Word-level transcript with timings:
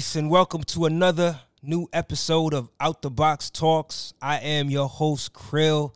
Peace, 0.00 0.16
and 0.16 0.30
welcome 0.30 0.62
to 0.62 0.86
another 0.86 1.38
new 1.62 1.86
episode 1.92 2.54
of 2.54 2.70
Out 2.80 3.02
the 3.02 3.10
Box 3.10 3.50
Talks. 3.50 4.14
I 4.22 4.38
am 4.38 4.70
your 4.70 4.88
host, 4.88 5.34
Krill. 5.34 5.94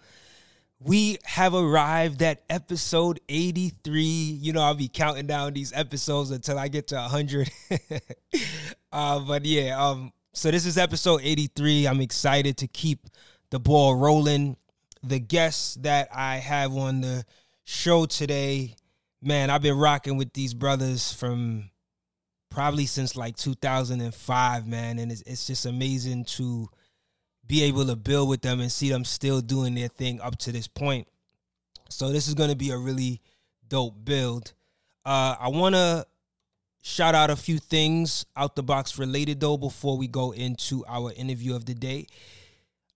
We 0.79 1.17
have 1.25 1.55
arrived 1.55 2.21
at 2.21 2.43
episode 2.51 3.19
83. 3.31 4.03
You 4.03 4.53
know, 4.53 4.61
I'll 4.61 4.75
be 4.75 4.89
counting 4.89 5.27
down 5.27 5.55
these 5.55 5.73
episodes 5.73 6.33
until 6.33 6.59
I 6.59 6.69
get 6.69 6.89
to 6.89 6.97
100. 6.97 7.51
uh, 8.93 9.21
but 9.21 9.47
yeah, 9.47 9.83
um, 9.83 10.13
so 10.35 10.51
this 10.51 10.67
is 10.67 10.77
episode 10.77 11.23
83. 11.25 11.87
I'm 11.87 12.03
excited 12.03 12.59
to 12.59 12.67
keep 12.67 13.09
the 13.49 13.59
ball 13.59 13.97
rolling. 13.97 14.59
The 15.03 15.19
guests 15.19 15.77
that 15.77 16.11
I 16.15 16.37
have 16.37 16.77
on 16.77 17.01
the 17.01 17.25
show 17.65 18.05
today, 18.05 18.77
man, 19.23 19.49
I've 19.49 19.63
been 19.63 19.79
rocking 19.79 20.19
with 20.19 20.35
these 20.35 20.53
brothers 20.53 21.11
from 21.11 21.71
probably 22.55 22.87
since 22.87 23.17
like 23.17 23.37
2005, 23.37 24.67
man. 24.67 24.99
And 25.01 25.11
it's, 25.11 25.23
it's 25.23 25.47
just 25.47 25.67
amazing 25.67 26.25
to 26.27 26.69
be 27.47 27.65
able 27.65 27.85
to 27.87 27.97
build 27.97 28.29
with 28.29 28.43
them 28.43 28.61
and 28.61 28.71
see 28.71 28.89
them 28.89 29.05
still 29.05 29.41
doing 29.41 29.75
their 29.75 29.89
thing 29.89 30.21
up 30.21 30.39
to 30.39 30.53
this 30.53 30.69
point. 30.69 31.09
So 31.91 32.11
this 32.11 32.29
is 32.29 32.35
going 32.35 32.51
to 32.51 32.57
be 32.57 32.71
a 32.71 32.79
really 32.79 33.21
dope 33.69 34.05
build. 34.05 34.53
Uh, 35.05 35.35
I 35.39 35.49
want 35.49 35.75
to 35.75 36.07
shout 36.81 37.15
out 37.15 37.29
a 37.29 37.37
few 37.37 37.59
things 37.59 38.25
out 38.37 38.55
the 38.55 38.63
box 38.63 38.99
related 38.99 39.41
though 39.41 39.57
before 39.57 39.99
we 39.99 40.07
go 40.07 40.33
into 40.33 40.85
our 40.87 41.13
interview 41.13 41.57
of 41.57 41.67
the 41.67 41.75
day. 41.75 42.07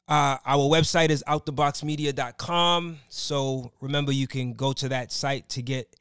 Uh, 0.06 0.38
our 0.46 0.68
website 0.68 1.10
is 1.10 1.22
outtheboxmedia.com. 1.26 2.98
So 3.08 3.72
remember, 3.80 4.12
you 4.12 4.26
can 4.26 4.54
go 4.54 4.72
to 4.74 4.88
that 4.88 5.10
site 5.12 5.48
to 5.50 5.62
get 5.62 5.94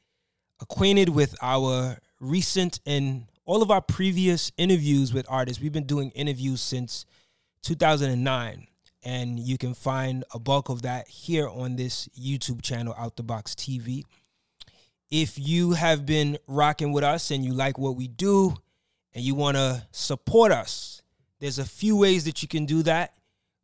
acquainted 0.60 1.08
with 1.08 1.36
our 1.42 1.98
recent 2.20 2.80
and 2.86 3.26
all 3.48 3.62
of 3.62 3.70
our 3.70 3.80
previous 3.80 4.52
interviews 4.58 5.14
with 5.14 5.24
artists. 5.26 5.62
We've 5.62 5.72
been 5.72 5.86
doing 5.86 6.10
interviews 6.10 6.60
since 6.60 7.06
2009, 7.62 8.66
and 9.02 9.40
you 9.40 9.56
can 9.56 9.72
find 9.72 10.22
a 10.34 10.38
bulk 10.38 10.68
of 10.68 10.82
that 10.82 11.08
here 11.08 11.48
on 11.48 11.76
this 11.76 12.08
YouTube 12.08 12.60
channel, 12.60 12.94
Out 12.98 13.16
the 13.16 13.22
Box 13.22 13.54
TV. 13.54 14.04
If 15.10 15.38
you 15.38 15.72
have 15.72 16.04
been 16.04 16.36
rocking 16.46 16.92
with 16.92 17.02
us 17.02 17.30
and 17.30 17.42
you 17.42 17.54
like 17.54 17.78
what 17.78 17.96
we 17.96 18.06
do 18.06 18.54
and 19.14 19.24
you 19.24 19.34
want 19.34 19.56
to 19.56 19.82
support 19.92 20.52
us, 20.52 21.00
there's 21.40 21.58
a 21.58 21.64
few 21.64 21.96
ways 21.96 22.26
that 22.26 22.42
you 22.42 22.48
can 22.48 22.66
do 22.66 22.82
that. 22.82 23.14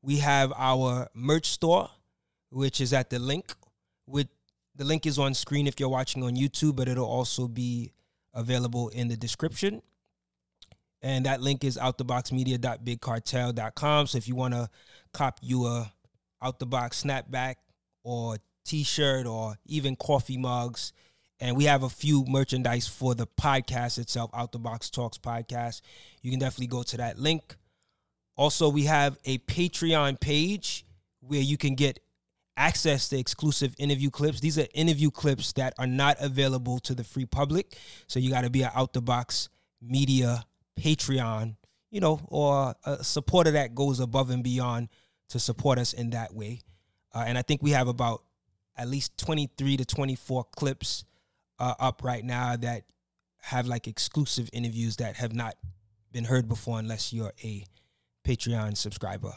We 0.01 0.17
have 0.21 0.51
our 0.57 1.11
merch 1.13 1.51
store, 1.51 1.91
which 2.49 2.81
is 2.81 2.95
at 2.95 3.11
the 3.11 3.19
link. 3.19 3.53
With 4.07 4.29
the 4.75 4.85
link 4.85 5.05
is 5.05 5.19
on 5.19 5.35
screen 5.35 5.67
if 5.67 5.79
you're 5.79 5.91
watching 5.91 6.23
on 6.23 6.37
YouTube, 6.37 6.75
but 6.75 6.89
it'll 6.89 7.05
also 7.05 7.49
be 7.49 7.93
available 8.35 8.91
in 8.91 9.09
the 9.09 9.17
description. 9.17 9.81
And 11.03 11.27
that 11.27 11.41
link 11.41 11.65
is 11.65 11.77
outtheboxmedia.bigcartel.com. 11.77 14.07
So 14.07 14.19
if 14.19 14.29
you 14.29 14.35
want 14.35 14.55
to 14.55 14.69
cop 15.13 15.39
you 15.43 15.67
a 15.67 15.93
out 16.43 16.59
the 16.59 16.67
box 16.67 17.03
snapback 17.03 17.55
or 18.03 18.39
t-shirt 18.65 19.27
or 19.27 19.57
even 19.67 19.97
coffee 19.97 20.37
mugs, 20.37 20.93
and 21.41 21.57
we 21.57 21.65
have 21.65 21.83
a 21.83 21.89
few 21.89 22.25
merchandise 22.27 22.87
for 22.87 23.15
the 23.15 23.27
podcast 23.27 23.99
itself, 23.99 24.31
Out 24.35 24.53
the 24.53 24.59
Box 24.59 24.89
Talks 24.89 25.19
podcast. 25.19 25.81
You 26.23 26.31
can 26.31 26.41
definitely 26.41 26.69
go 26.69 26.83
to 26.85 26.97
that 26.99 27.19
link. 27.19 27.57
Also, 28.37 28.69
we 28.69 28.85
have 28.85 29.19
a 29.25 29.39
Patreon 29.39 30.21
page 30.21 30.87
where 31.21 31.41
you 31.41 31.57
can 31.57 31.75
get 31.75 32.01
access 32.57 33.09
to 33.09 33.19
exclusive 33.19 33.75
interview 33.79 34.11
clips. 34.11 34.41
These 34.41 34.59
are 34.59 34.67
interview 34.75 35.11
clips 35.11 35.53
that 35.55 35.75
are 35.79 35.87
not 35.87 36.17
available 36.21 36.79
to 36.81 36.95
the 36.95 37.05
free 37.05 37.27
public. 37.27 37.77
So 38.07 38.19
you 38.19 38.31
got 38.31 38.43
to 38.43 38.51
be 38.51 38.63
an 38.63 38.71
out 38.75 38.93
the 38.93 39.03
box 39.03 39.49
media 39.83 40.45
Patreon, 40.79 41.57
you 41.91 42.01
know, 42.01 42.21
or 42.29 42.75
a 42.85 43.03
supporter 43.05 43.53
that 43.53 43.75
goes 43.75 44.01
above 44.01 44.31
and 44.31 44.43
beyond 44.43 44.89
to 45.29 45.39
support 45.39 45.79
us 45.79 45.93
in 45.93 46.11
that 46.11 46.35
way. 46.35 46.61
Uh, 47.15 47.25
and 47.27 47.39
I 47.39 47.43
think 47.43 47.63
we 47.63 47.71
have 47.71 47.89
about 47.89 48.23
at 48.77 48.89
least 48.89 49.17
23 49.19 49.77
to 49.79 49.85
24 49.85 50.45
clips 50.57 51.05
uh, 51.59 51.75
up 51.79 52.03
right 52.03 52.25
now 52.25 52.57
that 52.57 52.83
have 53.41 53.67
like 53.67 53.87
exclusive 53.87 54.51
interviews 54.53 54.97
that 54.97 55.17
have 55.17 55.35
not 55.35 55.55
been 56.13 56.25
heard 56.25 56.49
before 56.49 56.79
unless 56.79 57.13
you're 57.13 57.33
a 57.43 57.65
Patreon 58.27 58.77
subscriber. 58.77 59.35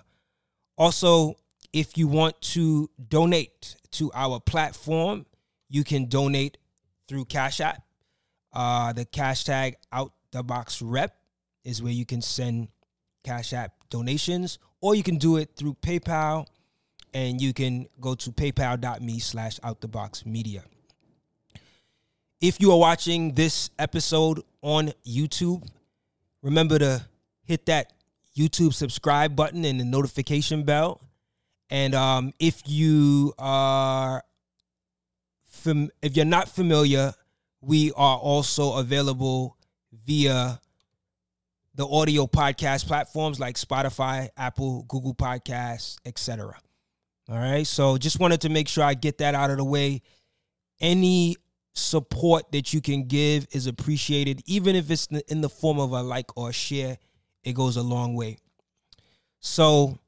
Also, 0.77 1.35
if 1.73 1.97
you 1.97 2.07
want 2.07 2.39
to 2.41 2.89
donate 3.09 3.75
to 3.91 4.11
our 4.13 4.39
platform, 4.39 5.25
you 5.69 5.83
can 5.83 6.05
donate 6.05 6.57
through 7.07 7.25
Cash 7.25 7.61
App. 7.61 7.83
Uh, 8.53 8.93
the 8.93 9.05
cash 9.05 9.43
tag 9.43 9.75
out 9.91 10.13
the 10.31 10.41
box 10.41 10.81
rep 10.81 11.15
is 11.63 11.81
where 11.81 11.91
you 11.91 12.05
can 12.05 12.21
send 12.21 12.69
Cash 13.23 13.53
App 13.53 13.73
donations, 13.89 14.57
or 14.81 14.95
you 14.95 15.03
can 15.03 15.17
do 15.17 15.37
it 15.37 15.51
through 15.55 15.75
PayPal, 15.75 16.47
and 17.13 17.41
you 17.41 17.53
can 17.53 17.87
go 17.99 18.15
to 18.15 18.31
paypal.me 18.31 19.19
slash 19.19 19.59
out 19.63 19.81
the 19.81 19.87
box 19.87 20.25
media. 20.25 20.63
If 22.39 22.61
you 22.61 22.71
are 22.71 22.77
watching 22.77 23.33
this 23.33 23.69
episode 23.79 24.41
on 24.61 24.93
YouTube, 25.05 25.67
remember 26.41 26.79
to 26.79 27.05
hit 27.43 27.65
that 27.65 27.93
YouTube 28.37 28.73
subscribe 28.73 29.35
button 29.35 29.65
and 29.65 29.79
the 29.79 29.85
notification 29.85 30.63
bell. 30.63 31.01
And 31.69 31.93
um, 31.93 32.33
if 32.39 32.61
you 32.65 33.33
are 33.37 34.23
fam- 35.45 35.89
if 36.01 36.15
you're 36.15 36.25
not 36.25 36.49
familiar, 36.49 37.13
we 37.61 37.91
are 37.93 38.17
also 38.17 38.77
available 38.77 39.57
via 40.05 40.59
the 41.75 41.87
audio 41.87 42.25
podcast 42.25 42.87
platforms 42.87 43.39
like 43.39 43.55
Spotify, 43.55 44.29
Apple, 44.37 44.83
Google 44.87 45.13
Podcasts, 45.13 45.97
etc. 46.05 46.55
All 47.29 47.37
right. 47.37 47.67
So 47.67 47.97
just 47.97 48.19
wanted 48.19 48.41
to 48.41 48.49
make 48.49 48.67
sure 48.67 48.83
I 48.83 48.93
get 48.93 49.19
that 49.19 49.35
out 49.35 49.51
of 49.51 49.57
the 49.57 49.63
way. 49.63 50.01
Any 50.79 51.35
support 51.73 52.51
that 52.51 52.73
you 52.73 52.81
can 52.81 53.07
give 53.07 53.47
is 53.51 53.67
appreciated, 53.67 54.41
even 54.45 54.75
if 54.75 54.89
it's 54.89 55.07
in 55.07 55.41
the 55.41 55.49
form 55.49 55.79
of 55.79 55.91
a 55.91 56.01
like 56.01 56.35
or 56.37 56.49
a 56.49 56.53
share. 56.53 56.97
It 57.43 57.53
goes 57.53 57.77
a 57.77 57.83
long 57.83 58.15
way. 58.15 58.39
So, 59.39 59.99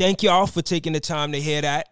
thank 0.00 0.22
y'all 0.22 0.46
for 0.46 0.62
taking 0.62 0.94
the 0.94 1.00
time 1.00 1.32
to 1.32 1.38
hear 1.38 1.60
that. 1.60 1.90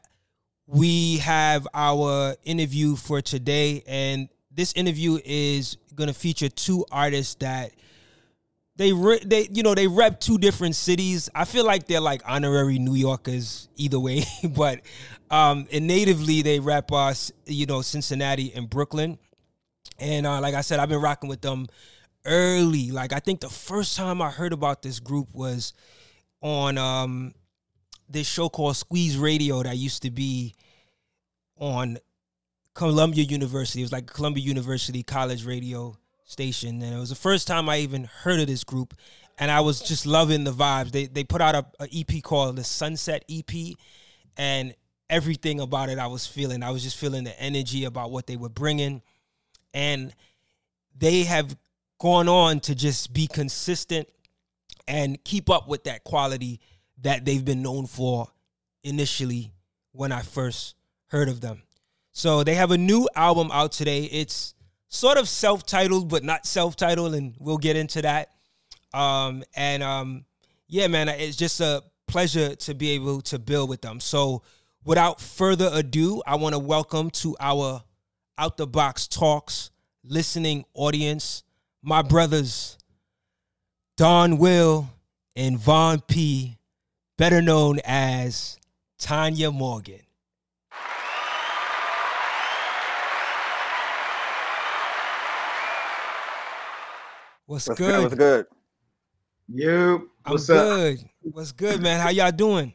We 0.66 1.18
have 1.18 1.68
our 1.74 2.36
interview 2.42 2.96
for 2.96 3.20
today, 3.20 3.82
and 3.86 4.30
this 4.50 4.72
interview 4.72 5.18
is 5.26 5.76
going 5.94 6.08
to 6.08 6.14
feature 6.14 6.48
two 6.48 6.86
artists 6.90 7.34
that 7.40 7.72
they 8.76 8.94
re- 8.94 9.20
they 9.22 9.48
you 9.52 9.62
know 9.62 9.74
they 9.74 9.88
rep 9.88 10.20
two 10.20 10.38
different 10.38 10.74
cities. 10.74 11.28
I 11.34 11.44
feel 11.44 11.66
like 11.66 11.86
they're 11.86 12.00
like 12.00 12.22
honorary 12.24 12.78
New 12.78 12.94
Yorkers 12.94 13.68
either 13.76 14.00
way, 14.00 14.24
but 14.56 14.80
um, 15.30 15.66
and 15.70 15.86
natively 15.86 16.40
they 16.40 16.60
rep 16.60 16.90
us, 16.92 17.30
you 17.44 17.66
know, 17.66 17.82
Cincinnati 17.82 18.54
and 18.54 18.70
Brooklyn. 18.70 19.18
And 19.98 20.26
uh, 20.26 20.40
like 20.40 20.54
I 20.54 20.62
said, 20.62 20.80
I've 20.80 20.88
been 20.88 21.02
rocking 21.02 21.28
with 21.28 21.42
them 21.42 21.66
early. 22.24 22.90
Like 22.90 23.12
I 23.12 23.18
think 23.18 23.40
the 23.40 23.50
first 23.50 23.98
time 23.98 24.22
I 24.22 24.30
heard 24.30 24.54
about 24.54 24.80
this 24.80 24.98
group 24.98 25.28
was 25.34 25.74
on 26.40 26.78
um, 26.78 27.34
this 28.08 28.26
show 28.26 28.48
called 28.48 28.76
Squeeze 28.76 29.18
Radio 29.18 29.62
that 29.62 29.76
used 29.76 30.02
to 30.02 30.10
be 30.10 30.54
on 31.58 31.98
Columbia 32.74 33.24
University. 33.24 33.80
It 33.80 33.84
was 33.84 33.92
like 33.92 34.06
Columbia 34.06 34.44
University 34.44 35.02
College 35.02 35.44
Radio 35.44 35.96
station, 36.24 36.82
and 36.82 36.94
it 36.94 36.98
was 36.98 37.10
the 37.10 37.14
first 37.16 37.46
time 37.46 37.68
I 37.68 37.78
even 37.78 38.04
heard 38.04 38.40
of 38.40 38.46
this 38.46 38.64
group, 38.64 38.94
and 39.38 39.50
I 39.50 39.60
was 39.60 39.80
just 39.80 40.06
loving 40.06 40.44
the 40.44 40.52
vibes. 40.52 40.92
They 40.92 41.06
they 41.06 41.24
put 41.24 41.40
out 41.40 41.54
a, 41.54 41.66
a 41.80 41.88
EP 41.92 42.22
called 42.22 42.56
the 42.56 42.64
Sunset 42.64 43.24
EP, 43.28 43.76
and 44.36 44.74
everything 45.10 45.60
about 45.60 45.88
it 45.88 45.98
I 45.98 46.06
was 46.06 46.26
feeling. 46.26 46.62
I 46.62 46.70
was 46.70 46.82
just 46.82 46.96
feeling 46.96 47.24
the 47.24 47.38
energy 47.40 47.84
about 47.84 48.10
what 48.10 48.26
they 48.26 48.36
were 48.36 48.48
bringing, 48.48 49.02
and 49.74 50.14
they 50.96 51.24
have 51.24 51.56
gone 51.98 52.28
on 52.28 52.60
to 52.60 52.74
just 52.74 53.12
be 53.12 53.26
consistent 53.26 54.08
and 54.86 55.22
keep 55.24 55.50
up 55.50 55.68
with 55.68 55.84
that 55.84 56.04
quality 56.04 56.60
that 57.02 57.24
they've 57.24 57.44
been 57.44 57.62
known 57.62 57.86
for 57.86 58.28
initially 58.82 59.52
when 59.92 60.12
I 60.12 60.22
first 60.22 60.74
heard 61.06 61.28
of 61.28 61.40
them. 61.40 61.62
So 62.12 62.42
they 62.44 62.54
have 62.54 62.70
a 62.70 62.78
new 62.78 63.08
album 63.14 63.50
out 63.52 63.72
today. 63.72 64.04
It's 64.04 64.54
sort 64.88 65.18
of 65.18 65.28
self-titled 65.28 66.08
but 66.08 66.24
not 66.24 66.46
self-titled 66.46 67.14
and 67.14 67.34
we'll 67.38 67.58
get 67.58 67.76
into 67.76 68.00
that 68.00 68.30
um 68.94 69.44
and 69.54 69.82
um 69.82 70.24
yeah 70.66 70.86
man 70.86 71.10
it's 71.10 71.36
just 71.36 71.60
a 71.60 71.82
pleasure 72.06 72.56
to 72.56 72.72
be 72.72 72.92
able 72.92 73.20
to 73.20 73.38
build 73.38 73.68
with 73.68 73.82
them 73.82 74.00
so 74.00 74.42
without 74.86 75.20
further 75.20 75.68
ado 75.74 76.22
i 76.26 76.34
want 76.36 76.54
to 76.54 76.58
welcome 76.58 77.10
to 77.10 77.36
our 77.38 77.82
out 78.38 78.56
the 78.56 78.66
box 78.66 79.06
talks 79.06 79.70
listening 80.02 80.64
audience 80.72 81.42
my 81.82 82.00
brothers 82.00 82.78
Donwill 83.98 84.88
and 85.34 85.58
Von 85.58 86.00
Pea 86.00 86.57
better 87.18 87.42
known 87.42 87.80
as 87.84 88.58
tanya 88.96 89.50
morgan 89.50 90.00
What's, 97.46 97.66
What's 97.66 97.80
good? 97.80 98.02
What's 98.02 98.14
good? 98.14 98.46
You. 99.48 100.10
What's 100.26 100.50
I'm 100.50 100.56
good. 100.56 100.98
Up? 100.98 101.06
What's 101.22 101.52
good, 101.52 101.80
man? 101.80 101.98
How 101.98 102.10
y'all 102.10 102.30
doing? 102.30 102.74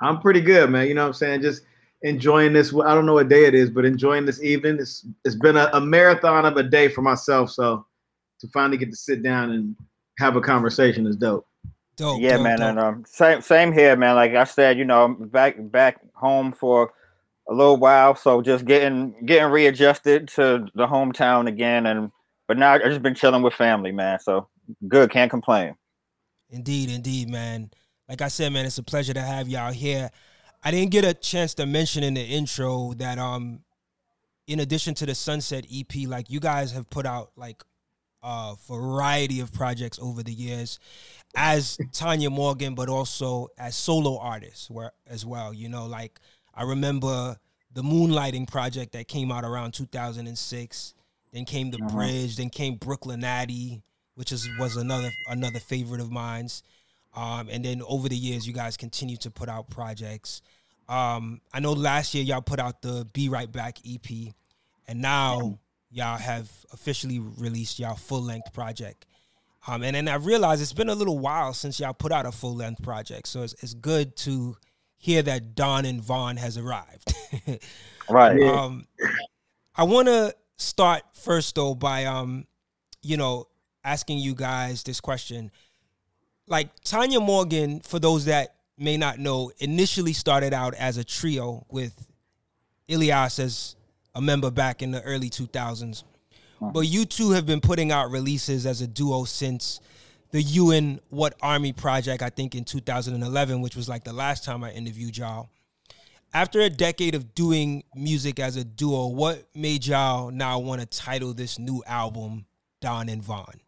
I'm 0.00 0.20
pretty 0.20 0.40
good, 0.40 0.68
man. 0.68 0.88
You 0.88 0.94
know 0.94 1.02
what 1.02 1.08
I'm 1.08 1.14
saying? 1.14 1.42
Just 1.42 1.62
enjoying 2.02 2.52
this. 2.52 2.74
I 2.74 2.96
don't 2.96 3.06
know 3.06 3.14
what 3.14 3.28
day 3.28 3.44
it 3.44 3.54
is, 3.54 3.70
but 3.70 3.84
enjoying 3.84 4.26
this 4.26 4.42
evening. 4.42 4.78
It's 4.80 5.06
it's 5.24 5.36
been 5.36 5.56
a, 5.56 5.70
a 5.72 5.80
marathon 5.80 6.44
of 6.46 6.56
a 6.56 6.64
day 6.64 6.88
for 6.88 7.00
myself. 7.00 7.52
So 7.52 7.86
to 8.40 8.48
finally 8.48 8.76
get 8.76 8.90
to 8.90 8.96
sit 8.96 9.22
down 9.22 9.52
and 9.52 9.76
have 10.18 10.34
a 10.34 10.40
conversation 10.40 11.06
is 11.06 11.14
dope. 11.14 11.46
Dope. 11.96 12.20
Yeah, 12.20 12.34
dope, 12.34 12.42
man, 12.42 12.58
dope. 12.58 12.68
and 12.68 12.78
um, 12.78 13.04
same 13.06 13.40
same 13.40 13.72
here, 13.72 13.96
man. 13.96 14.16
Like 14.16 14.34
I 14.34 14.44
said, 14.44 14.78
you 14.78 14.84
know, 14.84 15.08
back 15.08 15.56
back 15.58 15.98
home 16.14 16.52
for 16.52 16.92
a 17.48 17.54
little 17.54 17.76
while, 17.76 18.14
so 18.14 18.42
just 18.42 18.64
getting 18.64 19.14
getting 19.24 19.50
readjusted 19.50 20.28
to 20.28 20.66
the 20.74 20.86
hometown 20.86 21.48
again, 21.48 21.86
and 21.86 22.10
but 22.48 22.58
now 22.58 22.74
I've 22.74 22.82
just 22.82 23.02
been 23.02 23.14
chilling 23.14 23.42
with 23.42 23.54
family, 23.54 23.92
man. 23.92 24.18
So 24.20 24.48
good, 24.86 25.10
can't 25.10 25.30
complain. 25.30 25.74
Indeed, 26.50 26.90
indeed, 26.90 27.30
man. 27.30 27.70
Like 28.08 28.22
I 28.22 28.28
said, 28.28 28.52
man, 28.52 28.66
it's 28.66 28.78
a 28.78 28.82
pleasure 28.82 29.14
to 29.14 29.20
have 29.20 29.48
y'all 29.48 29.72
here. 29.72 30.10
I 30.62 30.70
didn't 30.70 30.90
get 30.90 31.04
a 31.04 31.14
chance 31.14 31.54
to 31.54 31.66
mention 31.66 32.02
in 32.02 32.14
the 32.14 32.22
intro 32.22 32.92
that 32.94 33.18
um 33.18 33.60
in 34.46 34.60
addition 34.60 34.94
to 34.94 35.06
the 35.06 35.14
Sunset 35.14 35.66
EP, 35.72 36.06
like 36.06 36.30
you 36.30 36.40
guys 36.40 36.72
have 36.72 36.88
put 36.90 37.06
out 37.06 37.30
like 37.36 37.64
a 38.22 38.54
variety 38.68 39.40
of 39.40 39.52
projects 39.52 39.98
over 40.00 40.22
the 40.22 40.32
years 40.32 40.78
as 41.36 41.78
Tanya 41.92 42.30
Morgan, 42.30 42.74
but 42.74 42.88
also 42.88 43.48
as 43.58 43.76
solo 43.76 44.18
artists 44.18 44.70
where 44.70 44.90
as 45.06 45.24
well. 45.24 45.52
You 45.52 45.68
know, 45.68 45.86
like 45.86 46.18
I 46.54 46.64
remember 46.64 47.36
the 47.72 47.82
Moonlighting 47.82 48.48
project 48.48 48.92
that 48.92 49.06
came 49.06 49.30
out 49.30 49.44
around 49.44 49.72
2006. 49.72 50.94
Then 51.32 51.44
came 51.44 51.70
the 51.70 51.78
uh-huh. 51.78 51.94
Bridge. 51.94 52.36
Then 52.36 52.48
came 52.48 52.78
Brooklynati, 52.78 53.82
which 54.14 54.32
is 54.32 54.48
was 54.58 54.76
another 54.76 55.10
another 55.28 55.60
favorite 55.60 56.00
of 56.00 56.10
mine's. 56.10 56.62
Um, 57.14 57.48
and 57.50 57.64
then 57.64 57.82
over 57.82 58.08
the 58.08 58.16
years, 58.16 58.46
you 58.46 58.52
guys 58.52 58.76
continue 58.76 59.16
to 59.18 59.30
put 59.30 59.48
out 59.48 59.70
projects. 59.70 60.42
Um, 60.88 61.40
I 61.52 61.60
know 61.60 61.72
last 61.72 62.14
year 62.14 62.24
y'all 62.24 62.42
put 62.42 62.60
out 62.60 62.80
the 62.82 63.06
Be 63.12 63.28
Right 63.28 63.50
Back 63.50 63.78
EP, 63.86 64.34
and 64.86 65.00
now 65.02 65.58
y'all 65.90 66.18
have 66.18 66.50
officially 66.72 67.18
released 67.18 67.78
y'all 67.78 67.96
full 67.96 68.22
length 68.22 68.52
project. 68.52 69.06
Um, 69.68 69.82
and 69.82 69.96
then 69.96 70.08
I 70.08 70.14
realized 70.14 70.62
it's 70.62 70.72
been 70.72 70.88
a 70.88 70.94
little 70.94 71.18
while 71.18 71.52
since 71.52 71.80
y'all 71.80 71.92
put 71.92 72.12
out 72.12 72.24
a 72.24 72.32
full 72.32 72.54
length 72.54 72.82
project, 72.82 73.26
so 73.28 73.42
it's, 73.42 73.54
it's 73.54 73.74
good 73.74 74.16
to 74.18 74.56
hear 74.96 75.22
that 75.22 75.54
Don 75.54 75.84
and 75.84 76.00
Von 76.00 76.36
has 76.36 76.56
arrived. 76.56 77.12
right. 78.10 78.40
Um, 78.42 78.86
I 79.74 79.84
want 79.84 80.08
to 80.08 80.34
start 80.56 81.02
first 81.12 81.54
though 81.54 81.74
by 81.74 82.04
um, 82.04 82.46
you 83.02 83.16
know, 83.16 83.46
asking 83.84 84.18
you 84.18 84.34
guys 84.34 84.82
this 84.82 85.00
question. 85.00 85.50
Like 86.48 86.68
Tanya 86.84 87.20
Morgan, 87.20 87.80
for 87.80 87.98
those 87.98 88.26
that 88.26 88.54
may 88.78 88.96
not 88.96 89.18
know, 89.18 89.50
initially 89.58 90.12
started 90.12 90.52
out 90.52 90.74
as 90.74 90.96
a 90.96 91.04
trio 91.04 91.66
with 91.70 92.06
Ilyas 92.88 93.38
as 93.38 93.76
a 94.14 94.20
member 94.20 94.50
back 94.50 94.82
in 94.82 94.90
the 94.90 95.02
early 95.02 95.30
2000s. 95.30 96.04
But 96.60 96.80
you 96.80 97.04
two 97.04 97.30
have 97.32 97.46
been 97.46 97.60
putting 97.60 97.92
out 97.92 98.10
releases 98.10 98.66
as 98.66 98.80
a 98.80 98.86
duo 98.86 99.24
since 99.24 99.80
the 100.30 100.42
You 100.42 100.70
and 100.70 101.00
What 101.10 101.34
Army 101.40 101.72
project, 101.72 102.22
I 102.22 102.30
think 102.30 102.54
in 102.54 102.64
2011, 102.64 103.60
which 103.60 103.76
was 103.76 103.88
like 103.88 104.04
the 104.04 104.12
last 104.12 104.44
time 104.44 104.64
I 104.64 104.72
interviewed 104.72 105.16
y'all. 105.16 105.48
After 106.34 106.60
a 106.60 106.68
decade 106.68 107.14
of 107.14 107.34
doing 107.34 107.84
music 107.94 108.38
as 108.40 108.56
a 108.56 108.64
duo, 108.64 109.06
what 109.06 109.46
made 109.54 109.86
y'all 109.86 110.30
now 110.30 110.58
want 110.58 110.80
to 110.80 110.86
title 110.86 111.32
this 111.32 111.58
new 111.58 111.82
album 111.86 112.46
Don 112.80 113.08
and 113.08 113.22
Von? 113.22 113.60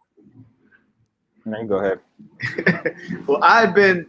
No, 1.44 1.64
go 1.64 1.76
ahead. 1.76 2.00
well, 3.26 3.38
I've 3.42 3.74
been 3.74 4.06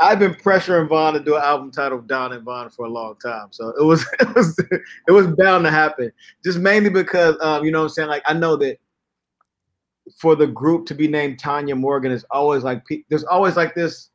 I've 0.00 0.18
been 0.18 0.34
pressuring 0.34 0.88
Von 0.88 1.14
to 1.14 1.20
do 1.20 1.36
an 1.36 1.42
album 1.42 1.70
titled 1.70 2.08
Don 2.08 2.32
and 2.32 2.44
Von 2.44 2.68
for 2.70 2.86
a 2.86 2.88
long 2.88 3.16
time. 3.16 3.48
So 3.50 3.68
it 3.78 3.84
was 3.84 4.04
it 4.20 4.34
was 4.34 4.58
it 5.08 5.12
was 5.12 5.26
bound 5.28 5.64
to 5.64 5.70
happen. 5.70 6.12
Just 6.44 6.58
mainly 6.58 6.90
because 6.90 7.36
um, 7.40 7.64
you 7.64 7.70
know 7.70 7.80
what 7.80 7.84
I'm 7.84 7.90
saying? 7.90 8.08
Like 8.08 8.22
I 8.26 8.32
know 8.32 8.56
that 8.56 8.78
for 10.16 10.36
the 10.36 10.46
group 10.46 10.86
to 10.86 10.94
be 10.94 11.08
named 11.08 11.38
Tanya 11.38 11.74
Morgan 11.74 12.12
is 12.12 12.24
always 12.30 12.62
like 12.62 12.82
there's 13.08 13.24
always 13.24 13.56
like 13.56 13.74
this 13.74 14.10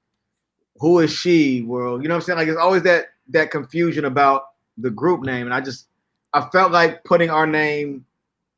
who 0.78 1.00
is 1.00 1.12
she 1.12 1.62
world. 1.64 2.02
You 2.02 2.10
know 2.10 2.16
what 2.16 2.24
I'm 2.24 2.26
saying? 2.26 2.40
Like 2.40 2.48
it's 2.48 2.58
always 2.58 2.84
that 2.84 3.08
that 3.30 3.52
confusion 3.52 4.06
about 4.06 4.44
the 4.78 4.90
group 4.90 5.22
name. 5.22 5.46
And 5.46 5.54
I 5.54 5.62
just 5.62 5.88
I 6.34 6.42
felt 6.50 6.72
like 6.72 7.04
putting 7.06 7.30
our 7.30 7.48
name 7.48 8.06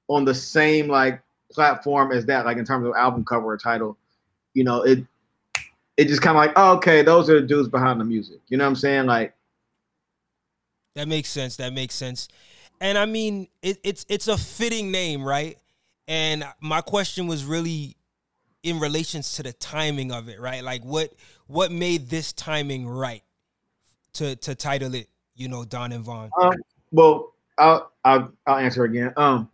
on 0.07 0.25
the 0.25 0.35
same 0.35 0.87
like 0.87 1.21
platform 1.51 2.11
as 2.11 2.25
that, 2.25 2.45
like 2.45 2.57
in 2.57 2.65
terms 2.65 2.85
of 2.85 2.93
album 2.95 3.23
cover 3.23 3.45
or 3.45 3.57
title, 3.57 3.97
you 4.53 4.63
know, 4.63 4.81
it 4.81 5.05
it 5.97 6.07
just 6.07 6.21
kind 6.21 6.37
of 6.37 6.41
like, 6.41 6.53
oh, 6.55 6.77
okay, 6.77 7.01
those 7.01 7.29
are 7.29 7.39
the 7.39 7.47
dudes 7.47 7.67
behind 7.67 7.99
the 7.99 8.05
music. 8.05 8.39
You 8.47 8.57
know 8.57 8.63
what 8.63 8.69
I'm 8.69 8.75
saying? 8.75 9.05
Like 9.05 9.33
that 10.95 11.07
makes 11.07 11.29
sense. 11.29 11.57
That 11.57 11.73
makes 11.73 11.95
sense. 11.95 12.27
And 12.79 12.97
I 12.97 13.05
mean, 13.05 13.47
it, 13.61 13.79
it's 13.83 14.05
it's 14.09 14.27
a 14.27 14.37
fitting 14.37 14.91
name, 14.91 15.23
right? 15.23 15.57
And 16.07 16.43
my 16.59 16.81
question 16.81 17.27
was 17.27 17.45
really 17.45 17.95
in 18.63 18.79
relations 18.79 19.35
to 19.35 19.43
the 19.43 19.53
timing 19.53 20.11
of 20.11 20.29
it, 20.29 20.39
right? 20.39 20.63
Like 20.63 20.83
what 20.83 21.13
what 21.47 21.71
made 21.71 22.09
this 22.09 22.33
timing 22.33 22.87
right 22.87 23.23
to 24.13 24.35
to 24.37 24.55
title 24.55 24.95
it, 24.95 25.07
you 25.35 25.47
know, 25.47 25.63
Don 25.63 25.91
and 25.91 26.03
Von? 26.03 26.29
Um, 26.41 26.53
well, 26.91 27.33
I'll 27.57 27.91
I'll 28.03 28.31
I'll 28.47 28.57
answer 28.57 28.83
again. 28.83 29.13
Um, 29.17 29.49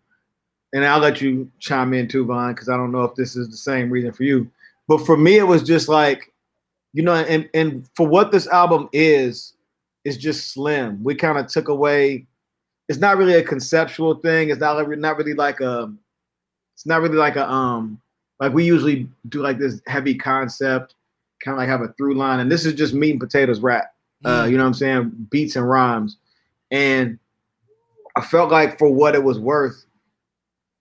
and 0.74 0.86
I'll 0.86 1.00
let 1.00 1.22
you 1.22 1.50
chime 1.60 1.94
in 1.94 2.08
too, 2.08 2.26
Von, 2.26 2.54
because 2.54 2.70
I 2.70 2.78
don't 2.78 2.92
know 2.92 3.04
if 3.04 3.16
this 3.16 3.36
is 3.36 3.50
the 3.50 3.58
same 3.58 3.90
reason 3.90 4.12
for 4.12 4.24
you. 4.24 4.50
But 4.88 5.06
for 5.06 5.18
me, 5.18 5.38
it 5.38 5.48
was 5.48 5.64
just 5.64 5.90
like, 5.90 6.32
you 6.94 7.04
know, 7.04 7.14
and 7.14 7.50
and 7.54 7.88
for 7.96 8.08
what 8.08 8.32
this 8.32 8.48
album 8.48 8.90
is, 8.94 9.54
is 10.06 10.18
just 10.18 10.54
slim. 10.54 11.04
We 11.04 11.16
kind 11.16 11.38
of 11.38 11.48
took 11.48 11.68
away. 11.68 12.26
It's 12.90 13.00
not 13.00 13.18
really 13.18 13.34
a 13.34 13.44
conceptual 13.44 14.16
thing. 14.16 14.50
It's 14.50 14.62
not 14.62 14.78
like, 14.78 14.98
not 14.98 15.18
really 15.18 15.34
like 15.34 15.60
a 15.60 15.92
it's 16.74 16.86
not 16.86 17.02
really 17.02 17.18
like 17.18 17.36
a 17.36 17.50
um 17.50 18.00
like 18.40 18.54
we 18.54 18.64
usually 18.64 19.10
do 19.30 19.42
like 19.42 19.58
this 19.58 19.82
heavy 19.88 20.16
concept, 20.16 20.96
kind 21.44 21.54
of 21.54 21.60
like 21.60 21.70
have 21.70 21.82
a 21.82 21.94
through 21.94 22.16
line, 22.16 22.40
and 22.40 22.52
this 22.52 22.66
is 22.66 22.74
just 22.74 22.94
meat 22.94 23.12
and 23.12 23.20
potatoes 23.20 23.60
rap. 23.60 23.94
Uh, 24.26 24.48
you 24.50 24.58
know 24.58 24.64
what 24.64 24.68
I'm 24.68 24.74
saying? 24.74 25.28
Beats 25.30 25.56
and 25.56 25.68
rhymes, 25.68 26.18
and 26.72 27.20
I 28.16 28.22
felt 28.22 28.52
like 28.52 28.80
for 28.80 28.90
what 28.90 29.16
it 29.16 29.24
was 29.24 29.40
worth, 29.40 29.86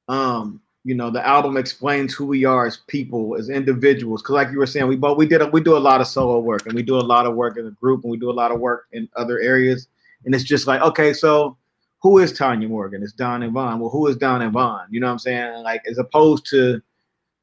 um, 0.08 0.60
you 0.86 0.94
know, 0.94 1.10
the 1.10 1.26
album 1.26 1.56
explains 1.56 2.14
who 2.14 2.26
we 2.26 2.44
are 2.44 2.64
as 2.64 2.76
people, 2.76 3.34
as 3.34 3.50
individuals. 3.50 4.22
Because 4.22 4.34
like 4.34 4.52
you 4.52 4.58
were 4.58 4.68
saying, 4.68 4.86
we 4.86 4.94
both 4.94 5.18
we 5.18 5.26
did 5.26 5.42
a, 5.42 5.46
we 5.48 5.60
do 5.60 5.76
a 5.76 5.78
lot 5.78 6.00
of 6.00 6.06
solo 6.06 6.38
work, 6.38 6.64
and 6.64 6.76
we 6.76 6.82
do 6.84 6.96
a 6.96 7.02
lot 7.02 7.26
of 7.26 7.34
work 7.34 7.56
in 7.58 7.66
a 7.66 7.72
group, 7.72 8.04
and 8.04 8.10
we 8.12 8.16
do 8.16 8.30
a 8.30 8.32
lot 8.32 8.52
of 8.52 8.60
work 8.60 8.86
in 8.92 9.08
other 9.16 9.40
areas, 9.40 9.88
and 10.24 10.32
it's 10.32 10.44
just 10.44 10.68
like 10.68 10.80
okay, 10.82 11.12
so 11.12 11.56
who 12.02 12.18
is 12.18 12.32
Tanya 12.32 12.68
Morgan? 12.68 13.02
It's 13.02 13.12
Don 13.12 13.42
and 13.42 13.52
Von. 13.52 13.80
Well, 13.80 13.90
who 13.90 14.06
is 14.06 14.16
Don 14.16 14.42
and 14.42 14.52
Von? 14.52 14.86
You 14.88 15.00
know 15.00 15.08
what 15.08 15.14
I'm 15.14 15.18
saying? 15.18 15.64
Like 15.64 15.82
as 15.90 15.98
opposed 15.98 16.46
to 16.50 16.80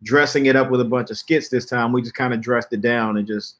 dressing 0.03 0.45
it 0.45 0.55
up 0.55 0.71
with 0.71 0.79
a 0.79 0.85
bunch 0.85 1.11
of 1.11 1.17
skits 1.17 1.49
this 1.49 1.65
time, 1.65 1.91
we 1.91 2.01
just 2.01 2.15
kind 2.15 2.33
of 2.33 2.39
dressed 2.39 2.71
it 2.71 2.79
down 2.79 3.17
and 3.17 3.27
just 3.27 3.57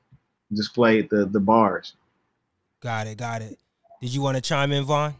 displayed 0.54 1.10
the 1.10 1.26
the 1.26 1.42
bars. 1.42 1.96
Got 2.80 3.08
it, 3.08 3.18
got 3.18 3.42
it. 3.42 3.60
Did 4.00 4.14
you 4.14 4.22
want 4.22 4.38
to 4.38 4.42
chime 4.42 4.72
in, 4.72 4.86
Von? 4.86 5.16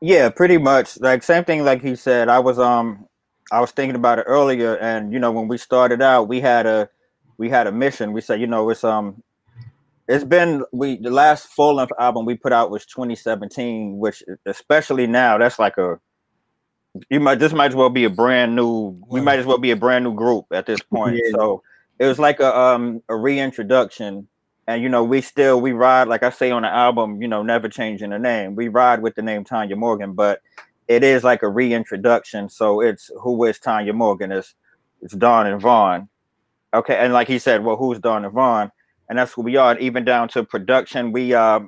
Yeah, 0.00 0.30
pretty 0.30 0.58
much. 0.58 0.98
Like 0.98 1.22
same 1.22 1.44
thing 1.44 1.64
like 1.64 1.80
he 1.80 1.94
said. 1.94 2.28
I 2.28 2.40
was 2.40 2.58
um 2.58 3.06
I 3.50 3.60
was 3.60 3.70
thinking 3.72 3.96
about 3.96 4.18
it 4.18 4.24
earlier 4.26 4.76
and 4.76 5.12
you 5.12 5.18
know 5.18 5.32
when 5.32 5.48
we 5.48 5.58
started 5.58 6.02
out, 6.02 6.28
we 6.28 6.40
had 6.40 6.66
a 6.66 6.88
we 7.38 7.48
had 7.48 7.66
a 7.66 7.72
mission. 7.72 8.12
We 8.12 8.20
said, 8.20 8.40
you 8.40 8.46
know, 8.46 8.68
it's 8.70 8.84
um 8.84 9.22
it's 10.08 10.24
been 10.24 10.64
we 10.72 10.96
the 10.96 11.10
last 11.10 11.46
full 11.48 11.76
length 11.76 11.92
album 11.98 12.26
we 12.26 12.36
put 12.36 12.52
out 12.52 12.70
was 12.70 12.84
2017, 12.86 13.98
which 13.98 14.22
especially 14.46 15.06
now 15.06 15.38
that's 15.38 15.58
like 15.58 15.78
a 15.78 15.98
you 17.08 17.20
might 17.20 17.38
this 17.38 17.52
might 17.52 17.70
as 17.70 17.76
well 17.76 17.88
be 17.88 18.04
a 18.04 18.10
brand 18.10 18.56
new 18.56 19.00
we 19.08 19.20
might 19.20 19.38
as 19.38 19.46
well 19.46 19.58
be 19.58 19.70
a 19.70 19.76
brand 19.76 20.04
new 20.04 20.14
group 20.14 20.46
at 20.52 20.66
this 20.66 20.80
point. 20.92 21.16
Yeah. 21.16 21.30
So 21.32 21.62
it 21.98 22.06
was 22.06 22.18
like 22.18 22.40
a 22.40 22.56
um 22.56 23.02
a 23.08 23.16
reintroduction. 23.16 24.28
And 24.66 24.82
you 24.82 24.88
know, 24.88 25.02
we 25.02 25.20
still 25.20 25.60
we 25.60 25.72
ride, 25.72 26.08
like 26.08 26.22
I 26.22 26.30
say 26.30 26.50
on 26.50 26.62
the 26.62 26.68
album, 26.68 27.22
you 27.22 27.26
know, 27.28 27.42
never 27.42 27.68
changing 27.68 28.10
the 28.10 28.18
name. 28.18 28.54
We 28.54 28.68
ride 28.68 29.02
with 29.02 29.14
the 29.14 29.22
name 29.22 29.44
Tanya 29.44 29.76
Morgan, 29.76 30.12
but 30.12 30.40
it 30.90 31.04
is 31.04 31.22
like 31.24 31.42
a 31.42 31.48
reintroduction. 31.48 32.48
So 32.48 32.80
it's 32.80 33.10
who 33.20 33.44
is 33.44 33.58
Tanya 33.58 33.92
Morgan? 33.92 34.32
It's 34.32 34.54
it's 35.00 35.14
Don 35.14 35.46
and 35.46 35.60
Von. 35.60 36.08
Okay, 36.74 36.96
and 36.96 37.12
like 37.12 37.28
he 37.28 37.38
said, 37.38 37.64
well, 37.64 37.76
who's 37.76 37.98
Don 37.98 38.24
and 38.24 38.34
Von? 38.34 38.70
and 39.10 39.18
that's 39.18 39.32
who 39.32 39.42
we 39.42 39.56
are. 39.56 39.72
And 39.72 39.80
even 39.80 40.04
down 40.04 40.28
to 40.28 40.44
production, 40.44 41.12
we 41.12 41.34
uh, 41.34 41.60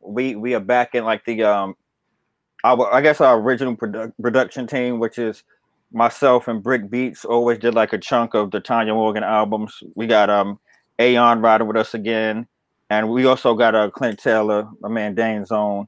we 0.00 0.34
we 0.34 0.52
are 0.54 0.60
back 0.60 0.94
in 0.94 1.04
like 1.04 1.24
the 1.24 1.44
um, 1.44 1.76
our 2.64 2.92
I 2.92 3.00
guess 3.00 3.22
our 3.22 3.40
original 3.40 3.76
produ- 3.76 4.12
production 4.20 4.66
team, 4.66 4.98
which 4.98 5.16
is 5.16 5.44
myself 5.92 6.48
and 6.48 6.62
Brick 6.62 6.90
Beats, 6.90 7.24
always 7.24 7.58
did 7.58 7.74
like 7.74 7.92
a 7.92 7.98
chunk 7.98 8.34
of 8.34 8.50
the 8.50 8.60
Tanya 8.60 8.94
Morgan 8.94 9.22
albums. 9.22 9.80
We 9.94 10.08
got 10.08 10.28
um, 10.28 10.58
Aeon 11.00 11.40
riding 11.40 11.68
with 11.68 11.76
us 11.76 11.94
again, 11.94 12.48
and 12.90 13.08
we 13.08 13.26
also 13.26 13.54
got 13.54 13.76
a 13.76 13.82
uh, 13.82 13.90
Clint 13.90 14.18
Taylor, 14.18 14.68
my 14.80 14.88
man 14.88 15.14
Dane 15.14 15.46
Zone. 15.46 15.86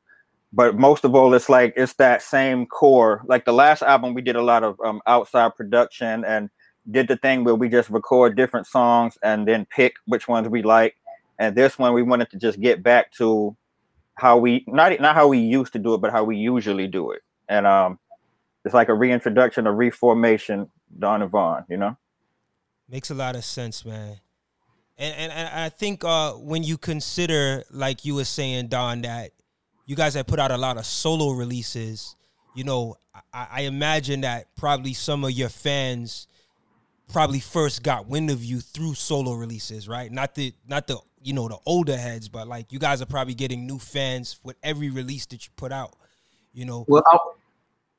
But 0.55 0.79
most 0.79 1.05
of 1.05 1.17
all, 1.17 1.35
it's 1.35 1.49
like 1.49 1.75
it's 1.77 1.95
that 1.95 2.23
same 2.23 2.67
core. 2.67 3.23
Like 3.27 3.45
the 3.45 3.53
last 3.53 3.83
album, 3.83 4.15
we 4.15 4.23
did 4.23 4.37
a 4.37 4.43
lot 4.43 4.63
of 4.63 4.79
um, 4.85 5.03
outside 5.05 5.57
production 5.57 6.25
and 6.25 6.49
did 6.89 7.09
the 7.09 7.17
thing 7.17 7.43
where 7.43 7.57
we 7.57 7.69
just 7.69 7.91
record 7.91 8.37
different 8.37 8.69
songs 8.69 9.19
and 9.21 9.49
then 9.49 9.67
pick 9.67 9.97
which 10.07 10.29
ones 10.29 10.49
we 10.49 10.63
like. 10.63 10.95
And 11.41 11.57
this 11.57 11.77
one 11.77 11.93
we 11.93 12.05
wanted 12.05 12.31
to 12.31 12.39
just 12.39 12.61
get 12.61 12.85
back 12.85 13.11
to 13.15 13.57
how 14.15 14.39
we 14.39 14.65
not 14.69 15.01
not 15.01 15.17
how 15.17 15.27
we 15.27 15.39
used 15.39 15.73
to 15.73 15.81
do 15.81 15.95
it, 15.95 16.01
but 16.01 16.13
how 16.13 16.23
we 16.23 16.37
usually 16.37 16.87
do 16.87 17.11
it. 17.11 17.23
And 17.49 17.67
um 17.67 17.99
it's 18.65 18.75
like 18.75 18.89
a 18.89 18.95
reintroduction, 18.95 19.67
a 19.67 19.73
reformation, 19.73 20.71
Don 20.97 21.21
and 21.21 21.31
Von, 21.33 21.65
you 21.69 21.77
know? 21.77 21.97
Makes 22.89 23.11
a 23.11 23.15
lot 23.15 23.35
of 23.35 23.45
sense, 23.45 23.85
man. 23.85 24.21
And, 24.97 25.15
and, 25.17 25.33
and 25.33 25.49
I 25.49 25.69
think 25.69 26.05
uh, 26.05 26.33
when 26.33 26.63
you 26.63 26.79
consider, 26.79 27.65
like 27.71 28.05
you 28.05 28.15
were 28.15 28.25
saying, 28.25 28.69
Don, 28.69 29.03
that 29.03 29.33
you 29.87 29.97
guys 29.97 30.15
have 30.15 30.27
put 30.27 30.39
out 30.39 30.51
a 30.51 30.57
lot 30.57 30.77
of 30.77 30.87
solo 30.87 31.33
releases, 31.33 32.17
you 32.55 32.65
know, 32.65 32.97
I, 33.33 33.47
I 33.51 33.61
imagine 33.63 34.23
that 34.23 34.55
probably 34.57 34.95
some 34.95 35.25
of 35.25 35.33
your 35.33 35.49
fans 35.49 36.27
probably 37.13 37.41
first 37.41 37.83
got 37.83 38.07
wind 38.07 38.31
of 38.31 38.43
you 38.43 38.61
through 38.61 38.95
solo 38.95 39.35
releases, 39.35 39.89
right? 39.89 40.11
Not 40.11 40.35
the 40.35 40.55
not 40.67 40.87
the 40.87 40.99
you 41.23 41.33
know 41.33 41.49
the 41.49 41.59
older 41.67 41.97
heads, 41.97 42.29
but 42.29 42.49
like 42.49 42.73
you 42.73 42.79
guys 42.79 43.03
are 43.03 43.07
probably 43.07 43.35
getting 43.35 43.67
new 43.67 43.79
fans 43.79 44.39
with 44.43 44.57
every 44.63 44.91
release 44.91 45.27
that 45.27 45.47
you 45.47 45.53
put 45.57 45.73
out. 45.73 45.97
You 46.53 46.65
know. 46.65 46.85
Well, 46.89 47.03
I, 47.07 47.19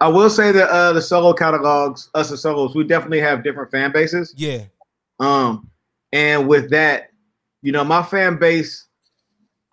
I 0.06 0.08
will 0.08 0.30
say 0.30 0.52
that 0.52 0.70
uh, 0.70 0.94
the 0.94 1.02
solo 1.02 1.34
catalogs, 1.34 2.10
us 2.14 2.32
as 2.32 2.42
solos, 2.42 2.76
we 2.76 2.84
definitely 2.84 3.22
have 3.22 3.44
different 3.44 3.72
fan 3.72 3.92
bases. 3.92 4.34
Yeah. 4.38 4.64
Um, 5.20 5.70
and 6.12 6.48
with 6.48 6.70
that, 6.72 7.12
you 7.62 7.72
know, 7.72 7.84
my 7.84 8.04
fan 8.04 8.38
base. 8.38 8.88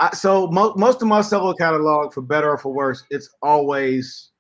I, 0.03 0.11
so 0.15 0.49
mo- 0.49 0.75
most 0.77 1.01
of 1.01 1.07
my 1.07 1.21
solo 1.21 1.55
catalog, 1.55 2.13
for 2.13 2.23
better 2.23 2.51
or 2.51 2.59
for 2.59 2.73
worse, 2.73 3.05
it's 3.11 3.31
always 3.41 4.31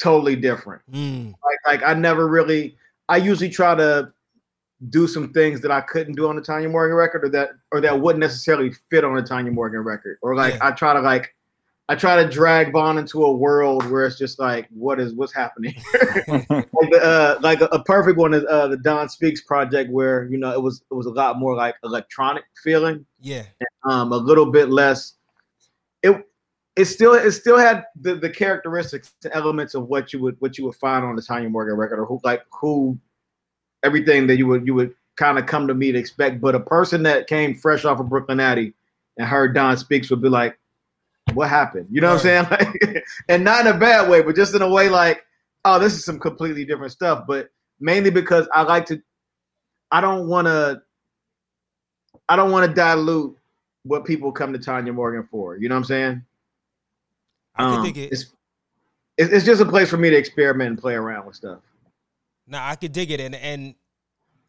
totally 0.00 0.34
different. 0.34 0.82
Mm. 0.90 1.32
Like, 1.44 1.80
like 1.80 1.88
I 1.88 1.94
never 1.94 2.28
really. 2.28 2.76
I 3.08 3.18
usually 3.18 3.50
try 3.50 3.74
to 3.76 4.12
do 4.90 5.06
some 5.06 5.32
things 5.32 5.60
that 5.60 5.70
I 5.70 5.80
couldn't 5.80 6.14
do 6.16 6.28
on 6.28 6.34
the 6.34 6.42
Tanya 6.42 6.68
Morgan 6.68 6.96
record, 6.96 7.24
or 7.24 7.28
that 7.28 7.50
or 7.70 7.80
that 7.80 8.00
wouldn't 8.00 8.20
necessarily 8.20 8.72
fit 8.90 9.04
on 9.04 9.14
the 9.14 9.22
Tanya 9.22 9.52
Morgan 9.52 9.80
record, 9.80 10.18
or 10.22 10.34
like 10.34 10.54
Yeah. 10.54 10.66
I 10.66 10.72
try 10.72 10.92
to 10.92 11.00
like. 11.00 11.34
I 11.88 11.94
try 11.94 12.22
to 12.22 12.28
drag 12.28 12.72
Von 12.72 12.96
into 12.96 13.24
a 13.24 13.32
world 13.32 13.84
where 13.90 14.06
it's 14.06 14.16
just 14.16 14.38
like, 14.38 14.68
what 14.70 15.00
is 15.00 15.14
what's 15.14 15.34
happening? 15.34 15.74
like, 16.28 16.48
the, 16.48 17.00
uh, 17.02 17.38
like 17.42 17.60
a, 17.60 17.66
a 17.66 17.82
perfect 17.82 18.16
one 18.16 18.32
is 18.34 18.44
uh, 18.48 18.68
the 18.68 18.76
Don 18.76 19.08
Speaks 19.08 19.40
project, 19.40 19.90
where 19.90 20.24
you 20.26 20.38
know 20.38 20.52
it 20.52 20.62
was 20.62 20.82
it 20.90 20.94
was 20.94 21.06
a 21.06 21.10
lot 21.10 21.38
more 21.38 21.54
like 21.56 21.74
electronic 21.84 22.44
feeling, 22.62 23.04
Yeah. 23.20 23.42
um, 23.84 24.12
a 24.12 24.16
little 24.16 24.50
bit 24.50 24.70
less. 24.70 25.14
It 26.02 26.24
it 26.76 26.84
still 26.86 27.14
it 27.14 27.32
still 27.32 27.58
had 27.58 27.84
the, 28.00 28.14
the 28.14 28.30
characteristics, 28.30 29.12
the 29.20 29.34
elements 29.34 29.74
of 29.74 29.88
what 29.88 30.12
you 30.12 30.20
would 30.22 30.36
what 30.40 30.56
you 30.56 30.64
would 30.66 30.76
find 30.76 31.04
on 31.04 31.16
the 31.16 31.22
Tanya 31.22 31.48
Morgan 31.48 31.76
record, 31.76 31.98
or 31.98 32.06
who 32.06 32.20
like 32.22 32.42
who 32.50 32.96
everything 33.82 34.26
that 34.28 34.36
you 34.36 34.46
would 34.46 34.66
you 34.66 34.74
would 34.74 34.94
kind 35.16 35.38
of 35.38 35.46
come 35.46 35.66
to 35.66 35.74
me 35.74 35.92
to 35.92 35.98
expect. 35.98 36.40
But 36.40 36.54
a 36.54 36.60
person 36.60 37.02
that 37.02 37.26
came 37.26 37.54
fresh 37.54 37.84
off 37.84 38.00
of 38.00 38.06
Brooklynati 38.06 38.72
and 39.18 39.28
heard 39.28 39.54
Don 39.54 39.76
Speaks 39.76 40.08
would 40.10 40.22
be 40.22 40.28
like, 40.28 40.58
"What 41.34 41.48
happened?" 41.48 41.86
You 41.90 42.00
know 42.00 42.08
what 42.14 42.24
I'm 42.26 42.46
saying? 42.46 42.46
Like, 42.50 43.04
and 43.28 43.44
not 43.44 43.66
in 43.66 43.74
a 43.74 43.78
bad 43.78 44.08
way, 44.08 44.22
but 44.22 44.36
just 44.36 44.54
in 44.54 44.62
a 44.62 44.68
way 44.68 44.88
like, 44.88 45.24
"Oh, 45.64 45.78
this 45.78 45.94
is 45.94 46.04
some 46.04 46.18
completely 46.18 46.64
different 46.64 46.92
stuff." 46.92 47.24
But 47.26 47.50
mainly 47.80 48.10
because 48.10 48.48
I 48.52 48.62
like 48.62 48.86
to, 48.86 49.02
I 49.90 50.00
don't 50.00 50.28
want 50.28 50.46
to, 50.46 50.82
I 52.28 52.36
don't 52.36 52.50
want 52.50 52.68
to 52.68 52.74
dilute 52.74 53.36
what 53.84 54.04
people 54.04 54.30
come 54.32 54.52
to 54.52 54.58
Tanya 54.58 54.92
Morgan 54.92 55.26
for. 55.30 55.56
You 55.56 55.68
know 55.68 55.74
what 55.74 55.80
I'm 55.80 55.84
saying? 55.84 56.22
I 57.56 57.74
Um, 57.74 57.84
dig 57.84 57.98
it. 57.98 58.12
It's, 58.12 58.26
it's 59.18 59.32
it's 59.32 59.44
just 59.44 59.60
a 59.60 59.66
place 59.66 59.90
for 59.90 59.96
me 59.98 60.10
to 60.10 60.16
experiment 60.16 60.70
and 60.70 60.78
play 60.78 60.94
around 60.94 61.26
with 61.26 61.36
stuff. 61.36 61.60
Now 62.46 62.66
I 62.66 62.76
could 62.76 62.92
dig 62.92 63.10
it, 63.10 63.20
and 63.20 63.34
and 63.34 63.74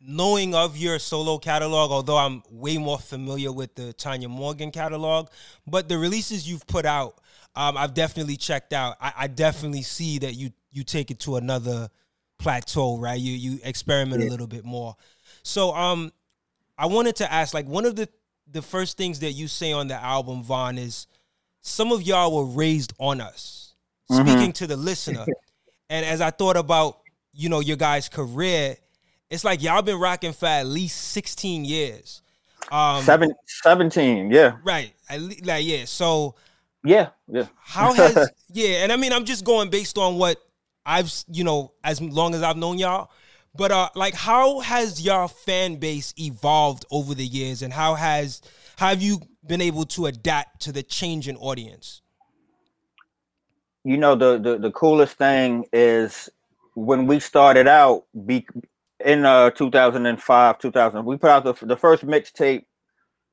knowing 0.05 0.53
of 0.53 0.75
your 0.77 0.99
solo 0.99 1.37
catalog, 1.37 1.91
although 1.91 2.17
I'm 2.17 2.43
way 2.49 2.77
more 2.77 2.99
familiar 2.99 3.51
with 3.51 3.73
the 3.75 3.93
Tanya 3.93 4.27
Morgan 4.29 4.71
catalog, 4.71 5.29
but 5.65 5.87
the 5.87 5.97
releases 5.97 6.49
you've 6.49 6.67
put 6.67 6.85
out, 6.85 7.19
um, 7.55 7.77
I've 7.77 7.93
definitely 7.93 8.35
checked 8.35 8.73
out. 8.73 8.97
I, 8.99 9.13
I 9.17 9.27
definitely 9.27 9.83
see 9.83 10.19
that 10.19 10.33
you 10.33 10.51
you 10.71 10.83
take 10.83 11.11
it 11.11 11.19
to 11.21 11.35
another 11.37 11.89
plateau, 12.39 12.97
right? 12.97 13.19
You 13.19 13.31
you 13.31 13.59
experiment 13.63 14.23
a 14.23 14.27
little 14.27 14.47
bit 14.47 14.65
more. 14.65 14.95
So 15.43 15.73
um, 15.73 16.11
I 16.77 16.87
wanted 16.87 17.15
to 17.17 17.31
ask, 17.31 17.53
like 17.53 17.67
one 17.67 17.85
of 17.85 17.95
the 17.95 18.09
the 18.51 18.61
first 18.61 18.97
things 18.97 19.19
that 19.19 19.31
you 19.31 19.47
say 19.47 19.71
on 19.71 19.87
the 19.87 19.95
album, 19.95 20.43
Von, 20.43 20.77
is 20.77 21.07
some 21.61 21.91
of 21.91 22.01
y'all 22.03 22.35
were 22.35 22.51
raised 22.51 22.93
on 22.99 23.21
us. 23.21 23.75
Mhm. 24.11 24.27
Speaking 24.27 24.53
to 24.53 24.67
the 24.67 24.75
listener, 24.75 25.25
and 25.89 26.05
as 26.05 26.19
I 26.21 26.31
thought 26.31 26.57
about 26.57 26.99
you 27.33 27.49
know 27.49 27.61
your 27.61 27.77
guys' 27.77 28.09
career, 28.09 28.75
it's 29.33 29.43
like 29.43 29.61
y'all 29.61 29.81
been 29.81 29.99
rocking 29.99 30.33
for 30.33 30.45
at 30.45 30.65
least 30.65 30.99
sixteen 31.11 31.65
years. 31.65 32.21
Um, 32.71 33.03
Seven, 33.03 33.33
17, 33.45 34.31
yeah. 34.31 34.55
right? 34.63 34.93
Like 35.43 35.65
yeah. 35.65 35.83
So 35.85 36.35
Yeah, 36.83 37.09
yeah. 37.27 37.47
how 37.61 37.93
has 37.93 38.31
yeah? 38.51 38.83
And 38.83 38.91
I 38.91 38.95
mean, 38.95 39.11
I'm 39.11 39.25
just 39.25 39.43
going 39.43 39.69
based 39.69 39.97
on 39.97 40.15
what 40.15 40.37
I've 40.85 41.11
you 41.29 41.43
know 41.43 41.73
as 41.83 42.01
long 42.01 42.35
as 42.35 42.41
I've 42.41 42.57
known 42.57 42.77
y'all. 42.77 43.11
But 43.55 43.71
uh, 43.71 43.89
like, 43.95 44.15
how 44.15 44.61
has 44.61 45.01
your 45.05 45.27
fan 45.27 45.75
base 45.75 46.13
evolved 46.17 46.85
over 46.89 47.13
the 47.13 47.25
years, 47.25 47.61
and 47.61 47.73
how 47.73 47.95
has 47.95 48.41
how 48.77 48.89
have 48.89 49.01
you 49.01 49.19
been 49.45 49.61
able 49.61 49.85
to 49.85 50.05
adapt 50.05 50.61
to 50.61 50.71
the 50.71 50.83
changing 50.83 51.37
audience? 51.37 52.01
you 53.83 53.97
know 53.97 54.15
the, 54.15 54.37
the 54.37 54.57
the 54.57 54.71
coolest 54.71 55.17
thing 55.17 55.65
is 55.73 56.29
when 56.75 57.05
we 57.05 57.19
started 57.19 57.67
out 57.67 58.05
be, 58.25 58.45
in 59.03 59.25
uh 59.25 59.49
2005 59.51 60.59
2000 60.59 61.05
we 61.05 61.17
put 61.17 61.29
out 61.29 61.43
the, 61.43 61.53
the 61.65 61.77
first 61.77 62.05
mixtape 62.05 62.63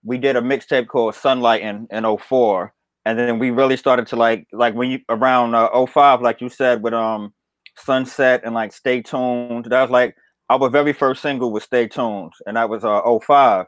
we 0.05 0.19
did 0.19 0.37
a 0.37 0.41
mixtape 0.41 0.87
called 0.87 1.15
sunlight 1.15 1.63
in 1.63 1.87
in 1.91 2.05
04 2.19 2.73
and 3.05 3.19
then 3.19 3.39
we 3.39 3.51
really 3.51 3.77
started 3.77 4.07
to 4.07 4.17
like 4.17 4.47
like 4.53 4.75
when 4.75 4.91
you 4.91 5.01
around 5.09 5.55
uh, 5.55 5.87
05 5.87 6.23
like 6.23 6.41
you 6.41 6.49
said 6.49 6.83
with 6.83 6.95
um 6.95 7.33
sunset 7.77 8.43
and 8.45 8.55
like 8.55 8.73
stay 8.73 9.01
tuned 9.01 9.67
that 9.67 9.83
was 9.83 9.91
like 9.91 10.17
our 10.51 10.69
very 10.69 10.93
first 10.93 11.23
single 11.23 11.53
was 11.53 11.65
stay 11.65 11.87
tuned 11.87 12.33
and 12.47 12.57
that 12.57 12.69
was 12.69 12.85
uh 12.85 13.01
05 13.21 13.67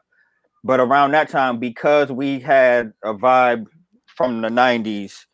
but 0.65 0.81
around 0.81 1.13
that 1.13 1.29
time 1.29 1.59
because 1.59 2.11
we 2.11 2.39
had 2.39 2.93
a 3.05 3.15
vibe 3.15 3.67
from 4.07 4.43
the 4.43 4.49
90s 4.49 5.25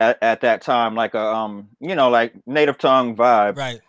at, 0.00 0.18
at 0.22 0.40
that 0.42 0.62
time, 0.62 0.94
like 0.94 1.14
a 1.14 1.20
um, 1.20 1.68
you 1.80 1.94
know, 1.94 2.10
like 2.10 2.34
native 2.46 2.78
tongue 2.78 3.16
vibe. 3.16 3.56
Right. 3.56 3.80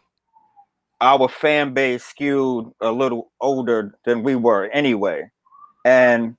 Our 1.02 1.30
fan 1.30 1.74
base 1.74 2.04
skewed 2.04 2.72
a 2.82 2.92
little 2.92 3.32
older 3.42 3.98
than 4.06 4.24
we 4.24 4.36
were 4.36 4.66
anyway, 4.74 5.30
and 5.86 6.38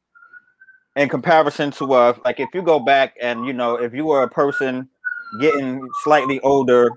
in 0.96 1.08
comparison 1.08 1.70
to 1.72 1.92
uh, 1.94 2.14
like 2.24 2.40
if 2.40 2.48
you 2.54 2.62
go 2.62 2.78
back 2.80 3.14
and 3.20 3.46
you 3.46 3.52
know, 3.52 3.76
if 3.76 3.94
you 3.94 4.06
were 4.06 4.22
a 4.22 4.28
person 4.30 4.88
getting 5.40 5.80
slightly 6.04 6.40
older 6.40 6.90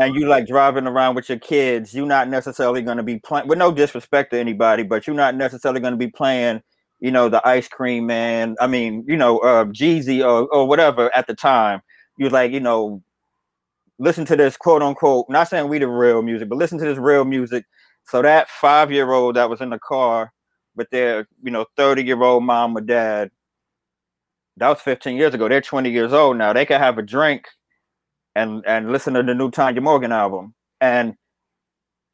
and 0.00 0.16
you 0.16 0.26
like 0.28 0.46
driving 0.46 0.88
around 0.88 1.14
with 1.16 1.28
your 1.28 1.38
kids, 1.38 1.94
you're 1.94 2.06
not 2.06 2.28
necessarily 2.28 2.82
going 2.82 2.98
to 2.98 3.04
be 3.04 3.20
playing 3.20 3.48
with 3.48 3.58
no 3.58 3.72
disrespect 3.72 4.32
to 4.32 4.40
anybody, 4.40 4.82
but 4.82 5.06
you're 5.06 5.16
not 5.16 5.36
necessarily 5.36 5.80
going 5.80 5.92
to 5.94 5.98
be 5.98 6.08
playing, 6.10 6.62
you 7.00 7.12
know, 7.12 7.28
the 7.28 7.46
ice 7.46 7.68
cream 7.68 8.06
man. 8.06 8.56
I 8.60 8.66
mean, 8.66 9.04
you 9.08 9.16
know, 9.16 9.38
uh, 9.40 9.66
Jeezy 9.66 10.20
or, 10.24 10.48
or 10.52 10.66
whatever 10.68 11.14
at 11.16 11.28
the 11.28 11.34
time. 11.36 11.82
You're 12.18 12.30
like, 12.30 12.52
you 12.52 12.60
know, 12.60 13.03
listen 13.98 14.24
to 14.26 14.36
this 14.36 14.56
quote 14.56 14.82
unquote, 14.82 15.26
not 15.28 15.48
saying 15.48 15.68
we 15.68 15.78
the 15.78 15.88
real 15.88 16.22
music, 16.22 16.48
but 16.48 16.58
listen 16.58 16.78
to 16.78 16.84
this 16.84 16.98
real 16.98 17.24
music. 17.24 17.64
So 18.06 18.22
that 18.22 18.48
five 18.48 18.92
year 18.92 19.12
old 19.12 19.36
that 19.36 19.48
was 19.48 19.60
in 19.60 19.70
the 19.70 19.78
car 19.78 20.32
with 20.76 20.90
their, 20.90 21.28
you 21.42 21.50
know, 21.50 21.66
30 21.76 22.02
year 22.02 22.22
old 22.22 22.44
mom 22.44 22.76
or 22.76 22.80
dad, 22.80 23.30
that 24.56 24.68
was 24.68 24.80
15 24.80 25.16
years 25.16 25.34
ago. 25.34 25.48
They're 25.48 25.60
20 25.60 25.90
years 25.90 26.12
old 26.12 26.36
now. 26.36 26.52
They 26.52 26.66
can 26.66 26.80
have 26.80 26.98
a 26.98 27.02
drink 27.02 27.46
and 28.34 28.64
and 28.66 28.92
listen 28.92 29.14
to 29.14 29.22
the 29.22 29.34
new 29.34 29.50
Tanya 29.50 29.80
Morgan 29.80 30.12
album. 30.12 30.54
And 30.80 31.14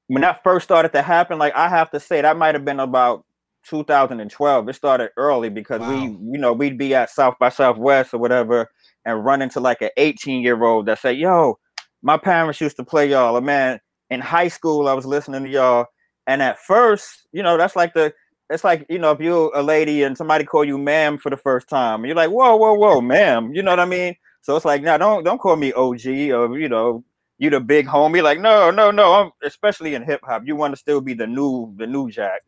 when 0.07 0.23
that 0.23 0.43
first 0.43 0.65
started 0.65 0.93
to 0.93 1.03
happen, 1.03 1.39
like 1.39 1.55
I 1.55 1.69
have 1.69 1.91
to 1.91 2.01
say, 2.01 2.21
that 2.21 2.37
might 2.37 2.55
have 2.55 2.65
been 2.65 2.81
about 2.81 3.25
2012. 3.69 4.69
It 4.69 4.75
started 4.75 5.11
early 5.17 5.49
because 5.51 5.81
we, 5.83 5.97
you 6.33 6.39
know, 6.39 6.53
we'd 6.53 6.79
be 6.79 6.95
at 6.95 7.11
South 7.11 7.35
by 7.39 7.49
Southwest 7.49 8.15
or 8.15 8.19
whatever 8.19 8.71
and 9.05 9.25
run 9.25 9.43
into 9.43 9.61
like 9.61 9.83
an 9.83 9.91
18 9.97 10.43
year 10.43 10.63
old 10.63 10.87
that 10.87 10.99
say, 10.99 11.13
"Yo, 11.13 11.59
my 12.02 12.16
parents 12.16 12.61
used 12.61 12.76
to 12.76 12.85
play 12.85 13.09
y'all." 13.11 13.37
Or 13.37 13.40
man, 13.40 13.80
in 14.11 14.21
high 14.21 14.49
school, 14.49 14.88
I 14.88 14.95
was 14.95 15.07
listening 15.07 15.45
to 15.45 15.50
y'all, 15.50 15.87
and 16.26 16.42
at 16.42 16.59
first, 16.59 17.26
you 17.33 17.42
know, 17.42 17.57
that's 17.57 17.76
like 17.76 17.95
the 17.95 18.12
it's 18.50 18.64
like 18.64 18.87
you 18.88 18.99
know 18.99 19.12
if 19.12 19.21
you're 19.21 19.50
a 19.54 19.62
lady 19.62 20.02
and 20.02 20.16
somebody 20.16 20.45
call 20.45 20.64
you 20.64 20.78
ma'am 20.78 21.19
for 21.19 21.30
the 21.30 21.37
first 21.37 21.69
time, 21.69 22.04
you're 22.04 22.16
like, 22.16 22.30
"Whoa, 22.30 22.57
whoa, 22.57 22.75
whoa, 22.75 23.00
ma'am," 23.00 23.54
you 23.54 23.62
know 23.62 23.71
what 23.71 23.80
I 23.80 23.85
mean? 23.85 24.16
So 24.42 24.57
it's 24.57 24.64
like, 24.64 24.83
now 24.83 24.97
don't 24.97 25.25
don't 25.25 25.38
call 25.38 25.57
me 25.57 25.73
OG 25.73 26.33
or 26.33 26.59
you 26.59 26.69
know 26.69 27.04
you 27.38 27.50
the 27.50 27.61
big 27.61 27.87
homie. 27.87 28.23
Like, 28.23 28.38
no, 28.40 28.71
no, 28.71 28.90
no. 28.90 29.12
I'm 29.14 29.30
especially 29.42 29.95
in 29.95 30.02
hip 30.02 30.21
hop, 30.23 30.42
you 30.45 30.54
want 30.57 30.73
to 30.73 30.76
still 30.76 31.00
be 31.00 31.14
the 31.14 31.26
new 31.26 31.75
the 31.76 31.87
new 31.87 32.11
Jack. 32.11 32.42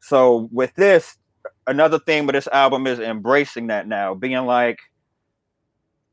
So 0.00 0.48
with 0.52 0.74
this, 0.74 1.16
another 1.66 1.98
thing 1.98 2.26
with 2.26 2.34
this 2.34 2.48
album 2.48 2.86
is 2.86 2.98
embracing 2.98 3.68
that 3.68 3.86
now, 3.86 4.14
being 4.14 4.46
like, 4.46 4.78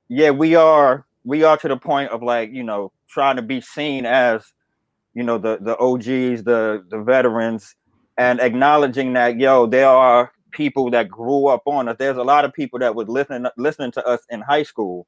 yeah, 0.07 0.31
we 0.31 0.55
are 0.55 1.05
we 1.23 1.43
are 1.43 1.57
to 1.57 1.67
the 1.67 1.77
point 1.77 2.11
of 2.11 2.23
like 2.23 2.51
you 2.51 2.63
know 2.63 2.91
trying 3.07 3.35
to 3.37 3.41
be 3.41 3.61
seen 3.61 4.05
as 4.05 4.53
you 5.13 5.23
know, 5.23 5.37
the 5.37 5.57
the 5.61 5.77
OGs, 5.77 6.43
the 6.43 6.83
the 6.89 6.99
veterans, 7.01 7.75
and 8.17 8.39
acknowledging 8.39 9.13
that 9.13 9.37
yo, 9.37 9.65
there 9.65 9.87
are 9.87 10.31
people 10.51 10.89
that 10.91 11.09
grew 11.09 11.47
up 11.47 11.63
on 11.65 11.87
us. 11.87 11.97
There's 11.99 12.17
a 12.17 12.23
lot 12.23 12.45
of 12.45 12.53
people 12.53 12.79
that 12.79 12.95
was 12.95 13.07
listening 13.07 13.49
listening 13.57 13.91
to 13.93 14.05
us 14.05 14.21
in 14.29 14.41
high 14.41 14.63
school. 14.63 15.07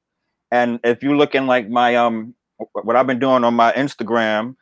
And 0.51 0.79
if 0.83 1.01
you 1.01 1.15
look 1.15 1.35
in 1.35 1.47
like 1.47 1.69
my 1.69 1.95
um 1.95 2.35
what 2.73 2.95
I've 2.95 3.07
been 3.07 3.19
doing 3.19 3.43
on 3.43 3.53
my 3.53 3.71
Instagram 3.73 4.55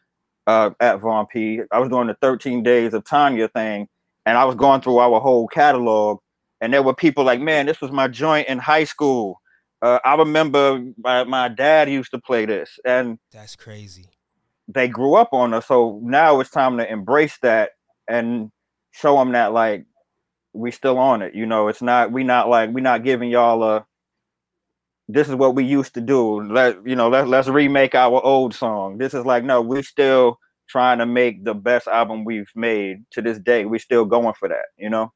uh, 0.48 0.72
at 0.80 1.00
Von 1.00 1.26
Pea, 1.28 1.62
I 1.72 1.80
was 1.80 1.90
doing 1.90 2.08
the 2.08 2.18
13 2.22 2.64
days 2.64 2.94
of 2.94 3.04
Tanya 3.06 3.48
thing, 3.50 3.88
and 4.26 4.38
I 4.38 4.46
was 4.46 4.56
going 4.56 4.82
through 4.82 5.00
our 5.00 5.20
whole 5.20 5.48
catalog, 5.48 6.20
and 6.62 6.74
there 6.74 6.84
were 6.84 6.94
people 6.94 7.24
like, 7.24 7.42
man, 7.42 7.66
this 7.66 7.82
was 7.82 7.92
my 7.92 8.08
joint 8.08 8.48
in 8.48 8.60
high 8.60 8.86
school. 8.86 9.42
Uh, 9.82 10.00
I 10.04 10.16
remember 10.16 10.84
my, 10.98 11.24
my 11.24 11.48
dad 11.48 11.90
used 11.90 12.12
to 12.12 12.20
play 12.20 12.46
this, 12.46 12.80
and 12.84 13.18
that's 13.32 13.56
crazy. 13.56 14.08
They 14.68 14.88
grew 14.88 15.16
up 15.16 15.30
on 15.32 15.54
us, 15.54 15.68
so 15.68 16.00
now 16.04 16.40
it's 16.40 16.50
time 16.50 16.78
to 16.78 16.92
embrace 16.92 17.38
that 17.42 17.72
and 18.08 18.52
show 18.92 19.18
them 19.18 19.32
that 19.32 19.54
like 19.54 19.86
we 20.54 20.72
still 20.72 20.98
on 20.98 21.22
it. 21.22 21.34
You 21.34 21.46
know, 21.46 21.68
it's 21.70 21.82
not 21.82 22.12
we 22.12 22.24
not 22.24 22.50
like 22.50 22.72
we 22.72 22.82
not 22.82 23.04
giving 23.04 23.30
y'all 23.30 23.64
a 23.64 23.86
this 25.08 25.28
is 25.28 25.36
what 25.36 25.56
we 25.56 25.64
used 25.64 25.96
to 25.96 26.02
do. 26.02 26.42
Let 26.42 26.86
you 26.86 26.96
know, 26.96 27.10
let, 27.10 27.28
let's 27.28 27.48
remake 27.48 27.96
our 27.96 28.24
old 28.24 28.54
song. 28.54 29.00
This 29.00 29.14
is 29.14 29.26
like, 29.26 29.44
no, 29.44 29.62
we 29.62 29.82
still 29.82 30.40
trying 30.68 31.00
to 31.00 31.06
make 31.06 31.44
the 31.44 31.56
best 31.56 31.88
album 31.88 32.24
we've 32.24 32.52
made 32.56 33.04
to 33.12 33.22
this 33.22 33.40
day. 33.40 33.66
We're 33.66 33.80
still 33.80 34.06
going 34.06 34.36
for 34.36 34.48
that, 34.48 34.66
you 34.78 34.90
know? 34.90 35.12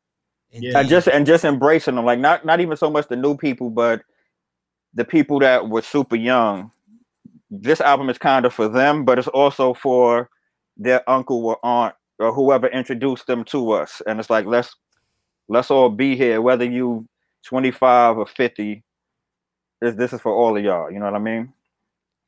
Yeah. 0.50 0.80
And 0.80 0.90
just 0.90 1.08
and 1.08 1.26
just 1.26 1.46
embracing 1.46 1.96
them. 1.96 2.06
Like 2.06 2.20
not 2.20 2.44
not 2.44 2.60
even 2.60 2.76
so 2.76 2.90
much 2.90 3.08
the 3.08 3.16
new 3.16 3.38
people, 3.38 3.70
but 3.70 4.02
the 4.94 5.06
people 5.06 5.40
that 5.40 5.70
were 5.70 5.82
super 5.82 6.16
young. 6.16 6.72
This 7.50 7.82
album 7.82 8.10
is 8.10 8.18
kind 8.18 8.46
of 8.46 8.54
for 8.54 8.68
them, 8.68 9.06
but 9.06 9.20
it's 9.20 9.28
also 9.28 9.74
for 9.74 10.30
their 10.78 11.08
uncle 11.10 11.46
or 11.46 11.58
aunt 11.64 11.96
or 12.20 12.34
whoever 12.34 12.68
introduced 12.68 13.28
them 13.28 13.44
to 13.46 13.72
us. 13.72 14.02
And 14.08 14.20
it's 14.20 14.30
like 14.30 14.46
let's 14.46 14.76
let's 15.48 15.72
all 15.72 15.90
be 15.90 16.16
here, 16.16 16.42
whether 16.42 16.66
you 16.66 17.08
25 17.44 18.18
or 18.18 18.26
50 18.26 18.84
this 19.84 19.96
this 19.96 20.14
is 20.14 20.22
for 20.22 20.32
all 20.32 20.58
of 20.58 20.64
y'all. 20.64 20.90
You 20.90 21.00
know 21.00 21.06
what 21.06 21.16
I 21.16 21.20
mean? 21.20 21.52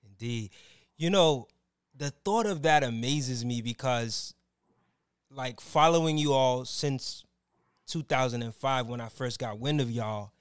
Indeed. 0.06 0.52
You 0.98 1.10
know, 1.10 1.48
the 1.96 2.12
thought 2.12 2.46
of 2.46 2.64
that 2.64 2.84
amazes 2.84 3.46
me 3.46 3.62
because, 3.62 4.34
like, 5.32 5.62
following 5.62 6.18
you 6.18 6.34
all 6.34 6.66
since 6.66 7.24
2005 7.88 8.88
when 8.88 9.00
I 9.00 9.08
first 9.08 9.40
got 9.40 9.58
wind 9.58 9.80
of 9.80 9.90
y'all, 9.90 10.32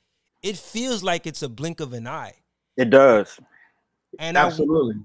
it 0.45 0.59
feels 0.59 1.03
like 1.03 1.27
it's 1.27 1.43
a 1.43 1.49
blink 1.49 1.81
of 1.81 1.95
an 1.95 2.07
eye. 2.07 2.35
It 2.77 2.91
does. 2.91 3.41
And 4.19 4.37
absolutely. 4.37 4.97
I, 4.97 5.05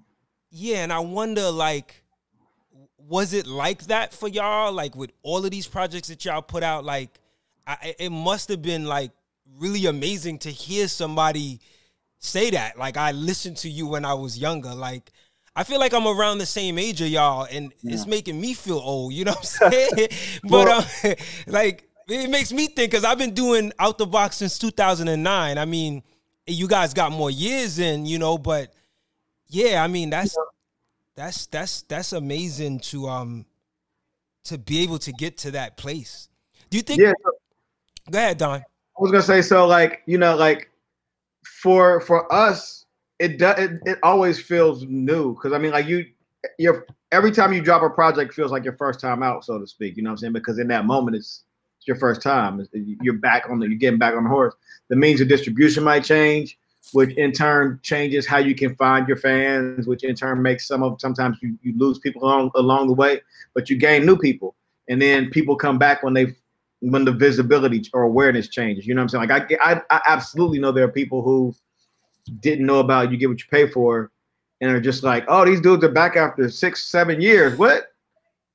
yeah, 0.51 0.83
and 0.83 0.91
I 0.91 0.99
wonder, 0.99 1.49
like, 1.49 2.03
was 2.97 3.33
it 3.33 3.47
like 3.47 3.83
that 3.83 4.13
for 4.13 4.27
y'all? 4.27 4.73
Like 4.73 4.95
with 4.95 5.11
all 5.23 5.43
of 5.45 5.51
these 5.51 5.65
projects 5.65 6.09
that 6.09 6.25
y'all 6.25 6.41
put 6.41 6.61
out, 6.61 6.83
like, 6.83 7.19
I, 7.65 7.95
it 7.97 8.11
must 8.11 8.49
have 8.49 8.61
been 8.61 8.85
like 8.85 9.11
really 9.57 9.85
amazing 9.85 10.39
to 10.39 10.49
hear 10.49 10.87
somebody 10.87 11.59
say 12.19 12.49
that. 12.51 12.77
Like 12.77 12.97
I 12.97 13.11
listened 13.11 13.57
to 13.57 13.69
you 13.69 13.87
when 13.87 14.05
I 14.05 14.13
was 14.15 14.37
younger. 14.37 14.73
Like 14.73 15.11
I 15.55 15.63
feel 15.63 15.79
like 15.79 15.93
I'm 15.93 16.07
around 16.07 16.37
the 16.37 16.45
same 16.45 16.77
age 16.77 17.01
of 17.01 17.07
y'all, 17.07 17.47
and 17.49 17.73
yeah. 17.81 17.93
it's 17.93 18.05
making 18.05 18.39
me 18.39 18.53
feel 18.53 18.77
old. 18.77 19.13
You 19.13 19.25
know 19.25 19.31
what 19.31 19.59
I'm 19.61 19.71
saying? 19.71 20.09
but 20.43 20.51
well, 20.51 20.85
um, 21.05 21.15
like 21.47 21.88
it 22.09 22.29
makes 22.29 22.51
me 22.51 22.67
think 22.67 22.91
because 22.91 23.03
I've 23.03 23.17
been 23.17 23.33
doing 23.33 23.71
out 23.79 23.97
the 23.97 24.05
box 24.05 24.37
since 24.37 24.57
2009. 24.57 25.57
I 25.57 25.65
mean, 25.65 26.03
you 26.47 26.67
guys 26.67 26.93
got 26.93 27.11
more 27.11 27.31
years 27.31 27.79
in, 27.79 28.05
you 28.05 28.17
know, 28.17 28.37
but 28.37 28.73
yeah, 29.47 29.83
I 29.83 29.87
mean 29.87 30.09
that's 30.09 30.35
that's 31.15 31.45
that's 31.47 31.81
that's 31.83 32.13
amazing 32.13 32.79
to 32.79 33.07
um 33.07 33.45
to 34.45 34.57
be 34.57 34.81
able 34.83 34.99
to 34.99 35.11
get 35.11 35.37
to 35.39 35.51
that 35.51 35.77
place. 35.77 36.29
Do 36.69 36.77
you 36.77 36.83
think? 36.83 37.01
Yeah. 37.01 37.13
Go 38.09 38.17
ahead, 38.17 38.37
Don. 38.37 38.59
I 38.59 38.63
was 38.97 39.11
gonna 39.11 39.23
say 39.23 39.41
so. 39.41 39.67
Like 39.67 40.01
you 40.05 40.17
know, 40.17 40.35
like 40.35 40.69
for 41.43 42.01
for 42.01 42.31
us, 42.33 42.85
it 43.19 43.37
does 43.37 43.59
it, 43.59 43.79
it 43.85 43.99
always 44.03 44.39
feels 44.39 44.83
new 44.83 45.35
because 45.35 45.53
I 45.53 45.57
mean, 45.57 45.71
like 45.71 45.87
you, 45.87 46.05
you're 46.57 46.85
every 47.11 47.31
time 47.31 47.53
you 47.53 47.61
drop 47.61 47.83
a 47.83 47.89
project 47.89 48.33
feels 48.33 48.51
like 48.51 48.63
your 48.63 48.77
first 48.77 48.99
time 48.99 49.21
out, 49.23 49.45
so 49.45 49.59
to 49.59 49.67
speak. 49.67 49.97
You 49.97 50.03
know 50.03 50.09
what 50.09 50.13
I'm 50.13 50.17
saying? 50.17 50.33
Because 50.33 50.59
in 50.59 50.67
that 50.69 50.85
moment, 50.85 51.17
it's 51.17 51.43
your 51.89 51.97
first 51.97 52.21
time. 52.21 52.65
You're 53.01 53.15
back 53.15 53.49
on 53.49 53.59
the 53.59 53.67
you're 53.67 53.77
getting 53.77 53.99
back 53.99 54.13
on 54.13 54.23
the 54.23 54.29
horse. 54.29 54.55
The 54.87 54.95
means 54.95 55.19
of 55.19 55.27
distribution 55.27 55.83
might 55.83 56.05
change, 56.05 56.57
which 56.93 57.17
in 57.17 57.33
turn 57.33 57.79
changes 57.83 58.25
how 58.25 58.37
you 58.37 58.55
can 58.55 58.75
find 58.75 59.07
your 59.07 59.17
fans, 59.17 59.87
which 59.87 60.03
in 60.03 60.15
turn 60.15 60.41
makes 60.41 60.67
some 60.67 60.83
of 60.83 61.01
sometimes 61.01 61.37
you, 61.41 61.57
you 61.61 61.77
lose 61.77 61.99
people 61.99 62.23
along 62.23 62.51
along 62.55 62.87
the 62.87 62.93
way, 62.93 63.21
but 63.53 63.69
you 63.69 63.75
gain 63.75 64.05
new 64.05 64.17
people, 64.17 64.55
and 64.87 65.01
then 65.01 65.29
people 65.31 65.55
come 65.57 65.77
back 65.77 66.01
when 66.03 66.13
they 66.13 66.35
when 66.81 67.03
the 67.03 67.11
visibility 67.11 67.83
or 67.91 68.03
awareness 68.03 68.47
changes. 68.47 68.87
You 68.87 68.93
know 68.93 69.01
what 69.01 69.13
I'm 69.13 69.27
saying? 69.27 69.29
Like 69.29 69.59
I, 69.59 69.73
I, 69.73 69.81
I 69.89 70.01
absolutely 70.07 70.59
know 70.59 70.71
there 70.71 70.85
are 70.85 70.91
people 70.91 71.21
who 71.21 71.53
didn't 72.39 72.65
know 72.65 72.79
about 72.79 73.11
you 73.11 73.17
get 73.17 73.29
what 73.29 73.39
you 73.39 73.47
pay 73.49 73.67
for, 73.67 74.11
and 74.61 74.71
are 74.71 74.79
just 74.79 75.03
like, 75.03 75.25
oh, 75.27 75.43
these 75.43 75.59
dudes 75.59 75.83
are 75.83 75.89
back 75.89 76.15
after 76.15 76.47
six, 76.49 76.85
seven 76.85 77.19
years. 77.19 77.57
What? 77.57 77.87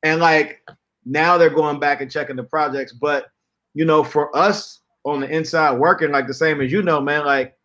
And 0.04 0.20
like 0.20 0.60
now 1.04 1.36
they're 1.38 1.50
going 1.50 1.78
back 1.78 2.00
and 2.00 2.10
checking 2.10 2.36
the 2.36 2.44
projects. 2.44 2.92
But 2.92 3.26
you 3.74 3.84
know, 3.84 4.04
for 4.04 4.34
us 4.36 4.80
on 5.04 5.20
the 5.20 5.28
inside 5.28 5.72
working, 5.72 6.10
like 6.10 6.26
the 6.26 6.34
same 6.34 6.60
as 6.60 6.72
you 6.72 6.82
know, 6.82 7.00
man, 7.00 7.24
like 7.24 7.56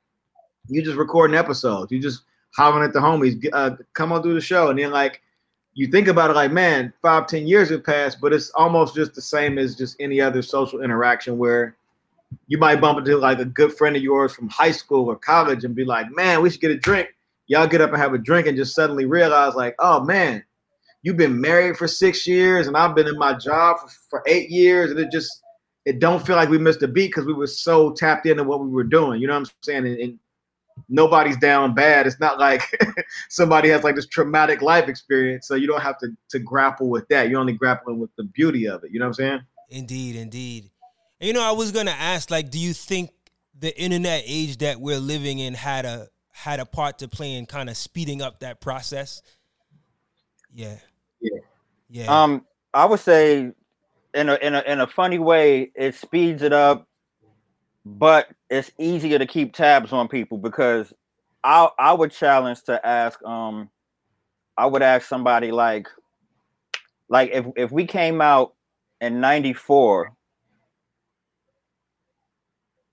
you 0.67 0.81
just 0.81 0.97
recording 0.97 1.37
episodes, 1.37 1.91
you 1.91 1.99
just 1.99 2.23
hollering 2.55 2.83
at 2.83 2.93
the 2.93 2.99
homies, 2.99 3.47
uh, 3.53 3.71
come 3.93 4.11
on 4.11 4.21
through 4.21 4.33
the 4.33 4.41
show, 4.41 4.69
and 4.69 4.79
then 4.79 4.91
like 4.91 5.21
you 5.73 5.87
think 5.87 6.07
about 6.07 6.29
it 6.29 6.33
like, 6.33 6.51
man, 6.51 6.91
five, 7.01 7.27
ten 7.27 7.47
years 7.47 7.69
have 7.69 7.83
passed, 7.83 8.19
but 8.19 8.33
it's 8.33 8.49
almost 8.51 8.95
just 8.95 9.13
the 9.13 9.21
same 9.21 9.57
as 9.57 9.75
just 9.75 9.95
any 9.99 10.19
other 10.19 10.41
social 10.41 10.81
interaction 10.81 11.37
where 11.37 11.75
you 12.47 12.57
might 12.57 12.81
bump 12.81 12.99
into 12.99 13.17
like 13.17 13.39
a 13.39 13.45
good 13.45 13.73
friend 13.73 13.95
of 13.95 14.01
yours 14.01 14.33
from 14.33 14.49
high 14.49 14.71
school 14.71 15.07
or 15.07 15.15
college 15.15 15.63
and 15.63 15.75
be 15.75 15.85
like, 15.85 16.07
man, 16.11 16.41
we 16.41 16.49
should 16.49 16.61
get 16.61 16.71
a 16.71 16.77
drink. 16.77 17.09
Y'all 17.47 17.67
get 17.67 17.81
up 17.81 17.91
and 17.91 17.99
have 17.99 18.13
a 18.13 18.17
drink 18.17 18.45
and 18.45 18.57
just 18.57 18.75
suddenly 18.75 19.05
realize, 19.05 19.55
like, 19.55 19.75
oh 19.79 20.03
man, 20.03 20.43
you've 21.01 21.17
been 21.17 21.39
married 21.39 21.77
for 21.77 21.87
six 21.87 22.27
years 22.27 22.67
and 22.67 22.75
I've 22.75 22.95
been 22.95 23.07
in 23.07 23.17
my 23.17 23.33
job 23.33 23.77
for, 23.79 23.89
for 24.09 24.23
eight 24.27 24.49
years, 24.49 24.91
and 24.91 24.99
it 24.99 25.11
just 25.11 25.41
it 25.85 25.99
don't 25.99 26.25
feel 26.25 26.35
like 26.35 26.49
we 26.49 26.57
missed 26.57 26.83
a 26.83 26.87
beat 26.87 27.07
because 27.07 27.25
we 27.25 27.33
were 27.33 27.47
so 27.47 27.93
tapped 27.93 28.25
into 28.25 28.43
what 28.43 28.59
we 28.59 28.69
were 28.69 28.83
doing. 28.83 29.21
You 29.21 29.27
know 29.27 29.33
what 29.33 29.49
I'm 29.49 29.53
saying? 29.63 29.87
And, 29.87 29.99
and 29.99 30.19
nobody's 30.87 31.37
down 31.37 31.73
bad. 31.73 32.05
It's 32.05 32.19
not 32.19 32.39
like 32.39 32.61
somebody 33.29 33.69
has 33.69 33.83
like 33.83 33.95
this 33.95 34.07
traumatic 34.07 34.61
life 34.61 34.87
experience, 34.87 35.47
so 35.47 35.55
you 35.55 35.67
don't 35.67 35.81
have 35.81 35.97
to 35.99 36.09
to 36.29 36.39
grapple 36.39 36.89
with 36.89 37.07
that. 37.09 37.29
You're 37.29 37.39
only 37.39 37.53
grappling 37.53 37.99
with 37.99 38.11
the 38.17 38.23
beauty 38.23 38.67
of 38.67 38.83
it. 38.83 38.91
You 38.91 38.99
know 38.99 39.05
what 39.05 39.19
I'm 39.19 39.25
saying? 39.25 39.41
Indeed, 39.69 40.15
indeed. 40.15 40.71
And, 41.19 41.27
you 41.27 41.33
know, 41.33 41.43
I 41.43 41.51
was 41.51 41.71
gonna 41.71 41.91
ask, 41.91 42.31
like, 42.31 42.49
do 42.49 42.59
you 42.59 42.73
think 42.73 43.11
the 43.57 43.77
internet 43.79 44.23
age 44.25 44.57
that 44.59 44.79
we're 44.79 44.99
living 44.99 45.39
in 45.39 45.53
had 45.53 45.85
a 45.85 46.07
had 46.31 46.59
a 46.59 46.65
part 46.65 46.99
to 46.99 47.07
play 47.07 47.33
in 47.33 47.45
kind 47.45 47.69
of 47.69 47.77
speeding 47.77 48.21
up 48.21 48.39
that 48.39 48.61
process? 48.61 49.21
Yeah. 50.51 50.75
Yeah. 51.21 51.39
Yeah. 51.89 52.23
Um, 52.23 52.45
I 52.73 52.85
would 52.85 52.99
say 52.99 53.51
in 54.13 54.29
a 54.29 54.35
in 54.35 54.55
a 54.55 54.61
in 54.61 54.79
a 54.81 54.87
funny 54.87 55.19
way, 55.19 55.71
it 55.75 55.95
speeds 55.95 56.41
it 56.43 56.53
up 56.53 56.87
but 57.85 58.27
it's 58.49 58.71
easier 58.77 59.17
to 59.17 59.25
keep 59.25 59.53
tabs 59.53 59.91
on 59.91 60.07
people 60.07 60.37
because 60.37 60.93
I 61.43 61.69
I 61.79 61.93
would 61.93 62.11
challenge 62.11 62.63
to 62.63 62.85
ask 62.85 63.21
um 63.23 63.69
I 64.57 64.65
would 64.65 64.81
ask 64.81 65.07
somebody 65.07 65.51
like 65.51 65.87
like 67.09 67.31
if 67.33 67.45
if 67.55 67.71
we 67.71 67.85
came 67.85 68.21
out 68.21 68.53
in 69.01 69.19
94 69.21 70.13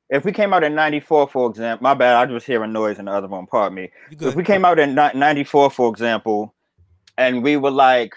if 0.08 0.24
we 0.24 0.30
came 0.30 0.54
out 0.54 0.62
in 0.62 0.74
94 0.74 1.28
for 1.28 1.50
example 1.50 1.82
my 1.82 1.94
bad 1.94 2.14
i 2.14 2.24
just 2.24 2.46
hearing 2.46 2.72
noise 2.72 3.00
in 3.00 3.06
the 3.06 3.10
other 3.10 3.26
one 3.26 3.44
pardon 3.44 3.74
me 3.74 3.90
if 4.20 4.36
we 4.36 4.44
came 4.44 4.64
out 4.64 4.78
in 4.78 4.94
94 4.94 5.68
for 5.68 5.90
example 5.90 6.54
and 7.18 7.42
we 7.42 7.57
were 7.57 7.70
like 7.70 8.14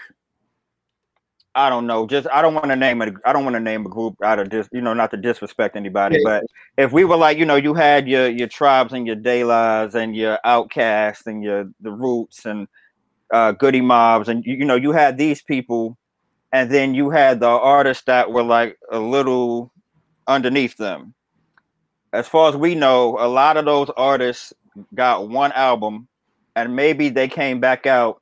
I 1.54 1.68
don't 1.68 1.86
know. 1.86 2.06
Just 2.06 2.28
I 2.32 2.42
don't 2.42 2.54
want 2.54 2.68
to 2.68 2.76
name 2.76 3.02
it. 3.02 3.14
I 3.24 3.32
don't 3.32 3.44
want 3.44 3.54
to 3.54 3.60
name 3.60 3.84
a 3.84 3.88
group 3.88 4.16
out 4.22 4.38
of 4.38 4.50
just 4.50 4.70
you 4.72 4.80
know 4.80 4.94
not 4.94 5.10
to 5.10 5.16
disrespect 5.16 5.74
anybody, 5.74 6.16
yeah. 6.18 6.22
but 6.24 6.44
if 6.76 6.92
we 6.92 7.04
were 7.04 7.16
like 7.16 7.38
you 7.38 7.44
know 7.44 7.56
you 7.56 7.74
had 7.74 8.06
your 8.08 8.28
your 8.28 8.46
tribes 8.46 8.92
and 8.92 9.06
your 9.06 9.16
Las 9.44 9.94
and 9.94 10.14
your 10.14 10.38
outcasts 10.44 11.26
and 11.26 11.42
your 11.42 11.68
the 11.80 11.90
roots 11.90 12.46
and 12.46 12.68
uh, 13.32 13.52
Goodie 13.52 13.80
Mobs 13.80 14.28
and 14.28 14.44
you, 14.44 14.56
you 14.56 14.64
know 14.64 14.76
you 14.76 14.92
had 14.92 15.18
these 15.18 15.42
people, 15.42 15.98
and 16.52 16.70
then 16.70 16.94
you 16.94 17.10
had 17.10 17.40
the 17.40 17.48
artists 17.48 18.04
that 18.04 18.30
were 18.30 18.44
like 18.44 18.78
a 18.92 19.00
little 19.00 19.72
underneath 20.28 20.76
them. 20.76 21.14
As 22.12 22.28
far 22.28 22.48
as 22.48 22.56
we 22.56 22.76
know, 22.76 23.16
a 23.18 23.26
lot 23.26 23.56
of 23.56 23.64
those 23.64 23.90
artists 23.96 24.52
got 24.94 25.28
one 25.28 25.50
album, 25.52 26.06
and 26.54 26.76
maybe 26.76 27.08
they 27.08 27.26
came 27.26 27.58
back 27.58 27.86
out 27.86 28.19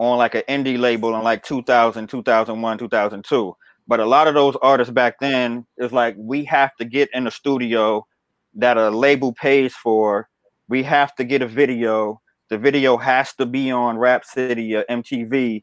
on 0.00 0.16
like 0.16 0.34
an 0.34 0.42
indie 0.48 0.78
label 0.78 1.14
in 1.14 1.22
like 1.22 1.44
2000, 1.44 2.08
2001, 2.08 2.78
2002. 2.78 3.56
But 3.86 4.00
a 4.00 4.06
lot 4.06 4.26
of 4.26 4.34
those 4.34 4.56
artists 4.62 4.92
back 4.92 5.20
then 5.20 5.66
is 5.76 5.92
like 5.92 6.14
we 6.18 6.44
have 6.46 6.74
to 6.76 6.84
get 6.84 7.10
in 7.12 7.26
a 7.26 7.30
studio 7.30 8.06
that 8.54 8.78
a 8.78 8.88
label 8.90 9.34
pays 9.34 9.74
for. 9.74 10.28
We 10.68 10.82
have 10.84 11.14
to 11.16 11.24
get 11.24 11.42
a 11.42 11.46
video. 11.46 12.20
The 12.48 12.56
video 12.56 12.96
has 12.96 13.34
to 13.34 13.46
be 13.46 13.70
on 13.70 13.98
Rap 13.98 14.24
City 14.24 14.74
or 14.74 14.84
MTV. 14.90 15.62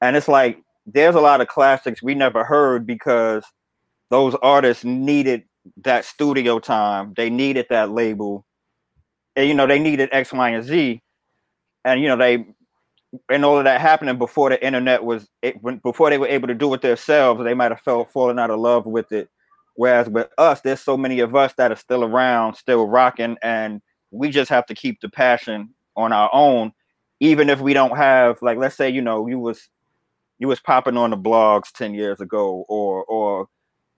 and 0.00 0.16
it's 0.16 0.28
like 0.28 0.58
there's 0.86 1.14
a 1.14 1.20
lot 1.20 1.40
of 1.40 1.48
classics 1.48 2.02
we 2.02 2.14
never 2.14 2.44
heard 2.44 2.86
because 2.86 3.44
those 4.10 4.34
artists 4.42 4.84
needed 4.84 5.44
that 5.82 6.04
studio 6.04 6.58
time. 6.58 7.14
They 7.16 7.30
needed 7.30 7.66
that 7.70 7.90
label. 7.90 8.44
And, 9.36 9.48
you 9.48 9.54
know, 9.54 9.66
they 9.66 9.78
needed 9.78 10.10
X, 10.12 10.32
Y, 10.32 10.50
and 10.50 10.64
Z. 10.64 11.02
And, 11.84 12.00
you 12.02 12.08
know, 12.08 12.16
they, 12.16 12.46
and 13.28 13.44
all 13.44 13.58
of 13.58 13.64
that 13.64 13.80
happening 13.80 14.18
before 14.18 14.50
the 14.50 14.64
internet 14.64 15.04
was, 15.04 15.28
before 15.82 16.10
they 16.10 16.18
were 16.18 16.28
able 16.28 16.48
to 16.48 16.54
do 16.54 16.72
it 16.74 16.82
themselves, 16.82 17.42
they 17.44 17.54
might 17.54 17.70
have 17.70 17.80
felt 17.80 18.10
fallen 18.10 18.38
out 18.38 18.50
of 18.50 18.60
love 18.60 18.86
with 18.86 19.12
it. 19.12 19.28
Whereas 19.76 20.08
with 20.08 20.28
us, 20.38 20.60
there's 20.60 20.80
so 20.80 20.96
many 20.96 21.20
of 21.20 21.34
us 21.34 21.52
that 21.54 21.72
are 21.72 21.76
still 21.76 22.04
around, 22.04 22.54
still 22.54 22.86
rocking, 22.86 23.36
and 23.42 23.82
we 24.10 24.30
just 24.30 24.48
have 24.50 24.66
to 24.66 24.74
keep 24.74 25.00
the 25.00 25.08
passion 25.08 25.70
on 25.96 26.12
our 26.12 26.30
own, 26.32 26.72
even 27.20 27.50
if 27.50 27.60
we 27.60 27.74
don't 27.74 27.96
have, 27.96 28.40
like, 28.42 28.58
let's 28.58 28.76
say, 28.76 28.88
you 28.88 29.02
know, 29.02 29.26
you 29.26 29.38
was 29.38 29.68
you 30.38 30.48
was 30.48 30.60
popping 30.60 30.96
on 30.96 31.10
the 31.10 31.16
blogs 31.16 31.72
10 31.72 31.94
years 31.94 32.20
ago 32.20 32.64
or 32.68 33.04
or 33.04 33.48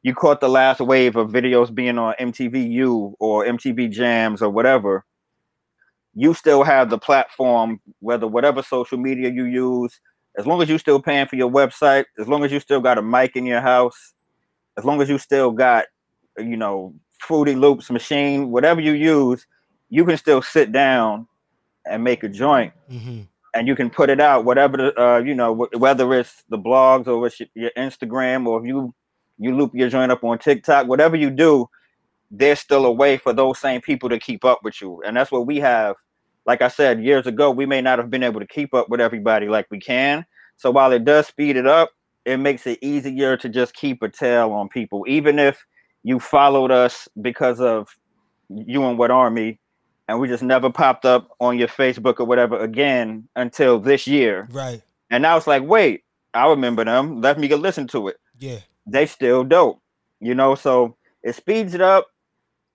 you 0.02 0.14
caught 0.14 0.40
the 0.40 0.48
last 0.48 0.80
wave 0.80 1.16
of 1.16 1.30
videos 1.30 1.74
being 1.74 1.98
on 1.98 2.14
MTVU 2.20 3.14
or 3.18 3.44
MTV 3.44 3.90
Jams 3.90 4.40
or 4.40 4.48
whatever, 4.48 5.04
you 6.16 6.32
still 6.32 6.64
have 6.64 6.88
the 6.88 6.98
platform, 6.98 7.78
whether 8.00 8.26
whatever 8.26 8.62
social 8.62 8.96
media 8.96 9.30
you 9.30 9.44
use, 9.44 10.00
as 10.38 10.46
long 10.46 10.62
as 10.62 10.68
you're 10.68 10.78
still 10.78 11.00
paying 11.00 11.26
for 11.26 11.36
your 11.36 11.50
website, 11.50 12.06
as 12.18 12.26
long 12.26 12.42
as 12.42 12.50
you 12.50 12.58
still 12.58 12.80
got 12.80 12.96
a 12.96 13.02
mic 13.02 13.36
in 13.36 13.44
your 13.44 13.60
house, 13.60 14.14
as 14.78 14.84
long 14.84 15.02
as 15.02 15.10
you 15.10 15.18
still 15.18 15.50
got, 15.50 15.84
you 16.38 16.56
know, 16.56 16.94
Fruity 17.18 17.54
Loops 17.54 17.90
machine, 17.90 18.50
whatever 18.50 18.80
you 18.80 18.92
use, 18.92 19.46
you 19.90 20.06
can 20.06 20.16
still 20.16 20.40
sit 20.40 20.72
down 20.72 21.28
and 21.86 22.02
make 22.02 22.22
a 22.22 22.28
joint. 22.28 22.72
Mm-hmm. 22.90 23.20
And 23.54 23.68
you 23.68 23.76
can 23.76 23.90
put 23.90 24.10
it 24.10 24.20
out, 24.20 24.44
whatever 24.44 24.76
the, 24.76 25.02
uh, 25.02 25.18
you 25.18 25.34
know, 25.34 25.68
whether 25.76 26.12
it's 26.14 26.44
the 26.48 26.58
blogs 26.58 27.06
or 27.06 27.26
it's 27.26 27.40
your 27.54 27.70
Instagram, 27.76 28.46
or 28.46 28.60
if 28.60 28.66
you 28.66 28.94
you 29.38 29.54
loop 29.54 29.74
your 29.74 29.88
joint 29.90 30.12
up 30.12 30.24
on 30.24 30.38
TikTok, 30.38 30.86
whatever 30.86 31.16
you 31.16 31.30
do, 31.30 31.68
there's 32.30 32.60
still 32.60 32.86
a 32.86 32.92
way 32.92 33.16
for 33.16 33.32
those 33.32 33.58
same 33.58 33.80
people 33.80 34.08
to 34.08 34.18
keep 34.18 34.44
up 34.44 34.60
with 34.62 34.80
you. 34.80 35.02
And 35.06 35.16
that's 35.16 35.30
what 35.30 35.46
we 35.46 35.58
have. 35.60 35.96
Like 36.46 36.62
I 36.62 36.68
said, 36.68 37.02
years 37.02 37.26
ago, 37.26 37.50
we 37.50 37.66
may 37.66 37.80
not 37.80 37.98
have 37.98 38.10
been 38.10 38.22
able 38.22 38.40
to 38.40 38.46
keep 38.46 38.74
up 38.74 38.88
with 38.88 39.00
everybody 39.00 39.48
like 39.48 39.66
we 39.70 39.80
can. 39.80 40.24
So 40.56 40.70
while 40.70 40.92
it 40.92 41.04
does 41.04 41.26
speed 41.26 41.56
it 41.56 41.66
up, 41.66 41.90
it 42.24 42.38
makes 42.38 42.66
it 42.66 42.78
easier 42.82 43.36
to 43.36 43.48
just 43.48 43.74
keep 43.74 44.02
a 44.02 44.08
tail 44.08 44.52
on 44.52 44.68
people. 44.68 45.04
Even 45.06 45.38
if 45.38 45.64
you 46.02 46.18
followed 46.18 46.70
us 46.70 47.08
because 47.20 47.60
of 47.60 47.88
you 48.48 48.84
and 48.84 48.98
what 48.98 49.10
army, 49.10 49.60
and 50.08 50.20
we 50.20 50.28
just 50.28 50.42
never 50.42 50.70
popped 50.70 51.04
up 51.04 51.28
on 51.40 51.58
your 51.58 51.68
Facebook 51.68 52.20
or 52.20 52.26
whatever 52.26 52.58
again 52.60 53.28
until 53.34 53.80
this 53.80 54.06
year. 54.06 54.48
Right. 54.52 54.80
And 55.10 55.22
now 55.22 55.36
it's 55.36 55.48
like, 55.48 55.64
wait, 55.64 56.04
I 56.32 56.48
remember 56.48 56.84
them. 56.84 57.20
Let 57.20 57.40
me 57.40 57.48
go 57.48 57.56
listen 57.56 57.88
to 57.88 58.08
it. 58.08 58.16
Yeah 58.38 58.58
they 58.86 59.06
still 59.06 59.44
dope, 59.44 59.80
you 60.20 60.34
know. 60.34 60.54
So 60.54 60.96
it 61.22 61.34
speeds 61.34 61.74
it 61.74 61.80
up, 61.80 62.06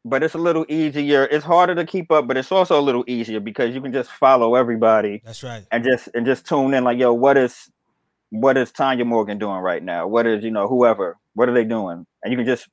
but 0.03 0.23
it's 0.23 0.33
a 0.33 0.39
little 0.39 0.65
easier. 0.67 1.25
It's 1.25 1.45
harder 1.45 1.75
to 1.75 1.85
keep 1.85 2.11
up, 2.11 2.27
but 2.27 2.37
it's 2.37 2.51
also 2.51 2.79
a 2.79 2.81
little 2.81 3.03
easier 3.07 3.39
because 3.39 3.73
you 3.73 3.81
can 3.81 3.93
just 3.93 4.11
follow 4.11 4.55
everybody. 4.55 5.21
That's 5.23 5.43
right. 5.43 5.65
And 5.71 5.83
just 5.83 6.09
and 6.13 6.25
just 6.25 6.47
tune 6.47 6.73
in, 6.73 6.83
like, 6.83 6.97
yo, 6.97 7.13
what 7.13 7.37
is 7.37 7.69
what 8.31 8.57
is 8.57 8.71
Tanya 8.71 9.05
Morgan 9.05 9.37
doing 9.37 9.59
right 9.59 9.83
now? 9.83 10.07
What 10.07 10.25
is 10.25 10.43
you 10.43 10.51
know 10.51 10.67
whoever? 10.67 11.17
What 11.33 11.49
are 11.49 11.53
they 11.53 11.65
doing? 11.65 12.05
And 12.23 12.31
you 12.31 12.37
can 12.37 12.45
just 12.45 12.67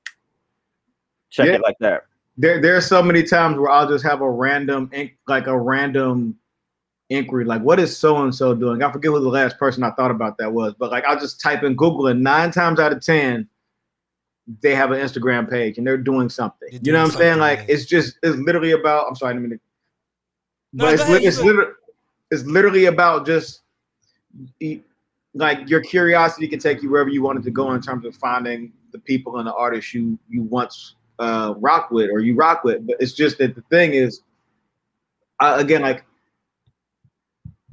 check 1.30 1.46
yeah. 1.46 1.54
it 1.54 1.60
like 1.60 1.76
that. 1.80 2.04
There, 2.36 2.60
there 2.60 2.76
are 2.76 2.80
so 2.80 3.02
many 3.02 3.24
times 3.24 3.58
where 3.58 3.68
I'll 3.68 3.88
just 3.88 4.04
have 4.04 4.20
a 4.20 4.30
random, 4.30 4.90
like 5.26 5.48
a 5.48 5.58
random 5.58 6.38
inquiry, 7.10 7.44
like 7.44 7.62
what 7.62 7.80
is 7.80 7.96
so 7.96 8.22
and 8.22 8.34
so 8.34 8.54
doing? 8.54 8.82
I 8.82 8.92
forget 8.92 9.10
who 9.10 9.20
the 9.20 9.28
last 9.28 9.58
person 9.58 9.82
I 9.82 9.90
thought 9.90 10.10
about 10.10 10.38
that 10.38 10.52
was, 10.52 10.74
but 10.78 10.90
like 10.90 11.04
I'll 11.04 11.18
just 11.18 11.40
type 11.40 11.64
in 11.64 11.74
Google 11.74 12.06
and 12.06 12.22
nine 12.22 12.52
times 12.52 12.78
out 12.78 12.92
of 12.92 13.04
ten, 13.04 13.48
they 14.62 14.74
have 14.74 14.90
an 14.90 15.00
Instagram 15.00 15.48
page 15.48 15.78
and 15.78 15.86
they're 15.86 15.96
doing 15.96 16.28
something. 16.28 16.68
They're 16.70 16.80
you 16.82 16.92
know 16.92 17.02
what 17.02 17.12
I'm 17.12 17.18
saying? 17.18 17.38
Like 17.38 17.64
it's 17.68 17.84
just 17.84 18.18
it's 18.22 18.36
literally 18.38 18.72
about. 18.72 19.06
I'm 19.08 19.14
sorry, 19.14 19.30
I 19.30 19.32
didn't 19.34 19.50
mean 19.50 19.58
to, 19.58 19.64
no, 20.72 20.84
but 20.84 20.94
it's, 20.94 21.26
it's 21.26 21.40
literally 21.40 21.72
it's 22.30 22.44
literally 22.44 22.86
about 22.86 23.26
just 23.26 23.62
like 25.34 25.68
your 25.68 25.80
curiosity 25.80 26.48
can 26.48 26.58
take 26.58 26.82
you 26.82 26.90
wherever 26.90 27.10
you 27.10 27.22
wanted 27.22 27.42
to 27.44 27.50
go 27.50 27.72
in 27.72 27.80
terms 27.80 28.04
of 28.04 28.14
finding 28.14 28.72
the 28.92 28.98
people 28.98 29.38
and 29.38 29.46
the 29.46 29.54
artists 29.54 29.94
you 29.94 30.18
you 30.28 30.42
once 30.42 30.94
uh, 31.18 31.54
rock 31.58 31.90
with 31.90 32.10
or 32.10 32.20
you 32.20 32.34
rock 32.34 32.64
with. 32.64 32.86
But 32.86 32.96
it's 33.00 33.12
just 33.12 33.38
that 33.38 33.54
the 33.54 33.62
thing 33.62 33.92
is, 33.92 34.22
uh, 35.40 35.56
again, 35.58 35.82
like 35.82 36.04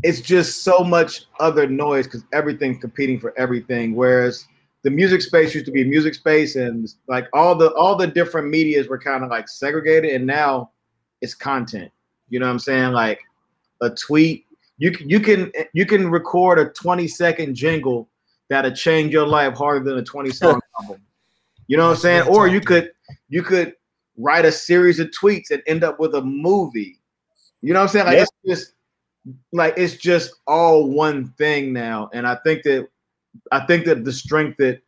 it's 0.04 0.22
just 0.22 0.64
so 0.64 0.80
much 0.80 1.26
other 1.40 1.68
noise 1.68 2.06
because 2.06 2.24
everything's 2.34 2.80
competing 2.80 3.20
for 3.20 3.34
everything. 3.38 3.96
Whereas 3.96 4.46
the 4.86 4.92
music 4.92 5.24
space 5.24 5.56
used 5.56 5.66
to 5.66 5.72
be 5.72 5.84
music 5.84 6.14
space, 6.14 6.56
and 6.56 6.88
like 7.08 7.28
all 7.34 7.56
the 7.56 7.74
all 7.74 7.96
the 7.96 8.06
different 8.06 8.50
medias 8.50 8.88
were 8.88 9.00
kind 9.00 9.24
of 9.24 9.32
like 9.32 9.50
segregated, 9.50 10.12
and 10.12 10.28
now 10.28 10.70
it's 11.22 11.34
content. 11.34 11.92
You 12.30 12.40
know 12.40 12.46
what 12.46 12.52
I'm 12.52 12.60
saying? 12.60 12.94
Like 12.94 13.20
a 13.82 13.90
tweet, 13.90 14.46
you 14.78 14.92
can 14.92 15.10
you 15.10 15.20
can 15.20 15.52
you 15.74 15.88
can 15.88 16.12
record 16.12 16.60
a 16.60 16.66
20 16.66 17.08
second 17.08 17.56
jingle 17.56 18.08
that'll 18.48 18.74
change 18.74 19.12
your 19.12 19.26
life 19.26 19.56
harder 19.56 19.84
than 19.84 19.98
a 19.98 20.04
20 20.04 20.30
song 20.30 20.62
album. 20.80 21.02
You 21.66 21.78
know 21.78 21.86
what 21.86 21.96
I'm 21.96 22.02
saying? 22.02 22.28
Or 22.28 22.48
you 22.48 22.62
could 22.62 22.92
you 23.28 23.42
could 23.42 23.74
write 24.20 24.46
a 24.46 24.52
series 24.52 25.00
of 25.00 25.08
tweets 25.08 25.50
and 25.50 25.64
end 25.66 25.84
up 25.84 26.00
with 26.00 26.14
a 26.14 26.22
movie. 26.22 27.00
You 27.64 27.74
know 27.74 27.80
what 27.80 27.86
I'm 27.86 27.90
saying? 27.90 28.06
Like 28.06 28.18
it's 28.20 28.32
just 28.46 28.74
like 29.52 29.74
it's 29.78 29.96
just 29.96 30.36
all 30.46 30.88
one 30.88 31.34
thing 31.40 31.74
now. 31.74 32.12
And 32.14 32.28
I 32.28 32.36
think 32.46 32.62
that 32.64 32.88
I 33.52 33.66
think 33.66 33.86
that 33.86 34.06
the 34.06 34.14
strength 34.14 34.58
that 34.58 34.82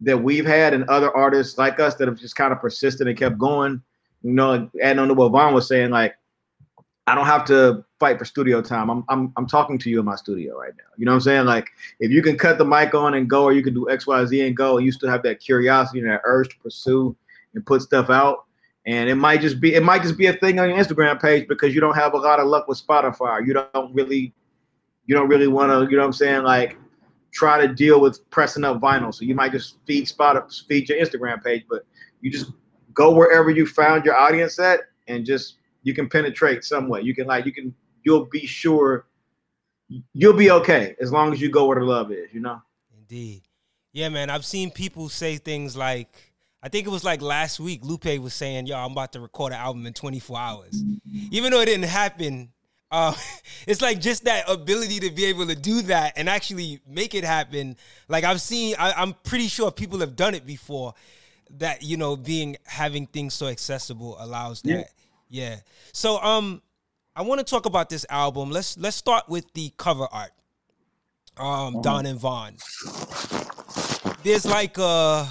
that 0.00 0.20
we've 0.20 0.46
had 0.46 0.74
and 0.74 0.84
other 0.84 1.16
artists 1.16 1.58
like 1.58 1.78
us 1.78 1.94
that 1.94 2.08
have 2.08 2.18
just 2.18 2.34
kind 2.34 2.52
of 2.52 2.60
persisted 2.60 3.06
and 3.06 3.16
kept 3.16 3.38
going, 3.38 3.80
you 4.22 4.32
know, 4.32 4.68
and 4.82 5.00
on 5.00 5.08
to 5.08 5.14
what 5.14 5.30
Von 5.30 5.54
was 5.54 5.68
saying, 5.68 5.90
like 5.90 6.16
I 7.06 7.14
don't 7.14 7.26
have 7.26 7.44
to 7.46 7.84
fight 7.98 8.18
for 8.18 8.24
studio 8.24 8.62
time. 8.62 8.90
I'm 8.90 9.04
I'm 9.08 9.32
I'm 9.36 9.46
talking 9.46 9.78
to 9.78 9.90
you 9.90 9.98
in 10.00 10.04
my 10.04 10.16
studio 10.16 10.58
right 10.58 10.72
now. 10.76 10.84
You 10.96 11.04
know 11.04 11.12
what 11.12 11.16
I'm 11.16 11.22
saying? 11.22 11.46
Like 11.46 11.68
if 12.00 12.10
you 12.10 12.22
can 12.22 12.38
cut 12.38 12.58
the 12.58 12.64
mic 12.64 12.94
on 12.94 13.14
and 13.14 13.28
go, 13.28 13.44
or 13.44 13.52
you 13.52 13.62
can 13.62 13.74
do 13.74 13.90
X, 13.90 14.06
Y, 14.06 14.24
Z 14.26 14.46
and 14.46 14.56
go, 14.56 14.76
and 14.76 14.86
you 14.86 14.92
still 14.92 15.10
have 15.10 15.22
that 15.24 15.40
curiosity 15.40 16.00
and 16.00 16.08
that 16.08 16.22
urge 16.24 16.48
to 16.50 16.56
pursue 16.58 17.16
and 17.54 17.66
put 17.66 17.82
stuff 17.82 18.08
out, 18.08 18.44
and 18.86 19.08
it 19.08 19.16
might 19.16 19.40
just 19.40 19.60
be 19.60 19.74
it 19.74 19.82
might 19.82 20.02
just 20.02 20.16
be 20.16 20.26
a 20.26 20.32
thing 20.32 20.58
on 20.60 20.68
your 20.68 20.78
Instagram 20.78 21.20
page 21.20 21.48
because 21.48 21.74
you 21.74 21.80
don't 21.80 21.96
have 21.96 22.14
a 22.14 22.18
lot 22.18 22.38
of 22.38 22.46
luck 22.46 22.68
with 22.68 22.84
Spotify. 22.84 23.44
You 23.46 23.54
don't 23.54 23.94
really 23.94 24.32
you 25.06 25.14
don't 25.16 25.28
really 25.28 25.48
want 25.48 25.70
to, 25.70 25.90
you 25.90 25.96
know 25.96 26.02
what 26.02 26.06
I'm 26.06 26.12
saying, 26.12 26.44
like 26.44 26.78
try 27.32 27.64
to 27.64 27.72
deal 27.72 28.00
with 28.00 28.28
pressing 28.30 28.64
up 28.64 28.80
vinyl. 28.80 29.12
So 29.12 29.24
you 29.24 29.34
might 29.34 29.52
just 29.52 29.78
feed 29.86 30.06
spot 30.06 30.36
up, 30.36 30.50
feed 30.68 30.88
your 30.88 30.98
Instagram 30.98 31.42
page, 31.42 31.64
but 31.68 31.84
you 32.20 32.30
just 32.30 32.52
go 32.94 33.12
wherever 33.12 33.50
you 33.50 33.66
found 33.66 34.04
your 34.04 34.16
audience 34.16 34.58
at 34.58 34.80
and 35.08 35.24
just 35.24 35.56
you 35.82 35.94
can 35.94 36.08
penetrate 36.08 36.64
some 36.64 36.88
way. 36.88 37.00
You 37.00 37.14
can 37.14 37.26
like 37.26 37.46
you 37.46 37.52
can 37.52 37.74
you'll 38.04 38.26
be 38.26 38.46
sure 38.46 39.06
you'll 40.12 40.32
be 40.32 40.50
okay 40.50 40.94
as 41.00 41.12
long 41.12 41.32
as 41.32 41.40
you 41.40 41.50
go 41.50 41.66
where 41.66 41.78
the 41.78 41.84
love 41.84 42.12
is, 42.12 42.32
you 42.32 42.40
know? 42.40 42.60
Indeed. 42.96 43.42
Yeah, 43.92 44.08
man. 44.08 44.30
I've 44.30 44.44
seen 44.44 44.70
people 44.70 45.08
say 45.08 45.36
things 45.36 45.76
like 45.76 46.32
I 46.62 46.68
think 46.68 46.86
it 46.86 46.90
was 46.90 47.04
like 47.04 47.20
last 47.20 47.58
week, 47.58 47.84
Lupe 47.84 48.04
was 48.20 48.34
saying, 48.34 48.66
"Yo, 48.66 48.76
I'm 48.76 48.92
about 48.92 49.12
to 49.14 49.20
record 49.20 49.52
an 49.52 49.58
album 49.58 49.84
in 49.84 49.92
24 49.92 50.38
hours," 50.38 50.82
even 51.30 51.50
though 51.50 51.60
it 51.60 51.66
didn't 51.66 51.88
happen. 51.88 52.52
Uh, 52.92 53.14
it's 53.66 53.80
like 53.80 54.00
just 54.00 54.24
that 54.26 54.44
ability 54.48 55.00
to 55.00 55.10
be 55.10 55.24
able 55.24 55.46
to 55.46 55.56
do 55.56 55.82
that 55.82 56.12
and 56.16 56.28
actually 56.28 56.80
make 56.86 57.14
it 57.14 57.24
happen. 57.24 57.76
Like 58.06 58.22
I've 58.22 58.40
seen, 58.40 58.76
I, 58.78 58.92
I'm 58.92 59.14
pretty 59.24 59.48
sure 59.48 59.72
people 59.72 59.98
have 60.00 60.14
done 60.14 60.34
it 60.34 60.46
before. 60.46 60.94
That 61.58 61.82
you 61.82 61.98
know, 61.98 62.16
being 62.16 62.56
having 62.64 63.06
things 63.06 63.34
so 63.34 63.46
accessible 63.46 64.16
allows 64.18 64.62
that. 64.62 64.70
Yeah. 65.28 65.50
yeah. 65.50 65.56
So, 65.92 66.18
um, 66.22 66.62
I 67.14 67.20
want 67.20 67.40
to 67.40 67.44
talk 67.44 67.66
about 67.66 67.90
this 67.90 68.06
album. 68.08 68.50
Let's 68.50 68.78
let's 68.78 68.96
start 68.96 69.28
with 69.28 69.52
the 69.52 69.70
cover 69.76 70.06
art. 70.10 70.30
Um, 71.36 71.46
mm-hmm. 71.46 71.80
Don 71.82 72.06
and 72.06 72.18
Von. 72.18 72.56
There's 74.22 74.46
like 74.46 74.78
a 74.78 75.28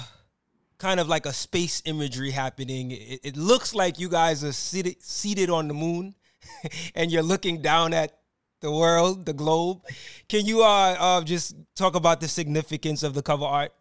kind 0.78 1.00
of 1.00 1.08
like 1.08 1.26
a 1.26 1.32
space 1.32 1.82
imagery 1.86 2.30
happening. 2.30 2.92
It, 2.92 3.20
it 3.24 3.36
looks 3.36 3.74
like 3.74 3.98
you 3.98 4.08
guys 4.08 4.44
are 4.44 4.52
seated, 4.52 5.02
seated 5.02 5.50
on 5.50 5.66
the 5.66 5.74
moon 5.74 6.14
and 6.94 7.10
you're 7.10 7.22
looking 7.22 7.62
down 7.62 7.92
at 7.92 8.18
the 8.60 8.70
world, 8.70 9.26
the 9.26 9.32
globe. 9.32 9.82
Can 10.28 10.46
you 10.46 10.62
uh, 10.62 10.96
uh 10.98 11.22
just 11.22 11.56
talk 11.74 11.94
about 11.94 12.20
the 12.20 12.28
significance 12.28 13.02
of 13.02 13.14
the 13.14 13.22
cover 13.22 13.44
art? 13.44 13.72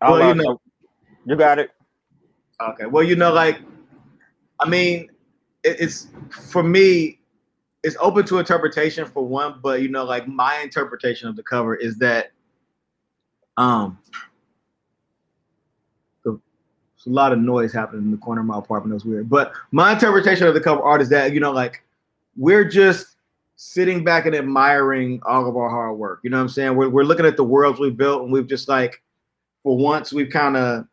Well, 0.00 0.28
you 0.28 0.42
know, 0.42 0.60
you 1.24 1.36
got 1.36 1.58
it. 1.58 1.70
Okay. 2.60 2.86
Well, 2.86 3.04
you 3.04 3.16
know, 3.16 3.32
like, 3.32 3.60
I 4.60 4.68
mean, 4.68 5.08
it, 5.62 5.76
it's 5.80 6.08
for 6.50 6.62
me, 6.62 7.20
it's 7.82 7.96
open 8.00 8.24
to 8.26 8.38
interpretation 8.38 9.06
for 9.06 9.24
one, 9.26 9.60
but 9.62 9.82
you 9.82 9.88
know, 9.88 10.04
like 10.04 10.26
my 10.28 10.58
interpretation 10.58 11.28
of 11.28 11.36
the 11.36 11.42
cover 11.42 11.74
is 11.74 11.96
that, 11.98 12.32
um, 13.56 13.98
a 17.06 17.10
lot 17.10 17.32
of 17.32 17.38
noise 17.38 17.72
happening 17.72 18.02
in 18.04 18.10
the 18.10 18.16
corner 18.16 18.40
of 18.40 18.46
my 18.46 18.58
apartment. 18.58 18.92
It 18.92 18.94
was 18.94 19.04
weird. 19.04 19.28
But 19.28 19.52
my 19.70 19.92
interpretation 19.92 20.46
of 20.46 20.54
the 20.54 20.60
cover 20.60 20.82
art 20.82 21.00
is 21.00 21.08
that, 21.10 21.32
you 21.32 21.40
know, 21.40 21.52
like 21.52 21.82
we're 22.36 22.64
just 22.64 23.16
sitting 23.56 24.02
back 24.02 24.26
and 24.26 24.34
admiring 24.34 25.20
all 25.24 25.48
of 25.48 25.56
our 25.56 25.70
hard 25.70 25.96
work. 25.96 26.20
You 26.22 26.30
know 26.30 26.38
what 26.38 26.42
I'm 26.42 26.48
saying? 26.48 26.76
We're 26.76 26.88
we're 26.88 27.04
looking 27.04 27.26
at 27.26 27.36
the 27.36 27.44
worlds 27.44 27.78
we 27.78 27.90
built, 27.90 28.22
and 28.22 28.32
we've 28.32 28.48
just 28.48 28.68
like, 28.68 29.02
for 29.62 29.76
once, 29.76 30.12
we've 30.12 30.30
kind 30.30 30.56
of, 30.56 30.86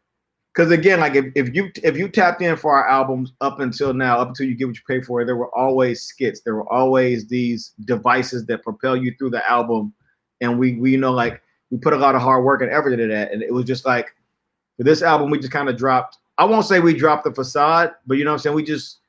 because 0.54 0.72
again, 0.72 1.00
like 1.00 1.16
if, 1.16 1.26
if 1.36 1.56
you 1.56 1.72
if 1.84 1.98
you 1.98 2.08
tapped 2.08 2.42
in 2.42 2.56
for 2.58 2.72
our 2.72 2.88
albums 2.88 3.34
up 3.42 3.60
until 3.60 3.94
now, 3.94 4.20
up 4.20 4.30
until 4.30 4.46
you 4.46 4.56
get 4.56 4.68
what 4.68 4.76
you 4.76 4.82
pay 4.88 5.02
for, 5.02 5.26
there 5.26 5.36
were 5.36 5.56
always 5.58 6.02
skits. 6.02 6.42
There 6.42 6.56
were 6.56 6.72
always 6.72 7.28
these 7.28 7.74
devices 7.86 8.46
that 8.46 8.64
propel 8.64 8.96
you 8.96 9.16
through 9.18 9.32
the 9.32 9.50
album, 9.50 9.94
and 10.42 10.60
we 10.60 10.76
we 10.76 10.92
you 10.92 10.98
know 10.98 11.12
like 11.12 11.42
we 11.72 11.78
put 11.78 11.94
a 11.94 11.98
lot 11.98 12.16
of 12.16 12.22
hard 12.22 12.44
work 12.44 12.62
and 12.62 12.72
effort 12.72 12.94
into 12.94 13.08
that, 13.08 13.32
and 13.32 13.42
it 13.42 13.54
was 13.54 13.66
just 13.66 13.86
like 13.86 14.16
this 14.84 15.02
album, 15.02 15.30
we 15.30 15.40
just 15.40 15.52
kind 15.52 15.70
of 15.70 15.78
dropped. 15.78 16.18
I 16.38 16.46
won't 16.46 16.66
say 16.66 16.80
we 16.80 16.94
dropped 16.94 17.26
the 17.26 17.34
facade, 17.34 17.92
but 18.08 18.18
you 18.18 18.24
know 18.24 18.32
what 18.32 18.36
I'm 18.36 18.40
saying. 18.40 18.56
We 18.56 18.64
just 18.64 19.00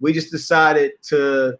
we 0.00 0.12
just 0.12 0.30
decided 0.32 0.92
to 1.04 1.58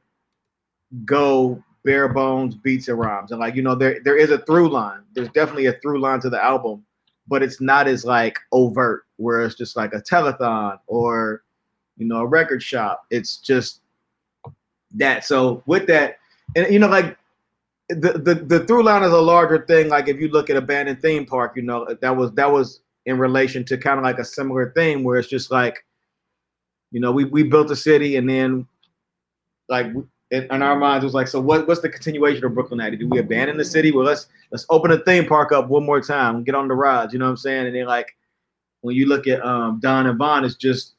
go 1.04 1.62
bare 1.84 2.08
bones 2.08 2.54
beats 2.56 2.88
and 2.88 2.98
rhymes, 2.98 3.30
and 3.30 3.40
like 3.40 3.54
you 3.54 3.62
know, 3.62 3.74
there 3.74 4.00
there 4.02 4.16
is 4.16 4.30
a 4.30 4.38
through 4.38 4.68
line. 4.68 5.02
There's 5.14 5.28
definitely 5.28 5.66
a 5.66 5.74
through 5.74 6.00
line 6.00 6.20
to 6.20 6.30
the 6.30 6.42
album, 6.42 6.84
but 7.28 7.42
it's 7.42 7.60
not 7.60 7.86
as 7.86 8.04
like 8.04 8.38
overt, 8.50 9.06
where 9.16 9.42
it's 9.42 9.54
just 9.54 9.76
like 9.76 9.94
a 9.94 10.02
telethon 10.02 10.78
or 10.88 11.44
you 11.96 12.06
know 12.06 12.18
a 12.22 12.26
record 12.26 12.62
shop. 12.62 13.06
It's 13.10 13.36
just 13.36 13.80
that. 14.94 15.24
So 15.24 15.62
with 15.66 15.86
that, 15.86 16.18
and 16.56 16.72
you 16.72 16.80
know, 16.80 16.88
like 16.88 17.16
the, 17.88 18.18
the 18.18 18.34
the 18.34 18.66
through 18.66 18.82
line 18.82 19.02
is 19.02 19.12
a 19.12 19.20
larger 19.20 19.64
thing. 19.66 19.88
Like 19.88 20.08
if 20.08 20.20
you 20.20 20.28
look 20.28 20.50
at 20.50 20.56
abandoned 20.56 21.00
theme 21.00 21.26
park, 21.26 21.52
you 21.56 21.62
know 21.62 21.86
that 22.00 22.16
was 22.16 22.32
that 22.32 22.50
was 22.50 22.80
in 23.06 23.18
relation 23.18 23.64
to 23.64 23.76
kind 23.76 23.98
of 23.98 24.04
like 24.04 24.18
a 24.18 24.24
similar 24.24 24.70
thing 24.72 25.04
where 25.04 25.18
it's 25.18 25.28
just 25.28 25.50
like, 25.50 25.84
you 26.90 27.00
know, 27.00 27.12
we 27.12 27.24
we 27.24 27.42
built 27.42 27.70
a 27.70 27.76
city 27.76 28.16
and 28.16 28.28
then 28.28 28.66
like 29.68 29.86
in, 30.30 30.44
in 30.44 30.62
our 30.62 30.76
minds 30.76 31.04
it 31.04 31.06
was 31.06 31.14
like, 31.14 31.28
so 31.28 31.40
what 31.40 31.66
what's 31.66 31.80
the 31.80 31.88
continuation 31.88 32.44
of 32.44 32.52
Brooklynati? 32.52 32.98
Do 32.98 33.08
we 33.08 33.18
abandon 33.18 33.56
the 33.56 33.64
city? 33.64 33.92
Well, 33.92 34.04
let's 34.04 34.26
let's 34.50 34.66
open 34.70 34.90
a 34.90 34.98
theme 34.98 35.26
park 35.26 35.52
up 35.52 35.68
one 35.68 35.84
more 35.84 36.00
time, 36.00 36.44
get 36.44 36.54
on 36.54 36.68
the 36.68 36.74
rides. 36.74 37.12
You 37.12 37.18
know 37.18 37.26
what 37.26 37.32
I'm 37.32 37.36
saying? 37.38 37.66
And 37.66 37.76
then 37.76 37.86
like 37.86 38.16
when 38.82 38.94
you 38.94 39.06
look 39.06 39.26
at 39.26 39.44
um, 39.44 39.80
Don 39.80 40.06
and 40.06 40.18
Von, 40.18 40.44
it's 40.44 40.54
just 40.54 40.94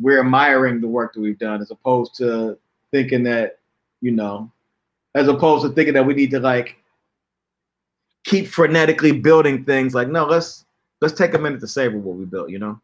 we're 0.00 0.20
admiring 0.20 0.80
the 0.80 0.88
work 0.88 1.14
that 1.14 1.20
we've 1.20 1.38
done 1.38 1.60
as 1.60 1.70
opposed 1.70 2.14
to 2.16 2.58
thinking 2.90 3.22
that 3.24 3.58
you 4.00 4.10
know 4.10 4.50
as 5.14 5.28
opposed 5.28 5.64
to 5.64 5.70
thinking 5.70 5.94
that 5.94 6.06
we 6.06 6.14
need 6.14 6.30
to 6.30 6.40
like 6.40 6.76
keep 8.24 8.46
frenetically 8.46 9.22
building 9.22 9.64
things. 9.64 9.94
Like, 9.94 10.08
no, 10.08 10.24
let's 10.24 10.64
let's 11.00 11.14
take 11.14 11.34
a 11.34 11.38
minute 11.38 11.60
to 11.60 11.68
savor 11.68 11.98
what 11.98 12.16
we 12.16 12.24
built. 12.24 12.50
You 12.50 12.58
know. 12.58 12.80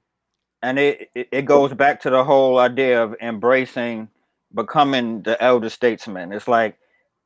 And 0.62 0.79
it 0.79 1.11
it 1.14 1.46
goes 1.46 1.73
back 1.73 2.01
to 2.03 2.11
the 2.11 2.23
whole 2.25 2.59
idea 2.59 3.03
of 3.03 3.14
embracing 3.20 4.09
becoming 4.55 5.23
the 5.23 5.40
elder 5.42 5.70
statesman. 5.70 6.33
It's 6.33 6.49
like 6.49 6.77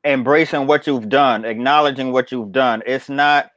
embracing 0.04 0.66
what 0.66 0.86
you've 0.86 1.08
done, 1.08 1.44
acknowledging 1.44 2.12
what 2.12 2.30
you've 2.30 2.52
done. 2.52 2.82
It's 2.86 3.08
not. 3.08 3.50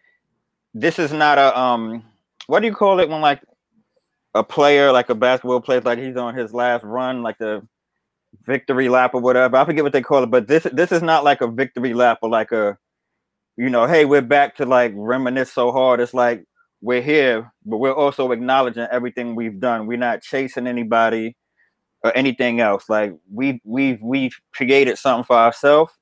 This 0.73 0.99
is 0.99 1.11
not 1.11 1.37
a 1.37 1.57
um. 1.57 2.03
What 2.47 2.61
do 2.61 2.67
you 2.67 2.73
call 2.73 2.99
it 2.99 3.09
when 3.09 3.21
like 3.21 3.41
a 4.33 4.43
player, 4.43 4.91
like 4.91 5.09
a 5.09 5.15
basketball 5.15 5.61
player, 5.61 5.81
like 5.81 5.99
he's 5.99 6.15
on 6.15 6.35
his 6.35 6.53
last 6.53 6.83
run, 6.83 7.23
like 7.23 7.37
the 7.37 7.65
victory 8.45 8.89
lap 8.89 9.13
or 9.13 9.21
whatever. 9.21 9.57
I 9.57 9.65
forget 9.65 9.83
what 9.83 9.93
they 9.93 10.01
call 10.01 10.23
it, 10.23 10.31
but 10.31 10.47
this 10.47 10.67
this 10.71 10.91
is 10.91 11.01
not 11.01 11.23
like 11.23 11.41
a 11.41 11.47
victory 11.47 11.93
lap 11.93 12.19
or 12.21 12.29
like 12.29 12.51
a, 12.51 12.77
you 13.57 13.69
know, 13.69 13.85
hey, 13.85 14.05
we're 14.05 14.21
back 14.21 14.55
to 14.57 14.65
like 14.65 14.93
reminisce 14.95 15.51
so 15.51 15.71
hard. 15.71 15.99
It's 15.99 16.13
like 16.13 16.45
we're 16.81 17.01
here, 17.01 17.51
but 17.65 17.77
we're 17.77 17.93
also 17.93 18.31
acknowledging 18.31 18.87
everything 18.91 19.35
we've 19.35 19.59
done. 19.59 19.87
We're 19.87 19.97
not 19.97 20.21
chasing 20.21 20.67
anybody 20.67 21.35
or 22.03 22.15
anything 22.15 22.59
else. 22.59 22.89
Like 22.89 23.13
we 23.31 23.61
we've 23.63 24.01
we've 24.01 24.35
created 24.53 24.97
something 24.97 25.25
for 25.25 25.35
ourselves, 25.35 25.93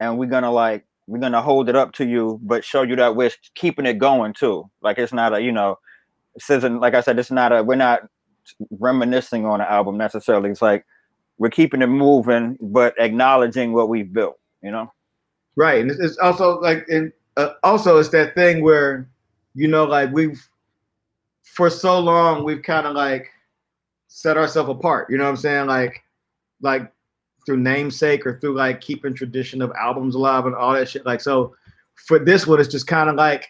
and 0.00 0.18
we're 0.18 0.26
gonna 0.26 0.50
like 0.52 0.84
we're 1.06 1.20
gonna 1.20 1.42
hold 1.42 1.68
it 1.68 1.76
up 1.76 1.92
to 1.94 2.06
you, 2.06 2.40
but 2.42 2.64
show 2.64 2.82
you 2.82 2.96
that 2.96 3.16
we're 3.16 3.30
keeping 3.54 3.86
it 3.86 3.98
going 3.98 4.32
too. 4.32 4.68
Like 4.82 4.98
it's 4.98 5.12
not 5.12 5.34
a 5.34 5.40
you 5.40 5.52
know, 5.52 5.78
this 6.34 6.50
isn't 6.50 6.80
like 6.80 6.94
I 6.94 7.00
said, 7.00 7.18
it's 7.18 7.30
not 7.30 7.52
a 7.52 7.62
we're 7.62 7.76
not 7.76 8.02
reminiscing 8.78 9.46
on 9.46 9.60
an 9.60 9.66
album 9.68 9.96
necessarily. 9.96 10.50
It's 10.50 10.62
like 10.62 10.84
we're 11.38 11.50
keeping 11.50 11.82
it 11.82 11.86
moving, 11.86 12.58
but 12.60 12.94
acknowledging 12.98 13.72
what 13.72 13.88
we've 13.88 14.12
built. 14.12 14.38
You 14.62 14.70
know, 14.72 14.92
right? 15.56 15.80
And 15.80 15.90
it's 15.90 16.18
also 16.18 16.60
like, 16.60 16.86
and 16.88 17.12
uh, 17.36 17.50
also 17.62 17.98
it's 17.98 18.10
that 18.10 18.34
thing 18.34 18.62
where, 18.62 19.08
you 19.60 19.68
know, 19.68 19.84
like 19.84 20.10
we've 20.10 20.42
for 21.42 21.68
so 21.68 22.00
long 22.00 22.44
we've 22.44 22.62
kind 22.62 22.86
of 22.86 22.94
like 22.94 23.28
set 24.08 24.38
ourselves 24.38 24.70
apart. 24.70 25.10
You 25.10 25.18
know 25.18 25.24
what 25.24 25.30
I'm 25.30 25.36
saying? 25.36 25.66
Like, 25.66 26.02
like 26.62 26.90
through 27.44 27.58
namesake 27.58 28.24
or 28.24 28.38
through 28.38 28.56
like 28.56 28.80
keeping 28.80 29.12
tradition 29.12 29.60
of 29.60 29.70
albums 29.78 30.14
alive 30.14 30.46
and 30.46 30.54
all 30.54 30.72
that 30.72 30.88
shit. 30.88 31.04
Like, 31.04 31.20
so 31.20 31.54
for 32.06 32.18
this 32.18 32.46
one, 32.46 32.58
it's 32.58 32.70
just 32.70 32.86
kind 32.86 33.10
of 33.10 33.16
like 33.16 33.48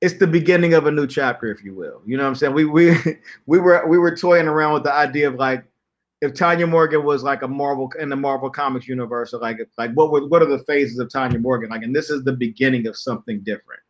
it's 0.00 0.18
the 0.18 0.26
beginning 0.26 0.72
of 0.72 0.86
a 0.86 0.90
new 0.90 1.06
chapter, 1.06 1.50
if 1.50 1.62
you 1.62 1.74
will. 1.74 2.00
You 2.06 2.16
know 2.16 2.22
what 2.22 2.30
I'm 2.30 2.34
saying? 2.36 2.54
We 2.54 2.64
we 2.64 2.96
we 3.46 3.58
were 3.58 3.86
we 3.86 3.98
were 3.98 4.16
toying 4.16 4.48
around 4.48 4.72
with 4.72 4.84
the 4.84 4.94
idea 4.94 5.28
of 5.28 5.34
like 5.34 5.62
if 6.22 6.32
Tanya 6.32 6.66
Morgan 6.66 7.04
was 7.04 7.22
like 7.22 7.42
a 7.42 7.48
Marvel 7.48 7.92
in 8.00 8.08
the 8.08 8.16
Marvel 8.16 8.48
Comics 8.48 8.88
universe, 8.88 9.34
or 9.34 9.40
like 9.40 9.58
like 9.76 9.92
what 9.92 10.10
were 10.10 10.26
what 10.26 10.40
are 10.40 10.46
the 10.46 10.64
phases 10.64 10.98
of 10.98 11.10
Tanya 11.10 11.38
Morgan? 11.38 11.68
Like, 11.68 11.82
and 11.82 11.94
this 11.94 12.08
is 12.08 12.24
the 12.24 12.32
beginning 12.32 12.86
of 12.86 12.96
something 12.96 13.40
different. 13.40 13.80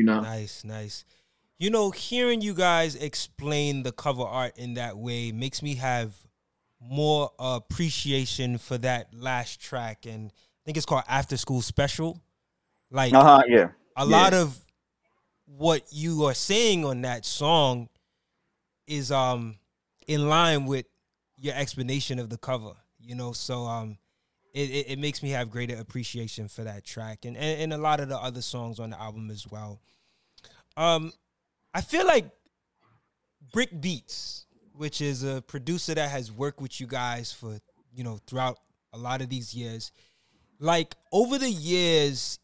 You 0.00 0.06
know? 0.06 0.20
Nice, 0.22 0.64
nice. 0.64 1.04
You 1.58 1.68
know, 1.68 1.90
hearing 1.90 2.40
you 2.40 2.54
guys 2.54 2.94
explain 2.94 3.82
the 3.82 3.92
cover 3.92 4.22
art 4.22 4.56
in 4.56 4.74
that 4.74 4.96
way 4.96 5.30
makes 5.30 5.62
me 5.62 5.74
have 5.74 6.14
more 6.80 7.30
appreciation 7.38 8.56
for 8.56 8.78
that 8.78 9.12
last 9.12 9.60
track, 9.60 10.06
and 10.06 10.30
I 10.30 10.60
think 10.64 10.78
it's 10.78 10.86
called 10.86 11.04
After 11.06 11.36
School 11.36 11.60
Special. 11.60 12.18
Like, 12.90 13.12
uh-huh, 13.12 13.42
yeah, 13.46 13.68
a 13.94 14.06
yeah. 14.06 14.16
lot 14.16 14.32
of 14.32 14.58
what 15.44 15.82
you 15.90 16.24
are 16.24 16.32
saying 16.32 16.86
on 16.86 17.02
that 17.02 17.26
song 17.26 17.90
is 18.86 19.12
um 19.12 19.58
in 20.06 20.30
line 20.30 20.64
with 20.64 20.86
your 21.36 21.54
explanation 21.54 22.18
of 22.18 22.30
the 22.30 22.38
cover, 22.38 22.72
you 22.98 23.14
know. 23.14 23.32
So 23.32 23.66
um, 23.66 23.98
it, 24.52 24.70
it, 24.70 24.90
it, 24.90 24.98
makes 24.98 25.22
me 25.22 25.30
have 25.30 25.50
greater 25.50 25.76
appreciation 25.76 26.48
for 26.48 26.64
that 26.64 26.84
track 26.84 27.24
and, 27.24 27.36
and 27.36 27.60
and 27.60 27.72
a 27.72 27.78
lot 27.78 28.00
of 28.00 28.08
the 28.08 28.18
other 28.18 28.42
songs 28.42 28.78
on 28.80 28.90
the 28.90 29.00
album 29.00 29.30
as 29.30 29.46
well. 29.50 29.80
Um, 30.76 31.12
I 31.74 31.80
feel 31.80 32.06
like 32.06 32.30
Brick 33.52 33.80
Beats, 33.80 34.46
which 34.74 35.00
is 35.00 35.22
a 35.22 35.42
producer 35.42 35.94
that 35.94 36.10
has 36.10 36.32
worked 36.32 36.60
with 36.60 36.80
you 36.80 36.86
guys 36.86 37.32
for 37.32 37.58
you 37.92 38.04
know 38.04 38.18
throughout 38.26 38.58
a 38.92 38.98
lot 38.98 39.20
of 39.20 39.28
these 39.28 39.54
years, 39.54 39.92
like 40.58 40.94
over 41.12 41.38
the 41.38 41.50
years, 41.50 42.38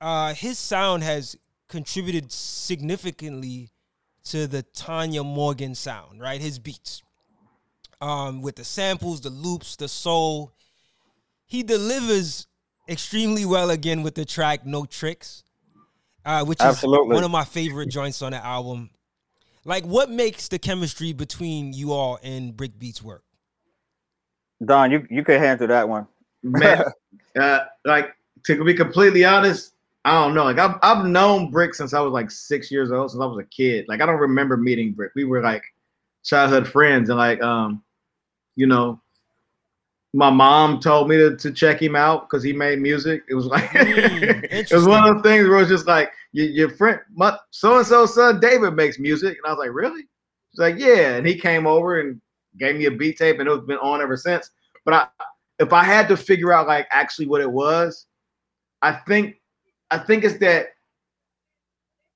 uh, 0.00 0.34
his 0.34 0.58
sound 0.58 1.02
has 1.02 1.36
contributed 1.68 2.32
significantly 2.32 3.70
to 4.24 4.46
the 4.46 4.62
Tanya 4.62 5.22
Morgan 5.22 5.74
sound, 5.74 6.20
right? 6.20 6.40
His 6.40 6.58
beats 6.58 7.02
um, 8.00 8.42
with 8.42 8.56
the 8.56 8.64
samples, 8.64 9.20
the 9.20 9.30
loops, 9.30 9.76
the 9.76 9.88
soul. 9.88 10.52
He 11.50 11.64
delivers 11.64 12.46
extremely 12.88 13.44
well 13.44 13.70
again 13.70 14.04
with 14.04 14.14
the 14.14 14.24
track 14.24 14.64
"No 14.64 14.84
Tricks," 14.84 15.42
uh, 16.24 16.44
which 16.44 16.60
Absolutely. 16.60 17.08
is 17.08 17.14
one 17.14 17.24
of 17.24 17.32
my 17.32 17.44
favorite 17.44 17.90
joints 17.90 18.22
on 18.22 18.30
the 18.30 18.44
album. 18.44 18.90
Like, 19.64 19.84
what 19.84 20.10
makes 20.10 20.46
the 20.46 20.60
chemistry 20.60 21.12
between 21.12 21.72
you 21.72 21.92
all 21.92 22.20
and 22.22 22.56
Brick 22.56 22.78
Beats 22.78 23.02
work? 23.02 23.24
Don, 24.64 24.92
you 24.92 25.04
you 25.10 25.24
can 25.24 25.40
handle 25.40 25.66
that 25.66 25.88
one. 25.88 26.06
Man, 26.44 26.84
uh, 27.40 27.60
like 27.84 28.14
to 28.44 28.62
be 28.62 28.72
completely 28.72 29.24
honest, 29.24 29.74
I 30.04 30.12
don't 30.22 30.34
know. 30.34 30.44
Like 30.44 30.60
I've 30.60 30.78
I've 30.84 31.04
known 31.04 31.50
Brick 31.50 31.74
since 31.74 31.92
I 31.92 32.00
was 32.00 32.12
like 32.12 32.30
six 32.30 32.70
years 32.70 32.92
old, 32.92 33.10
since 33.10 33.20
I 33.20 33.26
was 33.26 33.40
a 33.40 33.48
kid. 33.48 33.86
Like 33.88 34.00
I 34.00 34.06
don't 34.06 34.20
remember 34.20 34.56
meeting 34.56 34.92
Brick. 34.92 35.10
We 35.16 35.24
were 35.24 35.42
like 35.42 35.64
childhood 36.22 36.68
friends, 36.68 37.08
and 37.08 37.18
like 37.18 37.42
um 37.42 37.82
you 38.54 38.68
know, 38.68 39.00
my 40.12 40.30
mom 40.30 40.80
told 40.80 41.08
me 41.08 41.16
to, 41.16 41.36
to 41.36 41.52
check 41.52 41.80
him 41.80 41.94
out 41.94 42.28
because 42.28 42.42
he 42.42 42.52
made 42.52 42.80
music. 42.80 43.22
It 43.28 43.34
was 43.34 43.46
like 43.46 43.64
mm, 43.70 44.44
it 44.50 44.72
was 44.72 44.86
one 44.86 45.08
of 45.08 45.14
those 45.14 45.22
things 45.22 45.48
where 45.48 45.60
it's 45.60 45.70
just 45.70 45.86
like 45.86 46.10
your, 46.32 46.46
your 46.46 46.70
friend, 46.70 47.00
so 47.50 47.78
and 47.78 47.86
so 47.86 48.06
son 48.06 48.40
David 48.40 48.72
makes 48.72 48.98
music, 48.98 49.38
and 49.38 49.46
I 49.46 49.50
was 49.50 49.58
like, 49.58 49.74
really? 49.74 50.02
She's 50.50 50.58
like, 50.58 50.78
yeah, 50.78 51.14
and 51.16 51.26
he 51.26 51.36
came 51.36 51.66
over 51.66 52.00
and 52.00 52.20
gave 52.58 52.76
me 52.76 52.86
a 52.86 52.90
beat 52.90 53.18
tape, 53.18 53.38
and 53.38 53.48
it's 53.48 53.66
been 53.66 53.78
on 53.78 54.00
ever 54.00 54.16
since. 54.16 54.50
But 54.84 54.94
I, 54.94 55.06
if 55.60 55.72
I 55.72 55.84
had 55.84 56.08
to 56.08 56.16
figure 56.16 56.52
out 56.52 56.66
like 56.66 56.88
actually 56.90 57.26
what 57.26 57.40
it 57.40 57.50
was, 57.50 58.06
I 58.82 58.92
think, 58.92 59.36
I 59.90 59.98
think 59.98 60.24
it's 60.24 60.38
that 60.38 60.68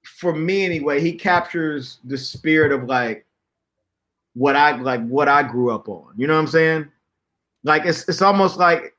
for 0.03 0.35
me 0.35 0.65
anyway, 0.65 1.01
he 1.01 1.13
captures 1.13 1.99
the 2.05 2.19
spirit 2.19 2.73
of 2.73 2.85
like 2.85 3.27
what 4.35 4.57
I 4.57 4.77
like 4.77 5.07
what 5.07 5.29
I 5.29 5.43
grew 5.43 5.71
up 5.71 5.89
on. 5.89 6.13
You 6.17 6.27
know 6.27 6.35
what 6.35 6.41
I'm 6.41 6.47
saying? 6.49 6.91
Like 7.65 7.87
it's 7.87 8.09
it's 8.09 8.23
almost 8.23 8.59
like 8.59 8.95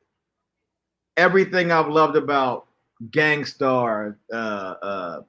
everything 1.18 1.72
I've 1.72 1.88
loved 1.88 2.16
about 2.16 2.66
Gang 3.12 3.46
Starr, 3.46 4.18
uh, 4.34 4.36
uh, 4.36 5.22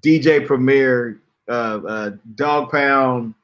DJ 0.00 0.46
Premier, 0.46 1.20
uh, 1.48 1.80
uh, 1.86 2.10
Dogg 2.36 2.70
Pound, 2.70 3.34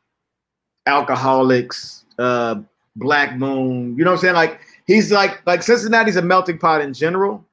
Alkaholiks, 0.89 2.05
uh, 2.19 2.57
Black 2.95 3.37
Moon. 3.37 3.97
You 3.99 4.05
know 4.05 4.13
what 4.13 4.19
I'm 4.19 4.23
saying? 4.23 4.35
Like 4.35 4.61
he's 4.87 5.11
like 5.11 5.45
like 5.47 5.63
Cincinnati's 5.63 6.17
a 6.17 6.23
melting 6.23 6.59
pot 6.59 6.81
in 6.81 6.95
general, 6.95 7.45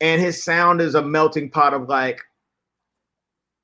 and 0.00 0.20
his 0.20 0.42
sound 0.42 0.80
is 0.80 0.94
a 0.94 1.02
melting 1.02 1.50
pot 1.50 1.72
of 1.72 1.88
like 1.88 2.20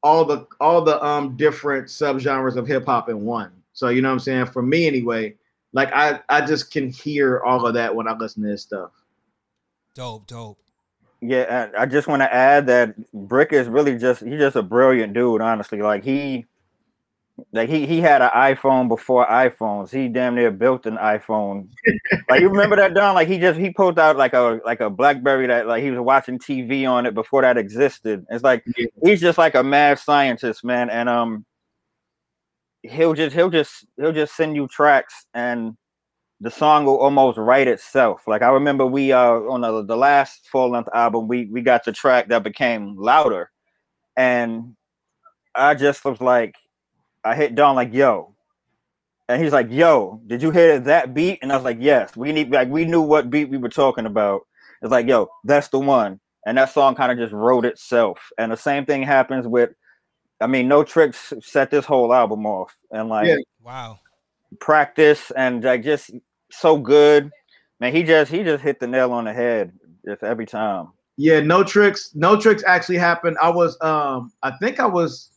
all 0.02 0.24
the 0.24 0.46
all 0.60 0.82
the 0.82 1.02
um 1.04 1.36
different 1.36 1.88
subgenres 1.88 2.56
of 2.56 2.66
hip 2.66 2.86
hop 2.86 3.08
in 3.08 3.24
one. 3.24 3.52
So 3.74 3.88
you 3.88 4.00
know 4.02 4.08
what 4.08 4.14
I'm 4.14 4.20
saying? 4.20 4.46
For 4.46 4.62
me 4.62 4.86
anyway, 4.86 5.34
like 5.72 5.92
I 5.92 6.20
I 6.28 6.44
just 6.44 6.70
can 6.70 6.90
hear 6.90 7.40
all 7.40 7.66
of 7.66 7.74
that 7.74 7.94
when 7.94 8.08
I 8.08 8.12
listen 8.12 8.42
to 8.42 8.50
his 8.50 8.62
stuff. 8.62 8.90
Dope, 9.94 10.26
dope. 10.26 10.58
Yeah, 11.20 11.68
I 11.78 11.86
just 11.86 12.08
want 12.08 12.20
to 12.22 12.34
add 12.34 12.66
that 12.66 12.94
Brick 13.12 13.52
is 13.52 13.68
really 13.68 13.96
just 13.96 14.22
he's 14.22 14.40
just 14.40 14.56
a 14.56 14.62
brilliant 14.62 15.12
dude, 15.12 15.40
honestly. 15.40 15.80
Like 15.80 16.02
he 16.04 16.46
like 17.52 17.68
he 17.68 17.86
he 17.86 18.00
had 18.00 18.22
an 18.22 18.30
iPhone 18.30 18.88
before 18.88 19.26
iPhones. 19.26 19.90
He 19.90 20.08
damn 20.08 20.34
near 20.34 20.50
built 20.50 20.84
an 20.86 20.96
iPhone. 20.96 21.68
like 22.28 22.40
you 22.40 22.48
remember 22.48 22.76
that 22.76 22.94
Don? 22.94 23.14
Like 23.14 23.28
he 23.28 23.38
just 23.38 23.58
he 23.58 23.70
pulled 23.70 23.98
out 23.98 24.16
like 24.16 24.32
a 24.32 24.60
like 24.64 24.80
a 24.80 24.90
BlackBerry 24.90 25.46
that 25.46 25.66
like 25.66 25.82
he 25.82 25.90
was 25.90 26.00
watching 26.00 26.38
TV 26.38 26.88
on 26.88 27.06
it 27.06 27.14
before 27.14 27.42
that 27.42 27.56
existed. 27.56 28.26
It's 28.30 28.44
like 28.44 28.64
yeah. 28.76 28.86
he's 29.04 29.20
just 29.20 29.38
like 29.38 29.54
a 29.54 29.62
mad 29.62 29.98
scientist, 29.98 30.64
man. 30.64 30.90
And 30.90 31.08
um 31.08 31.44
he'll 32.82 33.14
just 33.14 33.34
he'll 33.34 33.50
just 33.50 33.86
he'll 33.96 34.12
just 34.12 34.36
send 34.36 34.56
you 34.56 34.66
tracks 34.68 35.26
and 35.34 35.76
the 36.40 36.50
song 36.50 36.84
will 36.84 36.98
almost 36.98 37.38
write 37.38 37.68
itself. 37.68 38.26
Like 38.26 38.42
I 38.42 38.48
remember 38.48 38.84
we 38.84 39.12
uh 39.12 39.20
on 39.22 39.60
the, 39.60 39.84
the 39.84 39.96
last 39.96 40.48
full 40.50 40.70
length 40.70 40.88
album 40.92 41.28
we 41.28 41.46
we 41.46 41.62
got 41.62 41.84
the 41.84 41.92
track 41.92 42.28
that 42.28 42.42
became 42.42 42.96
louder 42.96 43.50
and 44.16 44.74
I 45.54 45.74
just 45.74 46.04
was 46.04 46.20
like 46.20 46.56
I 47.24 47.34
hit 47.34 47.54
Don 47.54 47.76
like, 47.76 47.94
yo. 47.94 48.34
And 49.28 49.42
he's 49.42 49.52
like, 49.52 49.70
yo, 49.70 50.20
did 50.26 50.42
you 50.42 50.50
hear 50.50 50.78
that 50.80 51.14
beat? 51.14 51.38
And 51.42 51.52
I 51.52 51.56
was 51.56 51.64
like, 51.64 51.78
yes. 51.80 52.16
We 52.16 52.32
need 52.32 52.50
like 52.50 52.68
we 52.68 52.84
knew 52.84 53.00
what 53.00 53.30
beat 53.30 53.48
we 53.48 53.58
were 53.58 53.68
talking 53.68 54.06
about. 54.06 54.42
It's 54.82 54.90
like, 54.90 55.06
yo, 55.06 55.28
that's 55.44 55.68
the 55.68 55.78
one. 55.78 56.20
And 56.44 56.58
that 56.58 56.72
song 56.72 56.96
kind 56.96 57.12
of 57.12 57.18
just 57.18 57.32
wrote 57.32 57.64
itself. 57.64 58.30
And 58.36 58.50
the 58.50 58.56
same 58.56 58.84
thing 58.84 59.04
happens 59.04 59.46
with 59.46 59.70
I 60.42 60.46
mean, 60.46 60.68
no 60.68 60.84
tricks 60.84 61.32
set 61.40 61.70
this 61.70 61.84
whole 61.84 62.12
album 62.12 62.46
off. 62.46 62.76
And 62.90 63.08
like 63.08 63.28
yeah. 63.28 63.36
wow. 63.62 63.98
Practice 64.60 65.30
and 65.36 65.64
like 65.64 65.82
just 65.82 66.10
so 66.50 66.76
good. 66.76 67.30
Man, 67.80 67.94
he 67.94 68.02
just 68.02 68.30
he 68.30 68.42
just 68.42 68.62
hit 68.62 68.80
the 68.80 68.86
nail 68.86 69.12
on 69.12 69.24
the 69.24 69.32
head 69.32 69.72
just 70.06 70.22
every 70.22 70.46
time. 70.46 70.88
Yeah, 71.16 71.40
no 71.40 71.62
tricks. 71.62 72.10
No 72.14 72.38
tricks 72.38 72.62
actually 72.66 72.98
happened. 72.98 73.36
I 73.40 73.48
was 73.48 73.80
um 73.80 74.32
I 74.42 74.50
think 74.52 74.80
I 74.80 74.86
was 74.86 75.30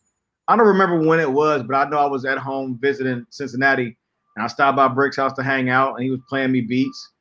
I 0.48 0.56
don't 0.56 0.68
remember 0.68 1.00
when 1.08 1.20
it 1.20 1.32
was, 1.32 1.64
but 1.64 1.76
I 1.76 1.90
know 1.90 1.98
I 1.98 2.06
was 2.06 2.26
at 2.26 2.38
home 2.38 2.78
visiting 2.80 3.26
Cincinnati, 3.30 3.98
and 4.36 4.44
I 4.44 4.48
stopped 4.48 4.78
by 4.78 4.88
Brick's 4.88 5.18
house 5.18 5.34
to 5.34 5.44
hang 5.44 5.70
out, 5.70 5.96
and 5.96 6.04
he 6.04 6.12
was 6.12 6.20
playing 6.30 6.52
me 6.52 6.62
beats, 6.62 7.12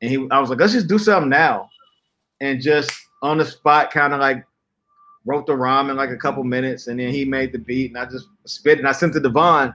and 0.00 0.10
he 0.10 0.26
I 0.30 0.38
was 0.38 0.50
like, 0.50 0.60
let's 0.60 0.72
just 0.72 0.88
do 0.88 0.98
something 0.98 1.28
now, 1.28 1.68
and 2.40 2.60
just 2.60 2.90
on 3.22 3.38
the 3.38 3.44
spot, 3.44 3.90
kind 3.90 4.12
of 4.12 4.20
like 4.20 4.44
wrote 5.24 5.46
the 5.46 5.56
rhyme 5.56 5.90
in 5.90 5.96
like 5.96 6.10
a 6.10 6.16
couple 6.16 6.44
minutes, 6.44 6.86
and 6.86 6.98
then 6.98 7.12
he 7.12 7.24
made 7.24 7.52
the 7.52 7.58
beat, 7.58 7.90
and 7.90 7.98
I 7.98 8.04
just 8.04 8.28
spit 8.44 8.74
it, 8.74 8.78
and 8.80 8.88
I 8.88 8.92
sent 8.92 9.12
it 9.12 9.20
to 9.20 9.28
Devon, 9.28 9.74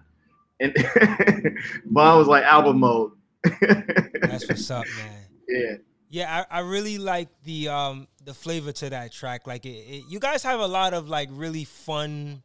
and 0.59 0.75
Von 1.85 2.17
was 2.17 2.27
like 2.27 2.43
album 2.43 2.79
mode. 2.79 3.11
That's 3.43 4.47
what's 4.49 4.71
up, 4.71 4.85
man. 4.97 5.25
Yeah. 5.47 5.75
Yeah, 6.09 6.45
I, 6.49 6.59
I 6.59 6.61
really 6.61 6.97
like 6.97 7.27
the 7.43 7.67
um 7.67 8.07
the 8.23 8.33
flavor 8.33 8.71
to 8.71 8.89
that 8.91 9.11
track. 9.11 9.45
Like 9.45 9.65
it, 9.65 9.69
it, 9.69 10.03
you 10.09 10.19
guys 10.19 10.41
have 10.43 10.61
a 10.61 10.67
lot 10.67 10.93
of 10.93 11.09
like 11.09 11.27
really 11.31 11.65
fun 11.65 12.43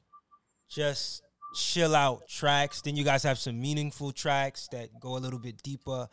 just 0.69 1.23
chill 1.55 1.95
out 1.95 2.27
tracks. 2.29 2.83
Then 2.83 2.97
you 2.97 3.05
guys 3.05 3.23
have 3.23 3.38
some 3.38 3.61
meaningful 3.61 4.11
tracks 4.11 4.69
that 4.73 4.88
go 4.99 5.17
a 5.17 5.21
little 5.21 5.38
bit 5.38 5.62
deeper. 5.62 6.09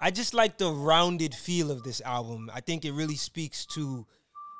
I 0.00 0.10
just 0.10 0.34
like 0.34 0.58
the 0.58 0.70
rounded 0.70 1.34
feel 1.34 1.70
of 1.70 1.82
this 1.82 2.00
album. 2.00 2.50
I 2.54 2.60
think 2.60 2.84
it 2.84 2.92
really 2.92 3.16
speaks 3.16 3.66
to 3.66 4.06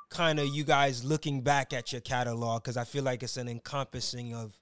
kind 0.09 0.39
of 0.39 0.47
you 0.47 0.63
guys 0.63 1.03
looking 1.03 1.41
back 1.41 1.73
at 1.73 1.91
your 1.91 2.01
catalog 2.01 2.63
because 2.63 2.77
I 2.77 2.83
feel 2.83 3.03
like 3.03 3.23
it's 3.23 3.37
an 3.37 3.47
encompassing 3.47 4.33
of 4.33 4.53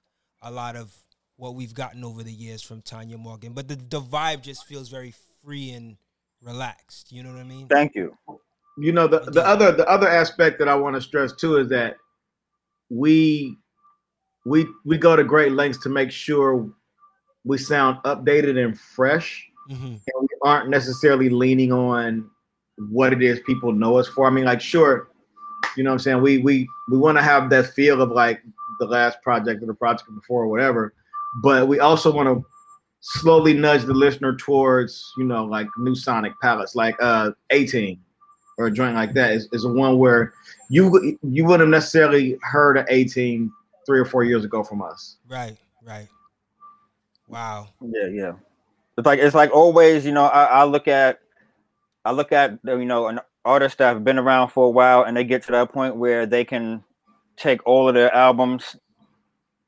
a 0.42 0.50
lot 0.50 0.76
of 0.76 0.94
what 1.36 1.54
we've 1.54 1.74
gotten 1.74 2.04
over 2.04 2.22
the 2.22 2.32
years 2.32 2.62
from 2.62 2.82
Tanya 2.82 3.16
Morgan. 3.16 3.52
But 3.52 3.68
the, 3.68 3.76
the 3.76 4.00
vibe 4.00 4.42
just 4.42 4.66
feels 4.66 4.88
very 4.88 5.14
free 5.42 5.70
and 5.70 5.96
relaxed. 6.42 7.12
You 7.12 7.22
know 7.22 7.32
what 7.32 7.40
I 7.40 7.44
mean? 7.44 7.68
Thank 7.68 7.94
you. 7.94 8.16
You 8.76 8.92
know 8.92 9.08
the, 9.08 9.20
the 9.20 9.44
other 9.44 9.72
the 9.72 9.88
other 9.88 10.08
aspect 10.08 10.58
that 10.60 10.68
I 10.68 10.74
want 10.76 10.94
to 10.94 11.02
stress 11.02 11.32
too 11.32 11.56
is 11.56 11.68
that 11.70 11.96
we 12.90 13.56
we 14.46 14.66
we 14.84 14.98
go 14.98 15.16
to 15.16 15.24
great 15.24 15.52
lengths 15.52 15.82
to 15.82 15.88
make 15.88 16.12
sure 16.12 16.70
we 17.44 17.58
sound 17.58 17.98
updated 18.04 18.62
and 18.62 18.78
fresh, 18.78 19.48
mm-hmm. 19.70 19.86
and 19.86 20.00
we 20.20 20.28
aren't 20.42 20.68
necessarily 20.68 21.28
leaning 21.28 21.72
on 21.72 22.30
what 22.90 23.12
it 23.12 23.22
is 23.22 23.40
people 23.40 23.72
know 23.72 23.96
us 23.96 24.06
for. 24.06 24.26
I 24.26 24.30
mean, 24.30 24.44
like, 24.44 24.60
sure, 24.60 25.08
you 25.76 25.84
know 25.84 25.90
what 25.90 25.94
I'm 25.94 25.98
saying? 26.00 26.22
We 26.22 26.38
we 26.38 26.68
we 26.88 26.98
want 26.98 27.18
to 27.18 27.22
have 27.22 27.50
that 27.50 27.66
feel 27.74 28.00
of 28.02 28.10
like 28.10 28.42
the 28.78 28.86
last 28.86 29.20
project 29.22 29.62
or 29.62 29.66
the 29.66 29.74
project 29.74 30.08
before 30.14 30.44
or 30.44 30.48
whatever, 30.48 30.94
but 31.42 31.68
we 31.68 31.80
also 31.80 32.12
want 32.12 32.28
to 32.28 32.44
slowly 33.00 33.54
nudge 33.54 33.84
the 33.84 33.94
listener 33.94 34.36
towards, 34.36 35.12
you 35.18 35.24
know, 35.24 35.44
like 35.44 35.66
new 35.78 35.94
sonic 35.94 36.32
palettes, 36.40 36.74
like 36.74 36.96
uh 37.00 37.30
18 37.50 37.98
or 38.58 38.66
a 38.66 38.70
joint 38.70 38.94
like 38.94 39.14
that 39.14 39.32
is, 39.32 39.48
is 39.52 39.66
one 39.66 39.98
where 39.98 40.32
you 40.70 41.18
you 41.22 41.44
wouldn't 41.44 41.60
have 41.60 41.68
necessarily 41.68 42.38
heard 42.42 42.76
of 42.76 42.86
18 42.88 43.50
three 43.86 44.00
or 44.00 44.04
four 44.04 44.22
years 44.24 44.44
ago 44.44 44.62
from 44.62 44.82
us. 44.82 45.16
Right, 45.28 45.56
right. 45.82 46.08
Wow. 47.28 47.68
Yeah, 47.80 48.06
yeah. 48.06 48.32
It's 48.98 49.06
like 49.06 49.20
it's 49.20 49.34
like 49.34 49.50
always, 49.50 50.04
you 50.04 50.12
know. 50.12 50.24
I, 50.24 50.44
I 50.44 50.64
look 50.64 50.88
at, 50.88 51.20
I 52.04 52.12
look 52.12 52.32
at 52.32 52.58
you 52.64 52.84
know 52.84 53.06
an 53.08 53.20
artist 53.44 53.78
that 53.78 53.94
have 53.94 54.04
been 54.04 54.18
around 54.18 54.48
for 54.48 54.66
a 54.66 54.70
while, 54.70 55.04
and 55.04 55.16
they 55.16 55.24
get 55.24 55.42
to 55.44 55.52
that 55.52 55.72
point 55.72 55.96
where 55.96 56.26
they 56.26 56.44
can 56.44 56.84
take 57.36 57.66
all 57.66 57.88
of 57.88 57.94
their 57.94 58.14
albums 58.14 58.76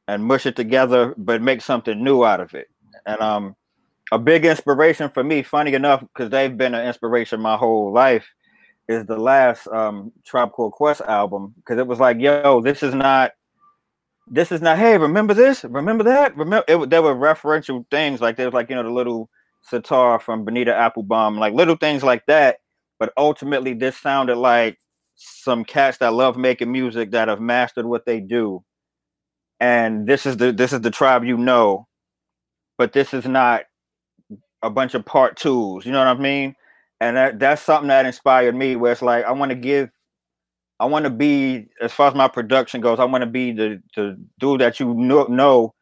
and 0.09 0.25
mush 0.25 0.47
it 0.47 0.57
together, 0.57 1.15
but 1.17 1.41
make 1.41 1.63
something 1.63 2.03
new 2.03 2.25
out 2.25 2.41
of 2.41 2.55
it. 2.55 2.69
And 3.07 3.21
um, 3.21 3.57
a 4.13 4.19
big 4.19 4.45
inspiration 4.45 5.09
for 5.11 5.23
me, 5.23 5.43
funny 5.43 5.73
enough, 5.75 6.01
because 6.01 6.31
they've 6.31 6.57
been 6.57 6.75
an 6.75 6.87
inspiration 6.87 7.41
my 7.41 7.57
whole 7.57 7.93
life, 7.93 8.27
is 8.89 9.07
the 9.07 9.17
last 9.17 9.69
um 9.69 10.13
Called 10.29 10.73
Quest 10.73 11.01
album. 11.03 11.55
Because 11.57 11.79
it 11.79 11.87
was 11.87 12.01
like, 12.01 12.19
yo, 12.19 12.61
this 12.61 12.83
is 12.83 12.95
not 12.95 13.33
this 14.31 14.53
is 14.53 14.63
not 14.63 14.79
hey 14.79 14.97
remember 14.97 15.35
this 15.35 15.65
remember 15.65 16.05
that 16.05 16.37
remember 16.37 16.65
it, 16.69 16.89
there 16.89 17.03
were 17.03 17.15
referential 17.17 17.85
things 17.91 18.21
like 18.21 18.37
there's 18.37 18.53
like 18.53 18.71
you 18.71 18.77
know 18.77 18.83
the 18.85 18.91
little 18.91 19.29
sitar 19.63 20.21
from 20.21 20.45
Bonita 20.45 20.71
Applebum 20.71 21.39
like 21.39 21.53
little 21.53 21.77
things 21.77 22.05
like 22.05 22.25
that 22.27 22.60
but 23.01 23.13
ultimately 23.17 23.75
this 23.75 23.99
sounded 23.99 24.37
like 24.37 24.79
some 25.17 25.65
cats 25.65 25.99
that 25.99 26.15
love 26.15 26.37
making 26.37 26.73
music 26.73 27.13
that 27.13 27.29
have 27.29 27.41
mastered 27.41 27.87
what 27.87 28.07
they 28.07 28.21
do. 28.21 28.65
And 29.61 30.07
this 30.07 30.27
is 30.27 30.37
the 30.39 30.53
this 30.53 30.73
is 30.73 30.83
the 30.83 30.93
tribe 30.93 31.25
you 31.25 31.37
know. 31.39 31.89
But 32.79 32.93
this 32.93 33.15
is 33.15 33.27
not 33.27 33.65
a 34.63 34.71
bunch 34.71 34.95
of 34.95 35.05
part 35.07 35.37
twos 35.39 35.87
you 35.87 35.93
know 35.93 35.99
what 36.01 36.09
i 36.09 36.21
mean? 36.21 36.55
And 37.01 37.17
that, 37.17 37.39
that's 37.41 37.63
something 37.63 37.89
that 37.89 38.07
inspired 38.07 38.55
me 38.55 38.77
where 38.77 38.93
it's 38.93 39.03
like 39.03 39.25
i 39.25 39.33
want 39.33 39.51
to 39.51 39.57
give 39.57 39.91
I 40.81 40.87
want 40.87 41.05
to 41.05 41.11
be, 41.11 41.67
as 41.83 41.93
far 41.93 42.09
as 42.09 42.15
my 42.15 42.27
production 42.27 42.81
goes, 42.81 42.99
I 42.99 43.05
want 43.05 43.23
to 43.23 43.27
be 43.31 43.53
the 43.53 43.83
the 43.97 44.19
dude 44.39 44.63
that 44.63 44.81
you 44.81 44.95
know, 44.95 45.25
know 45.25 45.75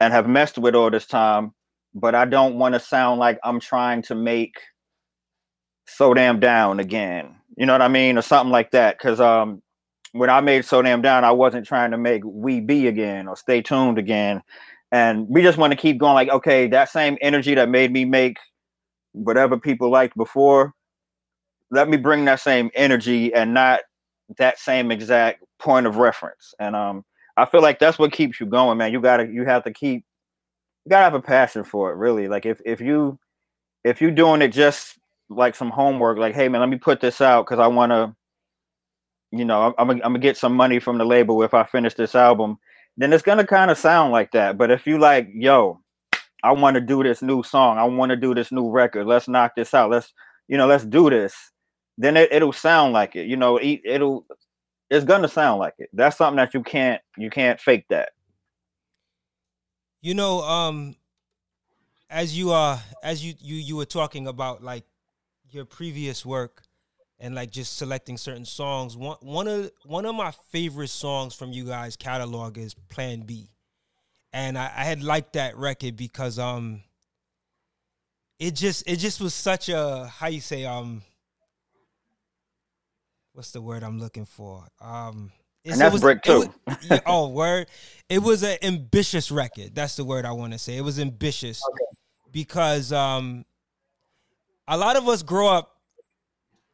and 0.00 0.12
have 0.12 0.28
messed 0.28 0.58
with 0.58 0.74
all 0.74 0.90
this 0.90 1.06
time. 1.06 1.52
But 1.94 2.14
I 2.14 2.26
don't 2.26 2.58
want 2.58 2.74
to 2.74 2.80
sound 2.80 3.18
like 3.18 3.38
I'm 3.44 3.60
trying 3.60 4.02
to 4.02 4.14
make 4.14 4.56
so 5.86 6.14
damn 6.14 6.40
down 6.40 6.80
again. 6.80 7.36
You 7.56 7.66
know 7.66 7.72
what 7.72 7.82
I 7.82 7.88
mean, 7.88 8.18
or 8.18 8.22
something 8.22 8.52
like 8.52 8.70
that. 8.70 8.98
Because 8.98 9.20
um, 9.20 9.62
when 10.12 10.30
I 10.30 10.40
made 10.40 10.64
so 10.64 10.82
damn 10.82 11.02
down, 11.02 11.24
I 11.24 11.32
wasn't 11.32 11.66
trying 11.66 11.90
to 11.90 11.98
make 11.98 12.22
we 12.24 12.60
be 12.60 12.86
again 12.86 13.28
or 13.28 13.36
stay 13.36 13.62
tuned 13.62 13.98
again. 13.98 14.42
And 14.90 15.26
we 15.28 15.42
just 15.42 15.58
want 15.58 15.72
to 15.72 15.76
keep 15.76 15.98
going. 15.98 16.14
Like, 16.14 16.28
okay, 16.28 16.68
that 16.68 16.90
same 16.90 17.16
energy 17.20 17.54
that 17.54 17.68
made 17.68 17.92
me 17.92 18.04
make 18.04 18.36
whatever 19.12 19.58
people 19.58 19.90
liked 19.90 20.16
before. 20.16 20.74
Let 21.70 21.88
me 21.88 21.96
bring 21.96 22.26
that 22.26 22.40
same 22.40 22.70
energy 22.74 23.32
and 23.32 23.54
not 23.54 23.80
that 24.38 24.58
same 24.58 24.90
exact 24.90 25.42
point 25.58 25.86
of 25.86 25.96
reference. 25.96 26.54
And 26.58 26.76
um, 26.76 27.04
I 27.36 27.46
feel 27.46 27.62
like 27.62 27.78
that's 27.78 27.98
what 27.98 28.12
keeps 28.12 28.40
you 28.40 28.46
going, 28.46 28.78
man. 28.78 28.92
You 28.92 29.00
gotta 29.00 29.26
you 29.26 29.44
have 29.44 29.64
to 29.64 29.72
keep 29.72 30.04
you 30.84 30.90
gotta 30.90 31.04
have 31.04 31.14
a 31.14 31.22
passion 31.22 31.64
for 31.64 31.90
it, 31.90 31.96
really. 31.96 32.28
Like 32.28 32.44
if 32.44 32.60
if 32.66 32.80
you 32.80 33.18
if 33.84 34.00
you're 34.00 34.10
doing 34.10 34.42
it 34.42 34.48
just 34.48 34.98
like 35.36 35.54
some 35.54 35.70
homework, 35.70 36.18
like, 36.18 36.34
hey 36.34 36.48
man, 36.48 36.60
let 36.60 36.70
me 36.70 36.78
put 36.78 37.00
this 37.00 37.20
out 37.20 37.46
because 37.46 37.58
I 37.58 37.66
wanna, 37.66 38.14
you 39.30 39.44
know, 39.44 39.62
I'm, 39.66 39.74
I'm, 39.78 39.90
I'm 39.90 39.98
gonna 40.00 40.18
get 40.18 40.36
some 40.36 40.54
money 40.54 40.78
from 40.78 40.98
the 40.98 41.04
label 41.04 41.42
if 41.42 41.54
I 41.54 41.64
finish 41.64 41.94
this 41.94 42.14
album, 42.14 42.58
then 42.96 43.12
it's 43.12 43.22
gonna 43.22 43.46
kind 43.46 43.70
of 43.70 43.78
sound 43.78 44.12
like 44.12 44.32
that. 44.32 44.58
But 44.58 44.70
if 44.70 44.86
you 44.86 44.98
like, 44.98 45.28
yo, 45.34 45.80
I 46.44 46.52
want 46.52 46.74
to 46.74 46.80
do 46.80 47.02
this 47.02 47.22
new 47.22 47.42
song, 47.42 47.78
I 47.78 47.84
want 47.84 48.10
to 48.10 48.16
do 48.16 48.34
this 48.34 48.52
new 48.52 48.70
record, 48.70 49.06
let's 49.06 49.28
knock 49.28 49.54
this 49.56 49.74
out, 49.74 49.90
let's, 49.90 50.12
you 50.48 50.56
know, 50.56 50.66
let's 50.66 50.84
do 50.84 51.10
this 51.10 51.52
then 51.98 52.16
it, 52.16 52.32
it'll 52.32 52.52
sound 52.52 52.92
like 52.92 53.16
it. 53.16 53.26
You 53.26 53.36
know, 53.36 53.56
it, 53.58 53.80
it'll 53.84 54.26
it's 54.90 55.04
gonna 55.04 55.28
sound 55.28 55.60
like 55.60 55.74
it. 55.78 55.90
That's 55.92 56.16
something 56.16 56.36
that 56.36 56.54
you 56.54 56.62
can't 56.62 57.00
you 57.16 57.30
can't 57.30 57.60
fake 57.60 57.86
that. 57.90 58.10
You 60.00 60.14
know, 60.14 60.40
um, 60.42 60.96
as 62.10 62.36
you 62.36 62.52
uh 62.52 62.78
as 63.02 63.24
you 63.24 63.34
you 63.38 63.56
you 63.56 63.76
were 63.76 63.86
talking 63.86 64.26
about 64.26 64.62
like 64.62 64.84
your 65.54 65.64
previous 65.64 66.24
work 66.24 66.62
and 67.22 67.34
like 67.36 67.50
just 67.50 67.78
selecting 67.78 68.16
certain 68.16 68.44
songs. 68.44 68.96
One 68.96 69.16
one 69.20 69.48
of 69.48 69.70
one 69.84 70.04
of 70.04 70.14
my 70.14 70.32
favorite 70.50 70.90
songs 70.90 71.34
from 71.34 71.52
you 71.52 71.64
guys' 71.64 71.96
catalog 71.96 72.58
is 72.58 72.74
Plan 72.74 73.20
B, 73.20 73.48
and 74.32 74.58
I, 74.58 74.64
I 74.64 74.84
had 74.84 75.02
liked 75.02 75.34
that 75.34 75.56
record 75.56 75.96
because 75.96 76.38
um, 76.38 76.82
it 78.38 78.56
just 78.56 78.82
it 78.86 78.96
just 78.96 79.20
was 79.20 79.34
such 79.34 79.68
a 79.68 80.10
how 80.12 80.26
you 80.26 80.40
say 80.40 80.64
um, 80.64 81.02
what's 83.32 83.52
the 83.52 83.62
word 83.62 83.84
I'm 83.84 84.00
looking 84.00 84.24
for 84.24 84.66
um. 84.80 85.30
and 85.64 85.80
that's 85.80 85.92
was, 85.92 86.02
brick 86.02 86.22
too. 86.22 86.52
Was, 86.66 86.76
yeah, 86.90 87.00
oh, 87.06 87.28
word! 87.28 87.68
It 88.08 88.18
was 88.18 88.42
an 88.42 88.58
ambitious 88.62 89.30
record. 89.30 89.76
That's 89.76 89.94
the 89.94 90.04
word 90.04 90.24
I 90.24 90.32
want 90.32 90.54
to 90.54 90.58
say. 90.58 90.76
It 90.76 90.82
was 90.82 90.98
ambitious 90.98 91.62
okay. 91.70 91.84
because 92.32 92.92
um, 92.92 93.44
a 94.68 94.76
lot 94.76 94.96
of 94.96 95.08
us 95.08 95.22
grow 95.22 95.48
up 95.48 95.72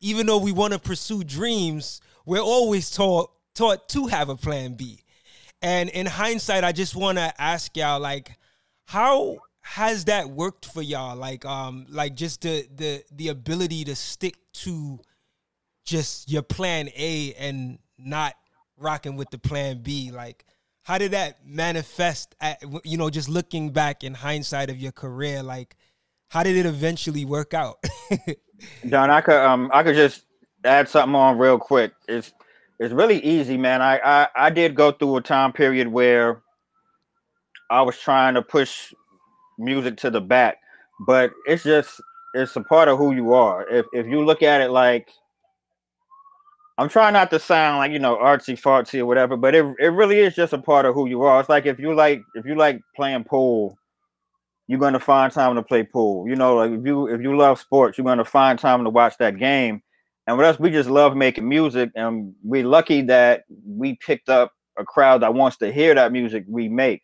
even 0.01 0.27
though 0.27 0.39
we 0.39 0.53
want 0.53 0.73
to 0.73 0.79
pursue 0.79 1.25
dreams, 1.25 2.01
we're 2.25 2.41
always 2.41 2.91
taught 2.91 3.31
taught 3.55 3.89
to 3.89 4.07
have 4.07 4.29
a 4.29 4.37
plan 4.37 4.75
B. 4.75 5.01
And 5.61 5.89
in 5.91 6.07
hindsight, 6.07 6.63
I 6.63 6.73
just 6.73 6.95
want 6.95 7.19
to 7.19 7.33
ask 7.41 7.77
y'all, 7.77 7.99
like, 7.99 8.37
how 8.85 9.39
has 9.63 10.05
that 10.05 10.31
worked 10.31 10.67
for 10.67 10.83
y'all? 10.83 11.17
Like, 11.17 11.45
um, 11.45 11.87
like 11.89 12.15
just 12.15 12.43
the 12.43 12.67
the 12.75 13.03
the 13.13 13.29
ability 13.29 13.85
to 13.85 13.97
stick 13.97 14.37
to 14.55 15.01
just 15.85 16.31
your 16.31 16.43
plan 16.43 16.89
A 16.97 17.35
and 17.35 17.79
not 17.99 18.35
rocking 18.77 19.17
with 19.17 19.31
the 19.31 19.39
plan 19.39 19.83
B. 19.83 20.13
Like, 20.13 20.45
how 20.83 20.99
did 20.99 21.11
that 21.11 21.45
manifest? 21.45 22.37
At, 22.41 22.63
you 22.85 22.97
know, 22.97 23.11
just 23.11 23.29
looking 23.29 23.71
back 23.71 24.05
in 24.05 24.15
hindsight 24.15 24.71
of 24.71 24.79
your 24.79 24.93
career, 24.93 25.43
like, 25.43 25.77
how 26.29 26.43
did 26.43 26.57
it 26.57 26.67
eventually 26.67 27.25
work 27.25 27.55
out? 27.55 27.83
Don, 28.89 29.11
I 29.11 29.21
could 29.21 29.37
um 29.37 29.71
I 29.73 29.83
could 29.83 29.97
just 29.97 30.25
add 30.65 30.89
something 30.89 31.15
on 31.15 31.39
real 31.39 31.59
quick. 31.59 31.93
It's 32.07 32.33
it's 32.79 32.95
really 32.95 33.23
easy, 33.25 33.57
man. 33.57 33.83
I, 33.83 33.99
I 33.99 34.29
I 34.37 34.51
did 34.51 34.75
go 34.75 34.93
through 34.93 35.17
a 35.17 35.23
time 35.23 35.53
period 35.53 35.89
where 35.89 36.43
I 37.71 37.83
was 37.83 37.99
trying 37.99 38.35
to 38.35 38.43
push 38.43 38.93
music 39.59 39.97
to 39.99 40.11
the 40.11 40.21
back, 40.21 40.59
but 41.07 41.33
it's 41.47 41.65
just 41.65 42.01
it's 42.35 42.57
a 42.57 42.63
part 42.63 42.89
of 42.89 42.99
who 42.99 43.15
you 43.15 43.33
are. 43.33 43.69
If 43.69 43.87
if 43.93 44.07
you 44.07 44.25
look 44.25 44.43
at 44.43 44.61
it 44.61 44.71
like 44.71 45.09
I'm 46.77 46.89
trying 46.89 47.15
not 47.15 47.31
to 47.31 47.39
sound 47.39 47.79
like 47.79 47.93
you 47.93 47.99
know 47.99 48.17
artsy 48.17 48.61
fartsy 48.61 49.01
or 49.01 49.07
whatever, 49.07 49.37
but 49.37 49.55
it, 49.55 49.65
it 49.79 49.89
really 49.89 50.19
is 50.19 50.35
just 50.35 50.53
a 50.53 50.59
part 50.59 50.85
of 50.85 50.95
who 50.95 51.09
you 51.09 51.23
are. 51.23 51.41
It's 51.41 51.49
like 51.49 51.67
if 51.67 51.79
you 51.79 51.95
like 51.95 52.23
if 52.35 52.45
you 52.45 52.55
like 52.55 52.81
playing 52.95 53.25
pool 53.25 53.78
you're 54.69 54.79
going 54.79 54.93
to 54.93 55.01
find 55.01 55.33
time 55.33 55.57
to 55.57 55.63
play 55.63 55.83
pool. 55.83 56.29
You 56.29 56.37
know, 56.37 56.57
like 56.57 56.71
if 56.71 56.87
you 56.87 57.09
if 57.09 57.21
you 57.23 57.37
love 57.37 57.59
sports, 57.59 57.99
you're 57.99 58.05
going 58.05 58.19
to 58.19 58.25
find 58.25 58.59
time 58.59 58.85
to 58.85 58.91
watch 58.91 59.17
that 59.19 59.39
game. 59.39 59.83
And 60.27 60.37
with 60.37 60.47
us, 60.47 60.61
we 60.61 60.71
just 60.71 60.91
love 60.91 61.17
making 61.17 61.49
music, 61.49 61.91
and 61.97 62.35
we're 62.45 62.67
lucky 62.67 63.01
that 63.03 63.45
we 63.67 63.97
picked 63.97 64.29
up 64.29 64.53
a 64.79 64.85
crowd 64.85 65.23
that 65.23 65.33
wants 65.33 65.57
to 65.57 65.73
hear 65.73 65.95
that 65.95 66.13
music 66.13 66.45
we 66.47 66.69
make. 66.69 67.03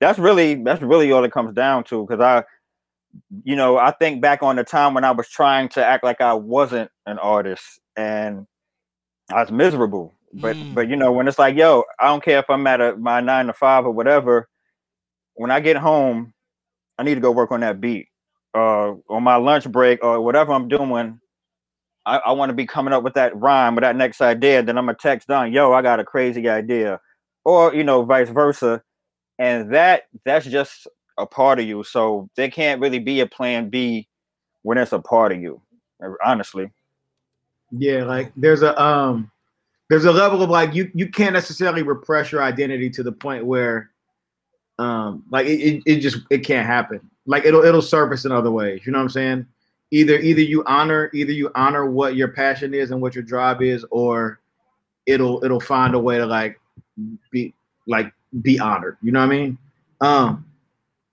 That's 0.00 0.18
really 0.18 0.54
that's 0.62 0.80
really 0.80 1.10
all 1.10 1.24
it 1.24 1.32
comes 1.32 1.52
down 1.52 1.82
to. 1.84 2.06
Because 2.06 2.20
I, 2.20 2.44
you 3.42 3.56
know, 3.56 3.78
I 3.78 3.90
think 3.90 4.22
back 4.22 4.44
on 4.44 4.54
the 4.54 4.64
time 4.64 4.94
when 4.94 5.02
I 5.02 5.10
was 5.10 5.28
trying 5.28 5.68
to 5.70 5.84
act 5.84 6.04
like 6.04 6.20
I 6.20 6.34
wasn't 6.34 6.88
an 7.06 7.18
artist, 7.18 7.80
and 7.96 8.46
I 9.28 9.40
was 9.40 9.50
miserable. 9.50 10.14
But 10.34 10.54
mm. 10.54 10.72
but 10.72 10.88
you 10.88 10.94
know, 10.94 11.10
when 11.10 11.26
it's 11.26 11.40
like, 11.40 11.56
yo, 11.56 11.82
I 11.98 12.06
don't 12.06 12.22
care 12.22 12.38
if 12.38 12.48
I'm 12.48 12.64
at 12.68 12.80
a, 12.80 12.96
my 12.96 13.20
nine 13.20 13.46
to 13.48 13.52
five 13.52 13.84
or 13.84 13.90
whatever. 13.90 14.48
When 15.34 15.50
I 15.50 15.60
get 15.60 15.76
home, 15.76 16.32
I 16.98 17.02
need 17.02 17.14
to 17.14 17.20
go 17.20 17.30
work 17.30 17.50
on 17.52 17.60
that 17.60 17.80
beat. 17.80 18.08
Uh, 18.54 18.94
on 19.08 19.22
my 19.22 19.36
lunch 19.36 19.70
break 19.70 20.04
or 20.04 20.20
whatever 20.20 20.52
I'm 20.52 20.68
doing, 20.68 21.18
I, 22.04 22.18
I 22.18 22.32
want 22.32 22.50
to 22.50 22.54
be 22.54 22.66
coming 22.66 22.92
up 22.92 23.02
with 23.02 23.14
that 23.14 23.36
rhyme 23.36 23.78
or 23.78 23.80
that 23.80 23.96
next 23.96 24.20
idea. 24.20 24.62
Then 24.62 24.76
I'm 24.76 24.86
gonna 24.86 24.98
text 25.00 25.28
Don, 25.28 25.52
yo, 25.52 25.72
I 25.72 25.82
got 25.82 26.00
a 26.00 26.04
crazy 26.04 26.48
idea, 26.48 27.00
or 27.44 27.74
you 27.74 27.84
know, 27.84 28.02
vice 28.02 28.28
versa. 28.28 28.82
And 29.38 29.72
that 29.74 30.04
that's 30.24 30.46
just 30.46 30.86
a 31.18 31.26
part 31.26 31.60
of 31.60 31.66
you. 31.66 31.82
So 31.84 32.28
there 32.36 32.50
can't 32.50 32.80
really 32.80 32.98
be 32.98 33.20
a 33.20 33.26
plan 33.26 33.70
B 33.70 34.08
when 34.62 34.78
it's 34.78 34.92
a 34.92 34.98
part 34.98 35.32
of 35.32 35.40
you. 35.40 35.60
Honestly. 36.24 36.70
Yeah, 37.70 38.04
like 38.04 38.32
there's 38.36 38.62
a 38.62 38.80
um 38.80 39.30
there's 39.88 40.04
a 40.04 40.12
level 40.12 40.42
of 40.42 40.50
like 40.50 40.74
you 40.74 40.90
you 40.94 41.08
can't 41.08 41.32
necessarily 41.32 41.82
repress 41.82 42.32
your 42.32 42.42
identity 42.42 42.90
to 42.90 43.02
the 43.02 43.12
point 43.12 43.46
where 43.46 43.91
um, 44.78 45.24
like 45.30 45.46
it, 45.46 45.60
it, 45.60 45.82
it 45.86 46.00
just 46.00 46.18
it 46.30 46.38
can't 46.38 46.66
happen. 46.66 47.00
Like 47.26 47.44
it'll 47.44 47.62
it'll 47.64 47.82
surface 47.82 48.24
in 48.24 48.32
other 48.32 48.50
ways. 48.50 48.82
You 48.84 48.92
know 48.92 48.98
what 48.98 49.04
I'm 49.04 49.10
saying? 49.10 49.46
Either 49.90 50.18
either 50.18 50.40
you 50.40 50.64
honor 50.66 51.10
either 51.12 51.32
you 51.32 51.50
honor 51.54 51.86
what 51.86 52.16
your 52.16 52.28
passion 52.28 52.74
is 52.74 52.90
and 52.90 53.00
what 53.00 53.14
your 53.14 53.24
drive 53.24 53.62
is, 53.62 53.84
or 53.90 54.40
it'll 55.06 55.44
it'll 55.44 55.60
find 55.60 55.94
a 55.94 55.98
way 55.98 56.18
to 56.18 56.26
like 56.26 56.60
be 57.30 57.54
like 57.86 58.12
be 58.40 58.58
honored. 58.58 58.96
You 59.02 59.12
know 59.12 59.20
what 59.20 59.26
I 59.26 59.36
mean? 59.36 59.58
Um, 60.00 60.46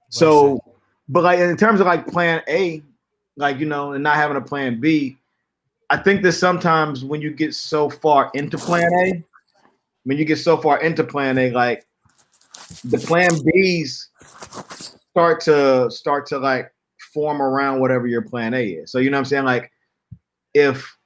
so, 0.09 0.59
but 1.07 1.23
like 1.23 1.39
in 1.39 1.55
terms 1.57 1.79
of 1.79 1.85
like 1.85 2.07
plan 2.07 2.41
A, 2.47 2.81
like 3.35 3.59
you 3.59 3.65
know, 3.65 3.93
and 3.93 4.03
not 4.03 4.15
having 4.15 4.37
a 4.37 4.41
plan 4.41 4.79
B, 4.79 5.17
I 5.89 5.97
think 5.97 6.21
that 6.23 6.33
sometimes 6.33 7.03
when 7.03 7.21
you 7.21 7.31
get 7.31 7.53
so 7.53 7.89
far 7.89 8.31
into 8.33 8.57
plan 8.57 8.91
A, 9.05 9.23
when 10.05 10.17
you 10.17 10.25
get 10.25 10.37
so 10.37 10.57
far 10.57 10.81
into 10.81 11.03
plan 11.03 11.37
A, 11.37 11.51
like 11.51 11.85
the 12.85 12.97
plan 13.05 13.31
Bs 13.31 14.07
start 15.11 15.41
to 15.41 15.89
start 15.89 16.25
to 16.27 16.37
like 16.37 16.71
form 17.13 17.41
around 17.41 17.79
whatever 17.79 18.07
your 18.07 18.21
plan 18.21 18.53
A 18.53 18.63
is. 18.63 18.91
So 18.91 18.99
you 18.99 19.09
know 19.09 19.17
what 19.17 19.21
I'm 19.21 19.25
saying? 19.25 19.45
Like 19.45 19.71
if 20.53 20.97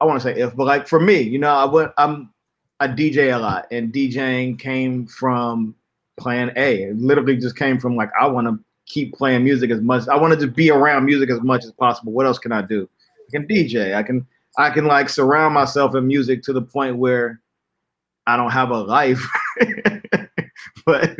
I 0.00 0.04
want 0.04 0.20
to 0.20 0.22
say 0.22 0.40
if, 0.40 0.54
but 0.54 0.66
like 0.66 0.86
for 0.86 1.00
me, 1.00 1.20
you 1.20 1.38
know, 1.38 1.54
I 1.54 1.64
went 1.64 1.92
I'm 1.98 2.32
I 2.80 2.88
DJ 2.88 3.34
a 3.34 3.38
lot 3.38 3.66
and 3.70 3.92
DJing 3.92 4.58
came 4.58 5.06
from 5.06 5.74
plan 6.18 6.52
A. 6.56 6.82
It 6.84 6.98
literally 6.98 7.36
just 7.36 7.56
came 7.56 7.78
from 7.78 7.96
like 7.96 8.10
I 8.20 8.26
want 8.26 8.46
to 8.46 8.58
keep 8.86 9.14
playing 9.14 9.44
music 9.44 9.70
as 9.70 9.80
much. 9.80 10.08
I 10.08 10.16
wanted 10.16 10.40
to 10.40 10.46
just 10.46 10.56
be 10.56 10.70
around 10.70 11.04
music 11.04 11.30
as 11.30 11.40
much 11.42 11.64
as 11.64 11.72
possible. 11.72 12.12
What 12.12 12.26
else 12.26 12.38
can 12.38 12.52
I 12.52 12.62
do? 12.62 12.88
I 13.28 13.30
can 13.30 13.46
DJ. 13.46 13.94
I 13.94 14.02
can 14.02 14.26
I 14.56 14.70
can 14.70 14.86
like 14.86 15.08
surround 15.08 15.54
myself 15.54 15.94
in 15.94 16.06
music 16.06 16.42
to 16.44 16.52
the 16.52 16.62
point 16.62 16.96
where 16.96 17.40
I 18.26 18.36
don't 18.36 18.50
have 18.50 18.70
a 18.70 18.78
life. 18.78 19.24
but 20.88 21.10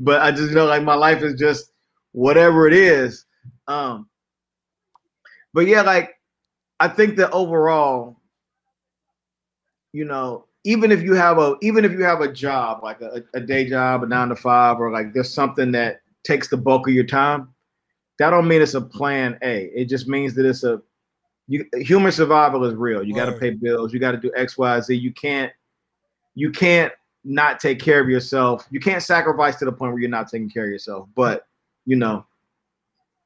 but 0.00 0.22
I 0.22 0.30
just 0.30 0.52
know 0.52 0.64
like 0.64 0.82
my 0.82 0.94
life 0.94 1.22
is 1.22 1.34
just 1.34 1.70
whatever 2.12 2.66
it 2.66 2.72
is. 2.72 3.26
Um, 3.68 4.08
but 5.52 5.66
yeah, 5.66 5.82
like 5.82 6.14
I 6.80 6.88
think 6.88 7.16
that 7.16 7.30
overall, 7.32 8.16
you 9.92 10.06
know, 10.06 10.46
even 10.64 10.90
if 10.90 11.02
you 11.02 11.12
have 11.12 11.38
a 11.38 11.56
even 11.60 11.84
if 11.84 11.92
you 11.92 12.02
have 12.04 12.22
a 12.22 12.32
job 12.32 12.82
like 12.82 13.02
a, 13.02 13.22
a 13.34 13.40
day 13.40 13.68
job, 13.68 14.02
a 14.02 14.06
nine 14.06 14.30
to 14.30 14.36
five, 14.36 14.80
or 14.80 14.90
like 14.90 15.12
there's 15.12 15.32
something 15.32 15.72
that 15.72 16.00
takes 16.24 16.48
the 16.48 16.56
bulk 16.56 16.88
of 16.88 16.94
your 16.94 17.04
time, 17.04 17.52
that 18.18 18.30
don't 18.30 18.48
mean 18.48 18.62
it's 18.62 18.74
a 18.74 18.80
plan 18.80 19.38
A. 19.42 19.66
It 19.74 19.90
just 19.90 20.08
means 20.08 20.34
that 20.36 20.46
it's 20.46 20.64
a 20.64 20.80
you, 21.48 21.66
human 21.74 22.12
survival 22.12 22.64
is 22.64 22.74
real. 22.74 23.02
You 23.02 23.14
got 23.14 23.26
to 23.26 23.38
pay 23.38 23.50
bills. 23.50 23.92
You 23.92 24.00
got 24.00 24.12
to 24.12 24.18
do 24.18 24.32
X, 24.34 24.56
Y, 24.56 24.80
Z. 24.80 24.94
You 24.94 25.12
can't 25.12 25.52
you 26.34 26.50
can't 26.50 26.92
not 27.26 27.58
take 27.60 27.80
care 27.80 28.00
of 28.00 28.08
yourself. 28.08 28.66
You 28.70 28.80
can't 28.80 29.02
sacrifice 29.02 29.56
to 29.56 29.64
the 29.64 29.72
point 29.72 29.92
where 29.92 30.00
you're 30.00 30.08
not 30.08 30.28
taking 30.28 30.48
care 30.48 30.64
of 30.64 30.70
yourself. 30.70 31.08
But 31.14 31.46
you 31.84 31.96
know, 31.96 32.24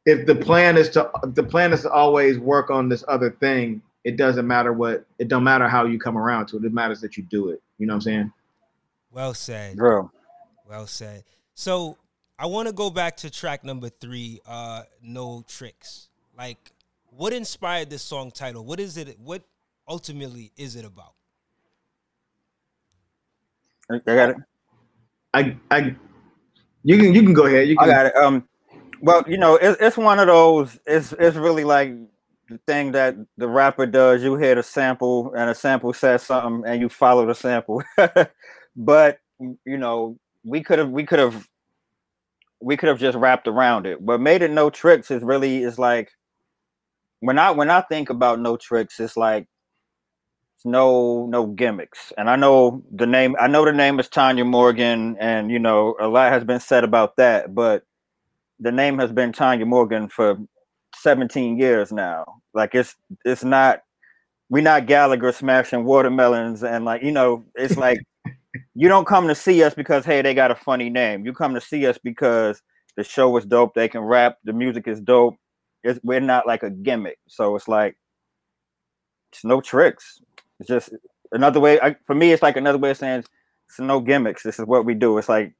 if 0.06 0.26
the 0.26 0.34
plan 0.34 0.76
is 0.76 0.88
to 0.90 1.10
the 1.24 1.42
plan 1.42 1.72
is 1.72 1.82
to 1.82 1.90
always 1.90 2.38
work 2.38 2.70
on 2.70 2.88
this 2.88 3.04
other 3.06 3.30
thing, 3.30 3.82
it 4.04 4.16
doesn't 4.16 4.46
matter 4.46 4.72
what 4.72 5.04
it 5.18 5.28
don't 5.28 5.44
matter 5.44 5.68
how 5.68 5.84
you 5.84 5.98
come 5.98 6.16
around 6.16 6.46
to 6.46 6.56
it. 6.56 6.64
It 6.64 6.72
matters 6.72 7.00
that 7.02 7.16
you 7.16 7.22
do 7.24 7.50
it. 7.50 7.62
You 7.78 7.86
know 7.86 7.92
what 7.92 7.96
I'm 7.96 8.00
saying? 8.02 8.32
Well 9.12 9.34
said. 9.34 9.76
Bro. 9.76 10.10
Well 10.68 10.86
said. 10.86 11.24
So 11.54 11.98
I 12.38 12.46
want 12.46 12.68
to 12.68 12.74
go 12.74 12.88
back 12.88 13.18
to 13.18 13.30
track 13.30 13.64
number 13.64 13.90
three, 13.90 14.40
uh, 14.46 14.84
No 15.02 15.44
Tricks. 15.46 16.08
Like, 16.38 16.72
what 17.10 17.34
inspired 17.34 17.90
this 17.90 18.02
song 18.02 18.30
title? 18.30 18.64
What 18.64 18.80
is 18.80 18.96
it? 18.96 19.18
What 19.18 19.42
ultimately 19.86 20.52
is 20.56 20.74
it 20.76 20.86
about? 20.86 21.12
I 23.90 23.98
got 24.04 24.30
it. 24.30 24.36
I 25.34 25.56
I 25.70 25.96
you 26.82 26.96
can 26.96 27.14
you 27.14 27.22
can 27.22 27.32
go 27.32 27.46
ahead. 27.46 27.68
You 27.68 27.76
can. 27.76 27.88
I 27.88 27.92
got 27.92 28.06
it. 28.06 28.16
Um, 28.16 28.48
well, 29.00 29.24
you 29.26 29.38
know, 29.38 29.56
it, 29.56 29.76
it's 29.80 29.96
one 29.96 30.18
of 30.18 30.26
those. 30.26 30.78
It's 30.86 31.12
it's 31.18 31.36
really 31.36 31.64
like 31.64 31.94
the 32.48 32.58
thing 32.66 32.92
that 32.92 33.16
the 33.36 33.48
rapper 33.48 33.86
does. 33.86 34.22
You 34.22 34.36
hear 34.36 34.54
the 34.54 34.62
sample, 34.62 35.32
and 35.34 35.50
a 35.50 35.54
sample 35.54 35.92
says 35.92 36.22
something, 36.22 36.70
and 36.70 36.80
you 36.80 36.88
follow 36.88 37.26
the 37.26 37.34
sample. 37.34 37.82
but 38.76 39.18
you 39.38 39.78
know, 39.78 40.18
we 40.44 40.62
could 40.62 40.78
have 40.78 40.90
we 40.90 41.04
could 41.04 41.18
have 41.18 41.48
we 42.60 42.76
could 42.76 42.88
have 42.88 42.98
just 42.98 43.16
wrapped 43.16 43.48
around 43.48 43.86
it. 43.86 44.04
But 44.04 44.20
made 44.20 44.42
it 44.42 44.50
no 44.50 44.70
tricks 44.70 45.10
is 45.10 45.22
really 45.22 45.62
is 45.62 45.78
like 45.78 46.10
when 47.20 47.38
I 47.38 47.50
when 47.50 47.70
I 47.70 47.82
think 47.82 48.10
about 48.10 48.40
no 48.40 48.56
tricks, 48.56 49.00
it's 49.00 49.16
like 49.16 49.46
no 50.64 51.26
no 51.26 51.46
gimmicks. 51.46 52.12
And 52.18 52.28
I 52.28 52.36
know 52.36 52.82
the 52.92 53.06
name 53.06 53.36
I 53.40 53.46
know 53.46 53.64
the 53.64 53.72
name 53.72 54.00
is 54.00 54.08
Tanya 54.08 54.44
Morgan 54.44 55.16
and 55.18 55.50
you 55.50 55.58
know 55.58 55.96
a 56.00 56.08
lot 56.08 56.32
has 56.32 56.44
been 56.44 56.60
said 56.60 56.84
about 56.84 57.16
that, 57.16 57.54
but 57.54 57.84
the 58.58 58.72
name 58.72 58.98
has 58.98 59.12
been 59.12 59.32
Tanya 59.32 59.66
Morgan 59.66 60.08
for 60.08 60.38
17 60.96 61.58
years 61.58 61.92
now. 61.92 62.24
Like 62.54 62.74
it's 62.74 62.96
it's 63.24 63.44
not 63.44 63.82
we're 64.48 64.62
not 64.62 64.86
Gallagher 64.86 65.32
smashing 65.32 65.84
watermelons 65.84 66.62
and 66.62 66.84
like 66.84 67.02
you 67.02 67.12
know 67.12 67.44
it's 67.54 67.76
like 67.76 67.98
you 68.74 68.88
don't 68.88 69.06
come 69.06 69.28
to 69.28 69.34
see 69.34 69.62
us 69.62 69.74
because 69.74 70.04
hey 70.04 70.22
they 70.22 70.34
got 70.34 70.50
a 70.50 70.56
funny 70.56 70.90
name. 70.90 71.24
You 71.24 71.32
come 71.32 71.54
to 71.54 71.60
see 71.60 71.86
us 71.86 71.98
because 72.02 72.62
the 72.96 73.04
show 73.04 73.36
is 73.36 73.46
dope. 73.46 73.74
They 73.74 73.88
can 73.88 74.02
rap. 74.02 74.38
The 74.44 74.52
music 74.52 74.86
is 74.88 75.00
dope. 75.00 75.36
It's, 75.82 75.98
we're 76.02 76.20
not 76.20 76.46
like 76.46 76.62
a 76.62 76.70
gimmick. 76.70 77.18
So 77.28 77.56
it's 77.56 77.68
like 77.68 77.96
it's 79.32 79.44
no 79.44 79.60
tricks. 79.60 80.20
It's 80.60 80.68
just 80.68 80.90
another 81.32 81.58
way. 81.58 81.80
I, 81.80 81.96
for 82.06 82.14
me, 82.14 82.32
it's 82.32 82.42
like 82.42 82.56
another 82.56 82.78
way 82.78 82.90
of 82.90 82.96
saying 82.96 83.24
it's 83.68 83.78
no 83.78 84.00
gimmicks. 84.00 84.42
This 84.42 84.58
is 84.58 84.66
what 84.66 84.84
we 84.84 84.94
do. 84.94 85.18
It's 85.18 85.28
like, 85.28 85.54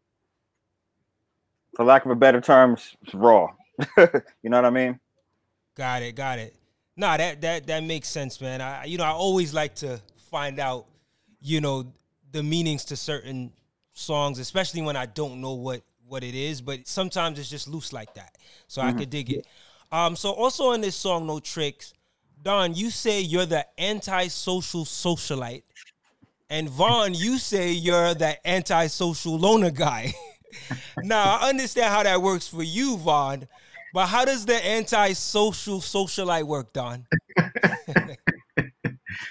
for 1.75 1.85
lack 1.85 2.05
of 2.05 2.11
a 2.11 2.17
better 2.17 2.41
term, 2.41 2.75
it's 2.75 3.15
raw. 3.15 3.49
you 3.99 4.51
know 4.51 4.59
what 4.59 4.67
I 4.67 4.71
mean? 4.71 5.01
Got 5.75 6.03
it. 6.03 6.15
Got 6.15 6.39
it. 6.39 6.55
Nah, 6.97 7.17
that 7.17 7.41
that 7.41 7.67
that 7.69 7.83
makes 7.83 8.09
sense, 8.09 8.41
man. 8.41 8.61
I 8.61 8.85
you 8.85 8.99
know 8.99 9.05
I 9.05 9.11
always 9.11 9.55
like 9.55 9.75
to 9.77 10.01
find 10.31 10.59
out, 10.61 10.87
you 11.41 11.61
know, 11.61 11.93
the 12.33 12.43
meanings 12.43 12.85
to 12.87 12.97
certain 12.97 13.53
songs, 13.95 14.39
especially 14.39 14.83
when 14.83 14.97
I 14.97 15.07
don't 15.07 15.41
know 15.41 15.55
what 15.55 15.83
what 16.07 16.23
it 16.23 16.35
is. 16.35 16.61
But 16.61 16.87
sometimes 16.87 17.39
it's 17.39 17.49
just 17.49 17.69
loose 17.69 17.93
like 17.93 18.13
that, 18.15 18.37
so 18.67 18.83
mm-hmm. 18.83 18.97
I 18.97 18.99
could 18.99 19.09
dig 19.09 19.33
it. 19.33 19.47
Um. 19.91 20.15
So 20.15 20.31
also 20.33 20.73
in 20.73 20.83
this 20.83 20.97
song, 20.97 21.27
no 21.27 21.41
tricks. 21.41 21.95
Don, 22.43 22.75
you 22.75 22.91
say 22.91 23.21
you're 23.21 23.47
the 23.47 23.67
antisocial 23.79 24.85
socialite, 24.85 25.63
and 26.49 26.69
Von, 26.71 27.13
you 27.13 27.39
say 27.39 27.73
you're 27.73 28.15
the 28.15 28.37
antisocial 28.49 29.39
loner 29.39 29.71
guy. 29.71 30.15
now 31.03 31.39
I 31.41 31.51
understand 31.51 31.93
how 31.93 32.03
that 32.03 32.23
works 32.23 32.49
for 32.49 32.63
you, 32.63 32.97
Von, 32.97 33.47
but 33.93 34.07
how 34.07 34.25
does 34.25 34.47
the 34.47 34.55
anti-social 34.55 35.81
socialite 35.81 36.45
work, 36.45 36.73
Don? 36.73 37.07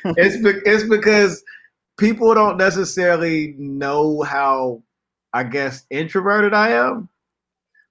it's 0.05 0.38
be- 0.38 0.62
it's 0.66 0.84
because 0.84 1.43
people 1.97 2.34
don't 2.34 2.57
necessarily 2.57 3.55
know 3.57 4.22
how 4.22 4.84
I 5.34 5.43
guess 5.43 5.86
introverted 5.89 6.53
I 6.53 6.72
am. 6.72 7.10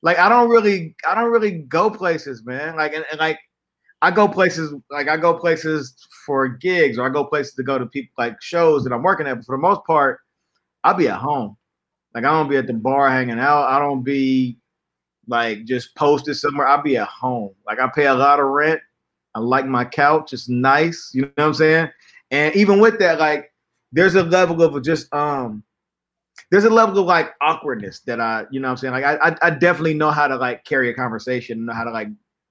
Like 0.03 0.19
I 0.19 0.29
don't 0.29 0.49
really 0.49 0.95
I 1.09 1.14
don't 1.14 1.33
really 1.33 1.53
go 1.53 1.91
places, 1.91 2.45
man. 2.45 2.77
Like 2.77 2.95
and, 2.95 3.05
and 3.11 3.19
like 3.19 3.39
I 4.01 4.11
go 4.11 4.28
places 4.28 4.74
like 4.90 5.09
I 5.09 5.16
go 5.16 5.34
places 5.34 5.94
for 6.24 6.49
gigs 6.49 6.99
or 6.99 7.07
I 7.07 7.12
go 7.12 7.24
places 7.24 7.55
to 7.55 7.62
go 7.62 7.78
to 7.78 7.86
people 7.86 8.12
like 8.16 8.40
shows 8.40 8.84
that 8.84 8.92
I'm 8.92 9.03
working 9.03 9.26
at. 9.26 9.34
But 9.34 9.44
for 9.44 9.57
the 9.57 9.61
most 9.61 9.84
part, 9.86 10.20
I'll 10.84 10.94
be 10.94 11.09
at 11.09 11.18
home. 11.18 11.57
Like 12.14 12.24
I 12.24 12.30
don't 12.30 12.49
be 12.49 12.57
at 12.57 12.66
the 12.66 12.74
bar 12.74 13.11
hanging 13.11 13.40
out. 13.40 13.64
I 13.64 13.78
don't 13.78 14.03
be 14.03 14.59
like 15.26 15.64
just 15.64 15.94
posted 15.96 16.36
somewhere. 16.36 16.68
I'll 16.68 16.82
be 16.82 16.96
at 16.96 17.09
home. 17.09 17.55
Like 17.66 17.80
I 17.80 17.88
pay 17.88 18.07
a 18.07 18.14
lot 18.14 18.40
of 18.40 18.46
rent. 18.46 18.80
I 19.34 19.40
like 19.40 19.66
my 19.66 19.84
couch. 19.84 20.32
It's 20.32 20.49
nice. 20.49 21.11
You 21.12 21.22
know 21.22 21.32
what 21.34 21.44
I'm 21.44 21.55
saying? 21.55 21.88
And 22.30 22.55
even 22.55 22.80
with 22.80 22.99
that, 23.01 23.18
like 23.18 23.53
there's 23.92 24.14
a 24.14 24.22
level 24.22 24.62
of 24.62 24.82
just 24.82 25.12
um 25.12 25.64
there's 26.51 26.64
a 26.64 26.70
level 26.70 26.99
of 27.01 27.07
like 27.07 27.34
awkwardness 27.40 28.01
that 28.01 28.20
I, 28.20 28.46
you 28.51 28.61
know 28.61 28.68
what 28.68 28.72
I'm 28.72 28.76
saying? 28.78 28.94
Like 28.94 29.05
I, 29.05 29.36
I, 29.42 29.51
definitely 29.51 29.94
know 29.94 30.11
how 30.11 30.28
to 30.28 30.36
like 30.36 30.64
carry 30.64 30.88
a 30.88 30.94
conversation, 30.94 31.59
and 31.59 31.66
know 31.66 31.74
how 31.74 31.84
to 31.84 31.90
like 31.90 32.09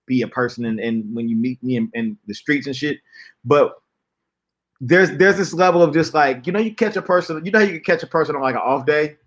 be 0.08 0.24
a 0.24 0.28
person 0.28 0.66
and, 0.66 0.80
and 0.80 1.14
when 1.14 1.30
you 1.30 1.36
meet 1.36 1.62
me 1.62 1.76
in, 1.76 1.92
in 1.94 2.18
the 2.26 2.34
streets 2.34 2.66
and 2.66 2.76
shit. 2.76 2.98
But 3.46 3.76
there's 4.82 5.12
there's 5.18 5.38
this 5.38 5.54
level 5.54 5.84
of 5.84 5.94
just 5.94 6.14
like, 6.14 6.48
you 6.48 6.54
know, 6.54 6.60
you 6.60 6.74
catch 6.74 6.96
a 6.96 7.02
person, 7.02 7.46
you 7.46 7.52
know 7.52 7.60
you 7.60 7.80
can 7.80 7.84
catch 7.84 8.04
a 8.04 8.08
person 8.08 8.36
on 8.36 8.42
like 8.42 8.56
an 8.56 8.62
off 8.62 8.86
day. 8.86 9.18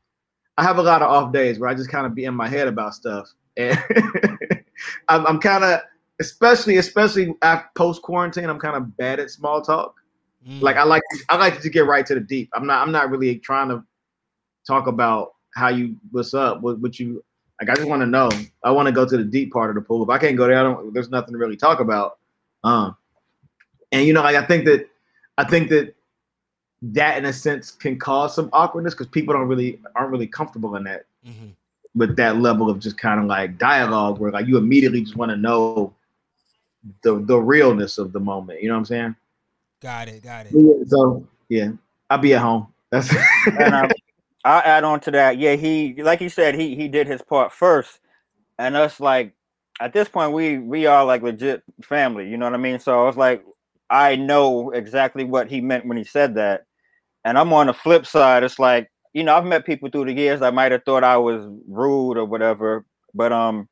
I 0.58 0.64
have 0.64 0.78
a 0.78 0.82
lot 0.82 1.02
of 1.02 1.10
off 1.10 1.32
days 1.32 1.58
where 1.58 1.70
I 1.70 1.74
just 1.74 1.90
kind 1.90 2.06
of 2.06 2.14
be 2.14 2.24
in 2.24 2.34
my 2.34 2.48
head 2.48 2.66
about 2.66 2.94
stuff. 2.94 3.32
And 3.56 3.78
I'm, 5.08 5.26
I'm 5.26 5.40
kind 5.40 5.64
of, 5.64 5.80
especially 6.20 6.78
especially 6.78 7.34
after 7.42 7.68
post 7.76 8.02
quarantine, 8.02 8.48
I'm 8.50 8.58
kind 8.58 8.76
of 8.76 8.96
bad 8.96 9.20
at 9.20 9.30
small 9.30 9.62
talk. 9.62 9.94
Mm. 10.46 10.62
Like 10.62 10.76
I 10.76 10.84
like 10.84 11.02
I 11.28 11.36
like 11.36 11.60
to 11.60 11.70
get 11.70 11.86
right 11.86 12.06
to 12.06 12.14
the 12.14 12.20
deep. 12.20 12.50
I'm 12.54 12.66
not 12.66 12.82
I'm 12.86 12.92
not 12.92 13.10
really 13.10 13.36
trying 13.38 13.68
to 13.68 13.84
talk 14.66 14.86
about 14.86 15.34
how 15.54 15.68
you 15.68 15.96
what's 16.10 16.34
up, 16.34 16.60
what, 16.60 16.78
what 16.80 16.98
you 16.98 17.24
like. 17.60 17.70
I 17.70 17.74
just 17.74 17.88
want 17.88 18.02
to 18.02 18.06
know. 18.06 18.30
I 18.62 18.70
want 18.70 18.86
to 18.86 18.92
go 18.92 19.06
to 19.06 19.16
the 19.16 19.24
deep 19.24 19.52
part 19.52 19.70
of 19.70 19.76
the 19.76 19.82
pool. 19.82 20.02
If 20.02 20.08
I 20.08 20.18
can't 20.18 20.36
go 20.36 20.46
there, 20.46 20.58
I 20.58 20.62
don't. 20.62 20.92
There's 20.94 21.10
nothing 21.10 21.32
to 21.32 21.38
really 21.38 21.56
talk 21.56 21.80
about. 21.80 22.18
Um, 22.64 22.96
and 23.92 24.06
you 24.06 24.12
know, 24.12 24.22
like 24.22 24.36
I 24.36 24.44
think 24.44 24.64
that 24.66 24.88
I 25.38 25.44
think 25.44 25.68
that 25.70 25.94
that 26.82 27.18
in 27.18 27.26
a 27.26 27.32
sense 27.32 27.70
can 27.70 27.98
cause 27.98 28.34
some 28.34 28.48
awkwardness 28.52 28.94
because 28.94 29.08
people 29.08 29.34
don't 29.34 29.48
really 29.48 29.80
aren't 29.94 30.10
really 30.10 30.26
comfortable 30.26 30.76
in 30.76 30.84
that. 30.84 31.04
Mm-hmm 31.26 31.48
with 31.94 32.16
that 32.16 32.36
level 32.36 32.70
of 32.70 32.78
just 32.78 32.98
kind 32.98 33.20
of 33.20 33.26
like 33.26 33.58
dialogue 33.58 34.18
where 34.18 34.30
like 34.30 34.46
you 34.46 34.56
immediately 34.56 35.00
just 35.00 35.16
want 35.16 35.30
to 35.30 35.36
know 35.36 35.92
the 37.02 37.20
the 37.24 37.36
realness 37.36 37.98
of 37.98 38.12
the 38.12 38.20
moment. 38.20 38.62
You 38.62 38.68
know 38.68 38.74
what 38.74 38.80
I'm 38.80 38.84
saying? 38.86 39.16
Got 39.80 40.08
it. 40.08 40.22
Got 40.22 40.46
it. 40.46 40.88
So 40.88 41.26
yeah, 41.48 41.72
I'll 42.08 42.18
be 42.18 42.34
at 42.34 42.42
home. 42.42 42.68
That's 42.90 43.14
and 43.46 43.74
um, 43.74 43.90
I'll 44.44 44.62
add 44.62 44.84
on 44.84 45.00
to 45.00 45.10
that. 45.12 45.38
Yeah, 45.38 45.56
he 45.56 45.94
like 46.02 46.20
you 46.20 46.28
said, 46.28 46.54
he 46.54 46.74
he 46.76 46.88
did 46.88 47.06
his 47.06 47.22
part 47.22 47.52
first, 47.52 48.00
and 48.58 48.76
us 48.76 49.00
like 49.00 49.34
at 49.80 49.92
this 49.92 50.08
point 50.08 50.32
we 50.32 50.58
we 50.58 50.86
are 50.86 51.04
like 51.04 51.22
legit 51.22 51.62
family. 51.82 52.28
You 52.28 52.36
know 52.36 52.46
what 52.46 52.54
I 52.54 52.58
mean? 52.58 52.78
So 52.80 53.00
I 53.02 53.06
was 53.06 53.16
like 53.16 53.44
I 53.90 54.16
know 54.16 54.70
exactly 54.70 55.24
what 55.24 55.50
he 55.50 55.60
meant 55.60 55.86
when 55.86 55.96
he 55.98 56.04
said 56.04 56.34
that, 56.36 56.66
and 57.24 57.38
I'm 57.38 57.52
on 57.52 57.66
the 57.68 57.74
flip 57.74 58.06
side. 58.06 58.44
It's 58.44 58.58
like 58.58 58.90
you 59.12 59.24
know, 59.24 59.36
I've 59.36 59.44
met 59.44 59.66
people 59.66 59.90
through 59.90 60.06
the 60.06 60.12
years 60.12 60.42
I 60.42 60.50
might 60.50 60.72
have 60.72 60.84
thought 60.84 61.04
I 61.04 61.16
was 61.18 61.44
rude 61.68 62.16
or 62.18 62.24
whatever, 62.24 62.84
but 63.14 63.32
um 63.32 63.68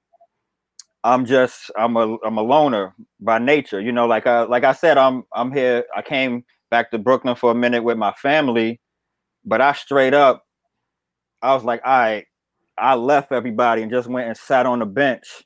I'm 1.04 1.24
just 1.24 1.70
I'm 1.78 1.96
a 1.96 2.16
I'm 2.24 2.38
a 2.38 2.42
loner 2.42 2.94
by 3.20 3.38
nature. 3.38 3.80
You 3.80 3.92
know, 3.92 4.06
like 4.06 4.26
I 4.26 4.42
like 4.42 4.64
I 4.64 4.72
said, 4.72 4.98
I'm 4.98 5.24
I'm 5.34 5.52
here. 5.52 5.84
I 5.96 6.02
came 6.02 6.44
back 6.70 6.90
to 6.90 6.98
Brooklyn 6.98 7.36
for 7.36 7.50
a 7.50 7.54
minute 7.54 7.84
with 7.84 7.96
my 7.98 8.12
family, 8.12 8.80
but 9.44 9.60
I 9.60 9.72
straight 9.72 10.14
up, 10.14 10.44
I 11.42 11.54
was 11.54 11.64
like, 11.64 11.80
all 11.84 11.98
right, 11.98 12.26
I 12.76 12.94
left 12.94 13.32
everybody 13.32 13.82
and 13.82 13.90
just 13.90 14.08
went 14.08 14.28
and 14.28 14.36
sat 14.36 14.66
on 14.66 14.78
the 14.78 14.86
bench 14.86 15.44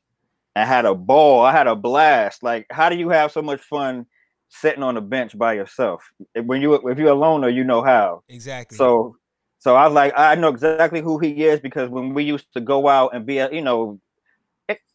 and 0.54 0.68
had 0.68 0.84
a 0.84 0.94
ball. 0.94 1.42
I 1.42 1.52
had 1.52 1.66
a 1.66 1.76
blast. 1.76 2.42
Like, 2.42 2.66
how 2.70 2.88
do 2.88 2.96
you 2.96 3.08
have 3.08 3.32
so 3.32 3.42
much 3.42 3.60
fun 3.60 4.06
sitting 4.48 4.82
on 4.82 4.94
the 4.94 5.00
bench 5.00 5.36
by 5.36 5.54
yourself? 5.54 6.02
When 6.34 6.60
you 6.60 6.74
if 6.88 6.98
you're 6.98 7.08
alone 7.08 7.44
or 7.44 7.48
you 7.48 7.64
know 7.64 7.82
how. 7.82 8.22
Exactly. 8.28 8.76
So 8.76 9.16
so 9.62 9.76
I 9.76 9.86
was 9.86 9.94
like, 9.94 10.12
I 10.16 10.34
know 10.34 10.48
exactly 10.48 11.00
who 11.00 11.20
he 11.20 11.44
is 11.44 11.60
because 11.60 11.88
when 11.88 12.14
we 12.14 12.24
used 12.24 12.52
to 12.54 12.60
go 12.60 12.88
out 12.88 13.14
and 13.14 13.24
be 13.24 13.38
at, 13.38 13.52
you 13.52 13.62
know, 13.62 14.00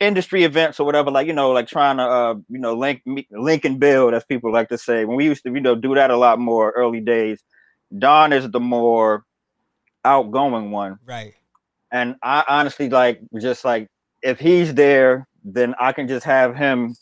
industry 0.01 0.43
events 0.43 0.77
or 0.77 0.85
whatever, 0.85 1.09
like, 1.09 1.25
you 1.25 1.31
know, 1.31 1.51
like 1.51 1.69
trying 1.69 1.95
to, 1.95 2.03
uh, 2.03 2.33
you 2.49 2.59
know, 2.59 2.73
link, 2.75 3.01
link 3.31 3.63
and 3.63 3.79
build, 3.79 4.13
as 4.13 4.25
people 4.25 4.51
like 4.51 4.67
to 4.67 4.77
say, 4.77 5.05
when 5.05 5.15
we 5.15 5.23
used 5.23 5.43
to, 5.45 5.53
you 5.53 5.61
know, 5.61 5.73
do 5.73 5.95
that 5.95 6.11
a 6.11 6.17
lot 6.17 6.37
more 6.37 6.71
early 6.71 6.99
days, 6.99 7.41
Don 7.97 8.33
is 8.33 8.51
the 8.51 8.59
more 8.59 9.23
outgoing 10.07 10.71
one. 10.71 10.99
Right. 11.05 11.33
And 11.91 12.15
I 12.23 12.43
honestly 12.47 12.89
like, 12.89 13.21
just 13.39 13.63
like, 13.63 13.89
if 14.23 14.39
he's 14.39 14.73
there, 14.73 15.27
then 15.43 15.75
I 15.79 15.91
can 15.91 16.07
just 16.07 16.25
have 16.25 16.55
him 16.55 16.95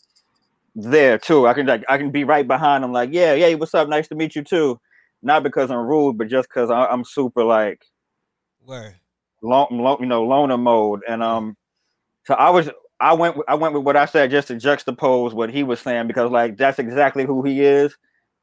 there 0.75 1.17
too. 1.17 1.47
I 1.47 1.53
can 1.53 1.65
like, 1.65 1.83
I 1.87 1.97
can 1.97 2.11
be 2.11 2.23
right 2.23 2.47
behind 2.47 2.83
him, 2.83 2.91
like, 2.91 3.09
yeah, 3.11 3.33
yeah, 3.33 3.53
what's 3.55 3.73
up? 3.73 3.87
Nice 3.87 4.07
to 4.09 4.15
meet 4.15 4.35
you 4.35 4.43
too 4.43 4.79
not 5.25 5.41
because 5.41 5.71
I'm 5.71 5.85
rude, 5.85 6.17
but 6.17 6.27
just 6.27 6.47
because 6.47 6.69
I'm 6.69 7.03
super 7.03 7.43
like, 7.43 7.83
where, 8.63 8.95
long, 9.41 9.67
long, 9.71 9.97
you 9.99 10.05
know, 10.05 10.23
loner 10.23 10.57
mode, 10.57 11.01
and 11.09 11.23
um, 11.23 11.57
so 12.25 12.35
I 12.35 12.51
was, 12.51 12.69
I 12.99 13.13
went, 13.13 13.35
I 13.47 13.55
went 13.55 13.73
with 13.73 13.83
what 13.83 13.97
I 13.97 14.05
said 14.05 14.29
just 14.29 14.47
to 14.49 14.55
juxtapose 14.55 15.33
what 15.33 15.49
he 15.49 15.63
was 15.63 15.81
saying 15.81 16.07
because 16.07 16.31
like 16.31 16.57
that's 16.57 16.79
exactly 16.79 17.25
who 17.25 17.41
he 17.41 17.61
is, 17.61 17.97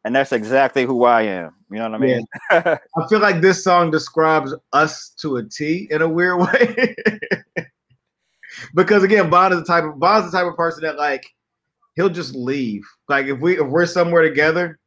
and 0.04 0.14
that's 0.14 0.32
exactly 0.32 0.84
who 0.84 1.04
I 1.04 1.22
am. 1.22 1.52
You 1.70 1.78
know 1.78 1.90
what 1.90 1.94
I 1.94 1.98
mean? 1.98 2.26
Yeah. 2.50 2.78
I 2.96 3.08
feel 3.08 3.20
like 3.20 3.40
this 3.40 3.62
song 3.62 3.90
describes 3.90 4.54
us 4.72 5.10
to 5.20 5.36
a 5.36 5.44
T 5.44 5.88
in 5.90 6.02
a 6.02 6.08
weird 6.08 6.40
way. 6.40 6.94
because 8.74 9.02
again, 9.02 9.30
Von 9.30 9.52
is 9.52 9.60
the 9.60 9.64
type 9.64 9.84
of 9.84 9.96
Von's 9.96 10.30
the 10.30 10.36
type 10.36 10.46
of 10.46 10.56
person 10.56 10.82
that 10.82 10.96
like 10.96 11.24
he'll 11.96 12.08
just 12.08 12.34
leave. 12.34 12.82
Like 13.08 13.26
if 13.26 13.38
we 13.40 13.58
if 13.58 13.66
we're 13.66 13.86
somewhere 13.86 14.22
together 14.22 14.78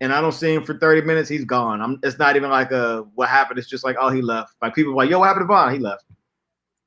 and 0.00 0.12
I 0.12 0.20
don't 0.20 0.32
see 0.32 0.54
him 0.54 0.64
for 0.64 0.78
30 0.78 1.02
minutes, 1.02 1.28
he's 1.28 1.44
gone. 1.44 1.80
I'm, 1.80 1.98
it's 2.02 2.18
not 2.18 2.36
even 2.36 2.50
like 2.50 2.70
a 2.72 3.04
what 3.14 3.28
happened. 3.28 3.58
It's 3.58 3.68
just 3.68 3.84
like, 3.84 3.96
oh, 3.98 4.10
he 4.10 4.22
left. 4.22 4.54
Like 4.62 4.74
people 4.74 4.94
like, 4.96 5.10
yo, 5.10 5.18
what 5.18 5.26
happened 5.26 5.44
to 5.44 5.48
Von? 5.48 5.72
He 5.72 5.78
left. 5.78 6.04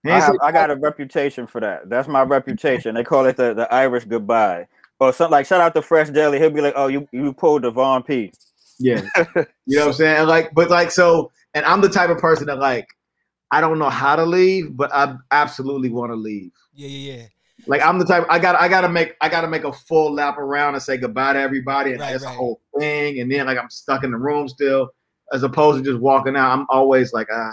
I, 0.05 0.19
have, 0.19 0.35
I, 0.41 0.51
got 0.53 0.71
a 0.71 0.75
reputation 0.75 1.47
for 1.47 1.59
that. 1.59 1.89
That's 1.89 2.07
my 2.07 2.21
reputation. 2.21 2.95
They 2.95 3.03
call 3.03 3.25
it 3.25 3.35
the, 3.35 3.53
the 3.53 3.73
Irish 3.73 4.05
goodbye. 4.05 4.67
Or 4.99 5.13
something 5.13 5.31
like 5.31 5.45
shout 5.45 5.61
out 5.61 5.75
to 5.75 5.81
Fresh 5.81 6.09
Daily. 6.09 6.39
He'll 6.39 6.49
be 6.49 6.61
like, 6.61 6.73
Oh, 6.75 6.87
you 6.87 7.07
you 7.11 7.33
pulled 7.33 7.63
the 7.63 7.71
Von 7.71 8.03
P. 8.03 8.31
Yeah. 8.79 9.01
you 9.65 9.77
know 9.77 9.81
what 9.81 9.87
I'm 9.87 9.93
saying? 9.93 10.17
And 10.17 10.27
like, 10.27 10.53
but 10.53 10.69
like 10.69 10.91
so, 10.91 11.31
and 11.53 11.65
I'm 11.65 11.81
the 11.81 11.89
type 11.89 12.09
of 12.09 12.17
person 12.17 12.47
that 12.47 12.59
like 12.59 12.87
I 13.51 13.61
don't 13.61 13.79
know 13.79 13.89
how 13.89 14.15
to 14.15 14.25
leave, 14.25 14.75
but 14.75 14.93
I 14.93 15.15
absolutely 15.31 15.89
want 15.89 16.11
to 16.11 16.15
leave. 16.15 16.51
Yeah, 16.73 16.87
yeah, 16.87 17.13
yeah. 17.13 17.25
Like 17.65 17.81
I'm 17.81 17.99
the 17.99 18.05
type 18.05 18.25
I 18.29 18.39
got 18.39 18.55
I 18.55 18.67
gotta 18.67 18.89
make 18.89 19.15
I 19.21 19.29
gotta 19.29 19.47
make 19.47 19.63
a 19.63 19.73
full 19.73 20.13
lap 20.13 20.37
around 20.37 20.75
and 20.75 20.83
say 20.83 20.97
goodbye 20.97 21.33
to 21.33 21.39
everybody 21.39 21.91
and 21.91 21.99
right, 21.99 22.11
that's 22.11 22.23
right. 22.23 22.33
a 22.33 22.35
whole 22.35 22.61
thing. 22.77 23.19
And 23.19 23.31
then 23.31 23.47
like 23.47 23.57
I'm 23.57 23.69
stuck 23.69 24.03
in 24.03 24.11
the 24.11 24.17
room 24.17 24.47
still, 24.47 24.89
as 25.33 25.43
opposed 25.43 25.83
to 25.83 25.89
just 25.89 26.01
walking 26.01 26.35
out. 26.35 26.51
I'm 26.51 26.65
always 26.69 27.13
like, 27.13 27.27
ah. 27.31 27.51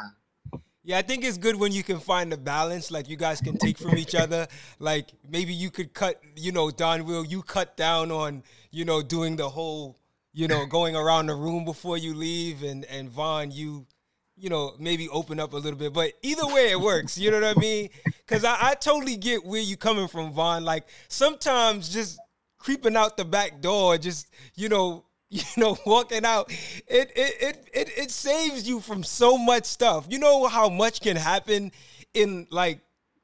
Yeah, 0.87 0.99
I 0.99 1.03
think 1.03 1.25
it's 1.25 1.39
good 1.39 1.57
when 1.57 1.73
you 1.73 1.83
can 1.83 1.99
find 1.99 2.31
a 2.35 2.37
balance. 2.37 2.91
Like 2.91 3.09
you 3.09 3.17
guys 3.17 3.41
can 3.41 3.57
take 3.57 3.79
from 3.79 3.97
each 3.97 4.15
other. 4.25 4.47
Like 4.79 5.09
maybe 5.27 5.55
you 5.55 5.71
could 5.71 5.95
cut, 5.95 6.21
you 6.37 6.53
know, 6.53 6.71
Don 6.71 7.07
will 7.07 7.25
you 7.25 7.43
cut 7.43 7.75
down 7.75 8.11
on, 8.11 8.43
you 8.71 8.85
know, 8.85 9.03
doing 9.03 9.37
the 9.37 9.49
whole, 9.49 9.99
you 10.35 10.47
know, 10.47 10.67
going 10.67 10.95
around 10.95 11.27
the 11.27 11.35
room 11.35 11.65
before 11.65 11.97
you 11.97 12.13
leave, 12.13 12.63
and 12.63 12.85
and 12.85 13.09
Von, 13.09 13.51
you, 13.51 13.87
you 14.37 14.51
know, 14.51 14.75
maybe 14.79 15.09
open 15.09 15.41
up 15.41 15.55
a 15.55 15.57
little 15.57 15.79
bit. 15.79 15.95
But 15.95 16.13
either 16.23 16.47
way, 16.47 16.71
it 16.71 16.81
works. 16.81 17.17
You 17.17 17.31
know 17.31 17.41
what 17.41 17.57
I 17.57 17.61
mean? 17.61 17.89
Because 18.05 18.45
I, 18.45 18.57
I 18.61 18.75
totally 18.75 19.17
get 19.17 19.45
where 19.45 19.63
you 19.63 19.79
coming 19.79 20.07
from, 20.07 20.33
Von. 20.33 20.65
Like 20.65 20.87
sometimes 21.09 21.89
just 21.89 22.19
creeping 22.59 22.95
out 22.97 23.17
the 23.17 23.25
back 23.25 23.63
door, 23.63 23.97
just 23.97 24.27
you 24.55 24.69
know, 24.69 25.07
you 25.31 25.43
know, 25.57 25.77
walking 25.87 26.25
out, 26.25 26.51
it 26.87 27.11
it 27.17 27.35
it 27.41 27.69
it, 27.73 27.99
it 27.99 28.11
saves 28.11 28.69
you 28.69 28.81
from 28.81 29.03
so 29.03 29.37
much 29.37 29.65
stuff. 29.65 30.07
You 30.09 30.19
know 30.19 30.47
how 30.47 30.69
much 30.69 31.01
can 31.01 31.17
happen 31.17 31.73
in 32.13 32.47
like, 32.51 32.81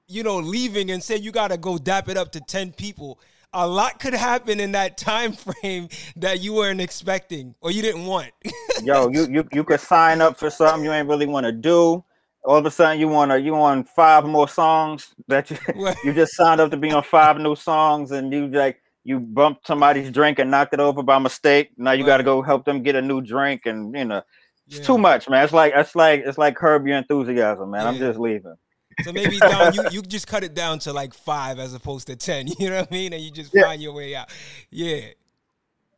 you 0.08 0.22
know, 0.22 0.38
leaving 0.38 0.90
and 0.90 1.02
say 1.02 1.16
you 1.16 1.30
gotta 1.30 1.56
go 1.56 1.78
dap 1.78 2.08
it 2.08 2.16
up 2.16 2.32
to 2.32 2.40
10 2.40 2.72
people. 2.72 3.20
A 3.52 3.66
lot 3.66 3.98
could 4.00 4.14
happen 4.14 4.60
in 4.60 4.72
that 4.72 4.96
time 5.10 5.32
frame 5.32 5.88
that 6.16 6.40
you 6.40 6.54
weren't 6.54 6.80
expecting 6.80 7.54
or 7.60 7.70
you 7.70 7.82
didn't 7.82 8.06
want. 8.06 8.32
Yo, 8.82 9.08
you 9.08 9.26
you 9.28 9.48
you 9.52 9.64
could 9.64 9.80
sign 9.80 10.20
up 10.20 10.38
for 10.38 10.50
something 10.50 10.84
you 10.84 10.92
ain't 10.92 11.08
really 11.08 11.26
want 11.26 11.46
to 11.46 11.52
do. 11.52 12.04
All 12.42 12.56
of 12.56 12.64
a 12.64 12.70
sudden, 12.70 12.98
you 12.98 13.06
want 13.06 13.30
to 13.30 13.40
you 13.40 13.54
on 13.54 13.84
five 13.84 14.24
more 14.24 14.48
songs 14.48 15.14
that 15.28 15.50
you 15.50 15.58
you 16.02 16.14
just 16.14 16.34
signed 16.34 16.60
up 16.60 16.70
to 16.70 16.76
be 16.76 16.90
on 16.90 17.02
five 17.02 17.36
new 17.38 17.54
songs, 17.54 18.12
and 18.12 18.32
you 18.32 18.48
like 18.48 18.80
you 19.04 19.18
bumped 19.18 19.66
somebody's 19.66 20.10
drink 20.10 20.38
and 20.38 20.50
knocked 20.50 20.74
it 20.74 20.80
over 20.80 21.02
by 21.02 21.18
mistake. 21.18 21.70
Now 21.76 21.92
you 21.92 22.04
right. 22.04 22.08
got 22.08 22.16
to 22.18 22.24
go 22.24 22.42
help 22.42 22.64
them 22.64 22.82
get 22.82 22.96
a 22.96 23.02
new 23.02 23.20
drink, 23.20 23.62
and 23.66 23.94
you 23.94 24.04
know, 24.04 24.22
it's 24.66 24.78
yeah. 24.78 24.84
too 24.84 24.98
much, 24.98 25.28
man. 25.28 25.44
It's 25.44 25.52
like 25.52 25.72
it's 25.74 25.96
like 25.96 26.22
it's 26.24 26.38
like 26.38 26.56
curb 26.56 26.86
your 26.86 26.98
enthusiasm, 26.98 27.70
man. 27.70 27.82
Yeah. 27.82 27.88
I'm 27.88 27.98
just 27.98 28.18
leaving. 28.18 28.56
So 29.02 29.12
maybe 29.12 29.38
down, 29.38 29.74
you 29.74 29.84
you 29.90 30.02
just 30.02 30.26
cut 30.26 30.44
it 30.44 30.54
down 30.54 30.78
to 30.80 30.92
like 30.92 31.14
five 31.14 31.58
as 31.58 31.74
opposed 31.74 32.06
to 32.08 32.16
ten. 32.16 32.48
You 32.58 32.70
know 32.70 32.80
what 32.80 32.88
I 32.90 32.94
mean? 32.94 33.12
And 33.12 33.22
you 33.22 33.30
just 33.30 33.54
yeah. 33.54 33.62
find 33.62 33.80
your 33.80 33.92
way 33.92 34.14
out. 34.14 34.28
Yeah. 34.70 35.00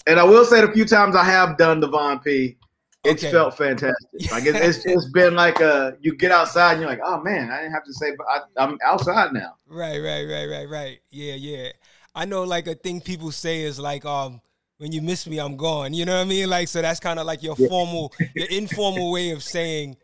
And 0.07 0.19
I 0.19 0.25
will 0.25 0.45
say 0.45 0.61
the 0.61 0.73
few 0.73 0.85
times 0.85 1.15
I 1.17 1.25
have 1.25 1.57
done 1.57 1.81
the 1.81 1.89
Von 1.89 2.19
P, 2.21 2.57
it's 3.05 3.23
okay. 3.23 3.33
felt 3.33 3.57
fantastic. 3.57 4.31
Like 4.31 4.47
it, 4.47 4.55
it's 4.55 4.85
it's 4.85 5.07
been 5.13 5.35
like 5.35 5.61
a 5.61 5.97
you 6.01 6.15
get 6.15 6.31
outside 6.31 6.73
and 6.73 6.83
you're 6.83 6.91
like, 6.91 7.01
oh 7.05 7.21
man, 7.21 7.51
I 7.51 7.59
didn't 7.59 7.73
have 7.73 7.85
to 7.85 7.93
say, 7.93 8.13
but 8.17 8.27
I, 8.29 8.63
I'm 8.63 8.79
outside 8.87 9.33
now. 9.33 9.57
Right, 9.67 9.99
right, 9.99 10.25
right, 10.25 10.47
right, 10.47 10.69
right. 10.69 11.01
Yeah, 11.11 11.35
yeah. 11.35 11.69
I 12.15 12.25
know 12.25 12.43
like 12.43 12.67
a 12.67 12.75
thing 12.75 13.01
people 13.01 13.31
say 13.31 13.63
is 13.63 13.79
like 13.79 14.05
um 14.05 14.41
when 14.79 14.93
you 14.93 15.03
miss 15.03 15.27
me 15.27 15.39
I'm 15.39 15.57
gone. 15.57 15.95
You 15.95 16.05
know 16.05 16.17
what 16.17 16.23
I 16.23 16.29
mean? 16.29 16.49
Like 16.49 16.69
so 16.69 16.83
that's 16.83 17.01
kind 17.01 17.19
of 17.19 17.27
like 17.27 17.43
your 17.43 17.57
yeah. 17.59 17.69
formal 17.69 18.13
your 18.35 18.47
informal 18.51 19.13
way 19.13 19.31
of 19.31 19.43
saying 19.43 19.97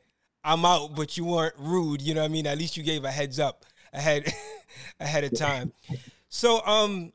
I'm 0.45 0.65
out 0.65 0.95
but 0.95 1.17
you 1.17 1.25
weren't 1.25 1.55
rude, 1.59 2.01
you 2.03 2.15
know 2.15 2.21
what 2.21 2.31
I 2.31 2.33
mean? 2.33 2.47
At 2.47 2.59
least 2.59 2.77
you 2.77 2.83
gave 2.83 3.05
a 3.05 3.11
heads 3.11 3.39
up 3.39 3.65
ahead 3.93 4.33
ahead 5.01 5.25
of 5.25 5.37
time. 5.37 5.73
So 6.29 6.65
um 6.65 7.13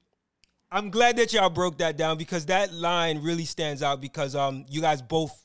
I'm 0.72 0.90
glad 0.90 1.18
that 1.18 1.34
y'all 1.34 1.50
broke 1.50 1.78
that 1.78 1.98
down 1.98 2.18
because 2.18 2.48
that 2.48 2.74
line 2.74 3.22
really 3.22 3.46
stands 3.46 3.84
out 3.84 4.02
because 4.02 4.36
um 4.36 4.66
you 4.70 4.82
guys 4.82 5.02
both 5.02 5.40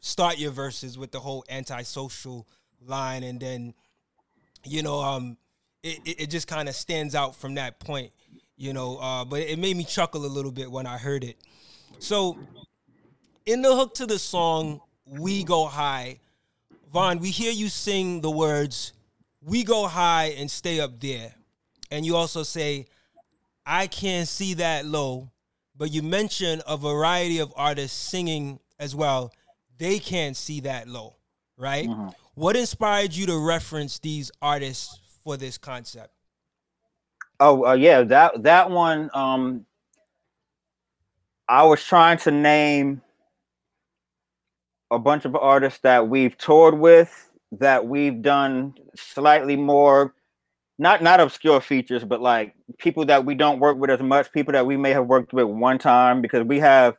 start 0.00 0.38
your 0.38 0.50
verses 0.50 0.98
with 0.98 1.12
the 1.12 1.18
whole 1.18 1.44
antisocial 1.48 2.46
line 2.86 3.22
and 3.22 3.40
then 3.40 3.72
you 4.64 4.82
know 4.82 5.00
um 5.00 5.36
it, 5.82 6.00
it 6.04 6.26
just 6.30 6.46
kind 6.46 6.68
of 6.68 6.74
stands 6.74 7.14
out 7.14 7.34
from 7.36 7.54
that 7.54 7.78
point 7.78 8.12
you 8.56 8.72
know. 8.72 8.96
Uh, 8.98 9.24
but 9.24 9.40
it 9.40 9.58
made 9.58 9.76
me 9.76 9.84
chuckle 9.84 10.24
a 10.24 10.28
little 10.28 10.52
bit 10.52 10.70
when 10.70 10.86
I 10.86 10.98
heard 10.98 11.24
it. 11.24 11.36
So, 11.98 12.38
in 13.46 13.62
the 13.62 13.74
hook 13.74 13.94
to 13.94 14.06
the 14.06 14.18
song 14.18 14.80
"We 15.06 15.44
Go 15.44 15.66
High," 15.66 16.20
Von, 16.92 17.18
we 17.18 17.30
hear 17.30 17.52
you 17.52 17.68
sing 17.68 18.20
the 18.20 18.30
words 18.30 18.92
"We 19.42 19.64
go 19.64 19.86
high 19.86 20.34
and 20.38 20.50
stay 20.50 20.80
up 20.80 21.00
there," 21.00 21.34
and 21.90 22.06
you 22.06 22.16
also 22.16 22.42
say, 22.42 22.86
"I 23.66 23.86
can't 23.86 24.28
see 24.28 24.54
that 24.54 24.86
low." 24.86 25.30
But 25.76 25.90
you 25.90 26.02
mention 26.02 26.62
a 26.68 26.76
variety 26.76 27.40
of 27.40 27.52
artists 27.56 28.00
singing 28.00 28.60
as 28.78 28.94
well. 28.94 29.32
They 29.76 29.98
can't 29.98 30.36
see 30.36 30.60
that 30.60 30.86
low, 30.86 31.16
right? 31.56 31.88
Mm-hmm. 31.88 32.10
What 32.34 32.56
inspired 32.56 33.12
you 33.12 33.26
to 33.26 33.38
reference 33.38 33.98
these 33.98 34.30
artists 34.40 35.00
for 35.24 35.36
this 35.36 35.58
concept? 35.58 36.12
Oh 37.40 37.66
uh, 37.66 37.74
yeah, 37.74 38.02
that 38.02 38.42
that 38.42 38.70
one. 38.70 39.10
Um, 39.14 39.66
I 41.48 41.64
was 41.64 41.82
trying 41.84 42.18
to 42.18 42.30
name 42.30 43.02
a 44.90 44.98
bunch 44.98 45.24
of 45.24 45.34
artists 45.36 45.80
that 45.80 46.08
we've 46.08 46.38
toured 46.38 46.78
with, 46.78 47.30
that 47.52 47.86
we've 47.86 48.22
done 48.22 48.74
slightly 48.94 49.56
more, 49.56 50.14
not 50.78 51.02
not 51.02 51.20
obscure 51.20 51.60
features, 51.60 52.04
but 52.04 52.20
like 52.20 52.54
people 52.78 53.04
that 53.06 53.24
we 53.24 53.34
don't 53.34 53.60
work 53.60 53.78
with 53.78 53.90
as 53.90 54.00
much, 54.00 54.32
people 54.32 54.52
that 54.52 54.66
we 54.66 54.76
may 54.76 54.92
have 54.92 55.06
worked 55.06 55.32
with 55.32 55.46
one 55.46 55.78
time, 55.78 56.20
because 56.22 56.44
we 56.44 56.60
have. 56.60 56.96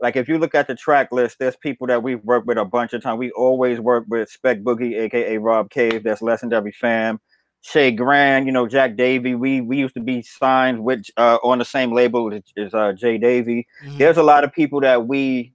Like 0.00 0.16
if 0.16 0.28
you 0.28 0.38
look 0.38 0.54
at 0.54 0.66
the 0.66 0.74
track 0.74 1.12
list, 1.12 1.38
there's 1.38 1.56
people 1.56 1.86
that 1.86 2.02
we've 2.02 2.22
worked 2.24 2.46
with 2.46 2.58
a 2.58 2.64
bunch 2.64 2.92
of 2.92 3.02
times. 3.02 3.18
We 3.18 3.30
always 3.30 3.80
work 3.80 4.04
with 4.08 4.28
Spec 4.28 4.60
Boogie, 4.60 4.96
aka 4.98 5.38
Rob 5.38 5.70
Cave. 5.70 6.02
That's 6.02 6.20
Legendary 6.20 6.72
Fam. 6.72 7.20
Che 7.64 7.92
Grand, 7.92 8.46
you 8.46 8.52
know, 8.52 8.68
Jack 8.68 8.94
Davey. 8.94 9.34
We 9.34 9.62
we 9.62 9.78
used 9.78 9.94
to 9.94 10.00
be 10.00 10.20
signed 10.20 10.84
with 10.84 11.04
uh, 11.16 11.38
on 11.42 11.58
the 11.58 11.64
same 11.64 11.92
label 11.92 12.30
as, 12.58 12.74
uh, 12.74 12.92
Jay 12.92 13.16
Davy. 13.16 13.66
Mm-hmm. 13.82 13.96
There's 13.96 14.18
a 14.18 14.22
lot 14.22 14.44
of 14.44 14.52
people 14.52 14.80
that 14.80 15.06
we 15.06 15.54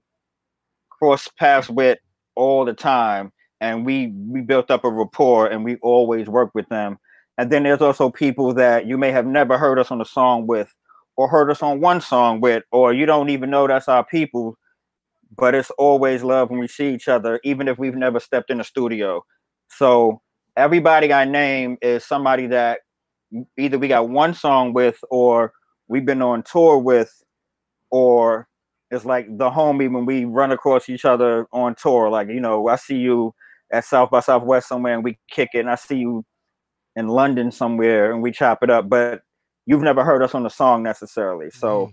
cross 0.90 1.28
paths 1.38 1.70
with 1.70 1.98
all 2.34 2.64
the 2.64 2.72
time, 2.72 3.32
and 3.60 3.86
we 3.86 4.08
we 4.28 4.40
built 4.40 4.72
up 4.72 4.84
a 4.84 4.90
rapport, 4.90 5.46
and 5.46 5.64
we 5.64 5.76
always 5.76 6.26
work 6.28 6.50
with 6.52 6.68
them. 6.68 6.98
And 7.38 7.50
then 7.50 7.62
there's 7.62 7.80
also 7.80 8.10
people 8.10 8.52
that 8.54 8.86
you 8.86 8.98
may 8.98 9.12
have 9.12 9.26
never 9.26 9.56
heard 9.56 9.78
us 9.78 9.92
on 9.92 10.00
a 10.00 10.04
song 10.04 10.48
with, 10.48 10.74
or 11.16 11.28
heard 11.28 11.48
us 11.48 11.62
on 11.62 11.80
one 11.80 12.00
song 12.00 12.40
with, 12.40 12.64
or 12.72 12.92
you 12.92 13.06
don't 13.06 13.30
even 13.30 13.50
know 13.50 13.68
that's 13.68 13.88
our 13.88 14.04
people. 14.04 14.58
But 15.36 15.54
it's 15.54 15.70
always 15.78 16.24
love 16.24 16.50
when 16.50 16.58
we 16.58 16.66
see 16.66 16.92
each 16.92 17.06
other, 17.06 17.38
even 17.44 17.68
if 17.68 17.78
we've 17.78 17.94
never 17.94 18.18
stepped 18.18 18.50
in 18.50 18.60
a 18.60 18.64
studio. 18.64 19.24
So 19.68 20.20
everybody 20.60 21.12
I 21.12 21.24
name 21.24 21.78
is 21.80 22.04
somebody 22.04 22.46
that 22.48 22.80
either 23.56 23.78
we 23.78 23.88
got 23.88 24.08
one 24.08 24.34
song 24.34 24.72
with 24.72 24.98
or 25.10 25.52
we've 25.88 26.04
been 26.04 26.22
on 26.22 26.42
tour 26.42 26.78
with 26.78 27.22
or 27.90 28.46
it's 28.90 29.04
like 29.04 29.26
the 29.38 29.50
homie 29.50 29.90
when 29.90 30.04
we 30.04 30.24
run 30.24 30.52
across 30.52 30.88
each 30.88 31.04
other 31.04 31.46
on 31.52 31.74
tour. 31.74 32.10
Like 32.10 32.28
you 32.28 32.40
know 32.40 32.68
i 32.68 32.76
see 32.76 32.96
you 32.96 33.34
at 33.72 33.84
south 33.84 34.10
by 34.10 34.20
southwest 34.20 34.68
somewhere 34.68 34.94
and 34.94 35.04
we 35.04 35.18
kick 35.30 35.50
it 35.54 35.60
and 35.60 35.70
i 35.70 35.76
see 35.76 35.98
you 35.98 36.24
in 36.96 37.06
london 37.06 37.52
somewhere 37.52 38.12
and 38.12 38.20
we 38.20 38.32
chop 38.32 38.64
it 38.64 38.68
up 38.68 38.88
but 38.88 39.22
you've 39.64 39.80
never 39.80 40.02
heard 40.02 40.22
us 40.22 40.34
on 40.34 40.42
the 40.42 40.48
song 40.50 40.82
necessarily. 40.82 41.48
So 41.50 41.92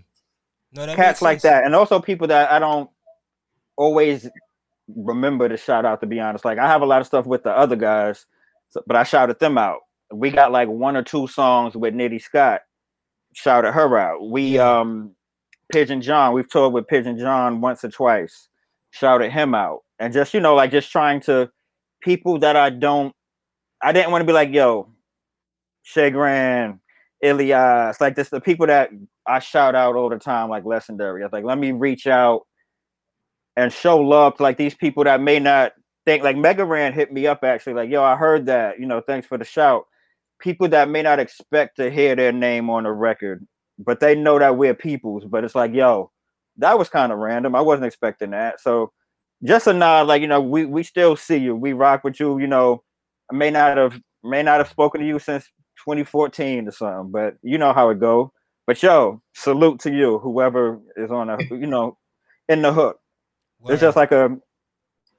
mm. 0.74 0.86
no, 0.86 0.94
cats 0.96 1.22
like 1.22 1.40
that 1.42 1.64
and 1.64 1.74
also 1.74 2.00
people 2.00 2.26
that 2.26 2.50
i 2.50 2.58
don't 2.58 2.90
always 3.76 4.28
remember 4.96 5.48
to 5.48 5.56
shout 5.56 5.84
out 5.84 6.00
to 6.00 6.06
be 6.06 6.18
honest. 6.20 6.44
Like 6.44 6.58
i 6.58 6.66
have 6.66 6.82
a 6.82 6.86
lot 6.86 7.00
of 7.00 7.06
stuff 7.06 7.24
with 7.24 7.44
the 7.44 7.56
other 7.56 7.76
guys 7.76 8.26
so, 8.70 8.82
but 8.86 8.96
I 8.96 9.02
shouted 9.02 9.38
them 9.38 9.58
out. 9.58 9.80
We 10.12 10.30
got 10.30 10.52
like 10.52 10.68
one 10.68 10.96
or 10.96 11.02
two 11.02 11.26
songs 11.26 11.76
with 11.76 11.94
Nitty 11.94 12.22
Scott. 12.22 12.62
Shouted 13.34 13.72
her 13.72 13.98
out. 13.98 14.30
We 14.30 14.58
um 14.58 15.14
Pigeon 15.72 16.00
John, 16.00 16.32
we've 16.32 16.48
toured 16.48 16.72
with 16.72 16.86
Pigeon 16.86 17.18
John 17.18 17.60
once 17.60 17.84
or 17.84 17.90
twice. 17.90 18.48
Shouted 18.90 19.30
him 19.30 19.54
out. 19.54 19.80
And 19.98 20.12
just, 20.12 20.32
you 20.32 20.40
know, 20.40 20.54
like 20.54 20.70
just 20.70 20.90
trying 20.90 21.20
to 21.22 21.50
people 22.00 22.38
that 22.38 22.56
I 22.56 22.70
don't 22.70 23.14
I 23.82 23.92
didn't 23.92 24.10
want 24.10 24.22
to 24.22 24.26
be 24.26 24.32
like, 24.32 24.52
yo, 24.52 24.88
Che 25.84 26.10
Grand, 26.10 26.80
Ilias, 27.22 28.00
like 28.00 28.16
this, 28.16 28.28
the 28.28 28.40
people 28.40 28.66
that 28.66 28.90
I 29.26 29.38
shout 29.38 29.74
out 29.74 29.94
all 29.94 30.08
the 30.08 30.18
time, 30.18 30.48
like 30.48 30.64
legendary. 30.64 31.22
I 31.22 31.26
was 31.26 31.32
like, 31.32 31.44
let 31.44 31.58
me 31.58 31.72
reach 31.72 32.06
out 32.06 32.46
and 33.56 33.72
show 33.72 33.98
love 33.98 34.36
to 34.36 34.42
like 34.42 34.56
these 34.56 34.74
people 34.74 35.04
that 35.04 35.20
may 35.20 35.38
not 35.38 35.72
think 36.08 36.22
like 36.22 36.36
Mega 36.36 36.64
Ran 36.64 36.94
hit 36.94 37.12
me 37.12 37.26
up 37.26 37.44
actually, 37.44 37.74
like, 37.74 37.90
yo, 37.90 38.02
I 38.02 38.16
heard 38.16 38.46
that, 38.46 38.80
you 38.80 38.86
know, 38.86 39.02
thanks 39.02 39.26
for 39.26 39.36
the 39.36 39.44
shout. 39.44 39.86
People 40.38 40.68
that 40.68 40.88
may 40.88 41.02
not 41.02 41.18
expect 41.18 41.76
to 41.76 41.90
hear 41.90 42.16
their 42.16 42.32
name 42.32 42.70
on 42.70 42.86
a 42.86 42.92
record, 42.92 43.46
but 43.78 44.00
they 44.00 44.14
know 44.14 44.38
that 44.38 44.56
we're 44.56 44.74
peoples, 44.74 45.24
but 45.26 45.44
it's 45.44 45.54
like, 45.54 45.74
yo, 45.74 46.10
that 46.56 46.78
was 46.78 46.88
kind 46.88 47.12
of 47.12 47.18
random. 47.18 47.54
I 47.54 47.60
wasn't 47.60 47.86
expecting 47.86 48.30
that. 48.30 48.58
So 48.60 48.92
just 49.44 49.66
a 49.66 49.74
nod, 49.74 50.06
like, 50.06 50.22
you 50.22 50.28
know, 50.28 50.40
we 50.40 50.64
we 50.64 50.82
still 50.82 51.14
see 51.14 51.36
you. 51.36 51.54
We 51.54 51.74
rock 51.74 52.04
with 52.04 52.18
you, 52.18 52.38
you 52.38 52.46
know. 52.46 52.82
I 53.30 53.36
may 53.36 53.50
not 53.50 53.76
have 53.76 54.00
may 54.24 54.42
not 54.42 54.58
have 54.58 54.70
spoken 54.70 55.02
to 55.02 55.06
you 55.06 55.18
since 55.18 55.44
2014 55.84 56.66
or 56.66 56.70
something, 56.70 57.12
but 57.12 57.36
you 57.42 57.58
know 57.58 57.74
how 57.74 57.90
it 57.90 58.00
go. 58.00 58.32
But 58.66 58.82
yo, 58.82 59.20
salute 59.34 59.80
to 59.80 59.92
you, 59.92 60.18
whoever 60.18 60.80
is 60.96 61.10
on 61.10 61.28
a 61.28 61.38
you 61.50 61.66
know 61.66 61.98
in 62.48 62.62
the 62.62 62.72
hook. 62.72 62.98
It's 63.66 63.80
just 63.80 63.96
like 63.96 64.12
a 64.12 64.38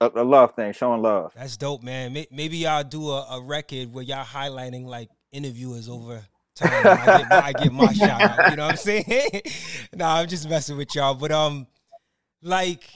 a, 0.01 0.11
a, 0.15 0.23
love 0.23 0.55
thing, 0.55 0.73
showing 0.73 1.01
love. 1.01 1.33
That's 1.35 1.57
dope, 1.57 1.83
man. 1.83 2.13
Maybe 2.31 2.57
y'all 2.57 2.83
do 2.83 3.09
a, 3.09 3.25
a 3.31 3.41
record 3.41 3.93
where 3.93 4.03
y'all 4.03 4.25
highlighting 4.25 4.85
like 4.85 5.09
interviewers 5.31 5.89
over 5.89 6.23
time. 6.55 6.71
I 6.87 7.17
get, 7.17 7.29
my, 7.29 7.41
I 7.41 7.53
get 7.53 7.73
my 7.73 7.93
shout 7.93 8.21
out. 8.21 8.51
You 8.51 8.57
know 8.57 8.65
what 8.65 8.71
I'm 8.71 8.77
saying? 8.77 9.41
no, 9.95 10.05
I'm 10.05 10.27
just 10.27 10.49
messing 10.49 10.77
with 10.77 10.95
y'all. 10.95 11.15
But 11.15 11.31
um, 11.31 11.67
like, 12.41 12.89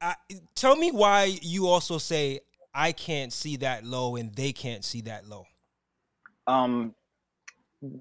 I, 0.00 0.14
tell 0.54 0.76
me 0.76 0.90
why 0.90 1.38
you 1.42 1.66
also 1.66 1.98
say 1.98 2.40
I 2.74 2.92
can't 2.92 3.32
see 3.32 3.56
that 3.56 3.84
low 3.84 4.16
and 4.16 4.34
they 4.34 4.52
can't 4.52 4.84
see 4.84 5.02
that 5.02 5.28
low? 5.28 5.46
Um, 6.46 6.94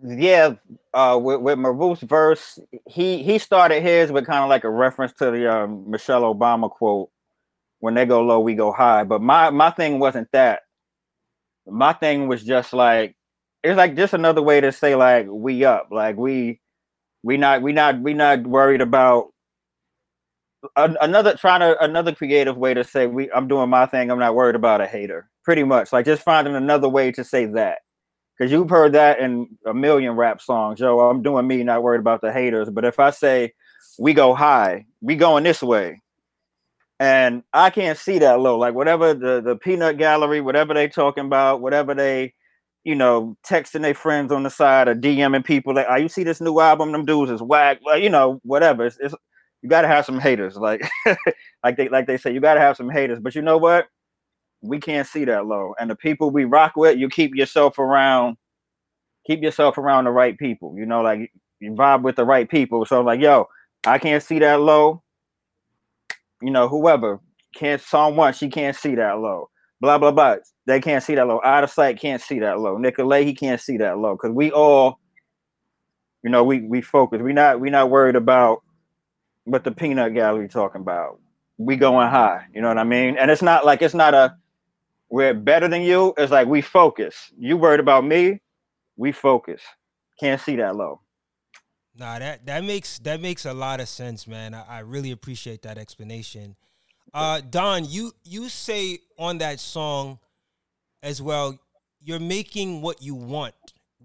yeah, 0.04 0.56
uh, 0.94 1.20
with, 1.22 1.42
with 1.42 1.58
Maruf's 1.58 2.02
verse, 2.02 2.60
he 2.88 3.24
he 3.24 3.38
started 3.38 3.82
his 3.82 4.12
with 4.12 4.26
kind 4.26 4.44
of 4.44 4.50
like 4.50 4.64
a 4.64 4.70
reference 4.70 5.14
to 5.14 5.32
the 5.32 5.52
um, 5.52 5.90
Michelle 5.90 6.24
Obama 6.24 6.70
quote, 6.70 7.10
"When 7.80 7.94
they 7.94 8.06
go 8.06 8.22
low, 8.22 8.40
we 8.40 8.56
go 8.56 8.72
high." 8.72 9.04
But 9.04 9.22
my 9.22 9.50
my 9.50 9.72
thing 9.72 10.00
wasn't 10.00 10.32
that. 10.34 10.62
My 11.68 11.94
thing 11.94 12.28
was 12.28 12.44
just 12.44 12.74
like 12.74 13.16
it's 13.64 13.78
like 13.78 13.96
just 13.96 14.14
another 14.14 14.42
way 14.42 14.62
to 14.62 14.72
say 14.72 14.96
like 14.96 15.28
we 15.30 15.66
up, 15.66 15.90
like 15.92 16.18
we 16.18 16.60
we 17.24 17.38
not 17.38 17.62
we 17.62 17.74
not 17.74 18.00
we 18.02 18.14
not 18.14 18.44
worried 18.44 18.82
about 18.82 19.34
another 20.76 21.36
trying 21.36 21.62
to 21.62 21.82
another 21.84 22.14
creative 22.14 22.58
way 22.58 22.74
to 22.74 22.84
say 22.84 23.08
we 23.08 23.32
I'm 23.32 23.48
doing 23.48 23.70
my 23.70 23.86
thing. 23.86 24.12
I'm 24.12 24.20
not 24.20 24.36
worried 24.36 24.56
about 24.56 24.82
a 24.82 24.88
hater. 24.88 25.30
Pretty 25.44 25.64
much 25.64 25.92
like 25.94 26.06
just 26.06 26.24
finding 26.24 26.56
another 26.56 26.90
way 26.90 27.12
to 27.14 27.24
say 27.24 27.46
that 27.46 27.80
because 28.38 28.52
you've 28.52 28.70
heard 28.70 28.94
that 28.94 29.20
in 29.20 29.48
a 29.66 29.74
million 29.74 30.16
rap 30.16 30.42
songs. 30.42 30.80
Yo, 30.80 31.00
I'm 31.00 31.22
doing 31.22 31.48
me, 31.48 31.64
not 31.64 31.84
worried 31.84 32.00
about 32.00 32.22
the 32.22 32.32
haters. 32.32 32.70
But 32.70 32.86
if 32.86 33.00
I 33.00 33.10
say 33.10 33.54
we 33.98 34.14
go 34.14 34.34
high, 34.34 34.86
we 35.02 35.16
going 35.16 35.44
this 35.44 35.62
way, 35.62 36.02
and 37.00 37.44
I 37.54 37.70
can't 37.70 37.98
see 37.98 38.20
that 38.20 38.40
low. 38.40 38.58
Like 38.58 38.74
whatever 38.76 39.14
the 39.14 39.42
the 39.42 39.56
peanut 39.56 39.98
gallery, 39.98 40.42
whatever 40.42 40.74
they 40.74 40.88
talking 40.88 41.26
about, 41.26 41.62
whatever 41.62 41.94
they 41.96 42.34
you 42.86 42.96
know, 42.96 43.36
texting 43.48 43.82
their 43.82 43.94
friends 43.94 44.32
on 44.32 44.44
the 44.44 44.50
side 44.50 44.88
or 44.88 44.96
DMing 44.96 45.44
people 45.46 45.74
like, 45.76 45.86
"Oh, 45.90 45.96
you 45.98 46.08
see 46.10 46.24
this 46.24 46.42
new 46.42 46.60
album? 46.60 46.92
Them 46.92 47.06
dudes 47.06 47.32
is 47.32 47.42
whack." 47.42 47.80
Like, 47.86 48.02
you 48.04 48.10
know, 48.10 48.40
whatever. 48.44 48.86
It's, 48.86 48.98
it's 49.02 49.14
you 49.62 49.70
got 49.70 49.82
to 49.82 49.88
have 49.88 50.06
some 50.06 50.20
haters, 50.20 50.56
like 50.58 50.82
like 51.64 51.78
they 51.78 51.90
like 51.90 52.08
they 52.08 52.18
say, 52.18 52.34
you 52.34 52.40
got 52.40 52.56
to 52.56 52.62
have 52.62 52.78
some 52.78 52.90
haters. 52.90 53.20
But 53.20 53.36
you 53.36 53.42
know 53.42 53.58
what? 53.58 53.88
We 54.62 54.80
can't 54.80 55.08
see 55.08 55.26
that 55.26 55.46
low, 55.48 55.74
and 55.80 55.90
the 55.90 55.96
people 55.96 56.32
we 56.32 56.46
rock 56.46 56.74
with, 56.78 56.98
you 56.98 57.10
keep 57.10 57.36
yourself 57.36 57.80
around, 57.80 58.38
keep 59.28 59.42
yourself 59.44 59.78
around 59.78 60.06
the 60.06 60.12
right 60.12 60.38
people. 60.38 60.76
You 60.78 60.86
know, 60.86 61.02
like 61.02 61.32
you 61.60 61.72
vibe 61.74 62.04
with 62.04 62.16
the 62.18 62.26
right 62.26 62.50
people. 62.50 62.86
So 62.86 63.02
like, 63.02 63.22
yo, 63.22 63.48
I 63.86 64.00
can't 64.00 64.24
see 64.24 64.40
that 64.40 64.62
low. 64.62 65.04
You 66.42 66.52
know, 66.52 66.68
whoever 66.68 67.20
can't 67.56 67.82
song 67.82 68.16
one, 68.16 68.34
she 68.34 68.50
can't 68.50 68.76
see 68.76 68.96
that 68.96 69.20
low. 69.20 69.50
Blah 69.82 69.98
blah 69.98 70.12
blah. 70.12 70.38
They 70.66 70.82
can't 70.82 71.04
see 71.04 71.16
that 71.16 71.28
low. 71.28 71.42
Oddisee 71.44 72.00
can't 72.00 72.22
see 72.22 72.40
that 72.40 72.60
low. 72.60 72.78
Nicolay, 72.78 73.26
he 73.26 73.34
can't 73.34 73.60
see 73.60 73.78
that 73.78 73.98
low 73.98 74.16
because 74.16 74.32
we 74.32 74.52
all, 74.52 75.00
you 76.24 76.30
know, 76.30 76.44
we 76.44 76.62
we 76.62 76.82
focus. 76.82 77.22
We 77.22 77.34
not 77.34 77.60
we 77.60 77.70
not 77.70 77.90
worried 77.90 78.16
about 78.16 78.64
what 79.46 79.64
the 79.64 79.72
peanut 79.72 80.14
gallery 80.14 80.48
talking 80.48 80.82
about. 80.82 81.20
We 81.58 81.76
going 81.76 82.10
high. 82.10 82.46
You 82.54 82.62
know 82.62 82.68
what 82.68 82.78
I 82.78 82.84
mean? 82.84 83.18
And 83.18 83.32
it's 83.32 83.42
not 83.42 83.66
like 83.66 83.82
it's 83.82 83.96
not 83.96 84.14
a 84.14 84.36
we're 85.10 85.34
better 85.34 85.68
than 85.68 85.82
you. 85.82 86.14
It's 86.18 86.32
like 86.32 86.48
we 86.48 86.62
focus. 86.62 87.32
You 87.38 87.58
worried 87.58 87.80
about 87.80 88.06
me? 88.06 88.42
We 88.98 89.12
focus. 89.12 89.62
Can't 90.20 90.40
see 90.40 90.56
that 90.58 90.76
low. 90.76 91.02
Nah, 92.00 92.18
that 92.20 92.46
that 92.46 92.64
makes 92.64 92.98
that 93.00 93.20
makes 93.20 93.46
a 93.46 93.54
lot 93.54 93.82
of 93.82 93.90
sense, 93.90 94.26
man. 94.26 94.54
I, 94.54 94.78
I 94.78 94.80
really 94.80 95.12
appreciate 95.12 95.64
that 95.64 95.78
explanation. 95.78 96.56
Uh, 97.14 97.42
Don, 97.42 97.84
you 97.86 98.14
you 98.24 98.48
say 98.48 99.00
on 99.18 99.40
that 99.40 99.60
song 99.60 100.20
as 101.04 101.22
well, 101.22 101.60
you're 102.02 102.20
making 102.20 102.82
what 102.82 103.02
you 103.02 103.16
want 103.16 103.54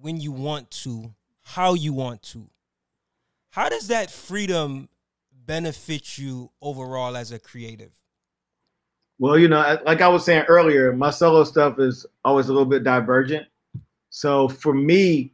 when 0.00 0.20
you 0.20 0.32
want 0.32 0.70
to, 0.72 1.14
how 1.42 1.74
you 1.74 1.92
want 1.92 2.22
to. 2.22 2.48
How 3.50 3.68
does 3.68 3.86
that 3.86 4.10
freedom 4.10 4.88
benefit 5.46 6.18
you 6.18 6.50
overall 6.60 7.16
as 7.16 7.30
a 7.30 7.38
creative? 7.38 7.92
Well, 9.20 9.38
you 9.38 9.46
know, 9.46 9.78
like 9.86 10.00
I 10.00 10.08
was 10.08 10.24
saying 10.24 10.46
earlier, 10.48 10.92
my 10.92 11.10
solo 11.10 11.44
stuff 11.44 11.78
is 11.78 12.04
always 12.24 12.48
a 12.48 12.52
little 12.52 12.66
bit 12.66 12.82
divergent. 12.82 13.46
So 14.10 14.48
for 14.48 14.74
me, 14.74 15.33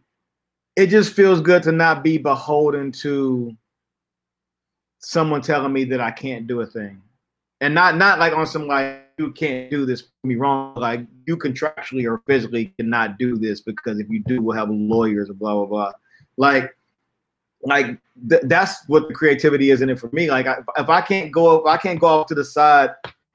it 0.80 0.88
just 0.88 1.12
feels 1.12 1.42
good 1.42 1.62
to 1.62 1.72
not 1.72 2.02
be 2.02 2.16
beholden 2.16 2.90
to 2.90 3.54
someone 4.98 5.42
telling 5.42 5.74
me 5.74 5.84
that 5.84 6.00
I 6.00 6.10
can't 6.10 6.46
do 6.46 6.62
a 6.62 6.66
thing. 6.66 7.02
And 7.60 7.74
not 7.74 7.98
not 7.98 8.18
like 8.18 8.32
on 8.32 8.46
some 8.46 8.66
like 8.66 9.06
you 9.18 9.30
can't 9.32 9.70
do 9.70 9.84
this 9.84 10.04
me 10.24 10.36
wrong. 10.36 10.74
Like 10.76 11.06
you 11.26 11.36
contractually 11.36 12.10
or 12.10 12.22
physically 12.26 12.72
cannot 12.78 13.18
do 13.18 13.36
this 13.36 13.60
because 13.60 14.00
if 14.00 14.08
you 14.08 14.22
do, 14.24 14.40
we'll 14.40 14.56
have 14.56 14.70
lawyers 14.70 15.28
or 15.28 15.34
blah 15.34 15.54
blah 15.54 15.66
blah. 15.66 15.92
Like, 16.38 16.74
like 17.62 17.98
th- 18.30 18.42
that's 18.44 18.88
what 18.88 19.08
the 19.08 19.14
creativity 19.14 19.70
is 19.70 19.82
in 19.82 19.90
it 19.90 19.98
for 19.98 20.08
me. 20.12 20.30
Like 20.30 20.46
I, 20.46 20.60
if 20.78 20.88
I 20.88 21.02
can't 21.02 21.30
go 21.30 21.58
up, 21.58 21.66
I 21.66 21.76
can't 21.76 22.00
go 22.00 22.06
off 22.06 22.28
to 22.28 22.34
the 22.34 22.44
side 22.44 22.90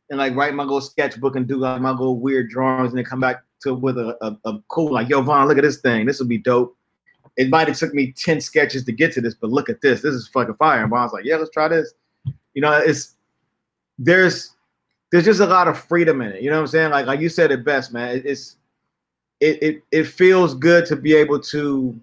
and 0.09 0.17
like 0.17 0.35
write 0.35 0.55
my 0.55 0.63
little 0.63 0.81
sketchbook 0.81 1.35
and 1.35 1.47
do 1.47 1.57
like 1.57 1.79
my 1.79 1.91
little 1.91 2.17
weird 2.17 2.49
drawings 2.49 2.89
and 2.89 2.97
then 2.97 3.05
come 3.05 3.19
back 3.19 3.43
to 3.61 3.75
with 3.75 3.99
a, 3.99 4.17
a, 4.21 4.49
a 4.49 4.59
cool 4.69 4.91
like 4.91 5.09
yo 5.09 5.21
Von, 5.21 5.47
look 5.47 5.59
at 5.59 5.63
this 5.63 5.81
thing. 5.81 6.07
This 6.07 6.19
will 6.19 6.25
be 6.25 6.39
dope. 6.39 6.75
It 7.37 7.49
might 7.49 7.67
have 7.67 7.77
took 7.77 7.93
me 7.93 8.13
ten 8.13 8.39
sketches 8.39 8.85
to 8.85 8.91
get 8.91 9.11
to 9.13 9.21
this, 9.21 9.35
but 9.35 9.49
look 9.49 9.69
at 9.69 9.81
this. 9.81 10.01
This 10.01 10.13
is 10.13 10.27
fucking 10.27 10.55
fire. 10.55 10.83
And 10.83 10.93
I 10.93 11.03
was 11.03 11.13
like, 11.13 11.25
yeah, 11.25 11.35
let's 11.35 11.51
try 11.51 11.67
this. 11.67 11.93
You 12.53 12.61
know, 12.61 12.71
it's 12.71 13.15
there's 13.99 14.51
there's 15.11 15.25
just 15.25 15.39
a 15.39 15.45
lot 15.45 15.67
of 15.67 15.77
freedom 15.77 16.21
in 16.21 16.31
it. 16.31 16.41
You 16.41 16.49
know 16.49 16.57
what 16.57 16.63
I'm 16.63 16.67
saying? 16.67 16.91
Like 16.91 17.05
like 17.05 17.19
you 17.19 17.29
said 17.29 17.51
it 17.51 17.65
best, 17.65 17.93
man. 17.93 18.17
It, 18.17 18.25
it's 18.25 18.57
it 19.39 19.61
it 19.61 19.83
it 19.91 20.03
feels 20.05 20.53
good 20.55 20.85
to 20.87 20.95
be 20.95 21.13
able 21.13 21.39
to 21.39 21.99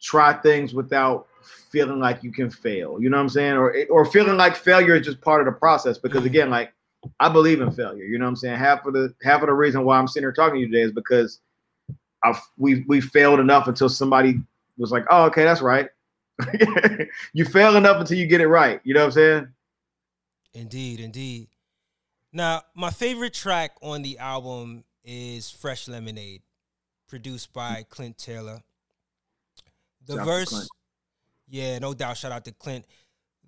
try 0.00 0.32
things 0.32 0.74
without 0.74 1.26
feeling 1.70 2.00
like 2.00 2.22
you 2.22 2.32
can 2.32 2.50
fail. 2.50 3.00
You 3.00 3.10
know 3.10 3.16
what 3.16 3.24
I'm 3.24 3.28
saying? 3.28 3.54
Or 3.54 3.74
or 3.90 4.04
feeling 4.04 4.36
like 4.36 4.56
failure 4.56 4.94
is 4.94 5.06
just 5.06 5.20
part 5.20 5.40
of 5.40 5.52
the 5.52 5.58
process. 5.58 5.98
Because 5.98 6.24
again, 6.24 6.50
like 6.50 6.72
I 7.20 7.28
believe 7.28 7.60
in 7.60 7.70
failure. 7.70 8.04
You 8.04 8.18
know 8.18 8.26
what 8.26 8.30
I'm 8.30 8.36
saying? 8.36 8.58
Half 8.58 8.86
of 8.86 8.94
the 8.94 9.14
half 9.22 9.42
of 9.42 9.48
the 9.48 9.54
reason 9.54 9.84
why 9.84 9.98
I'm 9.98 10.08
sitting 10.08 10.24
here 10.24 10.32
talking 10.32 10.54
to 10.54 10.60
you 10.60 10.66
today 10.66 10.82
is 10.82 10.92
because 10.92 11.40
I've 12.24 12.40
we 12.56 12.84
we 12.86 13.00
failed 13.00 13.40
enough 13.40 13.68
until 13.68 13.88
somebody 13.88 14.40
was 14.78 14.90
like, 14.90 15.04
oh, 15.10 15.24
okay, 15.24 15.44
that's 15.44 15.60
right. 15.60 15.88
you 17.32 17.44
fail 17.44 17.76
enough 17.76 18.00
until 18.00 18.18
you 18.18 18.26
get 18.26 18.40
it 18.40 18.48
right. 18.48 18.80
You 18.84 18.94
know 18.94 19.00
what 19.00 19.06
I'm 19.06 19.12
saying? 19.12 19.48
Indeed, 20.54 21.00
indeed. 21.00 21.48
Now, 22.32 22.62
my 22.74 22.90
favorite 22.90 23.34
track 23.34 23.72
on 23.82 24.02
the 24.02 24.18
album 24.18 24.84
is 25.04 25.50
Fresh 25.50 25.88
Lemonade, 25.88 26.42
produced 27.08 27.52
by 27.52 27.84
Clint 27.88 28.18
Taylor. 28.18 28.62
The 30.06 30.16
shout 30.16 30.26
verse, 30.26 30.68
yeah, 31.48 31.78
no 31.78 31.94
doubt. 31.94 32.16
Shout 32.16 32.32
out 32.32 32.44
to 32.46 32.52
Clint. 32.52 32.86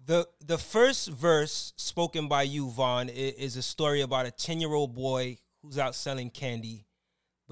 the 0.06 0.28
The 0.44 0.58
first 0.58 1.08
verse 1.08 1.72
spoken 1.76 2.28
by 2.28 2.42
you, 2.42 2.70
Von, 2.70 3.08
is 3.08 3.56
a 3.56 3.62
story 3.62 4.02
about 4.02 4.26
a 4.26 4.30
ten 4.30 4.60
year 4.60 4.72
old 4.72 4.94
boy 4.94 5.38
who's 5.62 5.78
out 5.78 5.94
selling 5.94 6.30
candy, 6.30 6.84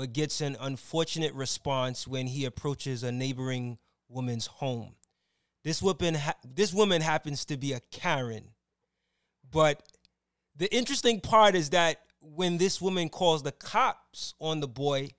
but 0.02 0.12
gets 0.12 0.40
an 0.40 0.56
unfortunate 0.60 1.32
response 1.32 2.06
when 2.08 2.26
he 2.26 2.44
approaches 2.44 3.02
a 3.02 3.12
neighboring 3.12 3.78
woman's 4.08 4.46
home. 4.46 4.96
This 5.64 5.80
woman, 5.80 6.16
ha- 6.16 6.34
this 6.44 6.74
woman 6.74 7.00
happens 7.02 7.44
to 7.46 7.56
be 7.56 7.72
a 7.72 7.80
Karen 7.92 8.52
but 9.52 9.82
the 10.56 10.74
interesting 10.74 11.20
part 11.20 11.54
is 11.54 11.70
that 11.70 12.00
when 12.20 12.58
this 12.58 12.80
woman 12.80 13.08
calls 13.08 13.42
the 13.42 13.52
cops 13.52 14.34
on 14.40 14.60
the 14.60 14.68
boy, 14.68 15.10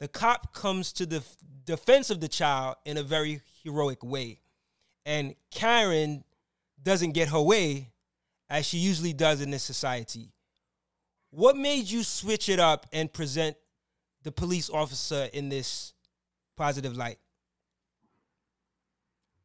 the 0.00 0.08
cop 0.08 0.54
comes 0.54 0.92
to 0.94 1.06
the 1.06 1.22
defense 1.64 2.10
of 2.10 2.20
the 2.20 2.28
child 2.28 2.76
in 2.84 2.96
a 2.96 3.02
very 3.02 3.40
heroic 3.62 4.02
way. 4.02 4.40
And 5.06 5.34
Karen 5.50 6.24
doesn't 6.82 7.12
get 7.12 7.28
her 7.28 7.40
way 7.40 7.92
as 8.48 8.66
she 8.66 8.78
usually 8.78 9.12
does 9.12 9.40
in 9.40 9.50
this 9.50 9.62
society. 9.62 10.32
What 11.30 11.56
made 11.56 11.90
you 11.90 12.02
switch 12.02 12.48
it 12.48 12.60
up 12.60 12.86
and 12.92 13.12
present 13.12 13.56
the 14.24 14.32
police 14.32 14.68
officer 14.70 15.28
in 15.32 15.48
this 15.48 15.94
positive 16.56 16.96
light? 16.96 17.18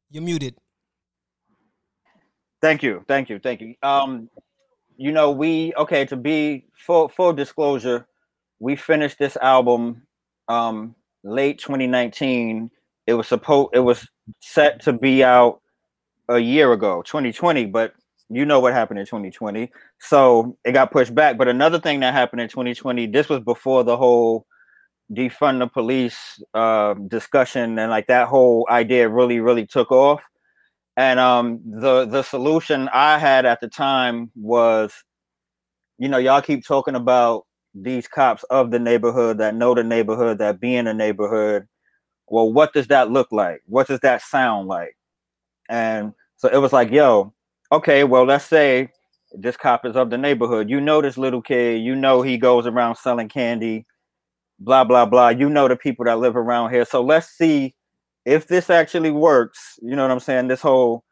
You're 0.09 0.23
muted. 0.23 0.55
Thank 2.61 2.81
you, 2.83 3.05
thank 3.07 3.29
you, 3.29 3.39
thank 3.39 3.61
you. 3.61 3.75
Um, 3.83 4.29
you 4.97 5.11
know, 5.11 5.31
we 5.31 5.73
okay 5.77 6.05
to 6.05 6.17
be 6.17 6.65
full 6.73 7.07
full 7.07 7.31
disclosure, 7.31 8.07
we 8.59 8.75
finished 8.75 9.17
this 9.19 9.37
album 9.37 10.01
um 10.47 10.95
late 11.23 11.59
2019. 11.59 12.71
It 13.07 13.13
was 13.13 13.27
supposed 13.27 13.69
it 13.73 13.79
was 13.79 14.07
set 14.41 14.81
to 14.83 14.93
be 14.93 15.23
out 15.23 15.61
a 16.27 16.39
year 16.39 16.73
ago, 16.73 17.01
2020, 17.03 17.65
but 17.67 17.93
you 18.29 18.45
know 18.45 18.59
what 18.59 18.73
happened 18.73 18.99
in 18.99 19.05
2020. 19.05 19.71
So 19.99 20.57
it 20.63 20.73
got 20.73 20.91
pushed 20.91 21.15
back. 21.15 21.37
But 21.37 21.47
another 21.47 21.79
thing 21.79 22.01
that 22.01 22.13
happened 22.13 22.41
in 22.41 22.49
2020, 22.49 23.07
this 23.07 23.29
was 23.29 23.39
before 23.39 23.83
the 23.83 23.97
whole 23.97 24.45
defund 25.13 25.59
the 25.59 25.67
police 25.67 26.41
uh, 26.53 26.93
discussion 27.07 27.79
and 27.79 27.89
like 27.89 28.07
that 28.07 28.27
whole 28.27 28.67
idea 28.69 29.09
really, 29.09 29.39
really 29.39 29.65
took 29.65 29.91
off. 29.91 30.23
And 30.97 31.19
um, 31.19 31.61
the 31.65 32.05
the 32.05 32.23
solution 32.23 32.89
I 32.93 33.17
had 33.17 33.45
at 33.45 33.61
the 33.61 33.69
time 33.69 34.31
was, 34.35 34.93
you 35.97 36.09
know, 36.09 36.17
y'all 36.17 36.41
keep 36.41 36.65
talking 36.65 36.95
about 36.95 37.45
these 37.73 38.07
cops 38.07 38.43
of 38.45 38.71
the 38.71 38.79
neighborhood 38.79 39.37
that 39.37 39.55
know 39.55 39.73
the 39.73 39.83
neighborhood 39.83 40.39
that 40.39 40.59
be 40.59 40.75
in 40.75 40.85
the 40.85 40.93
neighborhood. 40.93 41.67
Well, 42.27 42.51
what 42.51 42.73
does 42.73 42.87
that 42.87 43.11
look 43.11 43.31
like? 43.31 43.61
What 43.65 43.87
does 43.87 44.01
that 44.01 44.21
sound 44.21 44.67
like? 44.67 44.95
And 45.69 46.13
so 46.37 46.49
it 46.49 46.57
was 46.57 46.73
like, 46.73 46.91
yo, 46.91 47.33
okay, 47.71 48.03
well, 48.03 48.25
let's 48.25 48.45
say 48.45 48.89
this 49.31 49.57
cop 49.57 49.85
is 49.85 49.95
of 49.95 50.09
the 50.09 50.17
neighborhood. 50.17 50.69
You 50.69 50.81
know 50.81 51.01
this 51.01 51.17
little 51.17 51.41
kid. 51.41 51.81
You 51.81 51.95
know 51.95 52.21
he 52.21 52.37
goes 52.37 52.65
around 52.65 52.95
selling 52.95 53.29
candy, 53.29 53.85
blah 54.59 54.83
blah 54.83 55.05
blah. 55.05 55.29
You 55.29 55.49
know 55.49 55.67
the 55.67 55.75
people 55.75 56.05
that 56.05 56.19
live 56.19 56.35
around 56.35 56.71
here. 56.71 56.85
So 56.85 57.01
let's 57.01 57.27
see 57.27 57.75
if 58.25 58.47
this 58.47 58.69
actually 58.69 59.11
works. 59.11 59.79
You 59.81 59.95
know 59.95 60.03
what 60.03 60.11
I'm 60.11 60.19
saying? 60.19 60.47
This 60.47 60.61
whole 60.61 61.03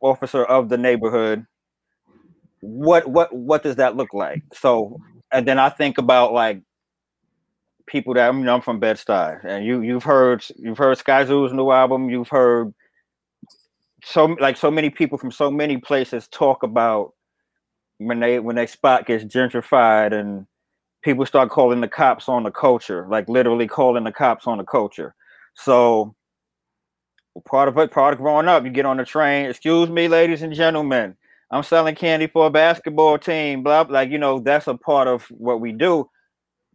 officer 0.00 0.44
of 0.44 0.68
the 0.68 0.78
neighborhood. 0.78 1.46
What 2.60 3.08
what 3.08 3.32
what 3.34 3.62
does 3.62 3.76
that 3.76 3.96
look 3.96 4.12
like? 4.14 4.42
So 4.52 4.98
and 5.32 5.46
then 5.46 5.58
I 5.58 5.68
think 5.68 5.98
about 5.98 6.32
like 6.32 6.62
people 7.86 8.14
that 8.14 8.32
you 8.32 8.40
know 8.40 8.54
I'm 8.54 8.60
from 8.60 8.80
Bed 8.80 8.96
Stuy, 8.96 9.44
and 9.44 9.64
you 9.64 9.82
you've 9.82 10.04
heard 10.04 10.44
you've 10.56 10.78
heard 10.78 10.98
Sky 10.98 11.24
Skyzoo's 11.24 11.52
new 11.52 11.70
album. 11.70 12.08
You've 12.08 12.28
heard 12.28 12.72
so 14.04 14.26
like 14.40 14.56
so 14.56 14.70
many 14.70 14.90
people 14.90 15.18
from 15.18 15.30
so 15.30 15.50
many 15.50 15.78
places 15.78 16.28
talk 16.28 16.62
about 16.62 17.12
when 17.98 18.20
they 18.20 18.38
when 18.38 18.56
they 18.56 18.66
spot 18.66 19.06
gets 19.06 19.24
gentrified 19.24 20.12
and 20.12 20.46
people 21.04 21.26
start 21.26 21.50
calling 21.50 21.82
the 21.82 21.88
cops 21.88 22.28
on 22.28 22.42
the 22.42 22.50
culture, 22.50 23.06
like 23.08 23.28
literally 23.28 23.68
calling 23.68 24.04
the 24.04 24.12
cops 24.12 24.46
on 24.46 24.58
the 24.58 24.64
culture. 24.64 25.14
So 25.52 26.14
part 27.44 27.68
of 27.68 27.76
it, 27.78 27.92
part 27.92 28.14
of 28.14 28.20
growing 28.20 28.48
up, 28.48 28.64
you 28.64 28.70
get 28.70 28.86
on 28.86 28.96
the 28.96 29.04
train. 29.04 29.46
Excuse 29.46 29.90
me, 29.90 30.08
ladies 30.08 30.42
and 30.42 30.54
gentlemen, 30.54 31.14
I'm 31.50 31.62
selling 31.62 31.94
candy 31.94 32.26
for 32.26 32.46
a 32.46 32.50
basketball 32.50 33.18
team. 33.18 33.62
Blah, 33.62 33.84
blah 33.84 34.00
like 34.00 34.10
you 34.10 34.18
know 34.18 34.40
that's 34.40 34.66
a 34.66 34.74
part 34.74 35.06
of 35.06 35.24
what 35.30 35.60
we 35.60 35.72
do. 35.72 36.08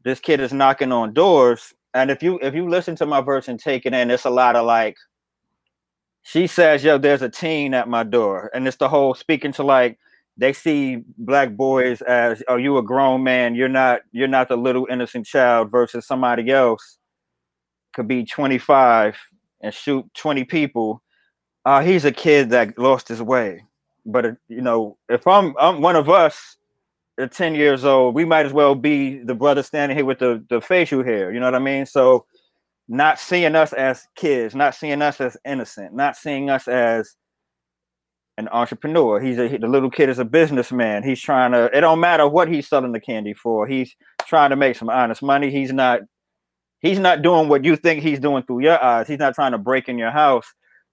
This 0.04 0.20
kid 0.20 0.40
is 0.40 0.54
knocking 0.54 0.92
on 0.92 1.14
doors, 1.14 1.74
and 1.94 2.12
if 2.12 2.24
you 2.24 2.40
if 2.42 2.54
you 2.54 2.70
listen 2.70 2.96
to 2.98 3.06
my 3.06 3.22
verse 3.22 3.48
and 3.48 3.60
take 3.60 3.86
it 3.86 3.94
in, 3.94 4.12
it's 4.12 4.26
a 4.26 4.30
lot 4.30 4.56
of 4.56 4.66
like. 4.66 4.96
She 6.22 6.46
says, 6.46 6.84
"Yo, 6.84 7.00
there's 7.00 7.24
a 7.24 7.30
teen 7.30 7.74
at 7.74 7.90
my 7.90 8.04
door," 8.04 8.52
and 8.54 8.68
it's 8.68 8.78
the 8.78 8.90
whole 8.90 9.16
speaking 9.16 9.52
to 9.54 9.64
like 9.64 9.98
they 10.40 10.54
see 10.54 11.04
black 11.18 11.52
boys 11.52 12.02
as 12.02 12.42
oh 12.48 12.56
you 12.56 12.78
a 12.78 12.84
grown 12.84 13.24
man. 13.24 13.56
You're 13.56 13.68
not 13.68 14.02
you're 14.12 14.28
not 14.28 14.48
the 14.48 14.56
little 14.56 14.88
innocent 14.90 15.26
child 15.26 15.70
versus 15.70 16.08
somebody 16.08 16.50
else 16.50 16.98
could 17.94 18.08
be 18.08 18.24
25 18.24 19.18
and 19.62 19.74
shoot 19.74 20.06
20 20.14 20.46
people. 20.46 21.04
Uh 21.66 21.82
he's 21.82 22.06
a 22.06 22.12
kid 22.12 22.50
that 22.52 22.80
lost 22.80 23.10
his 23.10 23.22
way. 23.22 23.66
But 24.06 24.26
uh, 24.26 24.32
you 24.48 24.62
know 24.62 24.98
if 25.10 25.28
i'm 25.28 25.54
i'm 25.60 25.82
one 25.82 25.98
of 25.98 26.10
us 26.10 26.56
at 27.20 27.34
10 27.34 27.54
years 27.54 27.84
old 27.84 28.16
we 28.16 28.24
might 28.24 28.46
as 28.46 28.54
well 28.54 28.76
be 28.76 29.20
the 29.20 29.36
brother 29.36 29.62
standing 29.62 29.98
here 29.98 30.06
with 30.06 30.20
the 30.20 30.44
the 30.50 30.62
facial 30.62 31.04
hair 31.04 31.34
you 31.34 31.40
know 31.40 31.48
what 31.48 31.56
i 31.56 31.60
mean? 31.60 31.86
So 31.86 32.26
not 32.88 33.20
seeing 33.20 33.56
us 33.56 33.74
as 33.74 34.08
kids 34.16 34.56
not 34.56 34.74
seeing 34.74 35.02
us 35.02 35.20
as 35.20 35.36
innocent 35.46 35.94
not 35.94 36.16
seeing 36.16 36.50
us 36.50 36.70
as 36.70 37.16
an 38.40 38.48
entrepreneur. 38.54 39.20
He's 39.20 39.38
a 39.38 39.48
he, 39.48 39.58
the 39.58 39.68
little 39.68 39.92
kid 39.92 40.10
is 40.10 40.18
a 40.18 40.26
businessman. 40.26 41.04
He's 41.04 41.22
trying 41.22 41.52
to. 41.52 41.66
It 41.78 41.82
don't 41.82 42.00
matter 42.00 42.28
what 42.28 42.48
he's 42.48 42.68
selling 42.68 42.94
the 42.94 43.00
candy 43.00 43.34
for. 43.34 43.68
He's 43.68 43.96
trying 44.26 44.50
to 44.50 44.56
make 44.56 44.78
some 44.78 44.90
honest 44.90 45.22
money. 45.22 45.52
He's 45.52 45.74
not. 45.74 46.00
He's 46.80 46.98
not 46.98 47.22
doing 47.22 47.50
what 47.50 47.66
you 47.66 47.76
think 47.76 48.02
he's 48.02 48.20
doing 48.20 48.44
through 48.44 48.62
your 48.62 48.82
eyes. 48.82 49.08
He's 49.08 49.20
not 49.20 49.36
trying 49.36 49.52
to 49.52 49.58
break 49.58 49.90
in 49.90 49.98
your 49.98 50.12
house. 50.12 50.46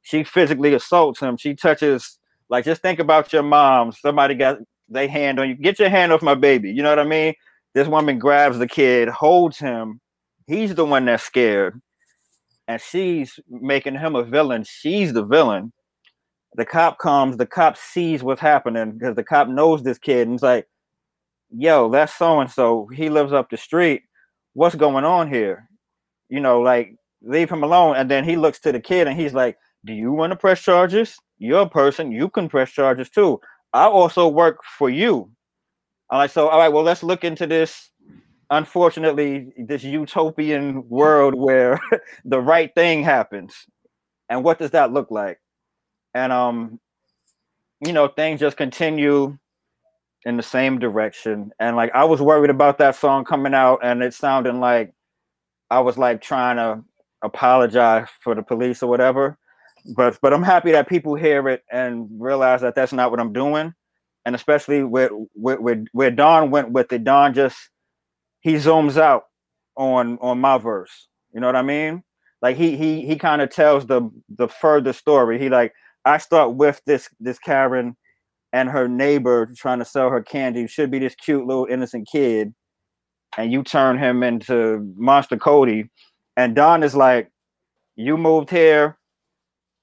She 0.03 0.25
physically 0.25 0.75
assaults 0.75 1.21
him. 1.21 1.37
She 1.37 1.55
touches. 1.55 2.19
Like 2.49 2.65
just 2.65 2.83
think 2.83 2.99
about 2.99 3.33
your 3.33 3.45
mom. 3.45 3.93
Somebody 3.93 4.35
got 4.35 4.59
they 4.89 5.07
hand 5.07 5.39
on 5.39 5.49
you. 5.49 5.55
Get 5.55 5.79
your 5.79 5.89
hand 5.89 6.13
off 6.13 6.23
my 6.23 6.35
baby. 6.35 6.73
You 6.73 6.83
know 6.83 6.91
what 6.91 6.99
I 6.99 7.05
mean? 7.05 7.35
This 7.75 7.87
woman 7.87 8.19
grabs 8.19 8.59
the 8.59 8.69
kid, 8.69 9.09
holds 9.09 9.59
him. 9.59 10.01
He's 10.49 10.75
the 10.75 10.85
one 10.85 11.05
that's 11.05 11.23
scared, 11.23 11.81
and 12.67 12.81
she's 12.81 13.39
making 13.49 13.97
him 13.97 14.17
a 14.17 14.25
villain. 14.25 14.65
She's 14.65 15.13
the 15.13 15.25
villain 15.25 15.73
the 16.57 16.65
cop 16.65 16.99
comes, 16.99 17.37
the 17.37 17.47
cop 17.47 17.77
sees 17.77 18.23
what's 18.23 18.41
happening 18.41 18.93
because 18.93 19.15
the 19.15 19.25
cop 19.25 19.49
knows 19.49 19.83
this 19.83 19.99
kid 19.99 20.27
and 20.27 20.35
it's 20.35 20.43
like, 20.43 20.67
yo, 21.51 21.91
that's 21.91 22.15
so 22.15 22.41
and 22.41 22.51
so. 22.51 22.89
He 22.95 23.09
lives 23.11 23.33
up 23.33 23.51
the 23.51 23.57
street. 23.57 24.03
What's 24.55 24.75
going 24.75 25.05
on 25.05 25.29
here? 25.29 25.69
You 26.29 26.41
know, 26.41 26.61
like 26.61 26.97
leave 27.23 27.51
him 27.51 27.63
alone. 27.63 27.97
And 27.97 28.11
then 28.11 28.25
he 28.25 28.37
looks 28.37 28.59
to 28.61 28.73
the 28.73 28.81
kid 28.81 29.07
and 29.07 29.19
he's 29.19 29.35
like, 29.35 29.59
Do 29.85 29.93
you 29.93 30.13
want 30.13 30.33
to 30.33 30.37
press 30.37 30.63
charges? 30.63 31.17
You're 31.39 31.63
a 31.63 31.69
person, 31.69 32.11
you 32.11 32.31
can 32.31 32.49
press 32.49 32.71
charges 32.71 33.11
too. 33.11 33.41
I 33.73 33.85
also 33.85 34.27
work 34.27 34.61
for 34.79 34.89
you. 34.89 35.31
I'm 36.09 36.19
like, 36.19 36.31
so 36.31 36.49
all 36.49 36.59
right, 36.59 36.73
well, 36.73 36.85
let's 36.85 37.03
look 37.03 37.25
into 37.25 37.47
this. 37.47 37.91
Unfortunately, 38.49 39.53
this 39.59 39.83
utopian 39.83 40.89
world 40.89 41.35
where 41.35 41.79
the 42.25 42.41
right 42.41 42.73
thing 42.75 43.03
happens. 43.03 43.55
And 44.31 44.43
what 44.43 44.59
does 44.59 44.71
that 44.71 44.93
look 44.93 45.11
like? 45.11 45.39
And 46.17 46.33
um 46.33 46.81
you 47.85 47.93
know 47.93 48.09
things 48.09 48.41
just 48.41 48.57
continue 48.57 49.37
in 50.25 50.37
the 50.37 50.43
same 50.43 50.79
direction. 50.79 51.53
And 51.61 51.77
like 51.77 51.95
i 51.95 52.05
was 52.05 52.21
worried 52.21 52.51
about 52.51 52.79
that 52.79 52.97
song 52.97 53.25
coming 53.25 53.55
out 53.55 53.81
and 53.83 54.03
it 54.03 54.15
sounded 54.15 54.55
like 54.55 54.93
i 55.71 55.79
was 55.79 55.99
like 55.99 56.23
trying 56.23 56.57
to 56.57 56.83
apologize 57.23 58.09
for 58.21 58.35
the 58.35 58.43
police 58.43 58.83
or 58.83 58.89
whatever. 58.89 59.39
But 59.95 60.19
but 60.23 60.33
i'm 60.33 60.43
happy 60.43 60.73
that 60.73 60.89
people 60.89 61.15
hear 61.15 61.49
it 61.49 61.63
and 61.71 62.09
realize 62.19 62.63
that 62.63 62.75
that's 62.75 62.95
not 62.95 63.11
what 63.11 63.21
i'm 63.21 63.33
doing. 63.33 63.75
And 64.25 64.35
especially 64.35 64.83
with 64.83 65.13
with, 65.35 65.61
with 65.61 65.87
where 65.93 66.11
don 66.11 66.51
went 66.51 66.71
with 66.73 66.93
it 66.93 67.05
don 67.05 67.35
just 67.35 67.59
he 68.41 68.55
zooms 68.55 68.97
out 68.97 69.25
on 69.77 70.19
on 70.23 70.41
my 70.41 70.57
verse. 70.57 71.09
You 71.33 71.41
know 71.41 71.47
what 71.47 71.57
i 71.57 71.63
mean? 71.63 72.03
Like 72.41 72.57
he 72.57 72.77
he 72.77 73.05
he 73.05 73.17
kind 73.17 73.43
of 73.43 73.51
tells 73.51 73.87
the 73.87 74.11
the 74.31 74.49
further 74.49 74.95
story. 74.95 75.39
He 75.39 75.49
like 75.51 75.75
I 76.07 76.19
start 76.19 76.55
with 76.55 76.81
this 76.87 77.11
this 77.21 77.39
Karen 77.39 77.97
and 78.53 78.71
her 78.71 78.89
neighbor 78.89 79.47
trying 79.57 79.81
to 79.81 79.85
sell 79.85 80.09
her 80.09 80.23
candy. 80.23 80.67
Should 80.67 80.91
be 80.91 81.01
this 81.01 81.17
cute 81.17 81.47
little 81.47 81.67
innocent 81.67 82.09
kid, 82.11 82.55
and 83.37 83.53
you 83.53 83.63
turn 83.63 83.99
him 83.99 84.23
into 84.23 84.95
Monster 84.97 85.37
Kody, 85.37 85.89
And 86.37 86.55
Don 86.55 86.83
is 86.83 86.95
like, 86.95 87.31
you 87.97 88.17
moved 88.17 88.51
here, 88.51 88.99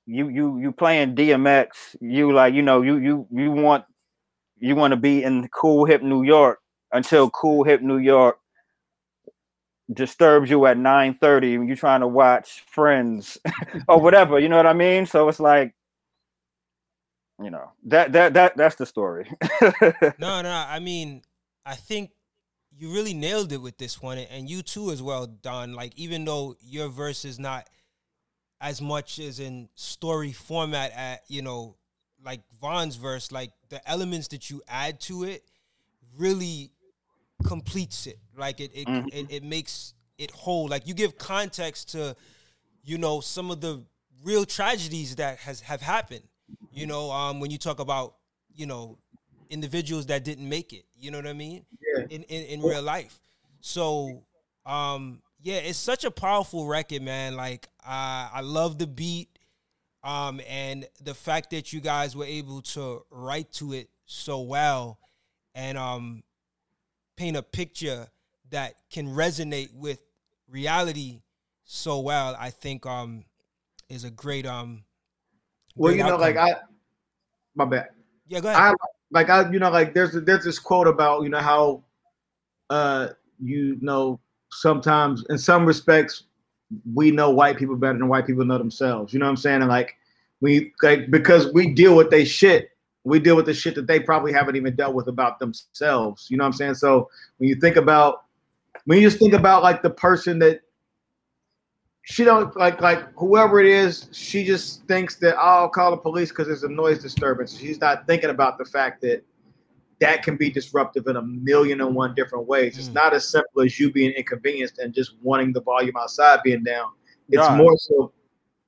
you 0.05 0.30
you 0.30 0.59
you 0.59 0.71
playing 0.71 1.15
DMX. 1.15 1.95
You 1.99 2.32
like 2.32 2.53
you 2.53 2.61
know 2.61 2.82
you 2.82 2.97
you 2.97 3.28
you 3.32 3.51
want 3.51 3.86
you 4.59 4.76
want 4.76 4.91
to 4.91 4.97
be 4.97 5.24
in 5.24 5.49
cool 5.49 5.86
hip 5.86 6.01
New 6.01 6.24
York 6.24 6.59
until 6.93 7.30
cool 7.32 7.63
hip 7.63 7.82
New 7.82 7.97
York 7.97 8.38
disturbs 9.93 10.49
you 10.49 10.65
at 10.65 10.78
9 10.78 11.13
30 11.15 11.57
when 11.57 11.67
you're 11.67 11.76
trying 11.76 11.99
to 11.99 12.07
watch 12.07 12.63
friends 12.67 13.38
or 13.88 13.99
whatever. 13.99 14.39
You 14.39 14.47
know 14.49 14.57
what 14.57 14.65
i 14.65 14.74
mean? 14.74 15.05
So 15.05 15.28
it's 15.28 15.39
like 15.41 15.76
you 17.43 17.51
know 17.51 17.71
that 17.85 18.11
that 18.13 18.33
that 18.33 18.57
that's 18.57 18.75
the 18.75 18.85
story. 18.85 19.29
no, 20.19 20.41
no, 20.41 20.65
I 20.67 20.79
mean, 20.79 21.21
I 21.65 21.75
think 21.75 22.11
you 22.77 22.91
really 22.91 23.13
nailed 23.13 23.51
it 23.51 23.61
with 23.61 23.77
this 23.77 24.01
one, 24.01 24.17
and 24.17 24.49
you 24.49 24.61
too 24.61 24.91
as 24.91 25.01
well, 25.01 25.27
Don. 25.27 25.73
Like 25.73 25.93
even 25.95 26.25
though 26.25 26.55
your 26.61 26.89
verse 26.89 27.25
is 27.25 27.39
not 27.39 27.69
as 28.61 28.81
much 28.81 29.19
as 29.19 29.39
in 29.39 29.69
story 29.75 30.31
format 30.31 30.91
at 30.95 31.21
you 31.27 31.41
know 31.41 31.75
like 32.23 32.41
Von's 32.59 32.95
verse, 32.95 33.31
like 33.31 33.51
the 33.69 33.87
elements 33.89 34.29
that 34.29 34.49
you 34.49 34.61
add 34.67 34.99
to 35.01 35.23
it 35.23 35.43
really 36.17 36.71
completes 37.45 38.07
it. 38.07 38.19
Like 38.37 38.59
it 38.59 38.71
it, 38.73 38.87
mm-hmm. 38.87 39.07
it, 39.11 39.31
it 39.31 39.43
makes 39.43 39.93
it 40.17 40.31
whole. 40.31 40.67
Like 40.67 40.87
you 40.87 40.93
give 40.93 41.17
context 41.17 41.91
to 41.91 42.15
you 42.83 42.97
know 42.97 43.19
some 43.19 43.51
of 43.51 43.61
the 43.61 43.83
real 44.23 44.45
tragedies 44.45 45.17
that 45.17 45.39
has 45.39 45.61
have 45.61 45.81
happened 45.81 46.23
you 46.74 46.88
know, 46.88 47.11
um, 47.11 47.39
when 47.39 47.51
you 47.51 47.57
talk 47.57 47.80
about, 47.80 48.15
you 48.53 48.65
know, 48.65 48.97
individuals 49.49 50.07
that 50.07 50.24
didn't 50.24 50.47
make 50.47 50.74
it, 50.74 50.86
you 50.97 51.11
know 51.11 51.17
what 51.17 51.28
I 51.28 51.34
mean? 51.34 51.65
Yeah. 51.95 52.05
In 52.09 52.24
in, 52.24 52.45
in 52.45 52.61
real 52.61 52.82
life. 52.82 53.19
So, 53.61 54.24
um, 54.65 55.21
yeah, 55.41 55.57
it's 55.57 55.78
such 55.78 56.03
a 56.03 56.11
powerful 56.11 56.65
record, 56.65 57.01
man. 57.01 57.36
Like, 57.36 57.67
uh, 57.86 58.30
I 58.34 58.41
love 58.41 58.78
the 58.78 58.88
beat, 58.88 59.30
um, 60.03 60.41
and 60.49 60.88
the 61.03 61.13
fact 61.13 61.51
that 61.51 61.71
you 61.71 61.82
guys 61.82 62.15
were 62.15 62.26
able 62.26 62.61
to 62.61 63.03
write 63.09 63.51
to 63.53 63.74
it 63.74 63.89
so 64.05 64.41
well, 64.41 64.99
and 65.53 65.78
um, 65.78 66.24
paint 67.15 67.38
a 67.38 67.43
picture 67.43 68.07
that 68.49 68.76
can 68.89 69.07
resonate 69.07 69.74
with 69.74 70.01
reality 70.49 71.21
so 71.63 71.99
well. 71.99 72.36
I 72.39 72.49
think 72.49 72.86
um, 72.86 73.26
is 73.89 74.03
a 74.03 74.11
great 74.11 74.45
um 74.45 74.84
well, 75.76 75.91
you 75.91 75.99
know, 75.99 76.15
outcome. 76.15 76.21
like 76.21 76.38
I, 76.38 76.55
my 77.55 77.65
bad. 77.65 77.89
Yeah, 78.28 78.39
go 78.39 78.49
ahead. 78.49 78.59
I, 78.59 78.74
like 79.11 79.30
I, 79.30 79.49
you 79.51 79.59
know, 79.59 79.69
like 79.69 79.93
there's 79.93 80.13
there's 80.13 80.43
this 80.43 80.59
quote 80.59 80.88
about 80.88 81.24
you 81.24 81.30
know 81.30 81.39
how, 81.39 81.84
uh, 82.69 83.09
you 83.41 83.78
know, 83.82 84.19
sometimes 84.51 85.24
in 85.30 85.38
some 85.38 85.65
respects, 85.65 86.24
we 86.93 87.11
know 87.11 87.30
white 87.30 87.57
people 87.57 87.76
better 87.76 87.97
than 87.97 88.07
white 88.07 88.26
people 88.26 88.45
know 88.45 88.57
themselves. 88.57 89.13
You 89.13 89.19
know 89.19 89.26
what 89.26 89.32
I'm 89.32 89.38
saying? 89.38 89.61
And 89.61 89.69
like 89.69 89.95
we 90.41 90.74
like 90.82 91.11
because 91.11 91.51
we 91.53 91.74
deal 91.74 91.95
with 91.95 92.09
they 92.09 92.26
shit, 92.26 92.71
we 93.03 93.19
deal 93.19 93.36
with 93.36 93.45
the 93.45 93.53
shit 93.53 93.76
that 93.76 93.88
they 93.88 93.99
probably 93.99 94.34
haven't 94.34 94.55
even 94.55 94.76
dealt 94.76 94.95
with 94.95 95.07
about 95.07 95.39
themselves. 95.39 96.28
You 96.30 96.38
know 96.38 96.43
what 96.43 96.47
I'm 96.49 96.53
saying? 96.53 96.76
So 96.76 97.09
when 97.38 97.49
you 97.49 97.55
think 97.55 97.76
about 97.76 98.24
when 98.86 98.99
you 98.99 99.07
just 99.07 99.19
think 99.19 99.34
about 99.34 99.63
like 99.63 99.82
the 99.82 99.89
person 99.89 100.39
that 100.39 100.61
she 102.03 102.23
don't 102.25 102.55
like 102.57 102.81
like 102.81 103.01
whoever 103.15 103.59
it 103.59 103.65
is. 103.65 104.09
She 104.11 104.45
just 104.45 104.85
thinks 104.87 105.15
that 105.17 105.35
oh, 105.35 105.39
I'll 105.63 105.69
call 105.69 105.91
the 105.91 105.97
police 105.97 106.29
because 106.29 106.47
there's 106.47 106.63
a 106.63 106.69
noise 106.69 107.01
disturbance. 107.01 107.57
She's 107.57 107.79
not 107.79 108.05
thinking 108.05 108.29
about 108.29 108.57
the 108.57 108.65
fact 108.65 109.01
that 109.01 109.23
that 109.99 110.21
can 110.21 110.35
be 110.35 110.51
disruptive 110.51 111.07
in 111.07 111.15
a 111.15 111.21
million 111.21 111.79
and 111.79 111.95
one 111.95 112.13
different 112.13 112.45
ways. 112.45 112.77
It's 112.77 112.89
Mm. 112.89 112.95
not 112.95 113.13
as 113.13 113.27
simple 113.29 113.61
as 113.61 113.79
you 113.79 113.89
being 113.91 114.11
inconvenienced 114.11 114.79
and 114.79 114.93
just 114.93 115.15
wanting 115.21 115.53
the 115.53 115.61
volume 115.61 115.95
outside 115.97 116.39
being 116.43 116.63
down. 116.63 116.91
It's 117.29 117.49
more 117.51 117.77
so. 117.77 118.11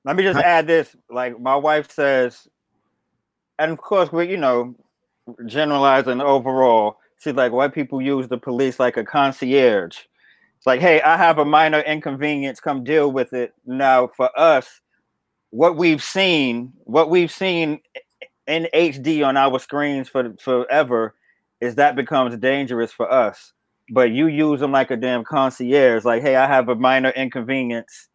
Let 0.06 0.16
me 0.16 0.22
just 0.22 0.36
Huh? 0.36 0.42
add 0.44 0.66
this. 0.66 0.96
Like 1.10 1.38
my 1.38 1.56
wife 1.56 1.90
says, 1.90 2.48
and 3.58 3.70
of 3.70 3.78
course 3.78 4.10
we're 4.12 4.22
you 4.22 4.38
know 4.38 4.74
generalizing 5.44 6.22
overall. 6.22 6.96
She's 7.18 7.34
like, 7.34 7.52
white 7.52 7.74
people 7.74 8.00
use 8.00 8.28
the 8.28 8.38
police 8.38 8.80
like 8.80 8.96
a 8.96 9.04
concierge. 9.04 9.98
Like, 10.66 10.80
hey, 10.80 11.00
I 11.00 11.16
have 11.16 11.38
a 11.38 11.44
minor 11.44 11.80
inconvenience. 11.80 12.58
Come 12.58 12.82
deal 12.82 13.12
with 13.12 13.32
it. 13.32 13.54
Now, 13.64 14.08
for 14.16 14.36
us, 14.38 14.80
what 15.50 15.76
we've 15.76 16.02
seen, 16.02 16.72
what 16.84 17.08
we've 17.08 17.30
seen 17.30 17.80
in 18.48 18.66
HD 18.74 19.24
on 19.24 19.36
our 19.36 19.60
screens 19.60 20.08
for 20.08 20.34
forever, 20.40 21.14
is 21.60 21.76
that 21.76 21.94
becomes 21.94 22.36
dangerous 22.36 22.92
for 22.92 23.10
us. 23.10 23.52
But 23.90 24.10
you 24.10 24.26
use 24.26 24.58
them 24.58 24.72
like 24.72 24.90
a 24.90 24.96
damn 24.96 25.22
concierge. 25.22 26.04
Like, 26.04 26.22
hey, 26.22 26.34
I 26.34 26.48
have 26.48 26.68
a 26.68 26.74
minor 26.74 27.10
inconvenience 27.10 28.08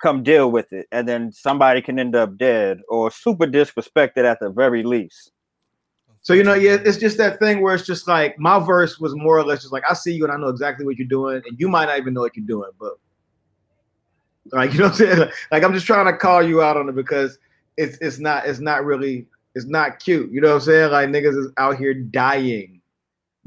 come 0.00 0.22
deal 0.22 0.50
with 0.50 0.72
it 0.72 0.86
and 0.92 1.08
then 1.08 1.32
somebody 1.32 1.82
can 1.82 1.98
end 1.98 2.14
up 2.14 2.38
dead 2.38 2.78
or 2.88 3.10
super 3.10 3.46
disrespected 3.46 4.24
at 4.24 4.38
the 4.40 4.48
very 4.48 4.84
least 4.84 5.32
So 6.22 6.34
you 6.34 6.42
know, 6.42 6.54
yeah, 6.54 6.78
it's 6.84 6.98
just 6.98 7.16
that 7.18 7.38
thing 7.38 7.62
where 7.62 7.74
it's 7.74 7.86
just 7.86 8.06
like 8.08 8.38
my 8.38 8.58
verse 8.58 8.98
was 8.98 9.14
more 9.14 9.38
or 9.38 9.44
less 9.44 9.60
just 9.60 9.72
like 9.72 9.84
I 9.88 9.94
see 9.94 10.12
you 10.12 10.24
and 10.24 10.32
I 10.32 10.36
know 10.36 10.48
exactly 10.48 10.84
what 10.84 10.96
you're 10.96 11.08
doing, 11.08 11.42
and 11.46 11.58
you 11.58 11.68
might 11.68 11.86
not 11.86 11.98
even 11.98 12.14
know 12.14 12.20
what 12.20 12.36
you're 12.36 12.46
doing, 12.46 12.70
but 12.78 12.94
like 14.52 14.72
you 14.74 14.78
know 14.78 14.86
what 14.86 15.00
I'm 15.00 15.06
saying? 15.06 15.30
Like 15.50 15.62
I'm 15.62 15.72
just 15.72 15.86
trying 15.86 16.06
to 16.06 16.16
call 16.16 16.42
you 16.42 16.62
out 16.62 16.76
on 16.76 16.88
it 16.88 16.94
because 16.94 17.38
it's 17.76 17.96
it's 18.00 18.18
not 18.18 18.46
it's 18.46 18.60
not 18.60 18.84
really 18.84 19.26
it's 19.54 19.66
not 19.66 19.98
cute. 19.98 20.30
You 20.30 20.40
know 20.40 20.48
what 20.48 20.54
I'm 20.56 20.60
saying? 20.62 20.92
Like 20.92 21.08
niggas 21.08 21.38
is 21.38 21.52
out 21.56 21.78
here 21.78 21.94
dying, 21.94 22.80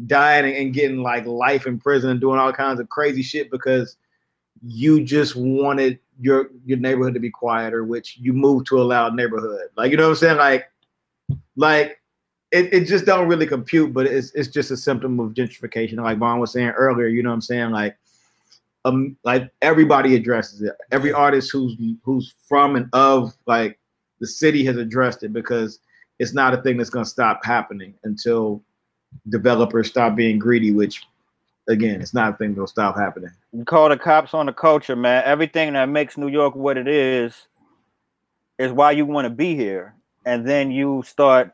dying 0.08 0.46
and, 0.46 0.56
and 0.56 0.74
getting 0.74 1.02
like 1.02 1.26
life 1.26 1.68
in 1.68 1.80
prison 1.80 2.10
and 2.10 2.22
doing 2.22 2.40
all 2.40 2.52
kinds 2.54 2.80
of 2.80 2.90
crazy 2.90 3.22
shit 3.22 3.52
because 3.52 3.98
you 4.64 5.04
just 5.04 5.36
wanted 5.36 6.00
your 6.20 6.50
your 6.66 6.78
neighborhood 6.78 7.14
to 7.14 7.20
be 7.20 7.30
quieter, 7.30 7.84
which 7.84 8.18
you 8.18 8.34
moved 8.34 8.68
to 8.68 8.82
a 8.82 8.84
loud 8.84 9.16
neighborhood. 9.16 9.70
Like 9.76 9.92
you 9.92 9.98
know 9.98 10.04
what 10.04 10.10
I'm 10.12 10.16
saying? 10.18 10.38
Like 10.38 10.72
like 11.56 12.01
it, 12.52 12.74
it 12.74 12.86
just 12.86 13.06
don't 13.06 13.28
really 13.28 13.48
compute, 13.48 13.94
but 13.94 14.06
it's 14.06 14.32
it's 14.32 14.50
just 14.50 14.72
a 14.72 14.78
symptom 14.78 15.20
of 15.20 15.34
gentrification. 15.34 15.98
Like 15.98 16.18
Von 16.18 16.40
was 16.40 16.52
saying 16.52 16.70
earlier, 16.70 17.08
you 17.08 17.24
know 17.24 17.30
what 17.30 17.36
I'm 17.36 17.42
saying? 17.42 17.72
Like 17.72 17.98
um 18.84 19.16
like 19.24 19.52
everybody 19.62 20.16
addresses 20.16 20.62
it. 20.62 20.76
Every 20.92 21.14
artist 21.14 21.52
who's 21.52 21.76
who's 22.04 22.34
from 22.48 22.76
and 22.76 22.90
of 22.94 23.34
like 23.46 23.80
the 24.20 24.28
city 24.28 24.66
has 24.66 24.76
addressed 24.78 25.24
it 25.24 25.34
because 25.34 25.80
it's 26.20 26.34
not 26.34 26.54
a 26.54 26.62
thing 26.62 26.78
that's 26.78 26.90
gonna 26.90 27.06
stop 27.06 27.44
happening 27.46 27.94
until 28.04 28.62
developers 29.30 29.88
stop 29.88 30.16
being 30.16 30.38
greedy, 30.38 30.72
which 30.72 31.04
again, 31.70 32.02
it's 32.02 32.14
not 32.14 32.34
a 32.34 32.38
thing 32.38 32.54
that'll 32.54 32.68
stop 32.68 32.98
happening. 32.98 33.32
you 33.54 33.64
call 33.64 33.88
the 33.88 33.98
cops 33.98 34.34
on 34.34 34.46
the 34.46 34.54
culture 34.54 34.96
man 34.96 35.24
everything 35.26 35.74
that 35.74 35.88
makes 35.88 36.18
new 36.18 36.28
york 36.28 36.56
what 36.56 36.78
it 36.78 36.88
is 36.88 37.48
is 38.58 38.72
why 38.72 38.92
you 38.92 39.06
want 39.06 39.26
to 39.26 39.30
be 39.30 39.56
here 39.56 39.94
and 40.26 40.48
then 40.48 40.72
you 40.72 41.04
start 41.06 41.54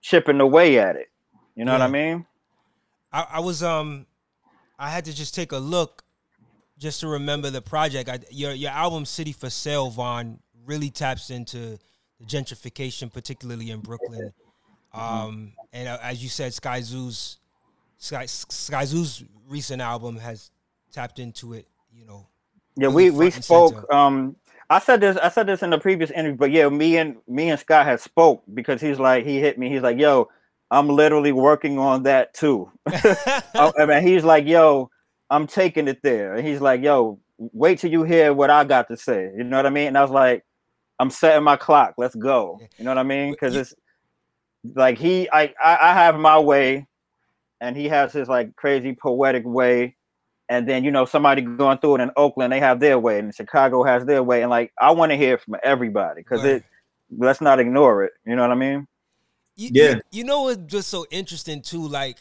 chipping 0.00 0.40
away 0.40 0.78
at 0.78 0.96
it 0.96 1.10
you 1.54 1.64
know 1.64 1.72
what 1.72 1.82
i 1.82 1.88
mean 1.88 2.26
I, 3.12 3.26
I 3.34 3.40
was 3.40 3.62
um 3.62 4.06
I 4.78 4.88
had 4.88 5.04
to 5.04 5.14
just 5.14 5.34
take 5.34 5.52
a 5.52 5.58
look 5.58 6.02
just 6.78 7.00
to 7.00 7.08
remember 7.08 7.50
the 7.50 7.60
project. 7.60 8.08
I, 8.08 8.20
your 8.30 8.52
your 8.52 8.70
album 8.70 9.04
City 9.04 9.32
for 9.32 9.50
Sale, 9.50 9.90
Von, 9.90 10.38
really 10.64 10.90
taps 10.90 11.30
into 11.30 11.78
the 12.18 12.24
gentrification, 12.24 13.12
particularly 13.12 13.70
in 13.70 13.80
Brooklyn. 13.80 14.32
Um, 14.92 15.52
and 15.72 15.86
uh, 15.86 15.98
as 16.02 16.22
you 16.22 16.28
said, 16.28 16.54
Sky 16.54 16.80
Zoo's 16.80 17.38
Sky, 17.98 18.26
Sky 18.26 18.86
Zoo's 18.86 19.22
recent 19.48 19.82
album 19.82 20.16
has 20.16 20.50
tapped 20.92 21.18
into 21.18 21.52
it. 21.52 21.68
You 21.92 22.06
know, 22.06 22.26
yeah 22.76 22.86
really 22.86 23.10
we 23.10 23.26
we 23.26 23.30
spoke 23.30 23.92
um 23.92 24.36
i 24.70 24.78
said 24.78 25.00
this 25.00 25.16
i 25.18 25.28
said 25.28 25.46
this 25.46 25.62
in 25.62 25.70
the 25.70 25.78
previous 25.78 26.10
interview 26.10 26.36
but 26.36 26.50
yeah 26.50 26.68
me 26.68 26.96
and 26.96 27.16
me 27.28 27.50
and 27.50 27.60
scott 27.60 27.84
had 27.84 28.00
spoke 28.00 28.42
because 28.54 28.80
he's 28.80 28.98
like 28.98 29.26
he 29.26 29.38
hit 29.38 29.58
me 29.58 29.68
he's 29.68 29.82
like 29.82 29.98
yo 29.98 30.28
i'm 30.70 30.88
literally 30.88 31.32
working 31.32 31.78
on 31.78 32.02
that 32.04 32.32
too 32.32 32.70
Oh, 33.54 33.72
I 33.78 33.86
mean, 33.86 34.02
he's 34.02 34.24
like, 34.24 34.46
yo, 34.46 34.90
I'm 35.28 35.46
taking 35.46 35.88
it 35.88 36.00
there. 36.02 36.34
And 36.34 36.46
he's 36.46 36.60
like, 36.60 36.82
yo, 36.82 37.18
wait 37.38 37.78
till 37.78 37.90
you 37.90 38.02
hear 38.04 38.32
what 38.32 38.50
I 38.50 38.64
got 38.64 38.88
to 38.88 38.96
say. 38.96 39.30
You 39.36 39.44
know 39.44 39.56
what 39.56 39.66
I 39.66 39.70
mean? 39.70 39.88
And 39.88 39.98
I 39.98 40.02
was 40.02 40.10
like, 40.10 40.44
I'm 40.98 41.10
setting 41.10 41.44
my 41.44 41.56
clock. 41.56 41.94
Let's 41.98 42.14
go. 42.14 42.58
You 42.78 42.84
know 42.84 42.90
what 42.90 42.98
I 42.98 43.02
mean? 43.02 43.32
Because 43.32 43.56
it's 43.56 43.74
like 44.74 44.98
he, 44.98 45.28
I, 45.30 45.54
I, 45.62 45.78
I 45.90 45.94
have 45.94 46.18
my 46.18 46.38
way, 46.38 46.86
and 47.60 47.76
he 47.76 47.88
has 47.88 48.12
his 48.12 48.28
like 48.28 48.56
crazy 48.56 48.94
poetic 48.94 49.44
way. 49.44 49.96
And 50.50 50.68
then 50.68 50.84
you 50.84 50.90
know 50.90 51.04
somebody 51.06 51.40
going 51.42 51.78
through 51.78 51.94
it 51.96 52.00
in 52.02 52.10
Oakland, 52.16 52.52
they 52.52 52.60
have 52.60 52.80
their 52.80 52.98
way, 52.98 53.18
and 53.20 53.34
Chicago 53.34 53.84
has 53.84 54.04
their 54.04 54.22
way. 54.22 54.42
And 54.42 54.50
like, 54.50 54.72
I 54.80 54.90
want 54.90 55.10
to 55.12 55.16
hear 55.16 55.38
from 55.38 55.56
everybody 55.62 56.20
because 56.20 56.42
Right. 56.42 56.56
it. 56.56 56.64
Let's 57.16 57.40
not 57.40 57.58
ignore 57.58 58.04
it. 58.04 58.12
You 58.26 58.36
know 58.36 58.42
what 58.42 58.50
I 58.52 58.56
mean? 58.56 58.86
You, 59.56 59.70
Yeah. 59.72 59.88
You, 59.94 60.00
you 60.10 60.24
know 60.24 60.42
what's 60.42 60.58
just 60.66 60.88
so 60.88 61.06
interesting 61.10 61.62
too? 61.62 61.86
Like 61.86 62.18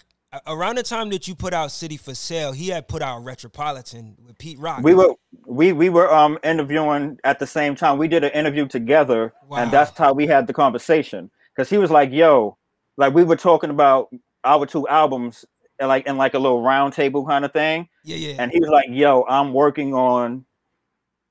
around 0.48 0.78
the 0.78 0.84
time 0.84 1.10
that 1.10 1.28
you 1.28 1.34
put 1.36 1.54
out 1.54 1.72
City 1.72 1.98
for 1.98 2.14
Sale, 2.16 2.52
he 2.54 2.68
had 2.70 2.88
put 2.88 3.02
out 3.02 3.24
Retropolitan 3.24 4.16
with 4.24 4.38
Pete 4.38 4.60
Rock. 4.60 4.82
we 4.84 4.94
were 4.94 5.14
we 5.48 5.74
we 5.74 5.90
were 5.90 6.12
um 6.14 6.38
interviewing 6.44 7.20
at 7.24 7.40
the 7.40 7.48
same 7.48 7.76
time. 7.76 7.98
We 7.98 8.08
did 8.08 8.24
an 8.24 8.32
interview 8.32 8.68
together, 8.68 9.34
Wow. 9.48 9.58
and 9.58 9.72
that's 9.72 9.98
how 9.98 10.14
we 10.14 10.28
had 10.28 10.46
the 10.48 10.54
conversation. 10.54 11.32
Because 11.56 11.70
he 11.70 11.78
was 11.78 11.90
like, 11.92 12.12
"Yo," 12.12 12.58
like 12.98 13.14
we 13.14 13.24
were 13.24 13.36
talking 13.36 13.70
about 13.72 14.10
our 14.44 14.66
two 14.66 14.88
albums, 14.88 15.46
and 15.80 15.88
like 15.88 16.06
in 16.08 16.18
like 16.18 16.34
a 16.36 16.40
little 16.40 16.62
round 16.62 16.94
table 16.94 17.26
kind 17.26 17.44
of 17.46 17.52
thing. 17.54 17.88
Yeah, 18.10 18.30
yeah. 18.30 18.36
And 18.42 18.52
he 18.52 18.60
was 18.60 18.70
like, 18.70 18.88
"Yo, 18.90 19.26
I'm 19.30 19.54
working 19.54 19.94
on 19.94 20.46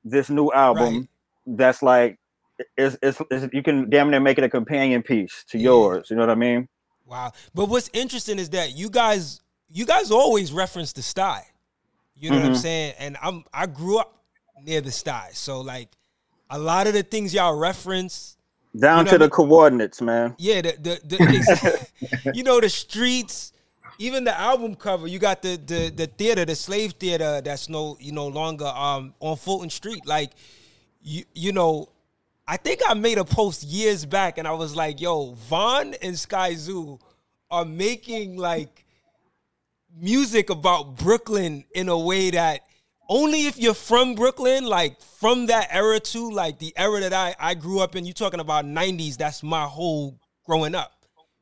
this 0.04 0.30
new 0.30 0.50
album 0.52 0.82
Right. 0.82 1.08
that's 1.46 1.82
like." 1.82 2.18
Is, 2.76 2.98
is, 3.02 3.16
is 3.30 3.48
you 3.52 3.62
can 3.62 3.88
damn 3.88 4.10
near 4.10 4.18
make 4.18 4.36
it 4.36 4.42
a 4.42 4.48
companion 4.48 5.00
piece 5.00 5.44
to 5.50 5.58
Yeah. 5.58 5.64
yours. 5.64 6.10
You 6.10 6.16
know 6.16 6.22
what 6.22 6.30
I 6.30 6.34
mean? 6.34 6.68
Wow. 7.06 7.30
But 7.54 7.68
what's 7.68 7.88
interesting 7.92 8.40
is 8.40 8.50
that 8.50 8.76
you 8.76 8.90
guys 8.90 9.40
you 9.70 9.86
guys 9.86 10.10
always 10.10 10.52
reference 10.52 10.92
the 10.92 11.00
Stuy. 11.02 11.40
You 12.16 12.30
know 12.30 12.38
what 12.38 12.46
I'm 12.46 12.52
Mhm. 12.54 12.56
saying? 12.56 12.94
And 12.98 13.16
I'm 13.22 13.44
I 13.54 13.66
grew 13.66 13.98
up 13.98 14.12
near 14.60 14.80
the 14.80 14.90
Stuy. 14.90 15.36
So 15.36 15.60
like 15.60 15.90
a 16.50 16.58
lot 16.58 16.88
of 16.88 16.94
the 16.94 17.04
things 17.04 17.32
y'all 17.32 17.56
reference, 17.56 18.36
Down 18.76 18.98
You 18.98 19.04
know 19.04 19.10
to 19.10 19.14
I 19.14 19.26
the 19.26 19.30
coordinates, 19.30 20.00
man. 20.02 20.34
yeah, 20.38 20.60
the 20.60 20.72
the, 20.80 21.16
the 21.16 21.88
you 22.34 22.42
know 22.42 22.60
the 22.60 22.68
streets, 22.68 23.52
even 23.98 24.24
the 24.24 24.38
album 24.38 24.76
cover, 24.76 25.06
you 25.06 25.18
got 25.18 25.42
the 25.42 25.56
the 25.56 25.90
the 25.94 26.06
theater, 26.06 26.44
the 26.44 26.54
slave 26.54 26.92
theater 26.92 27.40
that's 27.40 27.68
no 27.68 27.96
you 28.00 28.12
no 28.12 28.28
longer 28.28 28.66
um 28.66 29.14
on 29.20 29.36
Fulton 29.36 29.70
Street. 29.70 30.06
Like 30.06 30.30
you 31.02 31.24
you 31.34 31.52
know, 31.52 31.88
I 32.46 32.56
think 32.56 32.80
I 32.86 32.94
made 32.94 33.18
a 33.18 33.24
post 33.24 33.64
years 33.64 34.04
back 34.04 34.38
and 34.38 34.46
I 34.46 34.52
was 34.52 34.76
like, 34.76 35.00
yo, 35.00 35.32
Von 35.32 35.94
and 36.00 36.18
Sky 36.18 36.54
Zoo 36.54 36.98
are 37.50 37.64
making 37.64 38.36
like 38.36 38.84
music 40.00 40.50
about 40.50 40.96
Brooklyn 40.96 41.64
in 41.74 41.88
a 41.88 41.98
way 41.98 42.30
that 42.30 42.60
only 43.08 43.46
if 43.46 43.58
you're 43.58 43.74
from 43.74 44.14
Brooklyn, 44.14 44.64
like 44.64 45.00
from 45.00 45.46
that 45.46 45.68
era 45.70 45.98
too, 45.98 46.30
like 46.30 46.58
the 46.58 46.72
era 46.76 47.00
that 47.00 47.12
I, 47.12 47.34
I 47.40 47.54
grew 47.54 47.80
up 47.80 47.96
in, 47.96 48.04
you 48.04 48.12
talking 48.12 48.40
about 48.40 48.64
90s, 48.66 49.16
that's 49.16 49.42
my 49.42 49.64
whole 49.64 50.20
growing 50.44 50.74
up. 50.74 50.97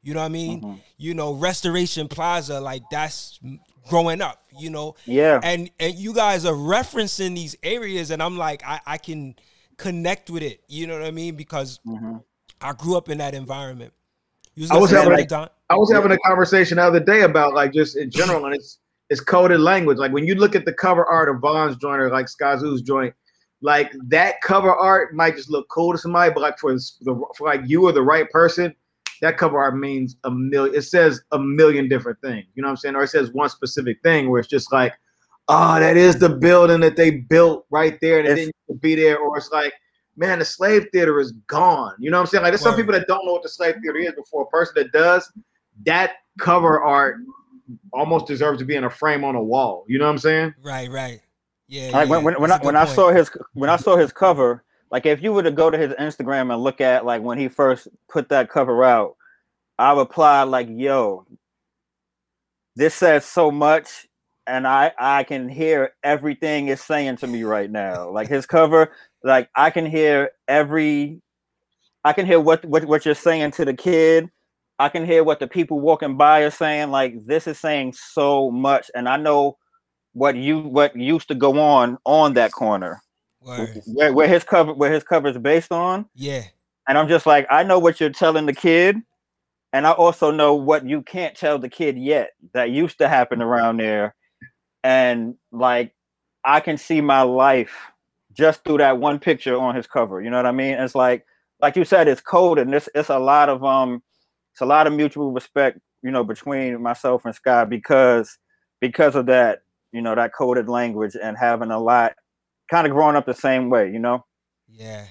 You 0.07 0.15
know 0.15 0.21
what 0.21 0.27
I 0.27 0.29
mean? 0.29 0.81
You 0.99 1.15
know, 1.15 1.33
Restoration 1.33 2.07
Plaza, 2.07 2.61
like 2.61 2.83
that's 2.93 3.41
growing 3.89 4.23
up, 4.23 4.41
you 4.57 4.71
know? 4.71 4.95
Yeah. 5.05 5.41
And 5.43 5.69
and 5.81 5.97
you 5.97 6.15
guys 6.15 6.45
are 6.45 6.55
referencing 6.55 7.35
these 7.35 7.57
areas, 7.65 8.13
and 8.13 8.23
I'm 8.23 8.39
like, 8.39 8.63
I, 8.65 8.79
I 8.87 8.99
can 8.99 9.35
connect 9.79 10.31
with 10.31 10.45
it. 10.45 10.61
You 10.69 10.87
know 10.87 10.93
what 10.97 11.03
I 11.05 11.11
mean? 11.11 11.35
Because 11.35 11.81
Mhm. 11.85 12.23
I 12.61 12.73
grew 12.75 12.97
up 12.97 13.09
in 13.09 13.19
that 13.19 13.35
environment. 13.35 13.93
You 14.55 14.63
was 14.63 14.71
I 14.71 14.77
was 14.79 14.91
having 14.93 15.07
a- 15.07 15.17
something, 15.17 15.27
Don? 15.27 15.49
I 15.71 15.75
was 15.75 15.91
having 15.91 16.13
a 16.13 16.19
conversation 16.19 16.77
the 16.77 16.85
other 16.85 17.01
day 17.01 17.23
about 17.23 17.53
like 17.55 17.73
just 17.73 17.97
in 17.97 18.09
general, 18.09 18.45
and 18.47 18.55
it's 18.55 18.79
it's 19.11 19.21
coded 19.21 19.59
language. 19.59 19.99
Like 19.99 20.13
when 20.13 20.25
you 20.25 20.37
look 20.37 20.55
at 20.55 20.65
the 20.65 20.73
cover 20.73 21.05
art 21.05 21.29
of 21.29 21.41
Von's 21.41 21.77
joint 21.79 22.01
or 22.01 22.11
like 22.11 22.29
Sky 22.29 22.57
Zoo's 22.59 22.81
joint, 22.81 23.13
like 23.61 23.91
that 24.07 24.41
cover 24.41 24.73
art 24.73 25.15
might 25.17 25.35
just 25.35 25.51
look 25.51 25.69
cool 25.69 25.91
to 25.91 25.99
somebody, 25.99 26.33
but 26.33 26.43
like 26.43 26.59
for 26.61 26.73
the 26.73 27.21
for 27.37 27.49
like 27.49 27.63
you 27.67 27.87
or 27.89 27.91
the 27.93 28.03
right 28.03 28.31
person, 28.31 28.73
that 29.21 29.39
cover 29.39 29.59
art 29.59 29.77
means 29.77 30.17
a 30.25 30.31
million. 30.31 30.75
It 30.75 30.83
says 30.83 31.21
a 31.33 31.39
million 31.39 31.89
different 31.89 32.21
things. 32.21 32.47
You 32.55 32.63
know 32.63 32.69
what 32.69 32.73
I'm 32.73 32.77
saying? 32.77 32.97
Or 32.97 33.03
it 33.05 33.09
says 33.09 33.31
one 33.33 33.49
specific 33.49 33.99
thing 34.03 34.31
where 34.31 34.41
it's 34.41 34.49
just 34.49 34.73
like, 34.73 34.93
oh, 35.49 35.79
that 35.79 35.97
is 35.97 36.19
the 36.19 36.29
building 36.29 36.81
that 36.81 36.97
they 36.97 37.11
built 37.11 37.67
right 37.71 37.99
there, 38.01 38.19
and 38.19 38.29
it 38.29 38.33
It's- 38.39 38.53
didn't 38.69 38.83
be 38.83 38.95
there. 38.95 39.19
Or 39.19 39.37
it's 39.39 39.51
like, 39.53 39.73
man, 40.17 40.39
the 40.39 40.45
slave 40.45 40.87
theater 40.93 41.21
is 41.21 41.33
gone. 41.47 41.95
You 41.99 42.11
know 42.11 42.17
what 42.19 42.23
I'm 42.23 42.27
saying? 42.27 42.43
Like 42.43 42.53
there's 42.53 42.63
some 42.63 42.77
people 42.77 42.93
that 42.93 43.07
don't 43.07 43.25
know 43.27 43.33
what 43.33 43.43
the 43.43 43.49
slave 43.49 43.77
theater 43.83 43.99
is, 43.99 44.13
but 44.17 44.27
for 44.29 44.43
a 44.43 44.47
person 44.47 44.75
that 44.77 44.93
does, 44.93 45.31
that 45.85 46.13
cover 46.39 46.83
art 46.83 47.17
almost 47.93 48.27
deserves 48.27 48.59
to 48.61 48.65
be 48.65 48.77
in 48.77 48.85
a 48.85 48.91
frame 48.91 49.25
on 49.25 49.35
a 49.35 49.43
wall. 49.43 49.85
You 49.89 49.99
know 49.99 50.07
what 50.07 50.13
I'm 50.13 50.19
saying? 50.19 50.55
Right, 50.63 50.91
right. 50.91 51.21
Yeah. 51.69 51.91
like 51.93 52.09
when 52.09 52.21
yeah, 52.21 52.25
when, 52.25 52.35
when 52.41 52.51
that's 52.51 52.61
I 52.61 52.63
a 52.63 52.67
when 52.67 52.75
good 52.75 52.81
I 52.81 52.95
saw 52.95 53.11
his 53.11 53.31
when 53.55 53.71
I 53.71 53.77
saw 53.77 53.97
his 53.97 54.13
cover, 54.13 54.63
like 54.91 55.07
if 55.07 55.23
you 55.23 55.33
were 55.33 55.43
to 55.43 55.51
go 55.51 55.71
to 55.71 55.79
his 55.79 55.93
Instagram 55.95 56.53
and 56.53 56.63
look 56.63 56.81
at 56.81 57.05
like 57.05 57.23
when 57.23 57.39
he 57.39 57.49
first 57.49 57.89
put 58.09 58.29
that 58.31 58.51
cover 58.51 58.85
out, 58.85 59.17
I 59.79 59.93
replied 59.95 60.45
like, 60.45 60.69
"Yo, 60.71 61.27
this 62.77 62.95
says 62.95 63.25
so 63.25 63.51
much 63.51 64.07
and 64.47 64.67
I 64.67 64.93
I 64.99 65.25
can 65.25 65.49
hear 65.49 65.95
everything 66.03 66.69
it's 66.69 66.83
saying 66.85 67.17
to 67.19 67.27
me 67.27 67.43
right 67.43 67.71
now. 67.71 68.11
Like 68.11 68.29
his 68.29 68.47
cover, 68.47 68.93
like 69.23 69.49
I 69.55 69.71
can 69.71 69.87
hear 69.87 70.31
every 70.49 71.21
I 72.05 72.13
can 72.13 72.27
hear 72.27 72.41
what 72.41 72.65
what, 72.65 72.85
what 72.85 73.05
you're 73.05 73.15
saying 73.15 73.53
to 73.53 73.65
the 73.65 73.75
kid. 73.75 74.31
I 74.79 74.89
can 74.91 75.07
hear 75.07 75.25
what 75.25 75.41
the 75.41 75.49
people 75.49 75.81
walking 75.81 76.17
by 76.17 76.41
are 76.41 76.51
saying. 76.51 76.91
Like 76.91 77.25
this 77.25 77.47
is 77.47 77.59
saying 77.59 77.95
so 77.95 78.51
much, 78.51 78.91
and 78.95 79.09
I 79.09 79.17
know 79.17 79.57
what 80.13 80.37
you 80.37 80.61
what 80.61 80.97
used 80.97 81.29
to 81.29 81.35
go 81.35 81.59
on 81.59 81.99
on 82.05 82.35
that 82.35 82.53
corner, 82.53 83.03
where, 83.47 84.13
where 84.13 84.29
his 84.29 84.45
cover 84.45 84.73
where 84.73 84.93
his 84.93 85.05
cover 85.05 85.29
is 85.29 85.39
based 85.39 85.73
on. 85.73 86.07
Yeah, 86.15 86.43
and 86.89 86.99
I'm 86.99 87.09
just 87.09 87.27
like 87.27 87.47
I 87.51 87.63
know 87.63 87.79
what 87.79 88.01
you're 88.01 88.11
telling 88.11 88.47
the 88.47 88.53
kid, 88.53 88.97
and 89.73 89.87
I 89.87 89.93
also 89.93 90.31
know 90.31 90.55
what 90.55 90.87
you 90.87 91.03
can't 91.03 91.37
tell 91.37 91.59
the 91.59 91.69
kid 91.69 91.97
yet 91.99 92.31
that 92.53 92.71
used 92.71 92.99
to 92.99 93.09
happen 93.09 93.43
around 93.43 93.79
there, 93.79 94.15
and 94.83 95.37
like 95.53 95.95
I 96.45 96.61
can 96.61 96.77
see 96.77 97.01
my 97.01 97.23
life 97.23 97.75
just 98.33 98.65
through 98.65 98.79
that 98.79 98.99
one 98.99 99.19
picture 99.19 99.57
on 99.57 99.75
his 99.75 99.87
cover. 99.87 100.21
You 100.21 100.31
know 100.31 100.37
what 100.37 100.47
I 100.47 100.53
mean? 100.53 100.75
It's 100.75 100.95
like 100.95 101.25
like 101.61 101.77
you 101.77 101.85
said, 101.85 102.09
it's 102.09 102.21
code 102.21 102.59
and 102.59 102.75
it's 102.75 102.89
it's 102.95 103.09
a 103.09 103.19
lot 103.19 103.49
of 103.49 103.65
um 103.65 104.03
it's 104.53 104.61
a 104.61 104.67
lot 104.67 104.87
of 104.87 104.93
mutual 104.93 105.33
respect, 105.33 105.79
you 106.03 106.11
know, 106.11 106.25
between 106.25 106.83
myself 106.83 107.25
and 107.25 107.35
Sky 107.35 107.65
because 107.65 108.39
because 108.81 109.15
of 109.15 109.27
that, 109.27 109.63
you 109.93 110.03
know, 110.03 110.15
that 110.15 110.35
coded 110.35 110.69
language 110.69 111.17
and 111.21 111.37
having 111.37 111.71
a 111.71 111.79
lot 111.79 112.15
kind 112.71 112.87
of 112.87 112.93
growing 112.93 113.17
up 113.17 113.27
the 113.27 113.35
same 113.35 113.71
way, 113.71 113.91
you 113.91 113.99
know? 113.99 114.25
Yeah. 114.69 115.05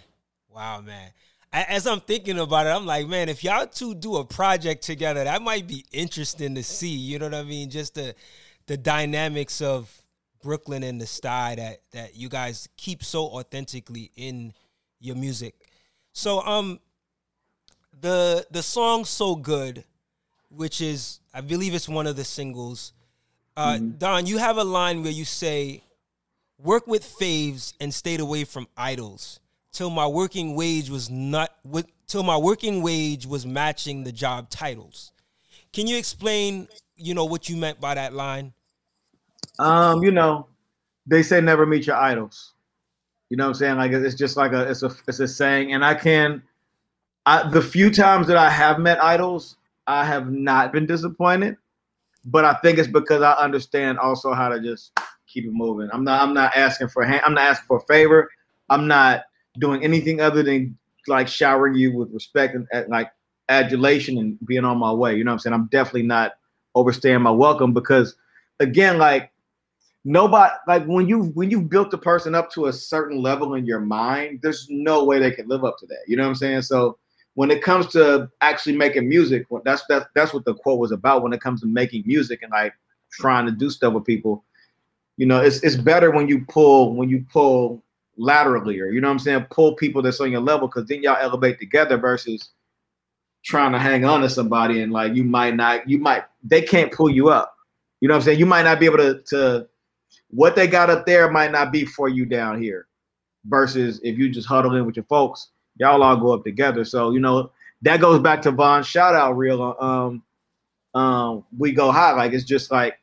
Wow, 0.49 0.82
man. 0.82 1.12
As 1.51 1.88
I'm 1.88 2.01
thinking 2.01 2.38
about 2.38 2.66
it, 2.66 2.70
I'm 2.70 2.86
like, 2.86 3.08
man, 3.08 3.30
if 3.30 3.43
y'all 3.43 3.66
two 3.66 3.95
do 3.95 4.18
a 4.18 4.26
project 4.26 4.84
together, 4.84 5.24
that 5.24 5.41
might 5.41 5.68
be 5.68 5.86
interesting 5.91 6.56
to 6.56 6.64
see. 6.64 6.89
You 6.89 7.20
know 7.20 7.28
what 7.28 7.34
I 7.34 7.43
mean? 7.43 7.70
Just 7.70 7.95
the 7.95 8.14
the 8.68 8.76
dynamics 8.76 9.62
of 9.62 9.89
Brooklyn 10.41 10.84
and 10.84 10.99
the 10.99 11.06
style 11.06 11.56
that 11.56 11.82
that 11.91 12.16
you 12.16 12.28
guys 12.28 12.68
keep 12.76 13.03
so 13.03 13.26
authentically 13.26 14.12
in 14.16 14.53
your 14.99 15.16
music. 15.16 15.56
So 16.12 16.41
um 16.41 16.80
the 18.01 18.45
the 18.51 18.62
song 18.62 19.06
"So 19.06 19.36
Good," 19.36 19.86
which 20.49 20.82
is 20.82 21.20
I 21.34 21.41
believe 21.41 21.74
it's 21.74 21.89
one 21.89 22.08
of 22.08 22.16
the 22.16 22.26
singles. 22.26 22.93
Uh, 23.58 23.76
mm-hmm. 23.76 23.91
Don, 23.97 24.26
you 24.26 24.38
have 24.38 24.58
a 24.58 24.64
line 24.64 25.01
where 25.01 25.12
you 25.12 25.24
say, 25.24 25.82
"Work 26.62 26.88
with 26.88 27.03
faves 27.03 27.74
and 27.80 27.93
stayed 27.93 28.20
away 28.20 28.43
from 28.43 28.68
idols 28.78 29.39
till 29.72 29.89
my 29.89 30.08
working 30.08 30.56
wage 30.56 30.89
was 30.89 31.10
not 31.10 31.51
with, 31.64 31.88
till 32.08 32.24
my 32.24 32.38
working 32.38 32.82
wage 32.82 33.26
was 33.26 33.45
matching 33.45 34.03
the 34.03 34.12
job 34.12 34.49
titles." 34.49 35.12
Can 35.74 35.88
you 35.88 35.97
explain, 35.97 36.70
you 36.95 37.14
know, 37.14 37.26
what 37.26 37.49
you 37.49 37.58
meant 37.58 37.82
by 37.82 37.95
that 37.95 38.14
line? 38.14 38.53
Um, 39.60 40.03
you 40.03 40.12
know, 40.12 40.47
they 41.06 41.22
say 41.22 41.41
never 41.41 41.66
meet 41.66 41.86
your 41.88 41.97
idols. 41.97 42.53
You 43.30 43.38
know 43.38 43.45
what 43.45 43.49
I'm 43.49 43.56
saying? 43.56 43.78
Like 43.78 43.91
it's 43.91 44.16
just 44.16 44.38
like 44.38 44.53
a 44.53 44.70
it's 44.70 44.84
a 44.84 44.91
it's 45.08 45.20
a 45.20 45.28
saying, 45.28 45.74
and 45.74 45.84
I 45.84 45.95
can. 45.95 46.43
I, 47.26 47.49
the 47.49 47.62
few 47.62 47.89
times 47.89 48.28
that 48.28 48.38
I 48.38 48.49
have 48.51 48.80
met 48.80 49.03
idols, 49.03 49.58
I 49.88 50.06
have 50.06 50.32
not 50.32 50.72
been 50.72 50.86
disappointed, 50.86 51.58
but 52.24 52.45
I 52.45 52.53
think 52.56 52.78
it's 52.78 52.88
because 52.88 53.24
I 53.24 53.34
understand 53.34 53.97
also 53.97 54.34
how 54.34 54.49
to 54.49 54.62
just 54.62 54.91
keep 55.36 55.45
it 55.45 55.53
moving. 55.53 55.89
I'm 55.91 56.03
not 56.03 56.21
I'm 56.21 56.33
not 56.33 56.55
asking 56.55 56.88
for 56.88 57.03
hand, 57.03 57.21
I'm 57.25 57.33
not 57.33 57.43
asking 57.43 57.67
for 57.67 57.77
a 57.77 57.86
favor. 57.86 58.29
I'm 58.69 58.88
not 58.88 59.25
doing 59.59 59.83
anything 59.83 60.21
other 60.21 60.41
than 60.41 60.77
like 61.07 61.27
showering 61.27 61.75
you 61.75 61.95
with 61.95 62.11
respect 62.11 62.55
and 62.55 62.89
like 62.89 63.11
adulation 63.49 64.17
and 64.17 64.38
being 64.47 64.65
on 64.65 64.77
my 64.77 64.91
way. 64.91 65.15
You 65.15 65.23
know 65.23 65.31
what 65.31 65.33
I'm 65.33 65.39
saying? 65.39 65.53
I'm 65.53 65.67
definitely 65.67 66.03
not 66.03 66.33
overstaying 66.73 67.21
my 67.21 67.31
welcome 67.31 67.73
because 67.73 68.15
again, 68.59 68.97
like 68.97 69.31
nobody 70.05 70.53
like 70.67 70.86
when 70.86 71.07
you 71.07 71.23
when 71.33 71.49
you've 71.49 71.69
built 71.69 71.93
a 71.93 71.97
person 71.97 72.36
up 72.36 72.51
to 72.51 72.67
a 72.67 72.73
certain 72.73 73.21
level 73.21 73.55
in 73.55 73.65
your 73.65 73.79
mind 73.79 74.39
there's 74.43 74.67
no 74.69 75.03
way 75.03 75.17
they 75.17 75.31
can 75.31 75.47
live 75.47 75.65
up 75.65 75.79
to 75.79 75.88
that 75.88 76.03
you 76.07 76.15
know 76.15 76.21
what 76.21 76.29
i'm 76.29 76.36
saying 76.36 76.61
so 76.61 76.95
when 77.33 77.49
it 77.49 77.63
comes 77.63 77.88
to 77.88 78.29
actually 78.41 78.77
making 78.77 79.09
music 79.09 79.47
that's 79.63 79.83
that's 79.89 80.05
that's 80.13 80.31
what 80.31 80.45
the 80.45 80.53
quote 80.53 80.79
was 80.79 80.91
about 80.91 81.23
when 81.23 81.33
it 81.33 81.41
comes 81.41 81.59
to 81.59 81.65
making 81.65 82.03
music 82.05 82.43
and 82.43 82.51
like 82.51 82.73
trying 83.11 83.47
to 83.47 83.51
do 83.51 83.67
stuff 83.67 83.93
with 83.93 84.05
people 84.05 84.43
you 85.18 85.26
know 85.26 85.41
it's 85.41 85.59
it's 85.63 85.76
better 85.76 86.11
when 86.11 86.28
you 86.28 86.45
pull 86.45 86.93
when 86.95 87.09
you 87.09 87.26
pull 87.32 87.84
laterally 88.18 88.80
or 88.80 88.88
you 88.88 89.01
know 89.01 89.07
what 89.07 89.13
i'm 89.13 89.20
saying 89.20 89.45
pull 89.49 89.76
people 89.76 90.01
that's 90.01 90.22
on 90.22 90.32
your 90.32 90.41
level 90.41 90.68
because 90.68 90.88
then 90.88 91.01
y'all 91.03 91.18
elevate 91.20 91.59
together 91.59 91.97
versus 91.97 92.51
trying 93.43 93.72
to 93.72 93.80
hang 93.80 94.05
on 94.05 94.22
to 94.22 94.30
somebody 94.30 94.82
and 94.82 94.91
like 94.91 95.13
you 95.13 95.24
might 95.24 95.55
not 95.55 95.88
you 95.88 95.97
might 95.97 96.24
they 96.43 96.61
can't 96.61 96.91
pull 96.91 97.09
you 97.09 97.30
up 97.30 97.55
you 97.99 98.07
know 98.07 98.13
what 98.13 98.20
i'm 98.20 98.24
saying 98.24 98.39
you 98.39 98.45
might 98.45 98.63
not 98.63 98.80
be 98.80 98.86
able 98.86 98.97
to 98.97 99.22
to 99.24 99.68
what 100.30 100.55
they 100.55 100.68
got 100.68 100.89
up 100.89 101.05
there 101.05 101.32
might 101.32 101.51
not 101.51 101.72
be 101.72 101.86
for 101.86 102.09
you 102.09 102.26
down 102.26 102.61
here. 102.61 102.88
Versus 103.45 103.99
if 104.03 104.18
you 104.18 104.30
just 104.30 104.47
huddle 104.47 104.76
in 104.76 104.86
with 104.86 104.95
your 104.95 105.05
folks, 105.05 105.49
y'all 105.78 106.01
all 106.01 106.18
go 106.18 106.34
up 106.34 106.43
together. 106.43 106.84
So 106.84 107.11
you 107.11 107.20
know 107.20 107.51
that 107.84 108.01
goes 108.01 108.20
back 108.20 108.41
to 108.43 108.51
Von's 108.51 108.88
shout 108.88 109.16
out 109.16 109.38
reel. 109.38 109.76
Um, 109.80 110.24
um, 110.99 111.45
we 111.55 111.72
go 111.72 111.91
high. 111.91 112.13
Like 112.13 112.34
it's 112.34 112.43
just 112.43 112.72
like 112.72 112.97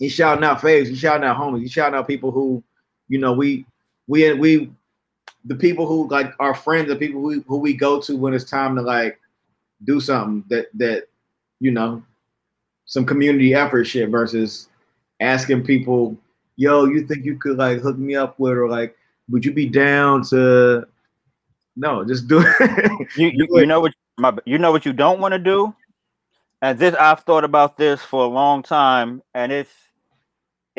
he's 0.00 0.12
shouting 0.12 0.42
out 0.42 0.60
faves, 0.60 0.88
he's 0.88 0.98
shouting 0.98 1.24
out 1.24 1.36
homies, 1.36 1.60
he's 1.60 1.70
shouting 1.70 1.96
out 1.96 2.08
people 2.08 2.32
who, 2.32 2.60
you 3.08 3.18
know, 3.18 3.32
we 3.32 3.64
we 4.08 4.32
we 4.32 4.72
the 5.44 5.54
people 5.54 5.86
who 5.86 6.08
like 6.08 6.32
our 6.40 6.54
friends, 6.54 6.88
the 6.88 6.96
people 6.96 7.20
who, 7.20 7.40
who 7.46 7.58
we 7.58 7.72
go 7.72 8.00
to 8.00 8.16
when 8.16 8.34
it's 8.34 8.50
time 8.50 8.74
to 8.74 8.82
like 8.82 9.20
do 9.84 10.00
something 10.00 10.44
that 10.48 10.66
that 10.74 11.06
you 11.60 11.70
know 11.70 12.02
some 12.86 13.06
community 13.06 13.54
effort 13.54 13.84
shit 13.84 14.08
versus 14.08 14.68
asking 15.20 15.62
people 15.62 16.18
yo, 16.60 16.84
you 16.84 17.06
think 17.06 17.24
you 17.24 17.36
could 17.36 17.56
like 17.56 17.80
hook 17.80 17.96
me 17.96 18.14
up 18.14 18.38
with, 18.38 18.52
or 18.52 18.68
like, 18.68 18.94
would 19.30 19.44
you 19.44 19.52
be 19.52 19.66
down 19.66 20.22
to? 20.24 20.86
No, 21.74 22.04
just 22.04 22.28
do 22.28 22.44
it. 22.44 23.08
you, 23.16 23.30
you, 23.32 23.48
you 23.50 23.66
know 23.66 23.80
what 23.80 23.94
my 24.18 24.36
you 24.44 24.58
know 24.58 24.70
what 24.70 24.84
you 24.84 24.92
don't 24.92 25.20
want 25.20 25.32
to 25.32 25.38
do, 25.38 25.74
and 26.60 26.78
this 26.78 26.94
I've 26.94 27.20
thought 27.20 27.44
about 27.44 27.78
this 27.78 28.02
for 28.02 28.24
a 28.24 28.28
long 28.28 28.62
time, 28.62 29.22
and 29.34 29.50
it's 29.50 29.72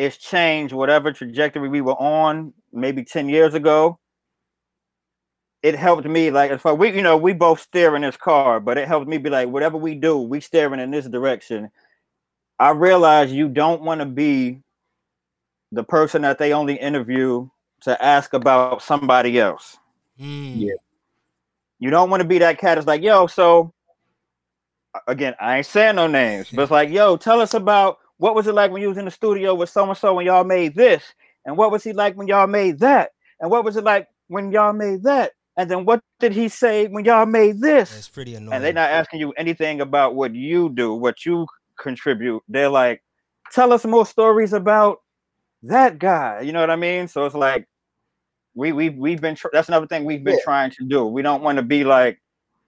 it's 0.01 0.17
changed 0.17 0.73
whatever 0.73 1.11
trajectory 1.11 1.69
we 1.69 1.81
were 1.81 1.99
on 2.01 2.53
maybe 2.73 3.03
10 3.03 3.29
years 3.29 3.53
ago 3.53 3.99
it 5.63 5.75
helped 5.75 6.05
me 6.05 6.31
like 6.31 6.51
if 6.51 6.65
I, 6.65 6.71
we 6.71 6.91
you 6.95 7.01
know 7.01 7.17
we 7.17 7.33
both 7.33 7.61
steer 7.61 7.95
in 7.95 8.01
this 8.01 8.17
car 8.17 8.59
but 8.59 8.77
it 8.77 8.87
helped 8.87 9.07
me 9.07 9.17
be 9.17 9.29
like 9.29 9.49
whatever 9.49 9.77
we 9.77 9.95
do 9.95 10.17
we 10.17 10.39
steering 10.39 10.79
in 10.79 10.91
this 10.91 11.07
direction 11.07 11.69
i 12.59 12.71
realize 12.71 13.31
you 13.31 13.47
don't 13.47 13.81
want 13.81 13.99
to 14.01 14.07
be 14.07 14.61
the 15.71 15.83
person 15.83 16.21
that 16.23 16.37
they 16.37 16.53
only 16.53 16.75
interview 16.75 17.47
to 17.81 18.03
ask 18.03 18.33
about 18.33 18.81
somebody 18.81 19.39
else. 19.39 19.77
Mm. 20.19 20.53
Yeah. 20.55 20.73
You 21.79 21.89
don't 21.89 22.09
want 22.09 22.21
to 22.21 22.27
be 22.27 22.39
that 22.39 22.59
cat 22.59 22.75
that's 22.75 22.87
like, 22.87 23.01
yo, 23.01 23.27
so 23.27 23.73
again, 25.07 25.33
I 25.39 25.57
ain't 25.57 25.65
saying 25.65 25.95
no 25.95 26.07
names, 26.07 26.49
but 26.51 26.63
it's 26.63 26.71
like, 26.71 26.89
yo, 26.89 27.17
tell 27.17 27.41
us 27.41 27.53
about 27.53 27.97
what 28.21 28.35
was 28.35 28.45
it 28.45 28.53
like 28.53 28.69
when 28.69 28.83
you 28.83 28.87
was 28.87 28.99
in 28.99 29.05
the 29.05 29.11
studio 29.11 29.55
with 29.55 29.71
so 29.71 29.89
and 29.89 29.97
so 29.97 30.13
when 30.13 30.27
y'all 30.27 30.43
made 30.43 30.75
this? 30.75 31.01
And 31.43 31.57
what 31.57 31.71
was 31.71 31.83
he 31.83 31.91
like 31.91 32.15
when 32.15 32.27
y'all 32.27 32.45
made 32.45 32.77
that? 32.77 33.09
And 33.39 33.49
what 33.49 33.65
was 33.65 33.77
it 33.77 33.83
like 33.83 34.07
when 34.27 34.51
y'all 34.51 34.73
made 34.73 35.01
that? 35.03 35.31
And 35.57 35.71
then 35.71 35.85
what 35.85 36.01
did 36.19 36.31
he 36.31 36.47
say 36.47 36.85
when 36.85 37.03
y'all 37.03 37.25
made 37.25 37.61
this? 37.61 37.97
It's 37.97 38.07
pretty 38.07 38.35
annoying. 38.35 38.53
And 38.53 38.63
they're 38.63 38.73
not 38.73 38.91
asking 38.91 39.21
you 39.21 39.31
anything 39.31 39.81
about 39.81 40.13
what 40.13 40.35
you 40.35 40.69
do, 40.69 40.93
what 40.93 41.25
you 41.25 41.47
contribute. 41.79 42.43
They're 42.47 42.69
like, 42.69 43.01
tell 43.51 43.73
us 43.73 43.85
more 43.85 44.05
stories 44.05 44.53
about 44.53 44.99
that 45.63 45.97
guy. 45.97 46.41
You 46.41 46.51
know 46.51 46.59
what 46.59 46.69
I 46.69 46.75
mean? 46.75 47.07
So 47.07 47.25
it's 47.25 47.33
like 47.33 47.67
we 48.53 48.71
we 48.71 48.89
we've 48.89 49.19
been 49.19 49.33
tr- 49.33 49.47
that's 49.51 49.67
another 49.67 49.87
thing 49.87 50.05
we've 50.05 50.23
been 50.23 50.35
yeah. 50.35 50.43
trying 50.43 50.69
to 50.77 50.85
do. 50.85 51.07
We 51.07 51.23
don't 51.23 51.41
want 51.41 51.55
to 51.55 51.63
be 51.63 51.83
like, 51.83 52.20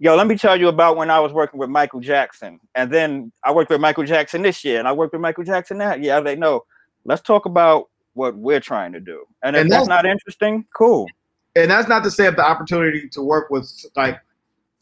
yo, 0.03 0.17
let 0.17 0.27
me 0.27 0.35
tell 0.35 0.59
you 0.59 0.67
about 0.67 0.97
when 0.97 1.09
I 1.09 1.21
was 1.21 1.31
working 1.31 1.57
with 1.57 1.69
Michael 1.69 2.01
Jackson, 2.01 2.59
and 2.75 2.91
then 2.91 3.31
I 3.41 3.53
worked 3.53 3.71
with 3.71 3.79
Michael 3.79 4.03
Jackson 4.03 4.41
this 4.41 4.61
year, 4.65 4.77
and 4.77 4.85
I 4.85 4.91
worked 4.91 5.13
with 5.13 5.21
Michael 5.21 5.45
Jackson 5.45 5.77
that 5.77 6.01
year. 6.01 6.15
I 6.15 6.19
was 6.19 6.25
like, 6.25 6.39
no, 6.39 6.65
let's 7.05 7.21
talk 7.21 7.45
about 7.45 7.89
what 8.13 8.35
we're 8.35 8.59
trying 8.59 8.91
to 8.91 8.99
do. 8.99 9.23
And 9.43 9.55
if 9.55 9.61
and 9.61 9.71
that's, 9.71 9.87
that's 9.87 9.87
not 9.87 10.05
interesting, 10.05 10.65
cool. 10.75 11.07
And 11.55 11.71
that's 11.71 11.87
not 11.87 12.03
to 12.03 12.11
say 12.11 12.27
if 12.27 12.35
the 12.35 12.45
opportunity 12.45 13.07
to 13.07 13.21
work 13.21 13.49
with 13.49 13.71
like 13.95 14.19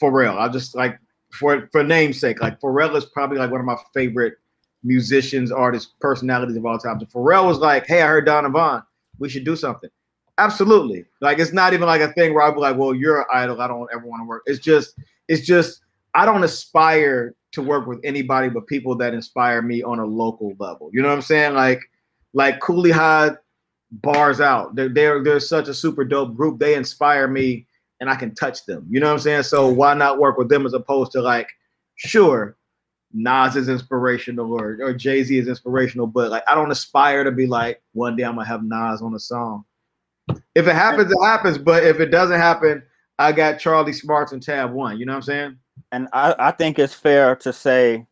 Pharrell. 0.02 0.40
I 0.40 0.50
just 0.50 0.74
like 0.74 0.98
for 1.30 1.70
for 1.72 1.84
namesake, 1.84 2.42
like 2.42 2.60
Pharrell 2.60 2.96
is 2.96 3.06
probably 3.06 3.38
like 3.38 3.52
one 3.52 3.60
of 3.60 3.66
my 3.68 3.78
favorite 3.94 4.34
musicians, 4.84 5.52
artists, 5.52 5.94
personalities 6.02 6.58
of 6.58 6.66
all 6.66 6.80
time. 6.80 7.00
So 7.00 7.06
Pharrell 7.06 7.46
was 7.46 7.60
like, 7.60 7.86
"Hey, 7.86 8.02
I 8.02 8.08
heard 8.08 8.26
Donovan. 8.26 8.82
We 9.20 9.30
should 9.30 9.46
do 9.46 9.56
something." 9.56 9.92
Absolutely. 10.40 11.06
Like 11.20 11.38
it's 11.38 11.54
not 11.54 11.74
even 11.74 11.86
like 11.86 12.02
a 12.02 12.12
thing 12.14 12.34
where 12.34 12.44
I'd 12.44 12.56
be 12.56 12.62
like, 12.62 12.76
"Well, 12.76 12.96
you're 12.96 13.20
an 13.20 13.28
idol. 13.32 13.62
I 13.62 13.68
don't 13.68 13.88
ever 13.94 14.08
want 14.08 14.22
to 14.22 14.26
work." 14.26 14.42
It's 14.48 14.60
just, 14.60 14.96
it's 15.32 15.48
just, 15.48 15.82
I 16.14 16.26
don't 16.26 16.44
aspire 16.44 17.36
to 17.54 17.62
work 17.62 17.88
with 17.88 18.00
anybody 18.04 18.50
but 18.50 18.68
people 18.68 18.96
that 18.96 19.14
inspire 19.14 19.62
me 19.62 19.82
on 19.82 20.00
a 20.00 20.06
local 20.06 20.54
level. 20.60 20.90
You 20.94 21.02
know 21.02 21.08
what 21.08 21.16
I'm 21.16 21.22
saying? 21.22 21.54
Like, 21.54 21.82
like 22.34 22.60
Cooley 22.60 22.92
High 22.92 23.32
bars 23.92 24.40
out. 24.42 24.76
They're 24.76 24.90
they're 24.90 25.24
they're 25.24 25.40
such 25.40 25.68
a 25.68 25.74
super 25.74 26.04
dope 26.04 26.36
group. 26.36 26.60
They 26.60 26.76
inspire 26.76 27.28
me, 27.28 27.66
and 28.00 28.10
I 28.10 28.16
can 28.16 28.34
touch 28.36 28.66
them. 28.66 28.86
You 28.90 29.00
know 29.00 29.08
what 29.08 29.14
I'm 29.14 29.20
saying? 29.20 29.44
So 29.44 29.68
why 29.70 29.94
not 29.94 30.20
work 30.20 30.38
with 30.38 30.50
them 30.50 30.66
as 30.66 30.74
opposed 30.74 31.12
to 31.14 31.22
like, 31.22 31.50
sure, 31.96 32.58
Nas 33.14 33.56
is 33.56 33.70
inspirational 33.70 34.54
or 34.54 34.78
or 34.82 34.94
Jay 34.94 35.24
Z 35.24 35.38
is 35.38 35.48
inspirational, 35.48 36.08
but 36.08 36.32
like 36.32 36.44
I 36.48 36.56
don't 36.56 36.72
aspire 36.72 37.24
to 37.24 37.32
be 37.32 37.48
like 37.48 37.82
one 37.94 38.16
day 38.16 38.24
I'm 38.24 38.36
gonna 38.36 38.48
have 38.48 38.64
Nas 38.64 39.02
on 39.02 39.14
a 39.14 39.20
song. 39.20 39.66
If 40.56 40.68
it 40.68 40.76
happens, 40.76 41.12
it 41.12 41.24
happens. 41.24 41.58
But 41.58 41.84
if 41.84 42.00
it 42.00 42.08
doesn't 42.08 42.40
happen, 42.40 42.84
I 43.20 43.32
got 43.32 43.60
Charlie 43.60 43.94
Smarts 43.94 44.32
and 44.32 44.42
Tab 44.42 44.72
One. 44.72 45.00
You 45.00 45.06
know 45.06 45.14
what 45.14 45.18
I'm 45.18 45.24
saying? 45.24 45.58
And 45.92 46.08
I, 46.14 46.36
I 46.40 46.52
think 46.52 46.80
it's 46.80 46.94
fair 46.94 47.36
to 47.38 47.54
say, 47.54 48.06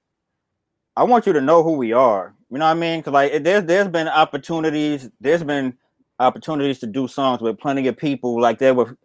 I 0.96 1.04
want 1.04 1.26
you 1.26 1.34
to 1.34 1.42
know 1.42 1.64
who 1.64 1.74
we 1.74 1.94
are. 1.94 2.36
You 2.52 2.58
know 2.58 2.66
what 2.66 2.72
I 2.72 2.76
mean? 2.76 3.00
Because 3.00 3.14
like 3.14 3.44
there's 3.44 3.64
there's 3.66 3.88
been 3.88 4.08
opportunities. 4.08 5.10
There's 5.22 5.44
been 5.44 5.78
opportunities 6.20 6.80
to 6.80 6.88
do 6.88 7.08
songs 7.08 7.42
with 7.42 7.60
plenty 7.60 7.88
of 7.88 7.96
people. 7.96 8.40
Like 8.40 8.60
there 8.60 8.74
were 8.74 8.98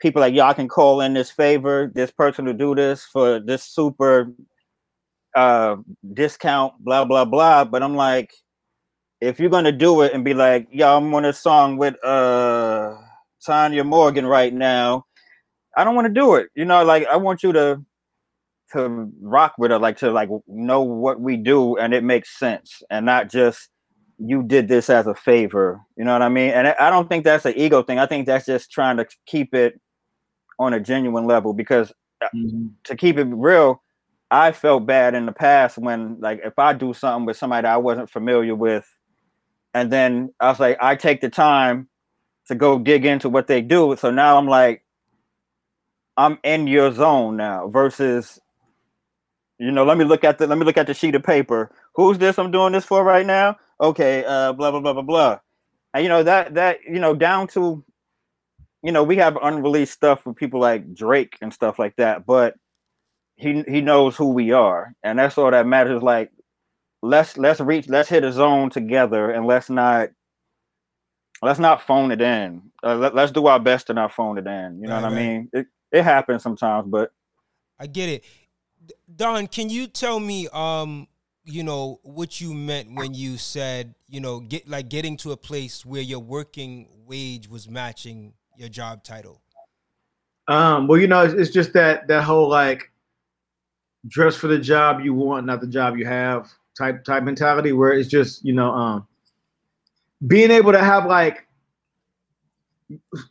people 0.00 0.20
like 0.20 0.34
y'all 0.34 0.54
can 0.54 0.68
call 0.68 1.00
in 1.00 1.14
this 1.14 1.30
favor, 1.30 1.90
this 1.94 2.10
person 2.10 2.44
to 2.46 2.54
do 2.54 2.74
this 2.74 3.04
for 3.04 3.40
this 3.40 3.64
super 3.64 4.32
uh 5.34 5.76
discount, 6.14 6.74
blah 6.78 7.04
blah 7.04 7.24
blah. 7.24 7.64
But 7.64 7.82
I'm 7.82 7.96
like, 7.96 8.32
if 9.20 9.38
you're 9.40 9.50
gonna 9.50 9.72
do 9.72 10.02
it 10.02 10.12
and 10.12 10.24
be 10.24 10.34
like, 10.34 10.68
yo, 10.70 10.96
I'm 10.96 11.14
on 11.14 11.24
a 11.24 11.32
song 11.32 11.76
with 11.76 12.02
uh 12.04 12.96
Tanya 13.44 13.84
Morgan 13.84 14.26
right 14.26 14.54
now, 14.54 15.06
I 15.76 15.84
don't 15.84 15.94
want 15.94 16.06
to 16.06 16.12
do 16.12 16.34
it. 16.34 16.48
You 16.54 16.64
know, 16.64 16.84
like 16.84 17.06
I 17.06 17.16
want 17.16 17.42
you 17.42 17.52
to 17.52 17.84
to 18.72 19.10
rock 19.20 19.54
with 19.58 19.70
her, 19.70 19.78
like 19.78 19.98
to 19.98 20.10
like 20.10 20.30
know 20.46 20.82
what 20.82 21.20
we 21.20 21.36
do 21.36 21.76
and 21.76 21.92
it 21.92 22.02
makes 22.02 22.38
sense 22.38 22.82
and 22.90 23.04
not 23.04 23.30
just 23.30 23.68
you 24.18 24.42
did 24.42 24.68
this 24.68 24.88
as 24.88 25.06
a 25.06 25.14
favor. 25.14 25.80
You 25.96 26.04
know 26.04 26.12
what 26.12 26.22
I 26.22 26.28
mean? 26.28 26.50
And 26.50 26.68
I 26.68 26.90
don't 26.90 27.08
think 27.08 27.24
that's 27.24 27.44
an 27.44 27.54
ego 27.56 27.82
thing. 27.82 27.98
I 27.98 28.06
think 28.06 28.26
that's 28.26 28.46
just 28.46 28.70
trying 28.70 28.96
to 28.98 29.06
keep 29.26 29.54
it 29.54 29.80
on 30.58 30.72
a 30.72 30.80
genuine 30.80 31.26
level 31.26 31.52
because 31.52 31.92
uh, 32.22 32.28
mm-hmm. 32.34 32.68
to 32.84 32.96
keep 32.96 33.18
it 33.18 33.24
real, 33.24 33.82
I 34.30 34.52
felt 34.52 34.86
bad 34.86 35.14
in 35.14 35.26
the 35.26 35.32
past 35.32 35.76
when 35.76 36.18
like 36.20 36.40
if 36.44 36.58
I 36.58 36.72
do 36.72 36.94
something 36.94 37.26
with 37.26 37.36
somebody 37.36 37.66
I 37.66 37.76
wasn't 37.76 38.10
familiar 38.10 38.54
with, 38.54 38.86
and 39.74 39.90
then 39.90 40.32
I 40.40 40.48
was 40.48 40.60
like, 40.60 40.78
I 40.80 40.96
take 40.96 41.20
the 41.20 41.28
time 41.28 41.88
to 42.48 42.54
go 42.54 42.78
dig 42.78 43.04
into 43.04 43.28
what 43.28 43.46
they 43.46 43.60
do. 43.60 43.96
So 43.98 44.10
now 44.10 44.38
I'm 44.38 44.46
like, 44.46 44.81
I'm 46.16 46.38
in 46.42 46.66
your 46.66 46.92
zone 46.92 47.36
now 47.36 47.68
versus 47.68 48.38
you 49.58 49.70
know, 49.70 49.84
let 49.84 49.96
me 49.96 50.04
look 50.04 50.24
at 50.24 50.38
the 50.38 50.46
let 50.46 50.58
me 50.58 50.64
look 50.64 50.76
at 50.76 50.86
the 50.86 50.94
sheet 50.94 51.14
of 51.14 51.22
paper. 51.22 51.70
Who's 51.94 52.18
this 52.18 52.38
I'm 52.38 52.50
doing 52.50 52.72
this 52.72 52.84
for 52.84 53.04
right 53.04 53.26
now? 53.26 53.56
Okay, 53.80 54.24
uh 54.24 54.52
blah 54.52 54.70
blah 54.70 54.80
blah 54.80 54.92
blah 54.92 55.02
blah. 55.02 55.40
And 55.94 56.02
you 56.02 56.08
know 56.08 56.22
that 56.22 56.54
that 56.54 56.78
you 56.88 56.98
know 56.98 57.14
down 57.14 57.46
to 57.48 57.84
you 58.82 58.90
know, 58.90 59.04
we 59.04 59.16
have 59.16 59.38
unreleased 59.40 59.92
stuff 59.92 60.22
for 60.22 60.34
people 60.34 60.60
like 60.60 60.92
Drake 60.94 61.38
and 61.40 61.52
stuff 61.52 61.78
like 61.78 61.96
that, 61.96 62.26
but 62.26 62.56
he 63.36 63.62
he 63.68 63.80
knows 63.80 64.16
who 64.16 64.30
we 64.30 64.52
are, 64.52 64.94
and 65.02 65.18
that's 65.18 65.38
all 65.38 65.50
that 65.50 65.66
matters. 65.66 66.02
Like, 66.02 66.30
let's 67.00 67.36
let's 67.36 67.60
reach, 67.60 67.88
let's 67.88 68.08
hit 68.08 68.24
a 68.24 68.32
zone 68.32 68.70
together, 68.70 69.30
and 69.30 69.46
let's 69.46 69.70
not 69.70 70.10
let's 71.42 71.60
not 71.60 71.82
phone 71.82 72.10
it 72.10 72.20
in. 72.20 72.62
Uh, 72.84 72.96
let, 72.96 73.16
us 73.16 73.30
do 73.30 73.46
our 73.46 73.60
best 73.60 73.86
to 73.86 73.94
not 73.94 74.12
phone 74.12 74.36
it 74.38 74.46
in. 74.46 74.80
You 74.80 74.88
know 74.88 74.94
right, 74.94 75.02
what 75.02 75.12
I 75.12 75.16
mean? 75.16 75.48
It 75.52 75.66
it 75.92 76.02
happens 76.02 76.42
sometimes, 76.42 76.88
but 76.88 77.12
I 77.78 77.86
get 77.86 78.08
it. 78.08 78.24
Don, 79.14 79.46
can 79.46 79.68
you 79.68 79.86
tell 79.86 80.18
me, 80.18 80.48
um, 80.52 81.06
you 81.44 81.62
know, 81.62 82.00
what 82.02 82.40
you 82.40 82.54
meant 82.54 82.94
when 82.94 83.14
you 83.14 83.36
said, 83.36 83.94
you 84.08 84.20
know, 84.20 84.40
get 84.40 84.68
like 84.68 84.88
getting 84.88 85.16
to 85.18 85.32
a 85.32 85.36
place 85.36 85.84
where 85.84 86.02
your 86.02 86.20
working 86.20 86.88
wage 87.06 87.48
was 87.48 87.68
matching 87.68 88.32
your 88.56 88.68
job 88.68 89.04
title? 89.04 89.42
Um, 90.48 90.88
well, 90.88 90.98
you 90.98 91.06
know, 91.06 91.22
it's, 91.22 91.34
it's 91.34 91.50
just 91.50 91.72
that 91.74 92.08
that 92.08 92.24
whole 92.24 92.48
like 92.48 92.90
dress 94.08 94.34
for 94.34 94.48
the 94.48 94.58
job 94.58 95.00
you 95.00 95.14
want, 95.14 95.46
not 95.46 95.60
the 95.60 95.66
job 95.66 95.96
you 95.96 96.06
have 96.06 96.50
type 96.76 97.04
type 97.04 97.22
mentality, 97.22 97.72
where 97.72 97.92
it's 97.92 98.08
just 98.08 98.44
you 98.44 98.52
know, 98.52 98.70
um, 98.72 99.06
being 100.26 100.50
able 100.50 100.72
to 100.72 100.82
have 100.82 101.06
like 101.06 101.46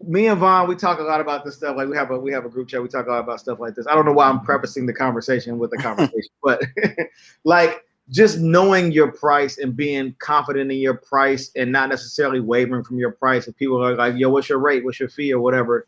me 0.02 0.28
and 0.28 0.40
Von, 0.40 0.68
we 0.68 0.76
talk 0.76 1.00
a 1.00 1.04
lot 1.04 1.22
about 1.22 1.44
this 1.44 1.56
stuff. 1.56 1.76
Like 1.78 1.88
we 1.88 1.98
have 1.98 2.12
a 2.12 2.20
we 2.20 2.32
have 2.32 2.46
a 2.46 2.50
group 2.50 2.68
chat. 2.68 2.82
We 2.82 2.88
talk 2.88 3.08
a 3.08 3.10
lot 3.10 3.20
about 3.20 3.40
stuff 3.40 3.60
like 3.60 3.76
this. 3.76 3.88
I 3.88 3.96
don't 3.96 4.06
know 4.06 4.14
why 4.14 4.28
I'm 4.28 4.42
prefacing 4.42 4.86
the 4.86 4.94
conversation 4.94 5.58
with 5.58 5.72
the 5.72 5.78
conversation, 5.82 6.32
but 6.44 6.62
like 7.44 7.84
just 8.10 8.40
knowing 8.40 8.92
your 8.92 9.12
price 9.12 9.58
and 9.58 9.76
being 9.76 10.16
confident 10.20 10.72
in 10.72 10.78
your 10.78 10.96
price 10.96 11.52
and 11.56 11.72
not 11.72 11.90
necessarily 11.90 12.40
wavering 12.40 12.84
from 12.84 12.98
your 12.98 13.12
price. 13.12 13.48
If 13.48 13.56
people 13.58 13.84
are 13.84 13.96
like, 13.96 14.16
"Yo, 14.18 14.30
what's 14.30 14.50
your 14.50 14.60
rate? 14.60 14.84
What's 14.84 15.00
your 15.00 15.10
fee?" 15.10 15.34
or 15.34 15.42
whatever, 15.42 15.88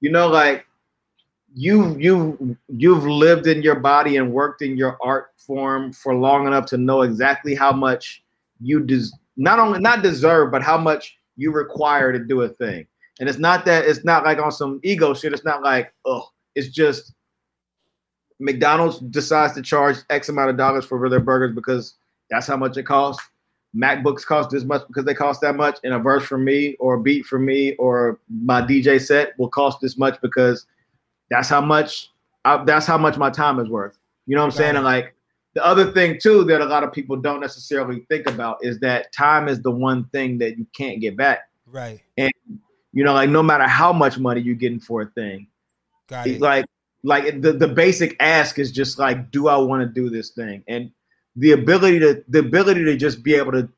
you 0.00 0.10
know, 0.10 0.28
like 0.28 0.66
you 1.54 1.96
you 1.98 2.56
you've 2.68 3.04
lived 3.04 3.46
in 3.46 3.62
your 3.62 3.76
body 3.76 4.16
and 4.16 4.32
worked 4.32 4.62
in 4.62 4.76
your 4.76 4.98
art 5.02 5.32
form 5.36 5.92
for 5.92 6.14
long 6.14 6.46
enough 6.46 6.66
to 6.66 6.76
know 6.76 7.02
exactly 7.02 7.54
how 7.54 7.72
much 7.72 8.22
you 8.60 8.80
des- 8.80 9.12
not 9.36 9.58
only 9.58 9.78
not 9.78 10.02
deserve, 10.02 10.50
but 10.50 10.62
how 10.62 10.76
much 10.76 11.16
you 11.36 11.52
require 11.52 12.12
to 12.12 12.18
do 12.18 12.42
a 12.42 12.48
thing. 12.48 12.86
And 13.20 13.28
it's 13.28 13.38
not 13.38 13.64
that 13.66 13.84
it's 13.84 14.04
not 14.04 14.24
like 14.24 14.38
on 14.38 14.52
some 14.52 14.80
ego 14.82 15.14
shit. 15.14 15.32
It's 15.32 15.44
not 15.44 15.62
like, 15.62 15.92
oh, 16.04 16.28
it's 16.54 16.68
just 16.68 17.14
McDonald's 18.40 18.98
decides 18.98 19.54
to 19.54 19.62
charge 19.62 19.98
X 20.10 20.28
amount 20.28 20.50
of 20.50 20.56
dollars 20.56 20.84
for 20.84 21.08
their 21.08 21.20
burgers 21.20 21.54
because 21.54 21.94
that's 22.30 22.46
how 22.46 22.56
much 22.56 22.76
it 22.76 22.84
costs. 22.84 23.22
MacBooks 23.76 24.24
cost 24.24 24.50
this 24.50 24.64
much 24.64 24.86
because 24.86 25.04
they 25.04 25.14
cost 25.14 25.40
that 25.40 25.56
much, 25.56 25.78
and 25.82 25.92
a 25.94 25.98
verse 25.98 26.24
from 26.24 26.44
me 26.44 26.76
or 26.78 26.94
a 26.94 27.00
beat 27.00 27.26
from 27.26 27.44
me 27.44 27.74
or 27.74 28.20
my 28.28 28.62
DJ 28.62 29.00
set 29.00 29.36
will 29.38 29.48
cost 29.48 29.80
this 29.80 29.98
much 29.98 30.20
because 30.20 30.66
that's 31.30 31.48
how 31.48 31.60
much 31.60 32.10
I, 32.44 32.62
that's 32.64 32.86
how 32.86 32.98
much 32.98 33.16
my 33.16 33.30
time 33.30 33.58
is 33.58 33.68
worth. 33.68 33.98
You 34.26 34.36
know 34.36 34.42
what 34.42 34.52
I'm 34.52 34.56
saying? 34.58 34.76
And 34.76 34.84
like 34.84 35.14
the 35.54 35.64
other 35.64 35.92
thing 35.92 36.18
too 36.20 36.44
that 36.44 36.60
a 36.60 36.64
lot 36.64 36.84
of 36.84 36.92
people 36.92 37.16
don't 37.16 37.40
necessarily 37.40 38.06
think 38.08 38.28
about 38.28 38.58
is 38.62 38.78
that 38.80 39.12
time 39.12 39.48
is 39.48 39.62
the 39.62 39.70
one 39.70 40.04
thing 40.06 40.38
that 40.38 40.56
you 40.58 40.66
can't 40.72 41.00
get 41.00 41.16
back. 41.16 41.48
Right. 41.66 42.00
And 42.16 42.32
you 42.94 43.02
know, 43.02 43.12
like 43.12 43.28
no 43.28 43.42
matter 43.42 43.66
how 43.66 43.92
much 43.92 44.18
money 44.18 44.40
you're 44.40 44.54
getting 44.54 44.80
for 44.80 45.02
a 45.02 45.06
thing, 45.06 45.48
Got 46.08 46.28
it. 46.28 46.40
like 46.40 46.64
like 47.02 47.42
the, 47.42 47.52
the 47.52 47.68
basic 47.68 48.16
ask 48.20 48.58
is 48.58 48.72
just 48.72 48.98
like, 48.98 49.30
do 49.30 49.48
I 49.48 49.56
want 49.56 49.82
to 49.82 49.86
do 49.86 50.08
this 50.08 50.30
thing? 50.30 50.62
And 50.68 50.90
the 51.36 51.52
ability 51.52 51.98
to 51.98 52.24
the 52.28 52.38
ability 52.38 52.84
to 52.84 52.96
just 52.96 53.22
be 53.22 53.34
able 53.34 53.52
to 53.52 53.68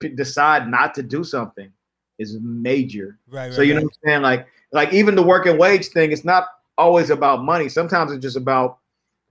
p- 0.00 0.08
decide 0.08 0.68
not 0.68 0.94
to 0.94 1.02
do 1.02 1.22
something 1.22 1.70
is 2.18 2.38
major. 2.40 3.18
Right. 3.28 3.48
right 3.48 3.52
so 3.52 3.60
you 3.60 3.74
know 3.74 3.80
right. 3.80 3.84
what 3.84 3.92
I'm 4.04 4.08
saying? 4.08 4.22
Like 4.22 4.46
like 4.72 4.92
even 4.94 5.14
the 5.14 5.22
working 5.22 5.58
wage 5.58 5.88
thing, 5.88 6.10
it's 6.10 6.24
not 6.24 6.48
always 6.78 7.10
about 7.10 7.44
money. 7.44 7.68
Sometimes 7.68 8.10
it's 8.10 8.22
just 8.22 8.38
about 8.38 8.78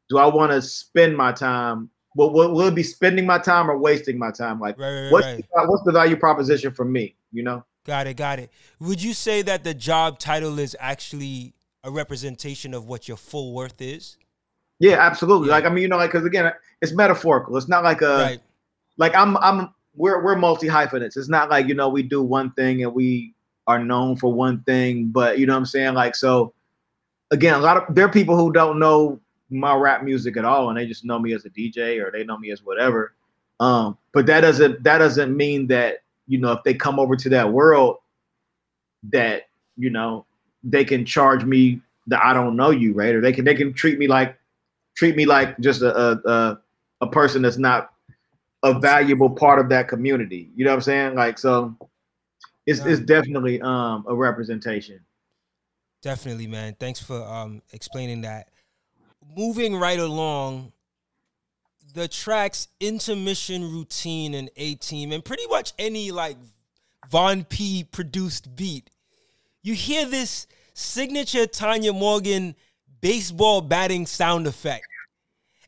do 0.07 0.19
I 0.19 0.27
want 0.27 0.51
to 0.51 0.61
spend 0.61 1.17
my 1.17 1.31
time? 1.31 1.89
Will, 2.15 2.31
will, 2.31 2.51
will 2.51 2.67
it 2.67 2.75
be 2.75 2.83
spending 2.83 3.25
my 3.25 3.39
time 3.39 3.71
or 3.71 3.77
wasting 3.77 4.19
my 4.19 4.29
time? 4.29 4.59
Like 4.59 4.77
right, 4.77 5.03
right, 5.03 5.11
what's, 5.11 5.25
right. 5.25 5.37
The, 5.37 5.65
what's 5.65 5.83
the 5.83 5.91
value 5.91 6.15
proposition 6.15 6.71
for 6.71 6.85
me? 6.85 7.15
You 7.33 7.41
know? 7.41 7.65
Got 7.85 8.07
it, 8.07 8.17
got 8.17 8.39
it. 8.39 8.51
Would 8.79 9.01
you 9.01 9.13
say 9.13 9.43
that 9.43 9.63
the 9.63 9.73
job 9.73 10.19
title 10.19 10.57
is 10.59 10.75
actually 10.79 11.53
a 11.83 11.91
representation 11.91 12.73
of 12.73 12.87
what 12.87 13.07
your 13.07 13.17
full 13.17 13.53
worth 13.53 13.79
is? 13.79 14.17
Yeah, 14.79 14.97
absolutely. 14.99 15.47
Yeah. 15.47 15.55
Like 15.55 15.65
I 15.65 15.69
mean, 15.69 15.83
you 15.83 15.87
know, 15.87 15.97
like 15.97 16.11
because 16.11 16.25
again, 16.25 16.51
it's 16.81 16.91
metaphorical. 16.91 17.55
It's 17.57 17.69
not 17.69 17.83
like 17.83 18.01
a 18.01 18.17
right. 18.17 18.39
like 18.97 19.15
I'm 19.15 19.37
I'm 19.37 19.73
we're 19.95 20.21
we're 20.23 20.35
multi 20.35 20.67
hyphenates. 20.67 21.15
It's 21.15 21.29
not 21.29 21.49
like 21.49 21.67
you 21.67 21.75
know 21.75 21.87
we 21.89 22.03
do 22.03 22.21
one 22.21 22.51
thing 22.51 22.83
and 22.83 22.93
we 22.93 23.33
are 23.67 23.83
known 23.83 24.15
for 24.15 24.33
one 24.33 24.61
thing, 24.63 25.07
but 25.07 25.39
you 25.39 25.45
know 25.45 25.53
what 25.53 25.59
I'm 25.59 25.65
saying. 25.65 25.93
Like 25.93 26.15
so, 26.15 26.53
again, 27.31 27.53
a 27.53 27.59
lot 27.59 27.77
of 27.77 27.95
there 27.95 28.05
are 28.05 28.11
people 28.11 28.35
who 28.35 28.51
don't 28.51 28.79
know 28.79 29.21
my 29.51 29.75
rap 29.75 30.03
music 30.03 30.37
at 30.37 30.45
all, 30.45 30.69
and 30.69 30.77
they 30.77 30.87
just 30.87 31.05
know 31.05 31.19
me 31.19 31.33
as 31.33 31.45
a 31.45 31.49
DJ 31.51 32.03
or 32.03 32.11
they 32.11 32.23
know 32.23 32.37
me 32.37 32.51
as 32.51 32.63
whatever. 32.63 33.13
Um, 33.59 33.97
but 34.11 34.25
that 34.25 34.41
doesn't 34.41 34.83
that 34.83 34.97
doesn't 34.97 35.35
mean 35.35 35.67
that 35.67 35.99
you 36.27 36.37
know 36.37 36.51
if 36.51 36.63
they 36.63 36.73
come 36.73 36.99
over 36.99 37.15
to 37.15 37.29
that 37.29 37.51
world 37.51 37.97
that 39.11 39.43
you 39.77 39.89
know 39.89 40.25
they 40.63 40.83
can 40.83 41.05
charge 41.05 41.43
me 41.43 41.81
that 42.07 42.23
I 42.23 42.33
don't 42.33 42.55
know 42.55 42.69
you, 42.69 42.93
right? 42.93 43.15
Or 43.15 43.21
they 43.21 43.31
can 43.31 43.45
they 43.45 43.55
can 43.55 43.73
treat 43.73 43.99
me 43.99 44.07
like 44.07 44.37
treat 44.95 45.15
me 45.15 45.25
like 45.25 45.59
just 45.59 45.81
a 45.81 46.19
a, 46.25 46.59
a 47.01 47.07
person 47.07 47.41
that's 47.41 47.57
not 47.57 47.91
a 48.63 48.79
valuable 48.79 49.29
part 49.29 49.59
of 49.59 49.69
that 49.69 49.87
community. 49.87 50.49
You 50.55 50.65
know 50.65 50.71
what 50.71 50.77
I'm 50.77 50.81
saying? 50.81 51.15
Like 51.15 51.37
so 51.37 51.75
it's 52.65 52.79
it's 52.81 52.99
definitely 52.99 53.61
um 53.61 54.05
a 54.07 54.15
representation. 54.15 54.99
Definitely, 56.01 56.47
man. 56.47 56.75
Thanks 56.79 56.99
for 56.99 57.21
um 57.23 57.61
explaining 57.73 58.21
that. 58.21 58.49
Moving 59.35 59.75
right 59.75 59.99
along, 59.99 60.71
the 61.95 62.07
tracks 62.07 62.67
intermission 62.79 63.63
routine 63.71 64.33
and 64.35 64.49
A 64.57 64.75
team, 64.75 65.11
and 65.11 65.25
pretty 65.25 65.47
much 65.47 65.73
any 65.79 66.11
like 66.11 66.37
Von 67.09 67.43
Pea 67.43 67.83
produced 67.83 68.55
beat, 68.55 68.89
you 69.63 69.73
hear 69.73 70.05
this 70.05 70.47
signature 70.73 71.47
Tanya 71.47 71.93
Morgan 71.93 72.55
baseball 73.01 73.61
batting 73.61 74.05
sound 74.05 74.45
effect. 74.45 74.85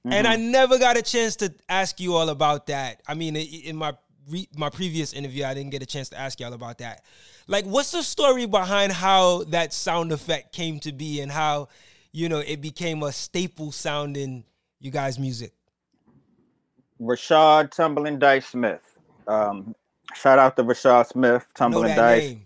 And 0.10 0.26
I 0.26 0.38
mm-hmm. 0.38 0.52
never 0.52 0.80
got 0.80 0.98
a 0.98 1.02
chance 1.02 1.36
to 1.38 1.54
ask 1.68 2.00
you 2.00 2.14
all 2.14 2.30
about 2.30 2.68
that. 2.68 3.02
I 3.08 3.14
mean, 3.14 3.36
in 3.36 3.76
my 3.76 3.94
re- 4.30 4.48
my 4.56 4.70
previous 4.70 5.12
interview, 5.14 5.44
I 5.44 5.54
didn't 5.54 5.72
get 5.72 5.84
a 5.84 5.86
chance 5.86 6.10
to 6.10 6.20
ask 6.20 6.40
y'all 6.40 6.54
about 6.54 6.78
that. 6.78 7.04
Like, 7.48 7.66
what's 7.66 7.92
the 7.92 8.04
story 8.04 8.46
behind 8.46 8.94
how 8.94 9.44
that 9.46 9.74
sound 9.74 10.12
effect 10.12 10.54
came 10.54 10.80
to 10.82 10.94
be 10.94 11.20
and 11.20 11.32
how, 11.32 11.68
you 12.14 12.30
know, 12.30 12.40
it 12.40 12.62
became 12.62 13.04
a 13.04 13.12
staple 13.12 13.72
sound 13.72 14.16
in 14.16 14.46
you 14.80 14.92
guys' 14.92 15.20
music? 15.20 15.54
Rashad 17.02 17.72
Tumbling 17.72 18.20
Dice 18.20 18.48
Smith. 18.48 18.98
Um, 19.28 19.76
shout 20.16 20.40
out 20.40 20.56
to 20.58 20.64
Rashad 20.64 21.08
Smith, 21.08 21.46
Tumbling 21.56 21.96
Dice. 21.96 22.24
Name. 22.24 22.44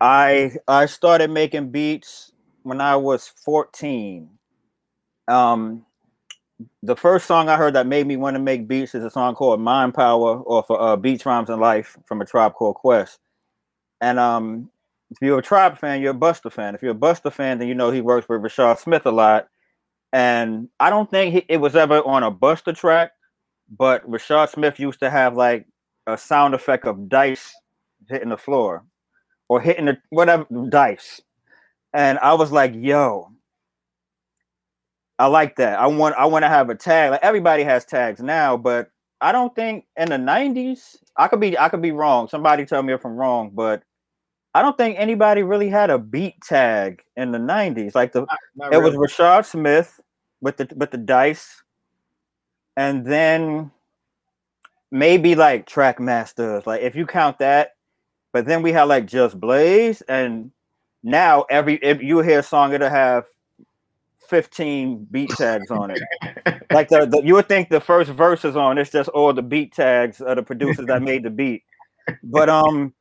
I 0.00 0.52
I 0.66 0.86
started 0.86 1.30
making 1.30 1.70
beats 1.70 2.32
when 2.62 2.80
I 2.80 2.96
was 2.96 3.28
14. 3.44 4.28
Um, 5.26 5.84
the 6.82 6.96
first 6.96 7.26
song 7.26 7.48
I 7.48 7.56
heard 7.56 7.74
that 7.74 7.86
made 7.86 8.06
me 8.06 8.16
want 8.16 8.34
to 8.34 8.40
make 8.40 8.66
beats 8.66 8.94
is 8.94 9.04
a 9.04 9.10
song 9.10 9.34
called 9.34 9.60
Mind 9.60 9.94
Power 9.94 10.38
or 10.40 10.62
for 10.62 10.80
uh, 10.80 10.96
Beats, 10.96 11.24
Rhymes, 11.24 11.50
and 11.50 11.60
Life 11.60 11.96
from 12.06 12.20
a 12.20 12.24
tribe 12.24 12.54
called 12.54 12.76
Quest. 12.76 13.18
And 14.00 14.18
um, 14.18 14.70
if 15.10 15.18
you're 15.20 15.38
a 15.38 15.42
tribe 15.42 15.78
fan, 15.78 16.00
you're 16.00 16.12
a 16.12 16.18
Busta 16.18 16.52
fan. 16.52 16.74
If 16.74 16.82
you're 16.82 16.92
a 16.92 16.94
Busta 16.94 17.32
fan, 17.32 17.58
then 17.58 17.68
you 17.68 17.74
know 17.74 17.90
he 17.90 18.00
works 18.00 18.28
with 18.28 18.42
Rashad 18.42 18.78
Smith 18.78 19.06
a 19.06 19.10
lot. 19.10 19.48
And 20.12 20.68
I 20.80 20.90
don't 20.90 21.10
think 21.10 21.34
he, 21.34 21.44
it 21.48 21.58
was 21.58 21.76
ever 21.76 21.98
on 22.02 22.22
a 22.22 22.32
Busta 22.32 22.74
track, 22.76 23.12
but 23.70 24.08
Rashad 24.08 24.50
Smith 24.50 24.78
used 24.78 25.00
to 25.00 25.10
have 25.10 25.36
like 25.36 25.66
a 26.06 26.16
sound 26.16 26.54
effect 26.54 26.86
of 26.86 27.08
dice 27.08 27.54
hitting 28.08 28.30
the 28.30 28.36
floor 28.36 28.84
or 29.48 29.60
hitting 29.60 29.86
the 29.86 29.98
whatever 30.10 30.46
dice. 30.68 31.20
And 31.92 32.18
I 32.18 32.34
was 32.34 32.52
like, 32.52 32.72
yo, 32.74 33.30
I 35.18 35.26
like 35.26 35.56
that. 35.56 35.78
I 35.78 35.86
want 35.86 36.14
I 36.16 36.26
want 36.26 36.44
to 36.44 36.48
have 36.48 36.70
a 36.70 36.74
tag. 36.74 37.10
Like 37.10 37.22
everybody 37.22 37.64
has 37.64 37.84
tags 37.84 38.20
now, 38.20 38.56
but 38.56 38.90
I 39.20 39.32
don't 39.32 39.54
think 39.54 39.86
in 39.96 40.10
the 40.10 40.16
90s, 40.16 40.96
I 41.16 41.28
could 41.28 41.40
be 41.40 41.58
I 41.58 41.68
could 41.68 41.82
be 41.82 41.92
wrong. 41.92 42.28
Somebody 42.28 42.64
tell 42.64 42.82
me 42.82 42.92
if 42.92 43.04
I'm 43.04 43.16
wrong, 43.16 43.50
but 43.52 43.82
I 44.54 44.62
don't 44.62 44.76
think 44.76 44.98
anybody 44.98 45.42
really 45.42 45.68
had 45.68 45.90
a 45.90 45.98
beat 45.98 46.40
tag 46.42 47.02
in 47.16 47.32
the 47.32 47.38
90s. 47.38 47.94
Like 47.94 48.12
the 48.12 48.20
not, 48.20 48.38
not 48.54 48.74
it 48.74 48.78
really. 48.78 48.96
was 48.96 49.12
Rashad 49.12 49.44
Smith 49.44 50.00
with 50.40 50.56
the 50.56 50.68
with 50.76 50.90
the 50.90 50.98
dice. 50.98 51.62
And 52.78 53.04
then 53.04 53.72
maybe 54.92 55.34
like 55.34 55.66
track 55.66 55.98
masters. 55.98 56.64
Like 56.64 56.80
if 56.80 56.94
you 56.94 57.06
count 57.06 57.40
that, 57.40 57.74
but 58.32 58.46
then 58.46 58.62
we 58.62 58.70
had 58.70 58.84
like 58.84 59.06
just 59.06 59.40
Blaze, 59.40 60.00
and 60.02 60.52
now 61.02 61.44
every 61.50 61.74
if 61.82 62.00
you 62.00 62.20
hear 62.20 62.38
a 62.38 62.42
song, 62.44 62.72
it'll 62.72 62.88
have 62.88 63.24
15 64.28 65.08
beat 65.10 65.30
tags 65.30 65.72
on 65.72 65.90
it. 65.90 66.00
like 66.70 66.88
the, 66.88 67.04
the, 67.04 67.20
you 67.24 67.34
would 67.34 67.48
think 67.48 67.68
the 67.68 67.80
first 67.80 68.12
verse 68.12 68.44
is 68.44 68.54
on, 68.54 68.78
it's 68.78 68.92
just 68.92 69.08
all 69.08 69.32
the 69.32 69.42
beat 69.42 69.72
tags 69.72 70.20
of 70.20 70.36
the 70.36 70.42
producers 70.44 70.86
that 70.86 71.02
made 71.02 71.24
the 71.24 71.30
beat. 71.30 71.64
But 72.22 72.48
um 72.48 72.94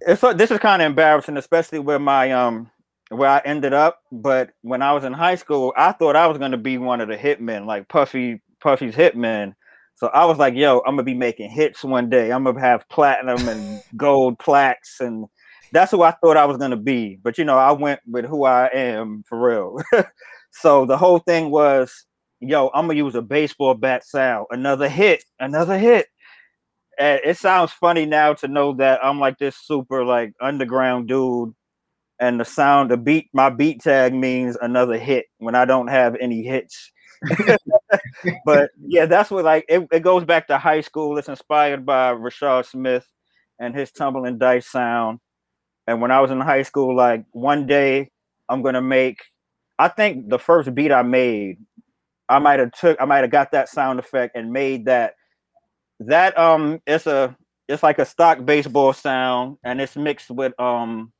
it's 0.00 0.22
this 0.22 0.50
is 0.50 0.58
kind 0.58 0.82
of 0.82 0.86
embarrassing, 0.86 1.36
especially 1.36 1.78
with 1.78 2.00
my 2.00 2.32
um 2.32 2.68
where 3.10 3.28
I 3.28 3.42
ended 3.44 3.72
up. 3.72 4.00
But 4.10 4.50
when 4.62 4.82
I 4.82 4.92
was 4.92 5.04
in 5.04 5.12
high 5.12 5.34
school, 5.34 5.72
I 5.76 5.92
thought 5.92 6.16
I 6.16 6.26
was 6.26 6.38
gonna 6.38 6.56
be 6.56 6.78
one 6.78 7.00
of 7.00 7.08
the 7.08 7.16
hitmen, 7.16 7.66
like 7.66 7.88
Puffy 7.88 8.42
Puffy's 8.60 8.94
hitmen. 8.94 9.54
So 9.96 10.06
I 10.08 10.24
was 10.24 10.38
like, 10.38 10.54
yo, 10.54 10.78
I'm 10.86 10.94
gonna 10.94 11.02
be 11.02 11.14
making 11.14 11.50
hits 11.50 11.84
one 11.84 12.08
day. 12.08 12.32
I'm 12.32 12.44
gonna 12.44 12.60
have 12.60 12.88
platinum 12.88 13.46
and 13.48 13.82
gold 13.96 14.38
plaques, 14.38 15.00
and 15.00 15.26
that's 15.72 15.90
who 15.90 16.02
I 16.02 16.12
thought 16.12 16.36
I 16.36 16.46
was 16.46 16.56
gonna 16.56 16.76
be. 16.76 17.18
But 17.22 17.36
you 17.36 17.44
know, 17.44 17.58
I 17.58 17.72
went 17.72 18.00
with 18.06 18.24
who 18.24 18.44
I 18.44 18.68
am 18.68 19.24
for 19.28 19.38
real. 19.38 19.78
so 20.52 20.86
the 20.86 20.96
whole 20.96 21.18
thing 21.18 21.50
was, 21.50 22.06
yo, 22.40 22.70
I'm 22.72 22.86
gonna 22.86 22.98
use 22.98 23.14
a 23.14 23.22
baseball 23.22 23.74
bat 23.74 24.04
sound. 24.04 24.46
Another 24.50 24.88
hit, 24.88 25.24
another 25.38 25.78
hit. 25.78 26.06
And 26.98 27.20
it 27.24 27.38
sounds 27.38 27.72
funny 27.72 28.04
now 28.04 28.34
to 28.34 28.48
know 28.48 28.74
that 28.74 29.04
I'm 29.04 29.18
like 29.18 29.38
this 29.38 29.56
super 29.56 30.04
like 30.04 30.32
underground 30.40 31.08
dude, 31.08 31.54
and 32.20 32.38
the 32.38 32.44
sound, 32.44 32.90
the 32.90 32.96
beat, 32.96 33.30
my 33.32 33.50
beat 33.50 33.82
tag 33.82 34.14
means 34.14 34.56
another 34.60 34.98
hit 34.98 35.26
when 35.38 35.54
I 35.54 35.64
don't 35.64 35.88
have 35.88 36.16
any 36.20 36.42
hits 36.42 36.92
but 38.44 38.70
yeah, 38.86 39.06
that's 39.06 39.30
what 39.30 39.44
like 39.44 39.64
it, 39.68 39.86
it 39.92 40.00
goes 40.00 40.24
back 40.24 40.46
to 40.48 40.58
high 40.58 40.80
school. 40.80 41.18
It's 41.18 41.28
inspired 41.28 41.84
by 41.84 42.12
Rashad 42.12 42.66
Smith 42.66 43.06
and 43.58 43.74
his 43.74 43.92
tumbling 43.92 44.38
dice 44.38 44.66
sound. 44.66 45.20
And 45.86 46.00
when 46.00 46.10
I 46.10 46.20
was 46.20 46.30
in 46.30 46.40
high 46.40 46.62
school, 46.62 46.94
like 46.94 47.24
one 47.32 47.66
day 47.66 48.10
I'm 48.48 48.62
gonna 48.62 48.82
make 48.82 49.18
I 49.78 49.88
think 49.88 50.28
the 50.28 50.38
first 50.38 50.74
beat 50.74 50.92
I 50.92 51.02
made, 51.02 51.58
I 52.28 52.38
might 52.38 52.58
have 52.58 52.72
took 52.72 53.00
I 53.00 53.04
might 53.04 53.18
have 53.18 53.30
got 53.30 53.52
that 53.52 53.68
sound 53.68 53.98
effect 53.98 54.36
and 54.36 54.52
made 54.52 54.86
that 54.86 55.14
that 56.00 56.38
um 56.38 56.80
it's 56.86 57.06
a 57.06 57.36
it's 57.68 57.82
like 57.82 57.98
a 57.98 58.06
stock 58.06 58.44
baseball 58.44 58.92
sound 58.92 59.58
and 59.62 59.80
it's 59.80 59.96
mixed 59.96 60.30
with 60.30 60.58
um 60.58 61.12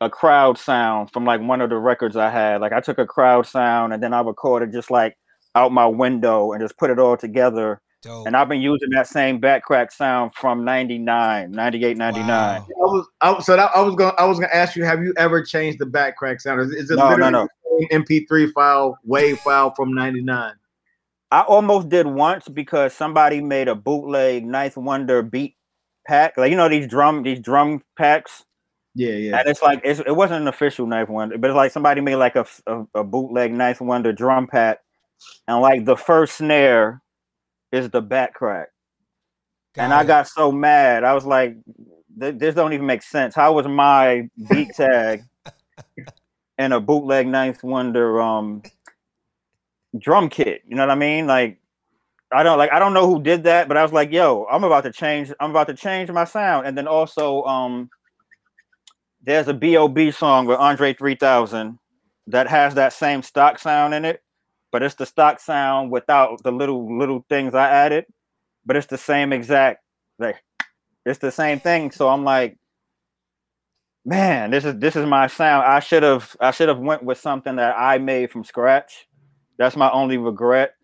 a 0.00 0.10
crowd 0.10 0.58
sound 0.58 1.10
from 1.10 1.24
like 1.24 1.40
one 1.40 1.60
of 1.60 1.70
the 1.70 1.76
records 1.76 2.16
I 2.16 2.30
had. 2.30 2.60
Like 2.60 2.72
I 2.72 2.80
took 2.80 2.98
a 2.98 3.06
crowd 3.06 3.46
sound 3.46 3.92
and 3.92 4.02
then 4.02 4.12
I 4.12 4.20
recorded 4.20 4.72
just 4.72 4.90
like 4.90 5.16
out 5.54 5.72
my 5.72 5.86
window 5.86 6.52
and 6.52 6.60
just 6.60 6.76
put 6.76 6.90
it 6.90 6.98
all 6.98 7.16
together. 7.16 7.80
Dope. 8.02 8.26
And 8.26 8.36
I've 8.36 8.48
been 8.48 8.60
using 8.60 8.90
that 8.90 9.08
same 9.08 9.40
back 9.40 9.64
crack 9.64 9.90
sound 9.90 10.34
from 10.34 10.64
99, 10.64 11.50
98, 11.50 11.96
99. 11.96 12.26
Wow. 12.28 12.66
I 12.68 12.70
was, 12.78 13.08
I, 13.22 13.40
so 13.40 13.56
that, 13.56 13.70
I 13.74 13.80
was 13.80 13.94
going 13.94 14.12
to 14.12 14.20
I 14.20 14.24
was 14.24 14.38
going 14.38 14.50
to 14.50 14.56
ask 14.56 14.76
you 14.76 14.84
have 14.84 15.02
you 15.02 15.14
ever 15.16 15.42
changed 15.42 15.78
the 15.78 15.86
back 15.86 16.16
crack 16.16 16.40
sound? 16.40 16.60
Is, 16.60 16.70
is 16.72 16.90
it 16.90 16.96
no, 16.96 17.16
no, 17.16 17.30
no. 17.30 17.48
MP3 17.92 18.52
file, 18.52 18.98
wave 19.04 19.38
file 19.38 19.74
from 19.74 19.94
99? 19.94 20.54
I 21.30 21.40
almost 21.40 21.88
did 21.88 22.06
once 22.06 22.48
because 22.48 22.92
somebody 22.92 23.40
made 23.40 23.66
a 23.66 23.74
bootleg 23.74 24.44
Ninth 24.44 24.76
Wonder 24.76 25.22
beat 25.22 25.56
pack. 26.06 26.36
Like 26.36 26.50
you 26.50 26.56
know 26.56 26.68
these 26.68 26.86
drum 26.86 27.22
these 27.22 27.40
drum 27.40 27.82
packs 27.96 28.44
yeah, 28.96 29.12
yeah. 29.12 29.38
And 29.38 29.48
it's 29.48 29.60
like 29.60 29.82
it's, 29.84 30.00
it 30.00 30.16
wasn't 30.16 30.40
an 30.40 30.48
official 30.48 30.86
Ninth 30.86 31.10
Wonder, 31.10 31.36
but 31.36 31.50
it's 31.50 31.56
like 31.56 31.70
somebody 31.70 32.00
made 32.00 32.16
like 32.16 32.34
a, 32.34 32.46
a, 32.66 32.86
a 32.94 33.04
bootleg 33.04 33.52
Ninth 33.52 33.82
Wonder 33.82 34.10
drum 34.10 34.46
pat, 34.46 34.80
and 35.46 35.60
like 35.60 35.84
the 35.84 35.98
first 35.98 36.38
snare 36.38 37.02
is 37.72 37.90
the 37.90 38.00
back 38.00 38.32
crack. 38.32 38.68
Got 39.74 39.82
and 39.82 39.92
it. 39.92 39.96
I 39.96 40.04
got 40.04 40.28
so 40.28 40.50
mad. 40.50 41.04
I 41.04 41.12
was 41.12 41.26
like, 41.26 41.58
this 42.16 42.54
don't 42.54 42.72
even 42.72 42.86
make 42.86 43.02
sense. 43.02 43.34
How 43.34 43.52
was 43.52 43.68
my 43.68 44.30
beat 44.48 44.70
tag 44.74 45.24
and 46.58 46.72
a 46.72 46.80
bootleg 46.80 47.26
Ninth 47.26 47.62
Wonder 47.62 48.22
um 48.22 48.62
drum 49.98 50.30
kit? 50.30 50.62
You 50.66 50.74
know 50.74 50.84
what 50.84 50.90
I 50.90 50.94
mean? 50.94 51.26
Like 51.26 51.60
I 52.32 52.42
don't 52.42 52.56
like 52.56 52.72
I 52.72 52.78
don't 52.78 52.94
know 52.94 53.06
who 53.06 53.22
did 53.22 53.42
that, 53.42 53.68
but 53.68 53.76
I 53.76 53.82
was 53.82 53.92
like, 53.92 54.10
yo, 54.10 54.46
I'm 54.50 54.64
about 54.64 54.84
to 54.84 54.90
change, 54.90 55.30
I'm 55.38 55.50
about 55.50 55.66
to 55.66 55.74
change 55.74 56.10
my 56.10 56.24
sound. 56.24 56.66
And 56.66 56.78
then 56.78 56.88
also 56.88 57.42
um 57.44 57.90
there's 59.26 59.48
a 59.48 59.54
B.O.B. 59.54 60.12
song 60.12 60.46
with 60.46 60.58
Andre 60.58 60.94
3000 60.94 61.78
that 62.28 62.48
has 62.48 62.74
that 62.74 62.92
same 62.92 63.22
stock 63.22 63.58
sound 63.58 63.92
in 63.92 64.04
it, 64.04 64.22
but 64.70 64.82
it's 64.82 64.94
the 64.94 65.04
stock 65.04 65.40
sound 65.40 65.90
without 65.90 66.42
the 66.44 66.52
little 66.52 66.96
little 66.98 67.24
things 67.28 67.54
I 67.54 67.68
added, 67.68 68.06
but 68.64 68.76
it's 68.76 68.86
the 68.86 68.98
same 68.98 69.32
exact 69.32 69.82
like 70.18 70.36
it's 71.04 71.18
the 71.18 71.32
same 71.32 71.60
thing. 71.60 71.90
So 71.90 72.08
I'm 72.08 72.24
like, 72.24 72.56
man, 74.04 74.50
this 74.50 74.64
is 74.64 74.76
this 74.78 74.94
is 74.94 75.06
my 75.06 75.26
sound. 75.26 75.66
I 75.66 75.80
should 75.80 76.04
have 76.04 76.36
I 76.40 76.52
should 76.52 76.68
have 76.68 76.78
went 76.78 77.02
with 77.02 77.18
something 77.18 77.56
that 77.56 77.74
I 77.76 77.98
made 77.98 78.30
from 78.30 78.44
scratch. 78.44 79.08
That's 79.58 79.76
my 79.76 79.90
only 79.90 80.18
regret. 80.18 80.74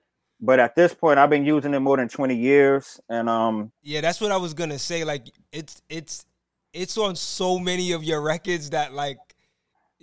But 0.41 0.59
at 0.59 0.75
this 0.75 0.93
point, 0.93 1.21
I've 1.21 1.31
been 1.31 1.45
using 1.47 1.73
it 1.75 1.79
more 1.81 1.97
than 1.97 2.09
20 2.09 2.35
years. 2.35 3.01
And 3.09 3.29
um 3.29 3.71
Yeah, 3.83 4.01
that's 4.01 4.21
what 4.21 4.33
I 4.33 4.37
was 4.37 4.53
gonna 4.53 4.81
say. 4.81 5.05
Like 5.05 5.29
it's 5.53 5.81
it's 5.89 6.25
it's 6.73 6.97
on 6.97 7.17
so 7.17 7.59
many 7.59 7.93
of 7.93 8.03
your 8.03 8.21
records 8.21 8.71
that 8.71 8.93
like 8.93 9.19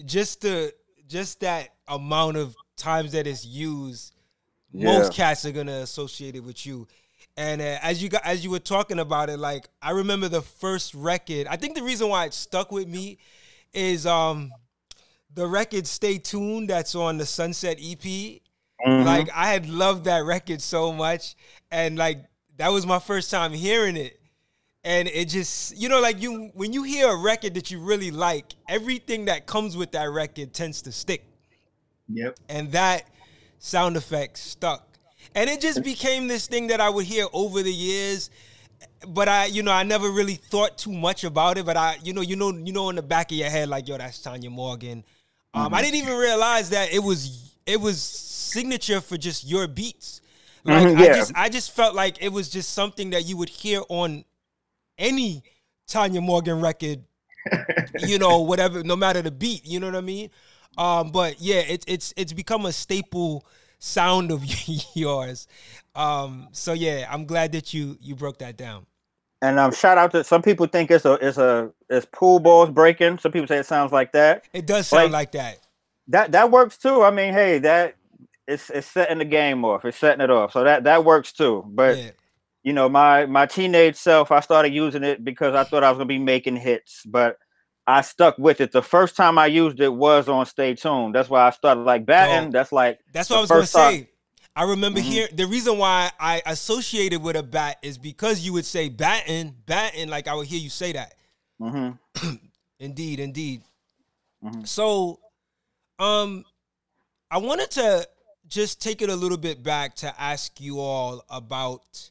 just 0.05 0.41
the 0.41 0.73
just 1.07 1.39
that 1.41 1.69
amount 1.87 2.37
of 2.37 2.55
times 2.77 3.11
that 3.13 3.27
it's 3.27 3.45
used, 3.45 4.13
yeah. 4.71 4.85
most 4.85 5.13
cats 5.13 5.45
are 5.45 5.51
gonna 5.51 5.79
associate 5.79 6.35
it 6.35 6.43
with 6.43 6.65
you. 6.65 6.87
And 7.37 7.61
uh, 7.61 7.77
as 7.81 8.03
you 8.03 8.09
got 8.09 8.25
as 8.25 8.43
you 8.43 8.51
were 8.51 8.59
talking 8.59 8.99
about 8.99 9.29
it, 9.29 9.37
like 9.37 9.67
I 9.81 9.91
remember 9.91 10.27
the 10.27 10.41
first 10.41 10.93
record. 10.93 11.47
I 11.47 11.55
think 11.55 11.75
the 11.75 11.83
reason 11.83 12.09
why 12.09 12.25
it 12.25 12.33
stuck 12.33 12.71
with 12.71 12.87
me 12.87 13.17
is 13.73 14.05
um 14.05 14.51
the 15.33 15.47
record 15.47 15.87
"Stay 15.87 16.17
Tuned" 16.17 16.69
that's 16.69 16.95
on 16.95 17.17
the 17.17 17.25
Sunset 17.25 17.77
EP. 17.81 17.99
Mm-hmm. 17.99 19.05
Like 19.05 19.29
I 19.33 19.47
had 19.51 19.69
loved 19.69 20.05
that 20.05 20.23
record 20.23 20.61
so 20.61 20.91
much, 20.91 21.35
and 21.71 21.97
like 21.97 22.25
that 22.57 22.71
was 22.71 22.85
my 22.85 22.99
first 22.99 23.31
time 23.31 23.53
hearing 23.53 23.97
it 23.97 24.18
and 24.83 25.07
it 25.07 25.25
just 25.25 25.77
you 25.77 25.89
know 25.89 25.99
like 25.99 26.21
you 26.21 26.51
when 26.53 26.71
you 26.73 26.83
hear 26.83 27.09
a 27.09 27.15
record 27.15 27.53
that 27.55 27.69
you 27.69 27.79
really 27.79 28.11
like 28.11 28.55
everything 28.67 29.25
that 29.25 29.45
comes 29.45 29.75
with 29.75 29.91
that 29.91 30.09
record 30.09 30.53
tends 30.53 30.81
to 30.83 30.91
stick. 30.91 31.25
Yep. 32.07 32.37
And 32.47 32.71
that 32.71 33.03
sound 33.59 33.95
effect 33.97 34.37
stuck. 34.37 34.97
And 35.35 35.47
it 35.47 35.61
just 35.61 35.83
became 35.83 36.27
this 36.27 36.47
thing 36.47 36.67
that 36.67 36.81
i 36.81 36.89
would 36.89 37.05
hear 37.05 37.25
over 37.33 37.61
the 37.61 37.73
years 37.73 38.29
but 39.09 39.27
i 39.27 39.45
you 39.45 39.61
know 39.61 39.71
i 39.71 39.83
never 39.83 40.09
really 40.09 40.35
thought 40.35 40.77
too 40.77 40.91
much 40.91 41.23
about 41.23 41.57
it 41.57 41.65
but 41.65 41.77
i 41.77 41.97
you 42.03 42.13
know 42.13 42.21
you 42.21 42.35
know 42.35 42.51
you 42.51 42.71
know 42.71 42.89
in 42.89 42.95
the 42.95 43.01
back 43.01 43.31
of 43.31 43.37
your 43.37 43.49
head 43.49 43.67
like 43.67 43.87
yo 43.87 43.97
that's 43.97 44.19
tanya 44.19 44.49
morgan. 44.49 45.03
Um 45.53 45.65
mm-hmm. 45.65 45.75
i 45.75 45.81
didn't 45.81 45.95
even 45.95 46.15
realize 46.17 46.69
that 46.71 46.93
it 46.93 46.99
was 46.99 47.55
it 47.65 47.79
was 47.79 48.01
signature 48.01 48.99
for 48.99 49.17
just 49.17 49.47
your 49.47 49.67
beats. 49.67 50.21
Like 50.63 50.87
mm-hmm, 50.87 50.99
yeah. 50.99 51.05
i 51.05 51.13
just 51.13 51.31
i 51.35 51.49
just 51.49 51.71
felt 51.75 51.95
like 51.95 52.21
it 52.21 52.29
was 52.29 52.49
just 52.49 52.73
something 52.73 53.11
that 53.11 53.25
you 53.25 53.37
would 53.37 53.49
hear 53.49 53.81
on 53.89 54.25
any 54.99 55.43
Tanya 55.87 56.21
Morgan 56.21 56.61
record, 56.61 57.03
you 57.99 58.19
know, 58.19 58.39
whatever, 58.41 58.83
no 58.83 58.95
matter 58.95 59.21
the 59.21 59.31
beat, 59.31 59.65
you 59.65 59.79
know 59.79 59.87
what 59.87 59.95
I 59.95 60.01
mean? 60.01 60.29
Um, 60.77 61.11
but 61.11 61.41
yeah, 61.41 61.61
it's 61.67 61.85
it's 61.87 62.13
it's 62.15 62.33
become 62.33 62.65
a 62.65 62.71
staple 62.71 63.45
sound 63.79 64.31
of 64.31 64.43
yours. 64.95 65.47
Um, 65.95 66.49
so 66.51 66.73
yeah, 66.73 67.07
I'm 67.09 67.25
glad 67.25 67.53
that 67.53 67.73
you 67.73 67.97
you 68.01 68.15
broke 68.15 68.37
that 68.39 68.55
down. 68.55 68.85
And 69.41 69.57
um, 69.57 69.71
shout 69.71 69.97
out 69.97 70.11
to 70.11 70.23
some 70.23 70.41
people 70.41 70.67
think 70.67 70.91
it's 70.91 71.05
a 71.05 71.13
it's 71.13 71.37
a 71.37 71.71
it's 71.89 72.05
pool 72.11 72.39
balls 72.39 72.69
breaking. 72.69 73.17
Some 73.19 73.31
people 73.31 73.47
say 73.47 73.57
it 73.57 73.65
sounds 73.65 73.91
like 73.91 74.11
that. 74.11 74.45
It 74.53 74.67
does 74.67 74.87
sound 74.87 75.11
like, 75.11 75.11
like 75.11 75.31
that. 75.31 75.59
That 76.09 76.31
that 76.33 76.51
works 76.51 76.77
too. 76.77 77.03
I 77.03 77.11
mean, 77.11 77.33
hey, 77.33 77.59
that 77.59 77.95
it's 78.47 78.69
it's 78.69 78.87
setting 78.87 79.19
the 79.19 79.25
game 79.25 79.63
off. 79.63 79.85
It's 79.85 79.97
setting 79.97 80.21
it 80.21 80.29
off. 80.29 80.51
So 80.51 80.63
that 80.63 80.83
that 80.83 81.05
works 81.05 81.31
too. 81.31 81.63
But 81.67 81.97
yeah. 81.97 82.11
You 82.63 82.73
know, 82.73 82.89
my 82.89 83.25
my 83.25 83.45
teenage 83.45 83.95
self, 83.95 84.31
I 84.31 84.39
started 84.41 84.73
using 84.73 85.03
it 85.03 85.23
because 85.23 85.55
I 85.55 85.63
thought 85.63 85.83
I 85.83 85.89
was 85.89 85.97
gonna 85.97 86.05
be 86.07 86.19
making 86.19 86.57
hits, 86.57 87.03
but 87.05 87.37
I 87.87 88.01
stuck 88.01 88.37
with 88.37 88.61
it. 88.61 88.71
The 88.71 88.81
first 88.81 89.15
time 89.15 89.37
I 89.37 89.47
used 89.47 89.79
it 89.79 89.93
was 89.93 90.27
on 90.29 90.45
Stay 90.45 90.75
Tuned. 90.75 91.15
That's 91.15 91.29
why 91.29 91.47
I 91.47 91.49
started 91.51 91.81
like 91.81 92.05
batting. 92.05 92.51
that's 92.51 92.71
like 92.71 92.99
that's 93.13 93.29
what 93.29 93.37
I 93.37 93.41
was 93.41 93.49
gonna 93.49 93.65
say. 93.65 93.97
Time. 93.99 94.07
I 94.55 94.63
remember 94.63 94.99
mm-hmm. 94.99 95.09
hearing 95.09 95.35
the 95.35 95.47
reason 95.47 95.77
why 95.77 96.11
I 96.19 96.41
associated 96.45 97.23
with 97.23 97.37
a 97.37 97.43
bat 97.43 97.77
is 97.81 97.97
because 97.97 98.41
you 98.41 98.53
would 98.53 98.65
say 98.65 98.89
batting, 98.89 99.55
batting, 99.65 100.09
like 100.09 100.27
I 100.27 100.33
would 100.33 100.47
hear 100.47 100.59
you 100.59 100.69
say 100.69 100.91
that. 100.91 101.15
Mm-hmm. 101.61 102.35
indeed, 102.79 103.19
indeed. 103.19 103.61
Mm-hmm. 104.43 104.63
So, 104.65 105.19
um, 105.97 106.43
I 107.31 107.37
wanted 107.37 107.71
to 107.71 108.07
just 108.47 108.81
take 108.81 109.01
it 109.01 109.09
a 109.09 109.15
little 109.15 109.37
bit 109.37 109.63
back 109.63 109.95
to 109.97 110.13
ask 110.19 110.59
you 110.59 110.79
all 110.79 111.23
about 111.29 112.09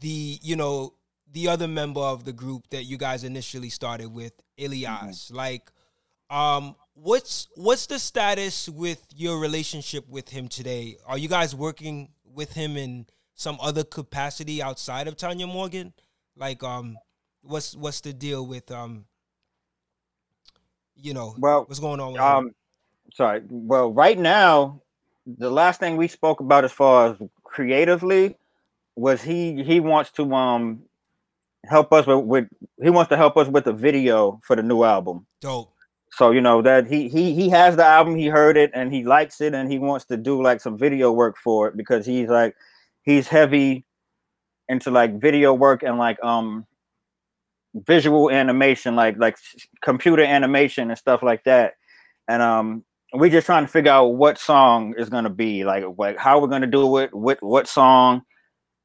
the, 0.00 0.38
you 0.42 0.56
know, 0.56 0.94
the 1.32 1.48
other 1.48 1.68
member 1.68 2.00
of 2.00 2.24
the 2.24 2.32
group 2.32 2.68
that 2.70 2.84
you 2.84 2.96
guys 2.96 3.24
initially 3.24 3.70
started 3.70 4.08
with, 4.12 4.32
Ilyas. 4.58 5.26
Mm-hmm. 5.26 5.36
Like, 5.36 5.70
um, 6.30 6.76
what's 6.94 7.48
what's 7.54 7.86
the 7.86 7.98
status 7.98 8.68
with 8.68 9.06
your 9.14 9.38
relationship 9.38 10.08
with 10.08 10.28
him 10.28 10.48
today? 10.48 10.96
Are 11.06 11.18
you 11.18 11.28
guys 11.28 11.54
working 11.54 12.08
with 12.24 12.52
him 12.52 12.76
in 12.76 13.06
some 13.34 13.58
other 13.60 13.84
capacity 13.84 14.62
outside 14.62 15.08
of 15.08 15.16
Tanya 15.16 15.46
Morgan? 15.46 15.92
Like, 16.36 16.62
um, 16.62 16.96
what's 17.42 17.76
what's 17.76 18.00
the 18.00 18.12
deal 18.12 18.46
with 18.46 18.70
um, 18.70 19.04
you 20.96 21.14
know, 21.14 21.34
well, 21.38 21.64
what's 21.66 21.80
going 21.80 22.00
on? 22.00 22.18
um, 22.18 22.46
him? 22.46 22.54
sorry. 23.14 23.42
Well, 23.48 23.92
right 23.92 24.18
now, 24.18 24.80
the 25.26 25.50
last 25.50 25.80
thing 25.80 25.96
we 25.96 26.08
spoke 26.08 26.40
about 26.40 26.64
as 26.64 26.72
far 26.72 27.10
as 27.10 27.28
creatively 27.44 28.36
was 28.96 29.22
he 29.22 29.62
he 29.62 29.78
wants 29.78 30.10
to 30.12 30.34
um 30.34 30.82
help 31.66 31.92
us 31.92 32.06
with, 32.06 32.24
with 32.24 32.48
he 32.82 32.90
wants 32.90 33.10
to 33.10 33.16
help 33.16 33.36
us 33.36 33.48
with 33.48 33.64
the 33.64 33.72
video 33.72 34.40
for 34.42 34.56
the 34.56 34.62
new 34.62 34.82
album. 34.82 35.26
Dope. 35.40 35.72
So 36.12 36.30
you 36.30 36.40
know 36.40 36.62
that 36.62 36.86
he 36.86 37.08
he 37.08 37.34
he 37.34 37.50
has 37.50 37.76
the 37.76 37.84
album, 37.84 38.16
he 38.16 38.26
heard 38.26 38.56
it 38.56 38.70
and 38.74 38.92
he 38.92 39.04
likes 39.04 39.40
it 39.40 39.54
and 39.54 39.70
he 39.70 39.78
wants 39.78 40.06
to 40.06 40.16
do 40.16 40.42
like 40.42 40.60
some 40.60 40.78
video 40.78 41.12
work 41.12 41.36
for 41.36 41.68
it 41.68 41.76
because 41.76 42.06
he's 42.06 42.28
like 42.28 42.56
he's 43.02 43.28
heavy 43.28 43.84
into 44.68 44.90
like 44.90 45.20
video 45.20 45.52
work 45.52 45.82
and 45.82 45.98
like 45.98 46.22
um 46.24 46.66
visual 47.74 48.30
animation 48.30 48.96
like 48.96 49.18
like 49.18 49.36
computer 49.82 50.22
animation 50.22 50.90
and 50.90 50.98
stuff 50.98 51.22
like 51.22 51.44
that. 51.44 51.74
And 52.28 52.40
um 52.40 52.84
we're 53.12 53.30
just 53.30 53.46
trying 53.46 53.64
to 53.64 53.70
figure 53.70 53.92
out 53.92 54.06
what 54.08 54.38
song 54.38 54.94
is 54.96 55.10
gonna 55.10 55.30
be 55.30 55.64
like 55.64 55.84
like 55.98 56.16
how 56.16 56.40
we're 56.40 56.48
gonna 56.48 56.66
do 56.66 56.96
it, 56.98 57.12
what 57.12 57.42
what 57.42 57.68
song, 57.68 58.22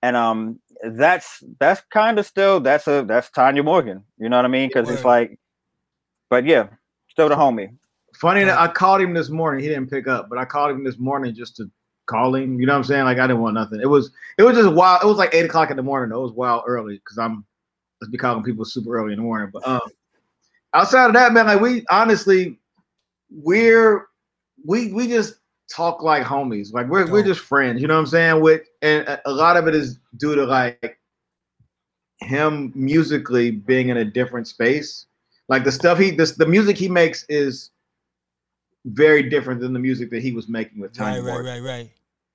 and 0.01 0.15
um 0.15 0.59
that's 0.83 1.43
that's 1.59 1.81
kind 1.91 2.19
of 2.19 2.25
still 2.25 2.59
that's 2.59 2.87
a 2.87 3.03
that's 3.07 3.29
Tanya 3.29 3.63
Morgan, 3.63 4.03
you 4.17 4.29
know 4.29 4.37
what 4.37 4.45
I 4.45 4.49
mean? 4.49 4.69
Because 4.69 4.89
it's 4.89 5.05
like, 5.05 5.37
but 6.29 6.45
yeah, 6.45 6.67
still 7.09 7.29
the 7.29 7.35
homie. 7.35 7.75
Funny 8.15 8.43
that 8.43 8.59
I 8.59 8.67
called 8.67 9.01
him 9.01 9.13
this 9.13 9.29
morning, 9.29 9.63
he 9.63 9.69
didn't 9.69 9.89
pick 9.89 10.07
up, 10.07 10.27
but 10.29 10.37
I 10.37 10.45
called 10.45 10.71
him 10.71 10.83
this 10.83 10.97
morning 10.97 11.33
just 11.33 11.55
to 11.57 11.69
call 12.07 12.35
him. 12.35 12.59
You 12.59 12.65
know 12.65 12.73
what 12.73 12.79
I'm 12.79 12.83
saying? 12.83 13.05
Like 13.05 13.19
I 13.19 13.27
didn't 13.27 13.41
want 13.41 13.55
nothing. 13.55 13.79
It 13.81 13.87
was 13.87 14.11
it 14.37 14.43
was 14.43 14.55
just 14.55 14.73
wild. 14.73 15.03
It 15.03 15.07
was 15.07 15.17
like 15.17 15.33
eight 15.33 15.45
o'clock 15.45 15.71
in 15.71 15.77
the 15.77 15.83
morning. 15.83 16.09
Though. 16.09 16.19
It 16.19 16.23
was 16.23 16.33
wild 16.33 16.63
early 16.67 16.95
because 16.95 17.17
I'm 17.17 17.45
let's 18.01 18.11
be 18.11 18.17
calling 18.17 18.43
people 18.43 18.65
super 18.65 18.97
early 18.97 19.13
in 19.13 19.19
the 19.19 19.23
morning. 19.23 19.49
But 19.53 19.67
um, 19.67 19.81
outside 20.73 21.07
of 21.07 21.13
that, 21.13 21.31
man, 21.31 21.45
like 21.45 21.61
we 21.61 21.85
honestly 21.89 22.57
we're 23.29 24.07
we 24.65 24.91
we 24.91 25.07
just 25.07 25.35
talk 25.71 26.03
like 26.03 26.23
homies. 26.23 26.73
Like 26.73 26.87
we're 26.87 27.09
we're 27.09 27.23
just 27.23 27.39
friends. 27.39 27.81
You 27.81 27.87
know 27.87 27.95
what 27.95 28.01
I'm 28.01 28.07
saying? 28.07 28.41
With 28.41 28.61
and 28.81 29.19
a 29.25 29.31
lot 29.31 29.57
of 29.57 29.67
it 29.67 29.75
is 29.75 29.99
due 30.17 30.35
to 30.35 30.45
like 30.45 30.99
him 32.19 32.71
musically 32.75 33.51
being 33.51 33.89
in 33.89 33.97
a 33.97 34.05
different 34.05 34.47
space. 34.47 35.05
Like 35.47 35.63
the 35.63 35.71
stuff 35.71 35.97
he 35.97 36.11
this 36.11 36.33
the 36.33 36.45
music 36.45 36.77
he 36.77 36.87
makes 36.87 37.25
is 37.29 37.71
very 38.85 39.23
different 39.29 39.61
than 39.61 39.73
the 39.73 39.79
music 39.79 40.09
that 40.11 40.21
he 40.21 40.31
was 40.31 40.47
making 40.47 40.79
with 40.79 40.93
Tiny 40.93 41.19
Right, 41.21 41.37
right, 41.37 41.45
right, 41.45 41.61
right. 41.61 41.89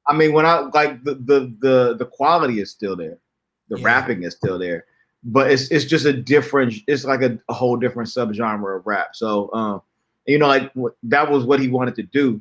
I 0.08 0.14
mean, 0.14 0.32
when 0.32 0.46
I 0.46 0.60
like 0.74 1.02
the 1.04 1.14
the 1.14 1.54
the 1.60 1.96
the 1.98 2.06
quality 2.06 2.60
is 2.60 2.70
still 2.70 2.96
there, 2.96 3.18
the 3.68 3.78
yeah. 3.78 3.84
rapping 3.84 4.22
is 4.22 4.34
still 4.34 4.58
there, 4.58 4.84
but 5.24 5.50
it's 5.50 5.68
it's 5.70 5.84
just 5.84 6.04
a 6.06 6.12
different. 6.12 6.74
It's 6.86 7.04
like 7.04 7.22
a, 7.22 7.38
a 7.48 7.54
whole 7.54 7.76
different 7.76 8.08
subgenre 8.08 8.78
of 8.78 8.86
rap. 8.86 9.16
So, 9.16 9.52
um, 9.52 9.82
you 10.26 10.38
know, 10.38 10.46
like 10.46 10.72
that 11.04 11.30
was 11.30 11.44
what 11.44 11.58
he 11.58 11.68
wanted 11.68 11.96
to 11.96 12.02
do. 12.04 12.40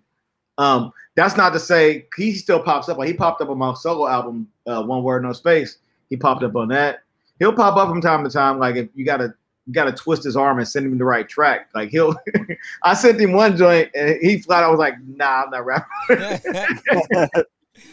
Um, 0.58 0.92
that's 1.16 1.38
not 1.38 1.54
to 1.54 1.60
say 1.60 2.08
he 2.16 2.34
still 2.34 2.62
pops 2.62 2.90
up. 2.90 2.98
Like 2.98 3.08
he 3.08 3.14
popped 3.14 3.42
up 3.42 3.50
on 3.50 3.58
my 3.58 3.74
solo 3.74 4.08
album, 4.08 4.48
uh, 4.68 4.84
One 4.84 5.04
Word 5.04 5.24
No 5.24 5.34
Space. 5.34 5.80
He 6.10 6.18
popped 6.18 6.44
up 6.44 6.56
on 6.56 6.68
that. 6.70 7.00
He'll 7.40 7.54
pop 7.54 7.78
up 7.78 7.90
from 7.90 8.02
time 8.02 8.24
to 8.24 8.30
time. 8.30 8.60
Like 8.60 8.76
if 8.76 8.90
you 8.96 9.06
gotta 9.06 9.34
you 9.66 9.74
gotta 9.74 9.92
twist 9.92 10.24
his 10.24 10.38
arm 10.38 10.60
and 10.60 10.68
send 10.68 10.86
him 10.86 10.98
the 10.98 11.06
right 11.06 11.28
track. 11.28 11.70
Like 11.74 11.90
he'll 11.90 12.16
I 12.84 12.94
sent 12.94 13.20
him 13.20 13.34
one 13.34 13.58
joint 13.58 13.90
and 13.96 14.18
he 14.22 14.40
flat 14.40 14.64
I 14.64 14.70
was 14.70 14.80
like, 14.80 14.96
nah, 15.06 15.44
I'm 15.44 15.50
not 15.50 15.66
rapping. 15.66 15.88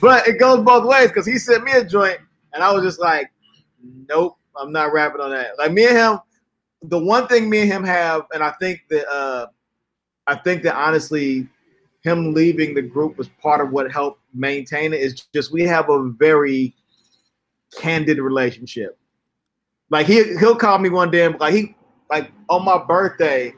but 0.01 0.28
it 0.28 0.39
goes 0.39 0.64
both 0.64 0.84
ways 0.84 1.09
because 1.09 1.26
he 1.26 1.39
sent 1.39 1.64
me 1.64 1.72
a 1.72 1.84
joint 1.84 2.18
and 2.52 2.62
I 2.62 2.72
was 2.72 2.82
just 2.82 3.01
like, 3.01 3.30
Nope, 4.09 4.36
I'm 4.56 4.70
not 4.70 4.93
rapping 4.93 5.20
on 5.20 5.30
that. 5.30 5.59
Like 5.59 5.72
me 5.72 5.86
and 5.86 5.97
him, 5.97 6.18
the 6.82 6.98
one 6.98 7.26
thing 7.26 7.48
me 7.48 7.62
and 7.62 7.72
him 7.72 7.84
have, 7.84 8.26
and 8.32 8.43
I 8.43 8.51
think 8.60 8.82
that 8.90 9.09
uh 9.09 9.47
I 10.26 10.36
think 10.36 10.62
that 10.62 10.76
honestly 10.76 11.48
him 12.02 12.34
leaving 12.34 12.74
the 12.74 12.82
group 12.82 13.16
was 13.16 13.28
part 13.40 13.60
of 13.60 13.70
what 13.70 13.90
helped 13.90 14.20
maintain 14.34 14.92
it. 14.92 15.00
Is 15.00 15.26
just 15.32 15.52
we 15.52 15.62
have 15.62 15.88
a 15.88 16.08
very 16.10 16.74
candid 17.78 18.18
relationship. 18.18 18.98
Like 19.90 20.06
he 20.06 20.36
he'll 20.38 20.56
call 20.56 20.78
me 20.78 20.88
one 20.88 21.10
day 21.10 21.24
and 21.24 21.38
like 21.38 21.54
he 21.54 21.76
like 22.10 22.30
on 22.48 22.64
my 22.64 22.82
birthday, 22.84 23.52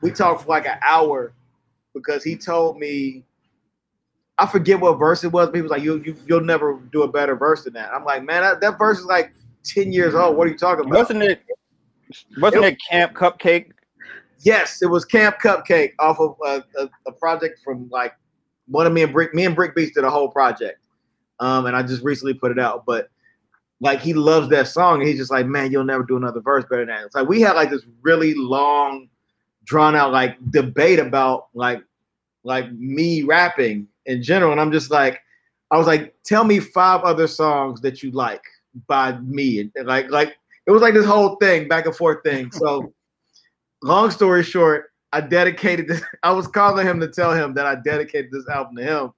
we 0.00 0.10
talked 0.10 0.42
for 0.42 0.48
like 0.48 0.66
an 0.66 0.78
hour 0.86 1.32
because 1.94 2.24
he 2.24 2.36
told 2.36 2.78
me 2.78 3.24
I 4.38 4.46
forget 4.46 4.80
what 4.80 4.94
verse 4.98 5.24
it 5.24 5.32
was, 5.32 5.48
but 5.48 5.56
he 5.56 5.62
was 5.62 5.70
like, 5.70 5.82
you, 5.82 6.02
you 6.04 6.16
you'll 6.26 6.40
never 6.40 6.80
do 6.92 7.02
a 7.02 7.08
better 7.08 7.36
verse 7.36 7.64
than 7.64 7.74
that. 7.74 7.92
I'm 7.92 8.04
like, 8.04 8.24
man, 8.24 8.42
that, 8.42 8.60
that 8.60 8.78
verse 8.78 8.98
is 8.98 9.04
like 9.04 9.32
10 9.64 9.92
years 9.92 10.14
old. 10.14 10.36
What 10.36 10.46
are 10.46 10.50
you 10.50 10.58
talking 10.58 10.86
about? 10.86 10.98
Wasn't 10.98 11.22
it 11.22 11.42
wasn't 12.38 12.64
it, 12.64 12.72
it 12.74 12.78
Camp 12.90 13.14
Cupcake 13.14 13.71
Yes, 14.42 14.82
it 14.82 14.86
was 14.86 15.04
Camp 15.04 15.36
Cupcake 15.42 15.92
off 16.00 16.18
of 16.18 16.36
a, 16.44 16.64
a, 16.78 16.90
a, 17.06 17.12
project 17.12 17.60
from 17.62 17.88
like 17.90 18.12
one 18.66 18.86
of 18.86 18.92
me 18.92 19.02
and 19.02 19.12
Brick. 19.12 19.34
Me 19.34 19.44
and 19.44 19.54
Brick 19.54 19.74
Beats 19.74 19.92
did 19.94 20.02
a 20.02 20.10
whole 20.10 20.28
project, 20.28 20.80
um, 21.38 21.66
and 21.66 21.76
I 21.76 21.82
just 21.82 22.02
recently 22.02 22.34
put 22.34 22.50
it 22.50 22.58
out. 22.58 22.84
But 22.84 23.08
like 23.80 24.00
he 24.00 24.14
loves 24.14 24.48
that 24.48 24.66
song, 24.66 24.98
and 25.00 25.08
he's 25.08 25.18
just 25.18 25.30
like, 25.30 25.46
man, 25.46 25.70
you'll 25.70 25.84
never 25.84 26.02
do 26.02 26.16
another 26.16 26.40
verse 26.40 26.64
better 26.68 26.84
than 26.84 26.94
that. 26.94 27.06
It's 27.06 27.14
like 27.14 27.28
we 27.28 27.40
had 27.40 27.52
like 27.52 27.70
this 27.70 27.86
really 28.02 28.34
long, 28.34 29.08
drawn 29.64 29.94
out 29.94 30.10
like 30.10 30.36
debate 30.50 30.98
about 30.98 31.46
like 31.54 31.82
like 32.42 32.72
me 32.72 33.22
rapping 33.22 33.86
in 34.06 34.24
general, 34.24 34.50
and 34.50 34.60
I'm 34.60 34.72
just 34.72 34.90
like, 34.90 35.20
I 35.70 35.78
was 35.78 35.86
like, 35.86 36.16
tell 36.24 36.42
me 36.42 36.58
five 36.58 37.02
other 37.02 37.28
songs 37.28 37.80
that 37.82 38.02
you 38.02 38.10
like 38.10 38.42
by 38.88 39.18
me, 39.18 39.70
and 39.76 39.86
like 39.86 40.10
like 40.10 40.36
it 40.66 40.72
was 40.72 40.82
like 40.82 40.94
this 40.94 41.06
whole 41.06 41.36
thing 41.36 41.68
back 41.68 41.86
and 41.86 41.94
forth 41.94 42.24
thing. 42.24 42.50
So 42.50 42.92
long 43.82 44.10
story 44.10 44.42
short, 44.42 44.90
I 45.12 45.20
dedicated 45.20 45.88
this. 45.88 46.02
I 46.22 46.32
was 46.32 46.46
calling 46.46 46.86
him 46.86 47.00
to 47.00 47.08
tell 47.08 47.32
him 47.32 47.54
that 47.54 47.66
I 47.66 47.76
dedicated 47.76 48.30
this 48.30 48.48
album 48.48 48.76
to 48.76 48.82
him 48.82 49.12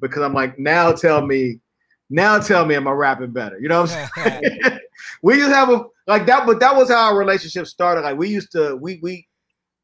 because 0.00 0.22
I'm 0.22 0.34
like, 0.34 0.58
now 0.58 0.92
tell 0.92 1.26
me, 1.26 1.60
now 2.08 2.38
tell 2.38 2.64
me, 2.64 2.74
am 2.74 2.88
I 2.88 2.92
rapping 2.92 3.32
better? 3.32 3.58
You 3.58 3.68
know 3.68 3.82
what 3.82 4.10
I'm 4.16 4.42
saying? 4.42 4.78
we 5.22 5.36
just 5.36 5.52
have 5.52 5.70
a 5.70 5.84
like 6.06 6.26
that, 6.26 6.46
but 6.46 6.60
that 6.60 6.74
was 6.74 6.90
how 6.90 7.10
our 7.10 7.18
relationship 7.18 7.66
started. 7.66 8.02
Like 8.02 8.16
we 8.18 8.28
used 8.28 8.52
to, 8.52 8.76
we 8.76 8.98
we 9.02 9.26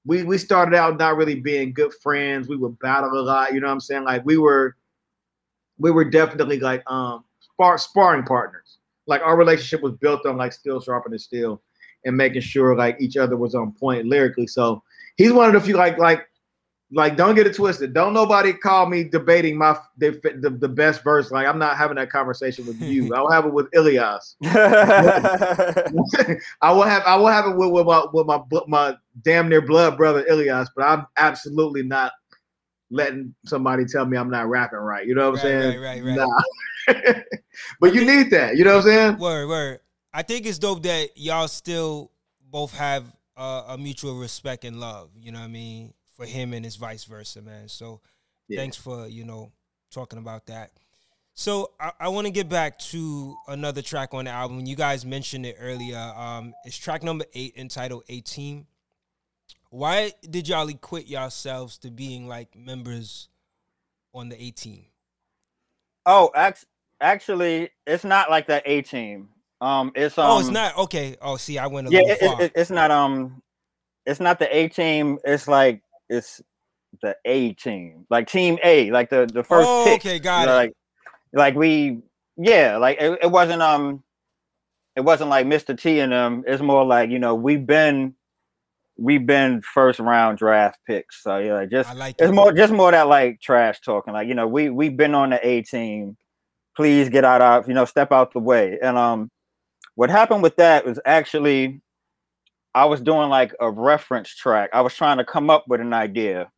we 0.05 0.23
we 0.23 0.39
started 0.39 0.77
out 0.77 0.99
not 0.99 1.17
really 1.17 1.41
being 1.41 1.73
good 1.73 1.93
friends. 2.03 2.49
We 2.49 2.57
would 2.57 2.79
battle 2.79 3.13
a 3.13 3.23
lot. 3.23 3.53
You 3.53 3.61
know 3.61 3.67
what 3.67 3.75
I'm 3.75 3.81
saying? 3.81 4.05
Like 4.05 4.25
we 4.25 4.39
were, 4.39 4.77
we 5.79 5.91
were 5.91 6.05
definitely 6.05 6.61
like 6.61 6.89
um 6.91 7.25
spar- 7.41 7.79
sparring 7.79 8.25
partners. 8.25 8.79
Like 9.07 9.23
our 9.23 9.37
relationship 9.37 9.83
was 9.83 9.93
built 9.95 10.27
on 10.27 10.37
like 10.37 10.53
steel 10.53 10.81
sharpening 10.81 11.19
steel 11.19 11.63
and 12.07 12.17
making 12.17 12.41
sure 12.43 12.75
like 12.77 12.97
each 13.01 13.17
other 13.17 13.37
was 13.37 13.55
on 13.55 13.73
point 13.73 14.07
lyrically. 14.07 14.47
So 14.47 14.83
he's 15.17 15.33
one 15.33 15.49
of 15.49 15.53
the 15.55 15.61
few 15.61 15.77
like 15.77 15.99
like 15.99 16.27
like 16.93 17.17
don't 17.17 17.35
get 17.35 17.47
it 17.47 17.55
twisted. 17.55 17.93
Don't 17.93 18.15
nobody 18.15 18.53
call 18.53 18.87
me 18.87 19.05
debating 19.05 19.59
my 19.59 19.77
the, 19.99 20.11
the, 20.41 20.51
the 20.51 20.69
best 20.69 21.03
verse. 21.03 21.31
Like 21.31 21.47
I'm 21.47 21.59
not 21.59 21.77
having 21.77 21.97
that 21.97 22.11
conversation 22.11 22.65
with 22.67 22.81
you. 22.81 23.13
I'll 23.17 23.31
have 23.31 23.45
it 23.45 23.53
with 23.53 23.71
Ilyas. 23.73 24.37
I 26.63 26.73
will 26.73 26.83
have 26.85 27.03
I 27.05 27.17
will 27.17 27.27
have 27.27 27.47
it 27.47 27.57
with, 27.57 27.73
with 27.73 27.87
my 27.87 28.05
with 28.13 28.27
my 28.27 28.41
my 28.69 28.97
damn 29.23 29.49
near 29.49 29.61
blood 29.61 29.97
brother 29.97 30.25
Ilyas, 30.31 30.69
but 30.77 30.85
I'm 30.85 31.07
absolutely 31.17 31.83
not 31.83 32.13
letting 32.91 33.35
somebody 33.45 33.85
tell 33.85 34.07
me 34.07 34.17
I'm 34.17 34.31
not 34.31 34.49
rapping 34.49 34.79
right. 34.79 35.07
You 35.07 35.17
know 35.17 35.31
what 35.33 35.41
I'm 35.41 35.51
Right, 35.53 35.61
saying? 35.61 35.81
right, 35.81 36.03
right, 36.05 36.17
right. 36.17 37.15
Nah. 37.17 37.23
but 37.81 37.95
you 37.95 38.05
need 38.05 38.31
that. 38.31 38.57
You 38.57 38.65
know 38.65 38.77
what 38.77 38.85
I'm 38.87 38.91
saying? 38.91 39.19
Word, 39.19 39.49
word. 39.49 39.81
I 40.17 40.23
think 40.23 40.47
it's 40.47 40.59
dope 40.59 40.83
that 40.85 41.11
y'all 41.19 41.47
still 41.47 42.11
both 42.41 42.73
have 42.73 43.05
uh, 43.37 43.65
a 43.69 43.77
mutual 43.77 44.15
respect 44.19 44.65
and 44.65 44.81
love. 44.81 45.11
You 45.15 45.31
know 45.31 45.41
what 45.41 45.45
I 45.45 45.49
mean 45.49 45.93
for 46.17 46.25
him 46.25 46.55
and 46.55 46.65
his 46.65 46.77
vice 46.77 47.05
versa, 47.05 47.43
man. 47.43 47.69
So 47.69 48.01
Yeah. 48.49 48.61
thanks 48.61 48.79
for 48.79 49.07
you 49.09 49.25
know 49.25 49.53
talking 49.91 50.19
about 50.19 50.47
that. 50.47 50.71
So 51.35 51.73
I, 51.79 51.93
I 52.01 52.09
want 52.09 52.27
to 52.27 52.31
get 52.33 52.49
back 52.49 52.79
to 52.79 53.37
another 53.47 53.83
track 53.83 54.15
on 54.15 54.25
the 54.25 54.31
album. 54.31 54.65
You 54.65 54.75
guys 54.75 55.05
mentioned 55.05 55.45
it 55.45 55.59
earlier. 55.61 55.99
Um, 55.99 56.55
it's 56.65 56.79
track 56.79 57.03
number 57.03 57.27
eight 57.35 57.53
entitled 57.59 58.05
"A 58.09 58.23
Team." 58.23 58.67
Why 59.69 60.13
did 60.23 60.49
y'all 60.49 60.67
equate 60.71 61.09
yourselves 61.09 61.77
to 61.79 61.91
being 61.91 62.27
like 62.27 62.57
members 62.57 63.29
on 64.15 64.31
the 64.31 64.43
A 64.43 64.51
Team? 64.51 64.87
Oh, 66.07 66.31
act- 66.35 66.65
actually, 67.03 67.69
it's 67.87 68.05
not 68.05 68.31
like 68.31 68.47
that 68.47 68.63
A 68.65 68.81
team. 68.81 69.29
Um, 69.61 69.93
it's 69.95 70.19
um, 70.19 70.31
oh, 70.31 70.39
it's 70.41 70.49
not 70.51 70.77
okay. 70.79 71.17
Oh, 71.21 71.37
see, 71.37 71.59
I 71.59 71.67
went 71.67 71.89
a 71.89 71.91
Yeah, 71.91 72.01
little 72.01 72.13
it, 72.13 72.21
far. 72.21 72.43
it, 72.43 72.45
it- 72.45 72.53
it's 72.57 72.71
not 72.71 72.91
um, 72.91 73.43
it's 74.05 74.21
not 74.21 74.39
the 74.39 74.55
A 74.55 74.69
team. 74.69 75.19
It's 75.25 75.49
like 75.49 75.83
it's 76.09 76.41
the 77.03 77.17
A 77.25 77.53
team, 77.55 78.07
like 78.11 78.29
Team 78.29 78.59
A, 78.63 78.91
like 78.91 79.11
the 79.11 79.27
the 79.27 79.43
first 79.43 79.69
oh, 79.69 79.85
pick. 79.87 80.01
okay, 80.01 80.19
got 80.19 80.49
it. 80.49 80.51
like, 80.53 80.73
like 81.33 81.55
we, 81.55 82.01
yeah, 82.37 82.77
like 82.77 82.99
it, 83.01 83.19
it 83.23 83.31
wasn't 83.31 83.63
um, 83.63 84.03
it 84.95 85.01
wasn't 85.01 85.31
like 85.31 85.47
Mr. 85.47 85.79
T 85.79 86.01
and 86.01 86.13
them. 86.13 86.45
It's 86.47 86.63
more 86.63 86.85
like 86.85 87.11
you 87.11 87.19
know 87.19 87.35
we've 87.35 87.67
been, 87.67 88.15
we've 88.97 89.27
been 89.27 89.63
first 89.63 89.99
round 89.99 90.39
draft 90.39 90.79
picks. 90.87 91.23
So 91.23 91.39
yeah, 91.39 91.55
like, 91.55 91.71
just 91.71 91.89
I 91.89 91.95
like 91.95 92.17
it's 92.19 92.31
it. 92.31 92.35
more 92.35 92.53
just 92.53 92.73
more 92.73 92.91
that 92.91 93.09
like 93.09 93.41
trash 93.41 93.81
talking. 93.81 94.13
Like 94.15 94.29
you 94.29 94.35
know 94.35 94.47
we 94.47 94.71
we've 94.71 94.97
been 94.97 95.15
on 95.15 95.31
the 95.31 95.47
A 95.47 95.63
team. 95.63 96.17
Please 96.77 97.09
get 97.09 97.25
out 97.25 97.41
of 97.41 97.69
you 97.69 97.75
know 97.75 97.87
step 97.87 98.13
out 98.13 98.33
the 98.33 98.39
way. 98.39 98.79
And 98.83 98.97
um, 98.97 99.31
what 99.97 100.11
happened 100.11 100.43
with 100.43 100.57
that 100.57 100.87
was 100.87 101.01
actually 101.05 101.81
I 102.75 102.85
was 102.85 103.01
doing 103.01 103.31
like 103.31 103.55
a 103.59 103.71
reference 103.71 104.35
track. 104.35 104.69
I 104.75 104.83
was 104.83 104.95
trying 104.95 105.17
to 105.17 105.25
come 105.25 105.49
up 105.49 105.65
with 105.67 105.81
an 105.81 105.95
idea, 105.95 106.51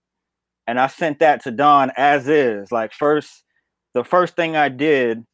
and 0.66 0.78
I 0.78 0.89
sent 0.89 1.20
that 1.20 1.43
to 1.44 1.52
Don 1.52 1.93
as 1.97 2.28
is. 2.28 2.70
Like 2.73 2.93
first, 2.93 3.44
the 3.94 4.05
first 4.05 4.35
thing 4.35 4.56
I 4.56 4.69
did 4.69 5.24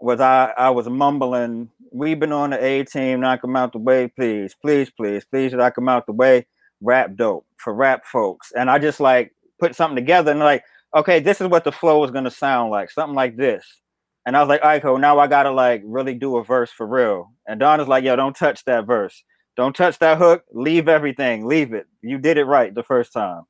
was 0.00 0.20
I 0.20 0.52
I 0.56 0.70
was 0.70 0.88
mumbling. 0.88 1.70
We've 1.92 2.18
been 2.18 2.32
on 2.32 2.50
the 2.50 2.64
A 2.64 2.84
team. 2.84 3.20
Knock 3.20 3.42
them 3.42 3.54
out 3.54 3.72
the 3.72 3.78
way, 3.78 4.08
please, 4.08 4.56
please, 4.60 4.90
please, 4.90 5.24
please. 5.26 5.52
Knock 5.52 5.74
them 5.74 5.88
out 5.88 6.06
the 6.06 6.12
way. 6.12 6.46
Rap 6.80 7.14
dope 7.16 7.46
for 7.58 7.74
rap 7.74 8.06
folks. 8.06 8.52
And 8.56 8.70
I 8.70 8.78
just 8.78 8.98
like 8.98 9.32
put 9.60 9.76
something 9.76 9.96
together 9.96 10.30
and 10.30 10.40
like, 10.40 10.64
okay, 10.96 11.20
this 11.20 11.42
is 11.42 11.48
what 11.48 11.64
the 11.64 11.72
flow 11.72 12.02
is 12.04 12.10
gonna 12.10 12.30
sound 12.30 12.70
like. 12.70 12.90
Something 12.90 13.14
like 13.14 13.36
this. 13.36 13.81
And 14.24 14.36
I 14.36 14.40
was 14.40 14.48
like, 14.48 14.62
all 14.62 14.68
right, 14.68 14.82
cool. 14.82 14.98
Now 14.98 15.18
I 15.18 15.26
gotta 15.26 15.50
like 15.50 15.82
really 15.84 16.14
do 16.14 16.36
a 16.36 16.44
verse 16.44 16.70
for 16.70 16.86
real. 16.86 17.32
And 17.46 17.58
Don 17.58 17.80
is 17.80 17.88
like, 17.88 18.04
yo, 18.04 18.14
don't 18.16 18.36
touch 18.36 18.64
that 18.64 18.86
verse. 18.86 19.22
Don't 19.56 19.74
touch 19.74 19.98
that 19.98 20.18
hook. 20.18 20.44
Leave 20.52 20.88
everything. 20.88 21.46
Leave 21.46 21.72
it. 21.72 21.86
You 22.02 22.18
did 22.18 22.38
it 22.38 22.44
right 22.44 22.74
the 22.74 22.82
first 22.82 23.12
time. 23.12 23.42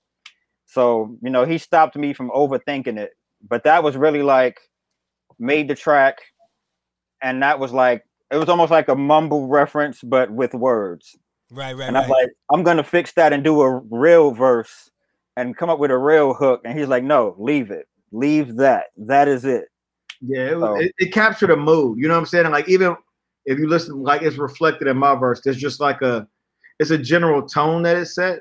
So, 0.66 1.16
you 1.22 1.30
know, 1.30 1.44
he 1.44 1.58
stopped 1.58 1.96
me 1.96 2.12
from 2.12 2.30
overthinking 2.30 2.98
it. 2.98 3.12
But 3.46 3.64
that 3.64 3.82
was 3.82 3.96
really 3.96 4.22
like 4.22 4.58
made 5.38 5.68
the 5.68 5.74
track. 5.74 6.18
And 7.22 7.42
that 7.42 7.58
was 7.58 7.72
like, 7.72 8.04
it 8.30 8.36
was 8.36 8.48
almost 8.48 8.70
like 8.70 8.88
a 8.88 8.96
mumble 8.96 9.46
reference, 9.46 10.00
but 10.02 10.30
with 10.30 10.54
words. 10.54 11.16
Right, 11.50 11.76
right, 11.76 11.88
And. 11.88 11.98
I'm 11.98 12.08
like, 12.08 12.30
I'm 12.50 12.62
gonna 12.62 12.82
fix 12.82 13.12
that 13.12 13.32
and 13.32 13.44
do 13.44 13.60
a 13.60 13.78
real 13.90 14.30
verse 14.32 14.90
and 15.36 15.56
come 15.56 15.68
up 15.68 15.78
with 15.78 15.90
a 15.90 15.98
real 15.98 16.32
hook. 16.32 16.62
And 16.64 16.78
he's 16.78 16.88
like, 16.88 17.04
no, 17.04 17.34
leave 17.38 17.70
it. 17.70 17.86
Leave 18.10 18.56
that. 18.56 18.86
That 18.96 19.28
is 19.28 19.44
it. 19.44 19.66
Yeah, 20.24 20.50
it, 20.50 20.58
was, 20.58 20.78
So- 20.78 20.84
it, 20.84 20.92
it 20.98 21.12
captured 21.12 21.50
a 21.50 21.56
mood. 21.56 21.98
You 21.98 22.08
know 22.08 22.14
what 22.14 22.20
I'm 22.20 22.26
saying? 22.26 22.50
Like 22.50 22.68
even 22.68 22.96
if 23.44 23.58
you 23.58 23.68
listen, 23.68 24.02
like 24.02 24.22
it's 24.22 24.36
reflected 24.36 24.88
in 24.88 24.96
my 24.96 25.14
verse. 25.14 25.40
There's 25.40 25.56
just 25.56 25.80
like 25.80 26.02
a, 26.02 26.26
it's 26.78 26.90
a 26.90 26.98
general 26.98 27.46
tone 27.46 27.82
that 27.82 27.96
it 27.96 28.06
set, 28.06 28.40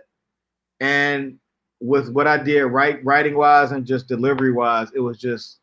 and 0.80 1.38
with 1.80 2.10
what 2.10 2.28
I 2.28 2.38
did, 2.38 2.64
right, 2.66 3.04
writing 3.04 3.36
wise 3.36 3.72
and 3.72 3.86
just 3.86 4.08
delivery 4.08 4.52
wise, 4.52 4.90
it 4.94 5.00
was 5.00 5.18
just 5.18 5.60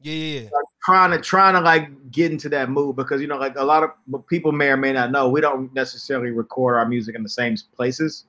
yeah, 0.00 0.12
yeah, 0.12 0.40
yeah. 0.42 0.48
trying 0.84 1.10
to 1.10 1.18
trying 1.18 1.54
to 1.54 1.60
like 1.60 1.88
get 2.10 2.30
into 2.30 2.48
that 2.50 2.70
mood 2.70 2.96
because 2.96 3.20
you 3.20 3.26
know 3.26 3.38
like 3.38 3.56
a 3.56 3.64
lot 3.64 3.82
of 3.82 3.90
people 4.28 4.52
may 4.52 4.68
or 4.68 4.76
may 4.76 4.92
not 4.92 5.10
know 5.10 5.28
we 5.28 5.40
don't 5.40 5.72
necessarily 5.74 6.30
record 6.30 6.76
our 6.76 6.86
music 6.86 7.14
in 7.16 7.22
the 7.22 7.28
same 7.28 7.56
places. 7.74 8.24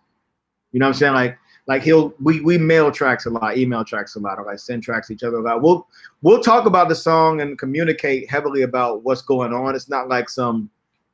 You 0.71 0.79
know 0.79 0.87
what 0.87 0.95
I'm 0.95 0.99
saying? 0.99 1.13
Like 1.13 1.37
like 1.69 1.83
he'll 1.83 2.15
we 2.19 2.41
we 2.41 2.57
mail 2.57 2.91
tracks 2.91 3.27
a 3.27 3.29
lot, 3.29 3.55
email 3.55 3.85
tracks 3.85 4.15
a 4.15 4.19
lot, 4.19 4.39
or 4.39 4.45
like 4.45 4.57
send 4.57 4.81
tracks 4.81 5.07
to 5.07 5.13
each 5.13 5.21
other 5.21 5.37
a 5.37 5.41
lot. 5.43 5.61
We'll 5.61 5.87
we'll 6.23 6.41
talk 6.41 6.65
about 6.65 6.89
the 6.89 6.95
song 6.95 7.41
and 7.41 7.59
communicate 7.59 8.27
heavily 8.27 8.63
about 8.63 9.03
what's 9.03 9.21
going 9.21 9.53
on. 9.53 9.75
It's 9.75 9.87
not 9.87 10.09
like 10.09 10.29
some 10.29 10.71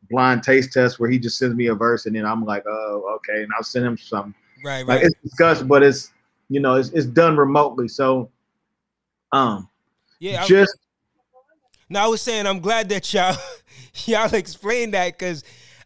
blind 0.10 0.44
taste 0.44 0.72
test 0.72 0.98
where 0.98 1.10
he 1.10 1.20
just 1.20 1.38
sends 1.38 1.58
me 1.58 1.68
a 1.68 1.76
verse 1.76 2.06
and 2.06 2.16
then 2.16 2.26
I'm 2.26 2.46
like, 2.46 2.64
oh, 2.70 3.18
okay, 3.18 3.44
and 3.44 3.52
I'll 3.58 3.64
send 3.64 3.86
him 3.86 3.98
something. 3.98 4.34
Right, 4.64 4.86
right. 4.88 5.02
Like 5.02 5.04
it's 5.04 5.16
discussed, 5.22 5.68
but 5.68 5.84
it's 5.84 6.14
you 6.48 6.62
know 6.62 6.76
it's 6.76 6.88
it's 6.92 7.06
done 7.06 7.36
remotely. 7.36 7.90
So 7.90 8.32
um 9.34 9.68
Yeah, 10.20 10.42
I, 10.42 10.46
just 10.46 10.78
no, 11.90 12.00
I 12.00 12.08
was 12.08 12.22
saying 12.22 12.48
I'm 12.48 12.62
glad 12.62 12.88
that 12.90 13.14
y'all 13.14 13.36
y'all 14.06 14.34
explained 14.34 14.94
that 14.94 15.20
because 15.20 15.44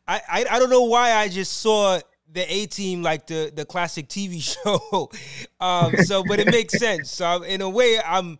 I, 0.07 0.21
I 0.31 0.45
I 0.51 0.59
don't 0.59 0.69
know 0.69 0.83
why 0.83 1.13
I 1.13 1.27
just 1.27 1.53
saw 1.53 1.99
the 2.31 2.51
A 2.53 2.65
Team 2.68 3.01
like 3.03 3.27
the 3.27 3.51
the 3.56 3.65
classic 3.65 4.07
TV 4.07 4.41
show. 4.64 5.10
um, 5.60 5.97
so, 5.97 6.23
but 6.23 6.39
it 6.39 6.47
makes 6.47 6.73
sense. 6.77 7.11
So, 7.11 7.43
in 7.43 7.61
a 7.61 7.69
way, 7.69 7.99
I'm. 7.99 8.39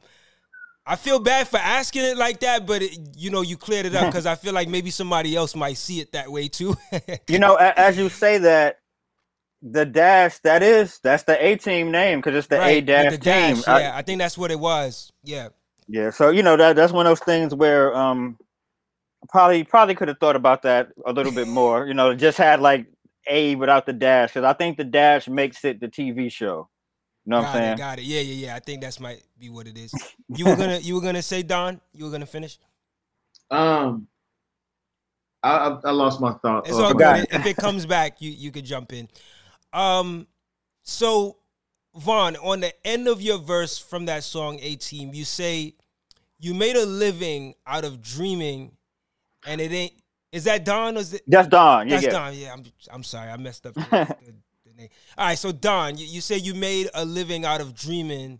I 0.86 0.95
feel 0.95 1.20
bad 1.20 1.48
for 1.48 1.57
asking 1.57 2.03
it 2.03 2.18
like 2.18 2.40
that, 2.40 2.66
but 2.66 2.82
it, 2.82 2.98
you 3.16 3.30
know, 3.30 3.41
you 3.41 3.57
cleared 3.57 3.86
it 3.86 3.94
up 3.94 4.07
because 4.10 4.26
I 4.26 4.34
feel 4.36 4.53
like 4.53 4.68
maybe 4.68 4.90
somebody 4.90 5.36
else 5.36 5.56
might 5.56 5.78
see 5.78 5.99
it 5.99 6.14
that 6.14 6.32
way 6.32 6.48
too. 6.48 6.76
You 7.28 7.38
know, 7.38 7.56
as 7.56 7.98
you 7.98 8.10
say 8.10 8.40
that, 8.40 8.80
the 9.61 9.86
dash 9.86 10.40
that 10.40 10.64
is 10.64 10.99
that's 11.03 11.24
the 11.24 11.44
A 11.45 11.57
team 11.57 11.91
name 11.91 12.20
because 12.20 12.34
it's 12.36 12.48
the 12.48 12.56
A 12.56 12.60
Right, 12.60 12.86
with 12.86 12.88
dash 12.88 13.18
team. 13.20 13.57
dash, 13.57 13.68
I- 13.68 13.82
yeah, 13.82 13.91
I 13.95 14.02
think 14.02 14.20
that's 14.20 14.38
what 14.38 14.52
it 14.52 14.60
was. 14.60 15.11
Yeah, 15.24 15.49
yeah. 15.88 16.10
So 16.11 16.30
you 16.30 16.41
know 16.44 16.57
that 16.57 16.76
that's 16.76 16.94
one 16.94 17.06
of 17.06 17.11
those 17.11 17.20
things 17.20 17.53
where 17.53 17.94
um 17.95 18.38
probably 19.30 19.64
probably 19.64 19.95
could 19.95 20.07
have 20.07 20.18
thought 20.20 20.36
about 20.38 20.61
that 20.64 20.90
a 21.06 21.14
little 21.14 21.32
bit 21.32 21.48
more. 21.48 21.86
You 21.88 21.94
know, 21.94 22.16
just 22.16 22.38
had 22.38 22.61
like 22.61 22.88
A 23.28 23.56
without 23.56 23.86
the 23.86 23.94
dash 23.94 24.30
because 24.30 24.44
I 24.44 24.54
think 24.54 24.78
the 24.78 24.84
dash 24.84 25.28
makes 25.28 25.64
it 25.66 25.80
the 25.80 25.88
TV 25.88 26.32
show. 26.32 26.70
You 27.26 27.32
know 27.32 27.38
what 27.38 27.44
got 27.44 27.56
I'm 27.56 27.62
saying? 27.62 27.74
it, 27.74 27.78
got 27.78 28.00
it. 28.00 28.06
Yeah, 28.06 28.22
yeah, 28.22 28.48
yeah. 28.48 28.56
I 28.56 28.60
think 28.60 28.82
that's 28.82 29.00
might 29.00 29.22
be 29.38 29.50
what 29.50 29.68
it 29.68 29.78
is. 29.78 29.94
You 30.32 30.46
were 30.46 30.56
gonna, 30.56 30.78
you 30.78 30.94
were 30.94 31.02
gonna 31.02 31.24
say 31.24 31.41
Don. 31.41 31.82
You 31.91 32.06
were 32.06 32.12
gonna 32.12 32.28
finish. 32.28 32.60
Um, 33.50 34.08
I, 35.41 35.50
I, 35.50 35.80
I 35.86 35.91
lost 35.91 36.22
my 36.22 36.34
thought. 36.34 36.68
It's 36.68 36.78
all 36.78 36.94
good. 36.94 37.28
If 37.32 37.46
it 37.48 37.58
comes 37.58 37.86
back, 37.88 38.22
you 38.22 38.30
you 38.30 38.52
could 38.52 38.66
jump 38.66 38.94
in. 38.94 39.08
Um, 39.74 40.28
so 40.84 41.38
Von, 41.96 42.36
on 42.38 42.60
the 42.60 42.74
end 42.86 43.08
of 43.08 43.22
your 43.22 43.40
verse 43.40 43.78
from 43.78 44.06
that 44.06 44.24
song 44.24 44.60
"A 44.62 44.76
Team," 44.76 45.14
you 45.14 45.26
say 45.26 45.76
you 46.40 46.54
made 46.54 46.76
a 46.76 46.86
living 46.86 47.56
out 47.66 47.86
of 47.86 48.02
dreaming, 48.02 48.78
and 49.48 49.60
it 49.60 49.72
ain't. 49.72 49.94
Is 50.31 50.43
that 50.43 50.64
Don? 50.64 50.95
Or 50.95 50.99
is 50.99 51.14
it? 51.14 51.23
That's 51.27 51.47
Don. 51.47 51.88
Yeah, 51.88 51.95
That's 51.95 52.06
yeah. 52.06 52.11
Don. 52.11 52.34
Yeah, 52.35 52.53
I'm 52.53 52.64
I'm 52.91 53.03
sorry, 53.03 53.30
I 53.30 53.38
messed 53.38 53.65
up 53.65 53.73
the, 53.73 53.81
the, 54.26 54.34
the 54.65 54.73
name. 54.77 54.89
All 55.18 55.27
right, 55.27 55.38
so 55.38 55.51
Don, 55.51 55.97
you, 55.97 56.06
you 56.06 56.22
say 56.22 56.38
you 56.38 56.53
made 56.53 56.89
a 56.93 57.03
living 57.03 57.45
out 57.45 57.61
of 57.61 57.73
dreaming, 57.73 58.39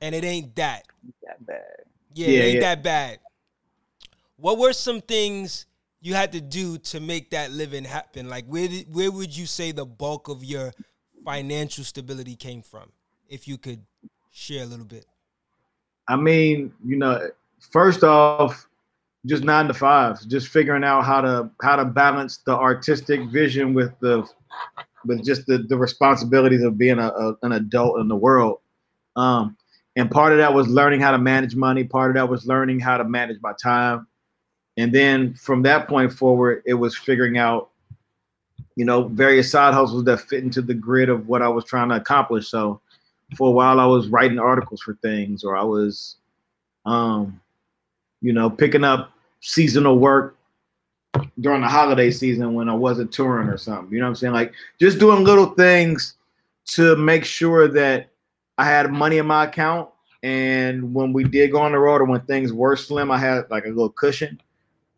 and 0.00 0.14
it 0.14 0.24
ain't 0.24 0.54
that. 0.56 0.84
That 1.22 1.44
bad. 1.46 1.62
Yeah, 2.14 2.26
Yeah, 2.28 2.38
it 2.38 2.42
ain't 2.42 2.54
yeah. 2.54 2.60
that 2.60 2.82
bad. 2.82 3.18
What 4.36 4.58
were 4.58 4.72
some 4.72 5.00
things 5.00 5.66
you 6.00 6.14
had 6.14 6.32
to 6.32 6.40
do 6.40 6.78
to 6.78 7.00
make 7.00 7.30
that 7.30 7.52
living 7.52 7.84
happen? 7.84 8.28
Like 8.28 8.46
where 8.46 8.66
did, 8.66 8.92
where 8.92 9.10
would 9.10 9.36
you 9.36 9.46
say 9.46 9.70
the 9.70 9.84
bulk 9.86 10.28
of 10.28 10.42
your 10.42 10.72
financial 11.24 11.84
stability 11.84 12.36
came 12.36 12.62
from? 12.62 12.90
If 13.28 13.46
you 13.46 13.58
could 13.58 13.84
share 14.30 14.64
a 14.64 14.66
little 14.66 14.86
bit. 14.86 15.06
I 16.08 16.16
mean, 16.16 16.72
you 16.84 16.96
know, 16.96 17.30
first 17.60 18.02
off, 18.02 18.66
just 19.26 19.44
nine 19.44 19.68
to 19.68 19.74
fives, 19.74 20.24
just 20.26 20.48
figuring 20.48 20.84
out 20.84 21.04
how 21.04 21.20
to 21.20 21.50
how 21.62 21.76
to 21.76 21.84
balance 21.84 22.38
the 22.38 22.52
artistic 22.52 23.28
vision 23.30 23.74
with 23.74 23.92
the 24.00 24.26
with 25.04 25.24
just 25.24 25.46
the, 25.46 25.58
the 25.58 25.76
responsibilities 25.76 26.62
of 26.62 26.76
being 26.78 26.98
a, 26.98 27.08
a- 27.08 27.36
an 27.42 27.52
adult 27.52 28.00
in 28.00 28.08
the 28.08 28.16
world. 28.16 28.58
Um, 29.16 29.56
and 29.96 30.10
part 30.10 30.32
of 30.32 30.38
that 30.38 30.52
was 30.54 30.68
learning 30.68 31.00
how 31.00 31.10
to 31.10 31.18
manage 31.18 31.56
money. 31.56 31.84
Part 31.84 32.10
of 32.10 32.14
that 32.14 32.28
was 32.28 32.46
learning 32.46 32.80
how 32.80 32.96
to 32.96 33.04
manage 33.04 33.38
my 33.42 33.52
time. 33.62 34.06
And 34.76 34.92
then 34.94 35.34
from 35.34 35.62
that 35.62 35.88
point 35.88 36.12
forward, 36.12 36.62
it 36.64 36.74
was 36.74 36.96
figuring 36.96 37.36
out, 37.36 37.70
you 38.76 38.84
know, 38.84 39.08
various 39.08 39.50
side 39.50 39.74
hustles 39.74 40.04
that 40.04 40.20
fit 40.20 40.44
into 40.44 40.62
the 40.62 40.74
grid 40.74 41.08
of 41.08 41.26
what 41.28 41.42
I 41.42 41.48
was 41.48 41.64
trying 41.64 41.88
to 41.90 41.96
accomplish. 41.96 42.48
So 42.48 42.80
for 43.36 43.48
a 43.48 43.52
while, 43.52 43.80
I 43.80 43.86
was 43.86 44.08
writing 44.08 44.38
articles 44.38 44.80
for 44.80 44.94
things, 45.02 45.44
or 45.44 45.56
I 45.56 45.64
was, 45.64 46.16
um, 46.86 47.40
you 48.20 48.32
know, 48.32 48.50
picking 48.50 48.84
up 48.84 49.12
seasonal 49.40 49.98
work 49.98 50.36
during 51.40 51.62
the 51.62 51.68
holiday 51.68 52.10
season 52.10 52.54
when 52.54 52.68
I 52.68 52.74
wasn't 52.74 53.12
touring 53.12 53.48
or 53.48 53.56
something. 53.56 53.92
You 53.92 54.00
know 54.00 54.06
what 54.06 54.10
I'm 54.10 54.16
saying? 54.16 54.34
Like 54.34 54.52
just 54.78 54.98
doing 54.98 55.24
little 55.24 55.54
things 55.54 56.14
to 56.66 56.96
make 56.96 57.24
sure 57.24 57.68
that 57.68 58.08
I 58.58 58.64
had 58.64 58.92
money 58.92 59.18
in 59.18 59.26
my 59.26 59.44
account, 59.44 59.88
and 60.22 60.94
when 60.94 61.12
we 61.12 61.24
did 61.24 61.52
go 61.52 61.60
on 61.60 61.72
the 61.72 61.78
road 61.78 62.02
or 62.02 62.04
when 62.04 62.20
things 62.22 62.52
were 62.52 62.76
slim, 62.76 63.10
I 63.10 63.18
had 63.18 63.50
like 63.50 63.64
a 63.64 63.68
little 63.68 63.90
cushion. 63.90 64.40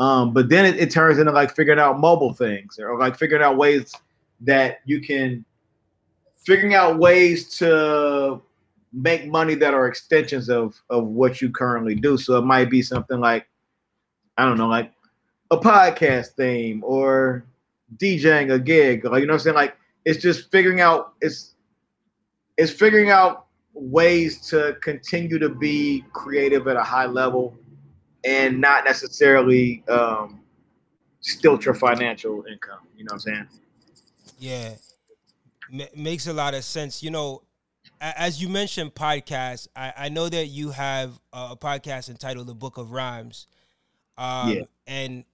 Um, 0.00 0.32
but 0.32 0.48
then 0.48 0.64
it, 0.64 0.80
it 0.80 0.90
turns 0.90 1.18
into 1.18 1.30
like 1.30 1.54
figuring 1.54 1.78
out 1.78 2.00
mobile 2.00 2.32
things 2.32 2.78
or 2.78 2.98
like 2.98 3.16
figuring 3.16 3.42
out 3.42 3.56
ways 3.56 3.94
that 4.40 4.80
you 4.84 5.00
can 5.00 5.44
figuring 6.44 6.74
out 6.74 6.98
ways 6.98 7.56
to 7.58 8.42
make 8.92 9.26
money 9.26 9.54
that 9.54 9.74
are 9.74 9.86
extensions 9.86 10.48
of 10.48 10.80
of 10.90 11.06
what 11.06 11.40
you 11.40 11.50
currently 11.50 11.94
do. 11.94 12.16
So 12.18 12.38
it 12.38 12.44
might 12.44 12.70
be 12.70 12.82
something 12.82 13.20
like 13.20 13.46
I 14.36 14.44
don't 14.44 14.58
know, 14.58 14.68
like 14.68 14.92
a 15.50 15.58
podcast 15.58 16.28
theme 16.28 16.82
or 16.84 17.44
DJing 17.96 18.52
a 18.52 18.58
gig. 18.58 19.04
Like 19.04 19.20
you 19.20 19.26
know 19.26 19.34
what 19.34 19.40
I'm 19.40 19.44
saying? 19.44 19.56
Like 19.56 19.76
it's 20.04 20.22
just 20.22 20.50
figuring 20.50 20.80
out 20.80 21.14
it's 21.20 21.54
it's 22.56 22.72
figuring 22.72 23.10
out 23.10 23.46
ways 23.74 24.46
to 24.48 24.76
continue 24.82 25.38
to 25.38 25.48
be 25.48 26.04
creative 26.12 26.68
at 26.68 26.76
a 26.76 26.82
high 26.82 27.06
level 27.06 27.56
and 28.24 28.60
not 28.60 28.84
necessarily 28.84 29.82
um, 29.88 30.40
stilt 31.20 31.64
your 31.64 31.74
financial 31.74 32.44
income. 32.50 32.80
You 32.96 33.04
know 33.04 33.14
what 33.14 33.14
I'm 33.14 33.18
saying? 33.20 33.48
Yeah, 34.38 34.74
M- 35.72 35.88
makes 35.96 36.26
a 36.26 36.32
lot 36.32 36.54
of 36.54 36.64
sense. 36.64 37.02
You 37.02 37.10
know, 37.10 37.42
as 38.02 38.42
you 38.42 38.48
mentioned 38.48 38.94
podcast, 38.94 39.68
I, 39.76 39.92
I 39.96 40.08
know 40.08 40.28
that 40.28 40.46
you 40.46 40.70
have 40.70 41.18
a 41.32 41.56
podcast 41.56 42.10
entitled 42.10 42.48
"The 42.48 42.54
Book 42.54 42.76
of 42.76 42.90
Rhymes," 42.90 43.46
um, 44.18 44.50
yeah. 44.50 44.62
and 44.86 45.24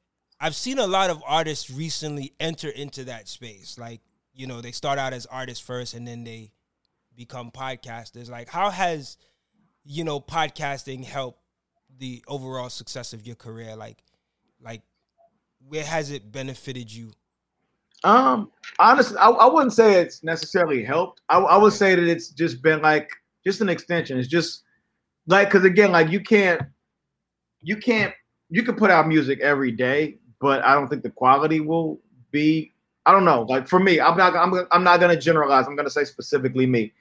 I've 0.40 0.54
seen 0.54 0.78
a 0.78 0.86
lot 0.86 1.10
of 1.10 1.22
artists 1.26 1.70
recently 1.70 2.34
enter 2.38 2.68
into 2.68 3.04
that 3.04 3.26
space. 3.26 3.78
Like, 3.78 4.00
you 4.34 4.46
know, 4.46 4.60
they 4.60 4.72
start 4.72 4.98
out 4.98 5.12
as 5.12 5.26
artists 5.26 5.64
first, 5.64 5.94
and 5.94 6.06
then 6.06 6.24
they 6.24 6.52
become 7.16 7.50
podcasters. 7.50 8.30
Like, 8.30 8.48
how 8.48 8.70
has 8.70 9.16
you 9.84 10.04
know 10.04 10.20
podcasting 10.20 11.04
helped 11.04 11.40
the 11.98 12.22
overall 12.28 12.68
success 12.68 13.14
of 13.14 13.26
your 13.26 13.36
career? 13.36 13.76
Like, 13.76 13.98
like 14.60 14.82
where 15.66 15.84
has 15.84 16.10
it 16.10 16.30
benefited 16.30 16.92
you? 16.92 17.12
Um, 18.04 18.50
honestly, 18.78 19.16
I, 19.18 19.28
I 19.28 19.52
wouldn't 19.52 19.72
say 19.72 20.00
it's 20.00 20.22
necessarily 20.22 20.84
helped. 20.84 21.20
I, 21.28 21.38
I 21.38 21.56
would 21.56 21.72
say 21.72 21.94
that 21.94 22.08
it's 22.08 22.28
just 22.30 22.62
been 22.62 22.80
like 22.82 23.10
just 23.44 23.60
an 23.60 23.68
extension. 23.68 24.18
It's 24.18 24.28
just 24.28 24.62
like 25.26 25.48
because 25.48 25.64
again, 25.64 25.92
like 25.92 26.10
you 26.10 26.20
can't, 26.20 26.62
you 27.60 27.76
can't, 27.76 28.14
you 28.50 28.62
can 28.62 28.76
put 28.76 28.90
out 28.90 29.08
music 29.08 29.40
every 29.40 29.72
day, 29.72 30.18
but 30.40 30.64
I 30.64 30.74
don't 30.74 30.88
think 30.88 31.02
the 31.02 31.10
quality 31.10 31.60
will 31.60 31.98
be. 32.30 32.72
I 33.06 33.12
don't 33.12 33.24
know. 33.24 33.42
Like 33.42 33.66
for 33.66 33.80
me, 33.80 34.00
I'm 34.00 34.16
not. 34.16 34.36
I'm. 34.36 34.66
I'm 34.70 34.84
not 34.84 35.00
gonna 35.00 35.16
generalize. 35.16 35.66
I'm 35.66 35.76
gonna 35.76 35.90
say 35.90 36.04
specifically 36.04 36.66
me. 36.66 36.92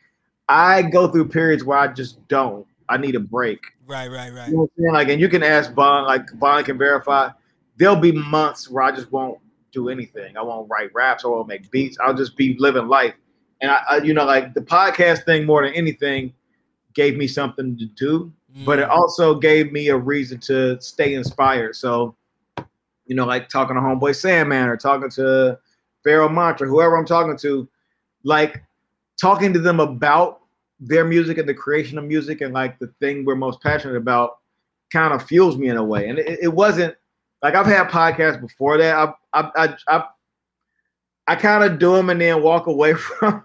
I 0.49 0.81
go 0.81 1.07
through 1.09 1.27
periods 1.27 1.63
where 1.63 1.77
I 1.77 1.87
just 1.87 2.25
don't. 2.27 2.65
I 2.89 2.97
need 2.97 3.15
a 3.15 3.19
break. 3.19 3.59
Right, 3.85 4.09
right, 4.09 4.33
right. 4.33 4.47
You 4.47 4.55
know 4.55 4.61
what 4.61 4.71
I'm 4.77 4.83
saying? 4.83 4.93
Like, 4.93 5.09
and 5.09 5.19
you 5.19 5.27
can 5.27 5.43
ask 5.43 5.73
Von, 5.73 6.05
like 6.05 6.31
Von 6.35 6.63
can 6.63 6.77
verify. 6.77 7.29
There'll 7.75 7.97
be 7.97 8.13
months 8.13 8.69
where 8.69 8.83
I 8.83 8.91
just 8.91 9.11
won't 9.11 9.39
do 9.71 9.89
anything. 9.89 10.37
I 10.37 10.41
won't 10.41 10.69
write 10.69 10.93
raps. 10.93 11.25
I 11.25 11.27
won't 11.27 11.47
make 11.47 11.69
beats. 11.71 11.97
I'll 11.99 12.13
just 12.13 12.35
be 12.35 12.55
living 12.59 12.87
life. 12.87 13.13
And 13.61 13.71
I, 13.71 13.81
I 13.89 13.97
you 13.97 14.13
know, 14.13 14.25
like 14.25 14.53
the 14.53 14.61
podcast 14.61 15.25
thing 15.25 15.45
more 15.45 15.65
than 15.65 15.73
anything 15.73 16.33
gave 16.93 17.17
me 17.17 17.27
something 17.27 17.77
to 17.77 17.85
do, 17.85 18.31
mm. 18.55 18.65
but 18.65 18.79
it 18.79 18.87
mm. 18.87 18.91
also 18.91 19.35
gave 19.35 19.71
me 19.71 19.89
a 19.89 19.97
reason 19.97 20.39
to 20.41 20.79
stay 20.81 21.13
inspired. 21.13 21.75
So, 21.75 22.15
you 23.05 23.15
know, 23.15 23.25
like 23.25 23.49
talking 23.49 23.75
to 23.75 23.81
Homeboy 23.81 24.15
Sandman 24.15 24.67
or 24.67 24.77
talking 24.77 25.09
to 25.11 25.59
Pharaoh 26.03 26.29
Mantra, 26.29 26.67
whoever 26.67 26.95
I'm 26.95 27.05
talking 27.05 27.37
to, 27.37 27.67
like 28.23 28.63
talking 29.19 29.53
to 29.53 29.59
them 29.59 29.79
about 29.79 30.41
their 30.79 31.05
music 31.05 31.37
and 31.37 31.49
the 31.49 31.53
creation 31.53 31.97
of 31.97 32.03
music 32.03 32.41
and 32.41 32.53
like 32.53 32.77
the 32.79 32.87
thing 32.99 33.25
we're 33.25 33.35
most 33.35 33.61
passionate 33.61 33.95
about 33.95 34.39
kind 34.91 35.13
of 35.13 35.23
fuels 35.23 35.57
me 35.57 35.69
in 35.69 35.77
a 35.77 35.83
way. 35.83 36.07
And 36.09 36.19
it, 36.19 36.39
it 36.43 36.53
wasn't 36.53 36.95
like 37.41 37.55
I've 37.55 37.65
had 37.65 37.89
podcasts 37.89 38.41
before 38.41 38.77
that. 38.77 38.95
I 38.95 39.13
I 39.33 39.51
I 39.55 39.77
I, 39.87 40.03
I 41.27 41.35
kind 41.35 41.63
of 41.63 41.79
do 41.79 41.95
them 41.95 42.09
and 42.09 42.21
then 42.21 42.41
walk 42.41 42.67
away 42.67 42.93
from. 42.95 43.41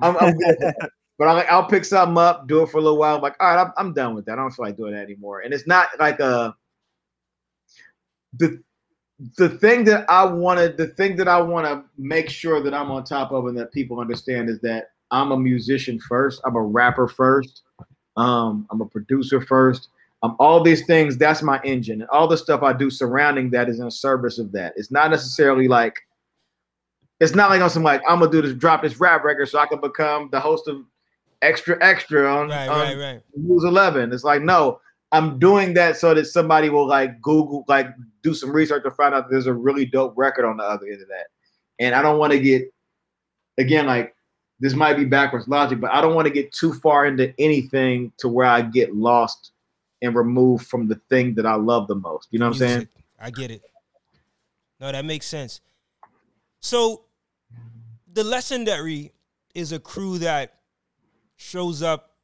I'm, 0.00 0.16
I'm 0.18 0.34
but 1.18 1.28
I 1.28 1.32
like 1.32 1.48
I'll 1.50 1.66
pick 1.66 1.84
something 1.84 2.18
up, 2.18 2.48
do 2.48 2.62
it 2.62 2.68
for 2.68 2.78
a 2.78 2.80
little 2.82 2.98
while. 2.98 3.16
I'm 3.16 3.22
like, 3.22 3.36
all 3.40 3.54
right, 3.54 3.62
I'm, 3.64 3.72
I'm 3.76 3.94
done 3.94 4.14
with 4.14 4.24
that. 4.26 4.32
I 4.32 4.36
don't 4.36 4.50
feel 4.50 4.66
like 4.66 4.76
doing 4.76 4.92
that 4.94 5.02
anymore. 5.04 5.40
And 5.40 5.54
it's 5.54 5.66
not 5.66 5.88
like 5.98 6.20
a 6.20 6.54
the 8.38 8.62
the 9.36 9.48
thing 9.48 9.84
that 9.84 10.08
I 10.10 10.24
wanted, 10.24 10.76
the 10.76 10.88
thing 10.88 11.16
that 11.16 11.28
I 11.28 11.40
want 11.40 11.66
to 11.66 11.84
make 11.96 12.28
sure 12.28 12.60
that 12.62 12.74
I'm 12.74 12.90
on 12.90 13.04
top 13.04 13.30
of 13.30 13.46
and 13.46 13.56
that 13.56 13.72
people 13.72 14.00
understand 14.00 14.48
is 14.48 14.58
that 14.60 14.90
I'm 15.10 15.30
a 15.30 15.38
musician 15.38 16.00
first. 16.00 16.40
I'm 16.44 16.56
a 16.56 16.62
rapper 16.62 17.06
first. 17.06 17.62
Um, 18.16 18.66
I'm 18.70 18.80
a 18.80 18.86
producer 18.86 19.40
first. 19.40 19.88
Um, 20.22 20.36
all 20.38 20.62
these 20.62 20.86
things, 20.86 21.18
that's 21.18 21.42
my 21.42 21.60
engine. 21.64 22.00
And 22.00 22.10
all 22.10 22.28
the 22.28 22.36
stuff 22.36 22.62
I 22.62 22.72
do 22.72 22.90
surrounding 22.90 23.50
that 23.50 23.68
is 23.68 23.80
in 23.80 23.90
service 23.90 24.38
of 24.38 24.52
that. 24.52 24.72
It's 24.76 24.90
not 24.90 25.10
necessarily 25.10 25.66
like, 25.66 25.98
it's 27.18 27.34
not 27.34 27.50
like 27.50 27.60
I'm 27.60 27.68
some 27.68 27.82
like, 27.82 28.02
I'm 28.08 28.20
gonna 28.20 28.30
do 28.30 28.42
this, 28.42 28.54
drop 28.54 28.82
this 28.82 29.00
rap 29.00 29.24
record 29.24 29.48
so 29.48 29.58
I 29.58 29.66
can 29.66 29.80
become 29.80 30.28
the 30.30 30.40
host 30.40 30.68
of 30.68 30.84
Extra 31.40 31.76
Extra 31.80 32.32
on, 32.32 32.48
right, 32.48 32.68
on 32.68 32.80
right, 32.80 32.96
right. 32.96 33.20
News 33.34 33.64
11. 33.64 34.12
It's 34.12 34.22
like, 34.22 34.42
no, 34.42 34.80
I'm 35.10 35.38
doing 35.40 35.74
that 35.74 35.96
so 35.96 36.14
that 36.14 36.26
somebody 36.26 36.70
will 36.70 36.86
like 36.86 37.20
Google, 37.20 37.64
like 37.66 37.88
do 38.22 38.32
some 38.32 38.52
research 38.52 38.84
to 38.84 38.92
find 38.92 39.14
out 39.14 39.28
there's 39.28 39.46
a 39.46 39.52
really 39.52 39.84
dope 39.84 40.14
record 40.16 40.44
on 40.44 40.56
the 40.56 40.64
other 40.64 40.86
end 40.86 41.02
of 41.02 41.08
that. 41.08 41.26
And 41.80 41.94
I 41.94 42.02
don't 42.02 42.18
want 42.18 42.32
to 42.32 42.38
get, 42.38 42.72
again, 43.58 43.86
like 43.86 44.14
this 44.60 44.74
might 44.74 44.96
be 44.96 45.04
backwards 45.04 45.48
logic, 45.48 45.80
but 45.80 45.90
I 45.90 46.00
don't 46.00 46.14
want 46.14 46.28
to 46.28 46.32
get 46.32 46.52
too 46.52 46.72
far 46.74 47.06
into 47.06 47.34
anything 47.38 48.12
to 48.18 48.28
where 48.28 48.46
I 48.46 48.62
get 48.62 48.94
lost 48.94 49.51
and 50.02 50.14
removed 50.14 50.66
from 50.66 50.88
the 50.88 50.96
thing 51.08 51.34
that 51.36 51.46
I 51.46 51.54
love 51.54 51.86
the 51.88 51.94
most. 51.94 52.28
You 52.30 52.38
know 52.38 52.46
what 52.46 52.60
I'm 52.60 52.68
saying? 52.68 52.88
I 53.20 53.30
get 53.30 53.50
it. 53.50 53.62
No, 54.80 54.90
that 54.90 55.04
makes 55.04 55.26
sense. 55.26 55.60
So 56.60 57.04
the 58.12 58.24
legendary 58.24 59.12
is 59.54 59.72
a 59.72 59.78
crew 59.78 60.18
that 60.18 60.58
shows 61.36 61.82
up 61.82 62.16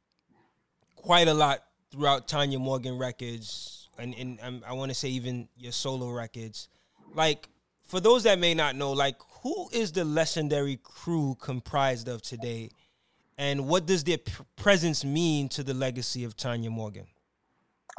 quite 0.95 1.27
a 1.27 1.33
lot 1.33 1.63
throughout 1.91 2.27
Tanya 2.27 2.59
Morgan 2.59 2.97
records 2.97 3.79
and, 3.99 4.15
and, 4.15 4.39
and 4.41 4.63
I 4.65 4.73
want 4.73 4.91
to 4.91 4.95
say 4.95 5.09
even 5.09 5.49
your 5.57 5.71
solo 5.71 6.09
records. 6.09 6.69
Like 7.13 7.49
for 7.83 7.99
those 7.99 8.23
that 8.23 8.39
may 8.39 8.53
not 8.53 8.75
know, 8.75 8.91
like 8.91 9.17
who 9.41 9.69
is 9.71 9.91
the 9.91 10.05
legendary 10.05 10.79
crew 10.81 11.35
comprised 11.39 12.07
of 12.07 12.21
today, 12.21 12.69
and 13.37 13.67
what 13.67 13.85
does 13.85 14.03
their 14.03 14.17
p- 14.17 14.33
presence 14.55 15.05
mean 15.05 15.47
to 15.49 15.63
the 15.63 15.73
legacy 15.73 16.23
of 16.23 16.35
Tanya 16.35 16.69
Morgan? 16.69 17.07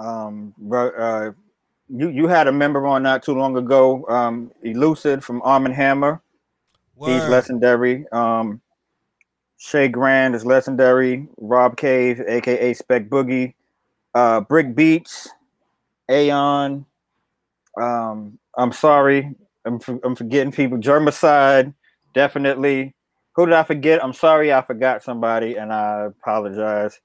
Um, 0.01 0.55
uh, 0.73 1.31
you 1.89 2.09
you 2.09 2.27
had 2.27 2.47
a 2.47 2.53
member 2.53 2.87
on 2.87 3.03
not 3.03 3.23
too 3.23 3.35
long 3.35 3.57
ago, 3.57 4.07
um, 4.09 4.51
Elucid 4.65 5.23
from 5.23 5.43
Armand 5.43 5.75
Hammer. 5.75 6.23
Word. 6.97 7.13
He's 7.13 7.29
legendary. 7.29 8.07
Um, 8.13 8.61
Che 9.59 9.89
Grand 9.89 10.35
is 10.35 10.47
legendary. 10.47 11.29
Rob 11.39 11.77
Cave, 11.77 12.23
aka 12.27 12.73
Spec 12.73 13.09
Boogie, 13.09 13.55
uh, 14.15 14.41
Brick 14.41 14.75
Beats, 14.75 15.29
Aeon. 16.11 16.87
Um, 17.81 18.39
I'm 18.57 18.73
sorry, 18.73 19.35
I'm, 19.65 19.79
for, 19.79 20.01
I'm 20.03 20.17
forgetting 20.17 20.53
people. 20.53 20.79
Germicide, 20.79 21.75
definitely. 22.15 22.95
Who 23.35 23.47
did 23.47 23.55
I 23.55 23.63
forget? 23.63 24.03
I'm 24.03 24.13
sorry, 24.13 24.53
I 24.53 24.63
forgot 24.63 25.03
somebody, 25.03 25.57
and 25.57 25.73
I 25.73 26.07
apologize. 26.07 27.01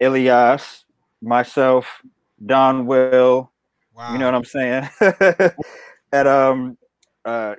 Ilyas, 0.00 0.84
myself, 1.22 2.02
Donwill. 2.44 3.48
Wow. 3.94 4.12
You 4.12 4.18
know 4.18 4.26
what 4.26 4.34
I'm 4.34 4.44
saying? 4.44 4.88
and 6.12 6.28
um, 6.28 6.78
uh, 7.24 7.54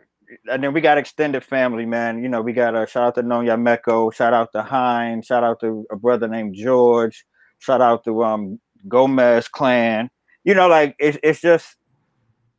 and 0.52 0.64
then 0.64 0.74
we 0.74 0.82
got 0.82 0.98
extended 0.98 1.44
family, 1.44 1.86
man. 1.86 2.22
You 2.22 2.30
know, 2.30 2.42
we 2.42 2.54
got 2.54 2.76
a 2.76 2.86
shout 2.86 3.04
out 3.04 3.16
to 3.16 3.24
Nonya 3.24 3.58
Meko, 3.58 4.14
shout 4.14 4.34
out 4.34 4.52
to 4.54 4.62
Hein, 4.62 5.22
shout 5.22 5.44
out 5.44 5.60
to 5.62 5.86
a 5.92 5.96
brother 5.96 6.28
named 6.28 6.56
George, 6.56 7.26
shout 7.60 7.82
out 7.82 8.04
to 8.04 8.24
um 8.24 8.60
Gomez 8.88 9.48
clan. 9.48 10.10
You 10.44 10.54
know, 10.54 10.68
like 10.68 10.96
it's 11.00 11.18
it's 11.24 11.42
just 11.42 11.76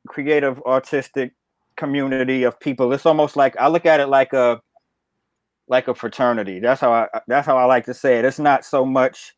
creative, 0.08 0.60
artistic 0.62 1.32
community 1.76 2.42
of 2.42 2.58
people. 2.58 2.92
It's 2.92 3.06
almost 3.06 3.36
like 3.36 3.56
I 3.58 3.68
look 3.68 3.86
at 3.86 4.00
it 4.00 4.08
like 4.08 4.32
a 4.32 4.60
like 5.68 5.88
a 5.88 5.94
fraternity. 5.94 6.60
That's 6.60 6.80
how 6.80 6.92
I 6.92 7.08
that's 7.26 7.46
how 7.46 7.56
I 7.56 7.64
like 7.64 7.84
to 7.86 7.94
say 7.94 8.18
it. 8.18 8.24
It's 8.24 8.38
not 8.38 8.64
so 8.64 8.84
much 8.84 9.34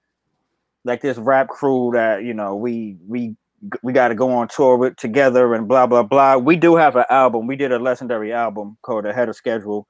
like 0.85 1.03
this 1.03 1.19
rap 1.19 1.49
crew 1.49 1.91
that 1.95 2.25
you 2.25 2.35
know 2.35 2.57
we 2.57 2.97
we 3.09 3.37
we 3.83 3.93
got 3.93 4.09
to 4.09 4.15
go 4.15 4.31
on 4.33 4.49
tour 4.49 4.77
with 4.77 4.97
together 4.97 5.55
and 5.55 5.69
blah 5.69 5.87
blah 5.87 6.03
blah. 6.03 6.37
We 6.37 6.57
do 6.57 6.77
have 6.77 6.97
an 6.97 7.05
album. 7.11 7.47
We 7.47 7.57
did 7.57 7.73
a 7.73 7.79
legendary 7.79 8.33
album 8.33 8.79
called 8.83 9.07
Ahead 9.07 9.29
of 9.29 9.37
Schedule, 9.37 9.87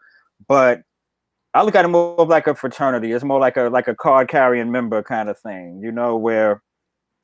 but 0.48 0.82
I 1.54 1.62
look 1.62 1.74
at 1.74 1.84
it 1.84 1.88
more 1.88 2.26
like 2.26 2.46
a 2.46 2.54
fraternity. 2.54 3.12
It's 3.12 3.24
more 3.24 3.40
like 3.40 3.56
a 3.56 3.62
like 3.64 3.88
a 3.88 3.94
card 3.94 4.28
carrying 4.28 4.70
member 4.72 5.02
kind 5.02 5.28
of 5.28 5.38
thing, 5.38 5.80
you 5.82 5.92
know, 5.92 6.16
where 6.16 6.62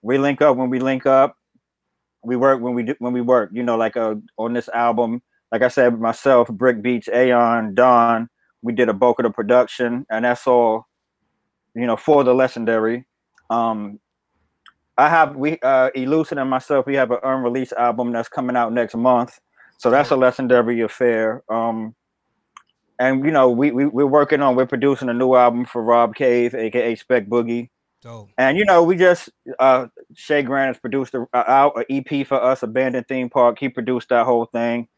we 0.03 0.19
link 0.19 0.43
up 0.43 0.57
when 0.57 0.71
we 0.71 0.79
link 0.81 1.07
up 1.07 1.37
we 2.25 2.37
work 2.37 2.61
when 2.61 2.75
we 2.75 2.83
do 2.83 2.95
when 2.99 3.13
we 3.13 3.21
work. 3.21 3.51
You 3.53 3.63
know, 3.63 3.77
like 3.77 3.97
uh, 3.97 4.17
on 4.39 4.53
this 4.53 4.69
album, 4.71 5.23
like 5.53 5.63
I 5.63 5.69
said, 5.69 5.99
myself, 6.01 6.49
Brick 6.49 6.83
Beats, 6.83 7.09
Aeon, 7.09 7.75
Don, 7.75 8.29
we 8.63 8.73
did 8.73 8.89
a 8.89 8.95
bulk 8.95 9.21
of 9.21 9.25
the 9.25 9.31
production, 9.31 10.07
and 10.11 10.25
that's 10.25 10.47
all. 10.47 10.87
you 11.75 11.87
know, 11.87 11.97
for 11.97 12.25
the 12.25 12.35
legendary. 12.35 13.05
Um, 13.51 14.01
I 14.99 15.09
have 15.09 15.37
we 15.37 15.59
uh 15.63 15.91
Elucid 15.95 16.41
and 16.41 16.49
myself, 16.49 16.87
we 16.87 16.95
have 16.95 17.11
an 17.11 17.19
unreleased 17.23 17.75
album 17.75 18.13
that's 18.13 18.29
coming 18.29 18.57
out 18.57 18.73
next 18.73 18.95
month. 18.95 19.39
So 19.79 19.91
that's 19.91 20.11
a 20.11 20.17
legendary 20.17 20.81
affair. 20.81 21.43
Um 21.49 21.95
and 22.99 23.25
you 23.25 23.31
know, 23.31 23.51
we, 23.51 23.71
we 23.73 23.87
we're 23.87 24.07
working 24.07 24.41
on 24.41 24.57
we're 24.57 24.67
producing 24.67 25.09
a 25.09 25.15
new 25.15 25.35
album 25.35 25.67
for 25.67 25.83
Rob 25.83 26.15
Cave, 26.15 26.55
aka 26.55 26.95
Spec 26.95 27.27
Boogie. 27.27 27.69
Dope. 28.01 28.31
And 28.39 28.57
you 28.57 28.65
know, 28.65 28.83
we 28.83 28.97
just 28.97 29.29
uh 29.59 29.89
Che 30.15 30.43
Grand 30.43 30.69
has 30.69 30.81
produced 30.81 31.15
a, 31.15 31.27
a, 31.35 31.51
out 31.51 31.79
a 31.79 31.93
EP 31.93 32.27
for 32.27 32.43
us, 32.43 32.63
Abandoned 32.63 33.07
Theme 33.07 33.29
Park. 33.29 33.59
He 33.59 33.69
produced 33.69 34.09
that 34.09 34.25
whole 34.25 34.47
thing. 34.47 34.89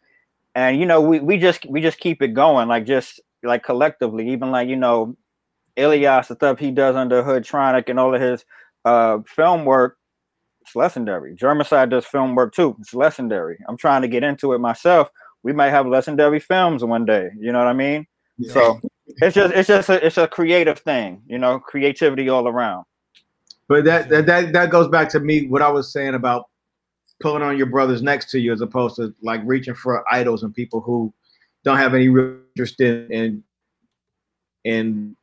And 0.55 0.79
you 0.79 0.87
know, 0.87 1.01
we, 1.01 1.19
we 1.19 1.39
just 1.39 1.67
we 1.67 1.81
just 1.81 1.99
keep 1.99 2.23
it 2.23 2.35
going, 2.35 2.69
like 2.69 2.87
just 2.87 3.21
like 3.43 3.65
collectively, 3.65 4.31
even 4.31 4.53
like 4.53 4.69
you 4.69 4.77
know, 4.77 5.17
Ilyas, 5.79 6.29
the 6.29 6.35
stuff 6.35 6.59
he 6.59 6.71
does 6.71 6.97
under 6.97 7.23
Hoodtronic 7.23 7.89
and 7.89 7.99
all 7.99 8.15
of 8.15 8.21
his 8.21 8.45
uh, 8.85 9.19
film 9.27 9.65
work, 9.65 9.97
it's 10.61 10.77
legendary. 10.77 11.35
Germicide 11.35 11.91
does 11.91 12.05
film 12.05 12.35
work 12.35 12.55
too. 12.55 12.77
It's 12.81 12.93
legendary. 12.93 13.59
I'm 13.69 13.77
trying 13.77 14.03
to 14.03 14.09
get 14.09 14.23
into 14.23 14.53
it 14.53 14.59
myself. 14.59 15.11
We 15.43 15.53
might 15.53 15.71
have 15.71 15.87
legendary 15.87 16.41
films 16.41 16.85
one 16.85 17.05
day. 17.05 17.31
You 17.39 17.53
know 17.53 17.59
what 17.59 17.69
I 17.69 17.73
mean? 17.73 18.07
Yeah. 18.37 18.53
So 18.53 18.81
it's 19.19 19.35
just 19.35 19.55
it's 19.55 19.69
just 19.69 19.89
a, 19.89 20.05
it's 20.05 20.19
a 20.19 20.29
creative 20.29 20.79
thing. 20.81 21.23
You 21.27 21.39
know, 21.39 21.59
creativity 21.59 22.29
all 22.29 22.49
around. 22.49 22.85
But 23.69 23.85
that, 23.85 24.09
that 24.09 24.27
that 24.27 24.53
that 24.53 24.71
goes 24.71 24.89
back 24.89 25.09
to 25.11 25.21
me 25.21 25.47
what 25.47 25.63
I 25.63 25.71
was 25.71 25.93
saying 25.93 26.15
about 26.15 26.47
pulling 27.21 27.43
on 27.43 27.57
your 27.57 27.67
brothers 27.67 28.03
next 28.03 28.31
to 28.31 28.39
you 28.39 28.53
as 28.53 28.61
opposed 28.61 28.97
to 28.97 29.15
like 29.23 29.41
reaching 29.45 29.75
for 29.75 30.05
idols 30.13 30.43
and 30.43 30.55
people 30.55 30.81
who 30.81 31.13
don't 31.65 31.79
have 31.79 31.95
any 31.95 32.09
real 32.09 32.39
interest 32.57 32.81
in 32.81 33.11
in, 33.13 33.45
in 34.65 35.17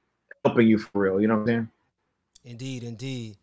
helping 0.46 0.68
you 0.68 0.78
for 0.78 1.02
real. 1.02 1.22
You 1.22 1.28
know 1.28 1.36
what 1.36 1.42
I'm 1.42 1.48
saying? 1.48 1.70
Indeed, 2.44 2.84
indeed. 2.84 3.38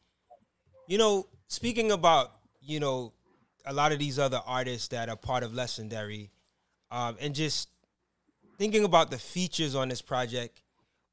You 0.86 0.98
know, 0.98 1.26
speaking 1.48 1.90
about 1.90 2.32
you 2.60 2.80
know 2.80 3.12
a 3.66 3.72
lot 3.72 3.92
of 3.92 3.98
these 3.98 4.18
other 4.18 4.40
artists 4.46 4.88
that 4.88 5.08
are 5.08 5.16
part 5.16 5.42
of 5.42 5.54
Legendary, 5.54 6.30
um, 6.90 7.16
and 7.20 7.34
just 7.34 7.68
thinking 8.58 8.84
about 8.84 9.10
the 9.10 9.18
features 9.18 9.74
on 9.74 9.88
this 9.88 10.02
project, 10.02 10.62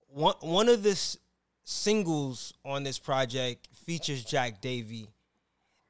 one 0.07 0.35
one 0.41 0.69
of 0.69 0.83
the 0.83 0.91
s- 0.91 1.17
singles 1.63 2.53
on 2.63 2.83
this 2.83 2.99
project 2.99 3.67
features 3.85 4.23
Jack 4.23 4.61
Davey, 4.61 5.09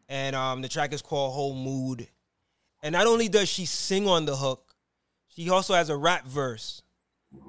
and 0.07 0.35
um, 0.35 0.61
the 0.61 0.69
track 0.69 0.93
is 0.93 1.01
called 1.01 1.34
"Whole 1.34 1.55
Mood." 1.55 2.07
And 2.81 2.93
not 2.93 3.07
only 3.07 3.27
does 3.27 3.49
she 3.49 3.65
sing 3.65 4.07
on 4.07 4.26
the 4.26 4.38
hook, 4.38 4.73
she 5.27 5.49
also 5.49 5.73
has 5.73 5.89
a 5.89 5.97
rap 5.97 6.26
verse. 6.26 6.81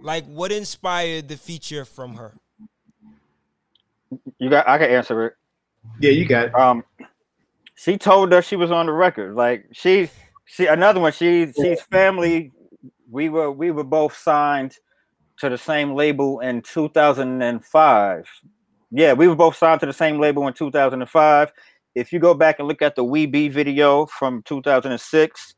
Like, 0.02 0.26
what 0.26 0.52
inspired 0.52 1.28
the 1.28 1.36
feature 1.36 1.84
from 1.84 2.14
her? 2.14 2.36
You 4.38 4.50
got. 4.50 4.68
I 4.68 4.78
can 4.78 4.90
answer 4.90 5.26
it. 5.26 5.34
Yeah, 6.00 6.10
you 6.10 6.26
got 6.26 6.46
it. 6.46 6.54
Um, 6.54 6.84
she 7.74 7.96
told 7.96 8.32
us 8.32 8.46
she 8.46 8.56
was 8.56 8.70
on 8.70 8.86
the 8.86 8.92
record. 8.92 9.34
Like 9.34 9.66
she, 9.72 10.10
she 10.44 10.66
another 10.66 11.00
one. 11.00 11.12
She, 11.12 11.52
she's 11.56 11.80
family. 11.82 12.52
We 13.10 13.28
were 13.28 13.50
we 13.50 13.70
were 13.70 13.84
both 13.84 14.16
signed 14.16 14.76
to 15.38 15.48
the 15.48 15.58
same 15.58 15.94
label 15.94 16.40
in 16.40 16.62
2005. 16.62 18.28
Yeah, 18.90 19.12
we 19.12 19.28
were 19.28 19.36
both 19.36 19.56
signed 19.56 19.80
to 19.80 19.86
the 19.86 19.92
same 19.92 20.18
label 20.18 20.46
in 20.46 20.52
2005. 20.52 21.52
If 21.94 22.12
you 22.12 22.18
go 22.18 22.34
back 22.34 22.58
and 22.58 22.68
look 22.68 22.82
at 22.82 22.96
the 22.96 23.04
We 23.04 23.26
Be 23.26 23.48
video 23.48 24.06
from 24.06 24.42
2006, 24.42 25.54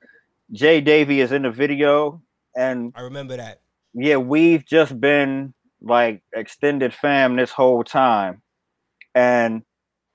Jay 0.53 0.81
Davey 0.81 1.20
is 1.20 1.32
in 1.32 1.43
the 1.43 1.51
video, 1.51 2.23
and 2.57 2.93
I 2.94 3.03
remember 3.03 3.36
that. 3.36 3.62
Yeah, 3.94 4.16
we've 4.16 4.64
just 4.64 5.01
been 5.01 5.55
like 5.82 6.23
extended 6.35 6.94
fam 6.94 7.36
this 7.36 7.51
whole 7.51 7.85
time, 7.85 8.43
and 9.14 9.62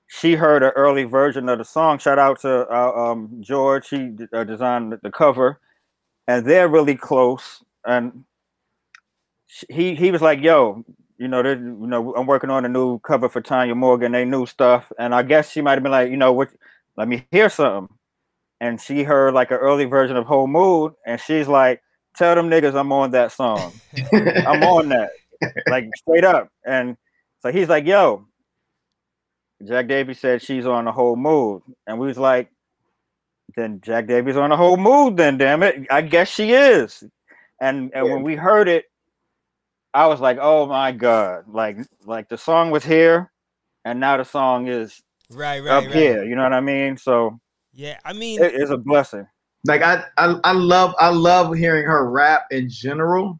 she 0.08 0.36
heard 0.36 0.64
an 0.64 0.72
early 0.76 1.06
version 1.06 1.50
of 1.50 1.60
the 1.60 1.66
song. 1.66 2.00
Shout 2.00 2.20
out 2.20 2.42
to 2.42 2.68
uh, 2.70 2.92
um, 2.94 3.38
George. 3.42 3.90
He 3.90 4.16
uh, 4.34 4.44
designed 4.46 4.96
the 5.04 5.12
cover, 5.12 5.60
and 6.28 6.46
they're 6.46 6.70
really 6.70 6.96
close. 6.96 7.64
And 7.86 8.26
he 9.70 9.96
he 9.96 10.12
was 10.12 10.22
like, 10.22 10.42
"Yo, 10.42 10.84
you 11.18 11.28
know, 11.28 11.42
you 11.44 11.56
know, 11.88 12.14
I'm 12.16 12.26
working 12.28 12.50
on 12.50 12.66
a 12.66 12.70
new 12.70 13.00
cover 13.00 13.30
for 13.30 13.42
Tanya 13.42 13.76
Morgan. 13.76 14.12
They 14.12 14.26
new 14.26 14.46
stuff." 14.46 14.92
And 15.00 15.14
I 15.16 15.24
guess 15.24 15.52
she 15.52 15.62
might 15.62 15.74
have 15.74 15.84
been 15.84 15.92
like, 15.92 16.10
"You 16.12 16.18
know 16.18 16.34
what? 16.34 16.50
Let 16.98 17.08
me 17.08 17.26
hear 17.32 17.50
something." 17.50 17.96
And 18.62 18.82
she 18.82 19.04
heard 19.04 19.34
like 19.36 19.52
an 19.52 19.58
early 19.58 19.86
version 19.86 20.18
of 20.18 20.26
Whole 20.28 20.48
Mood, 20.48 20.94
and 21.06 21.22
she's 21.22 21.48
like, 21.48 21.82
"Tell 22.18 22.36
them 22.36 22.50
niggas 22.50 22.78
I'm 22.78 22.92
on 22.92 23.12
that 23.12 23.32
song. 23.32 23.74
I'm 24.14 24.64
on 24.64 24.90
that, 24.90 25.12
like 25.70 25.90
straight 25.96 26.26
up." 26.26 26.50
And 26.66 26.98
so 27.42 27.52
he's 27.52 27.70
like, 27.70 27.86
"Yo, 27.86 28.28
Jack 29.66 29.88
Davey's 29.88 30.20
said 30.20 30.42
she's 30.42 30.66
on 30.66 30.86
the 30.86 30.92
whole 30.92 31.16
mood. 31.16 31.64
And 31.88 32.00
we 32.00 32.08
was 32.08 32.18
like, 32.18 32.50
then 33.56 33.82
Jack 33.82 34.08
Davey's 34.08 34.38
on 34.38 34.50
the 34.50 34.58
whole 34.58 34.78
mood, 34.78 35.18
then 35.18 35.38
damn 35.38 35.64
it. 35.64 35.88
I 35.90 36.02
guess 36.02 36.30
she 36.30 36.52
is. 36.52 37.04
And 37.60 37.92
and 37.94 38.06
yeah. 38.08 38.14
when 38.14 38.24
we 38.24 38.36
heard 38.36 38.68
it, 38.68 38.86
I 39.94 40.06
was 40.08 40.20
like, 40.20 40.38
oh 40.40 40.68
my 40.68 40.92
God. 40.92 41.46
Like 41.48 41.78
like 42.06 42.30
the 42.30 42.38
song 42.38 42.70
was 42.70 42.84
here 42.84 43.32
and 43.84 44.00
now 44.00 44.18
the 44.18 44.26
song 44.26 44.68
is 44.68 45.02
right, 45.32 45.64
right 45.64 45.72
up 45.72 45.86
right. 45.86 45.96
here. 45.96 46.24
You 46.24 46.36
know 46.36 46.44
what 46.44 46.54
I 46.54 46.62
mean? 46.62 46.98
So 46.98 47.40
yeah, 47.74 47.98
I 48.06 48.14
mean 48.14 48.42
it 48.42 48.54
is 48.54 48.70
a 48.70 48.78
blessing. 48.78 49.28
Like 49.68 49.82
I, 49.82 50.04
I 50.18 50.40
I 50.44 50.52
love 50.54 50.96
I 51.00 51.10
love 51.10 51.56
hearing 51.56 51.86
her 51.86 52.10
rap 52.10 52.48
in 52.52 52.70
general. 52.70 53.38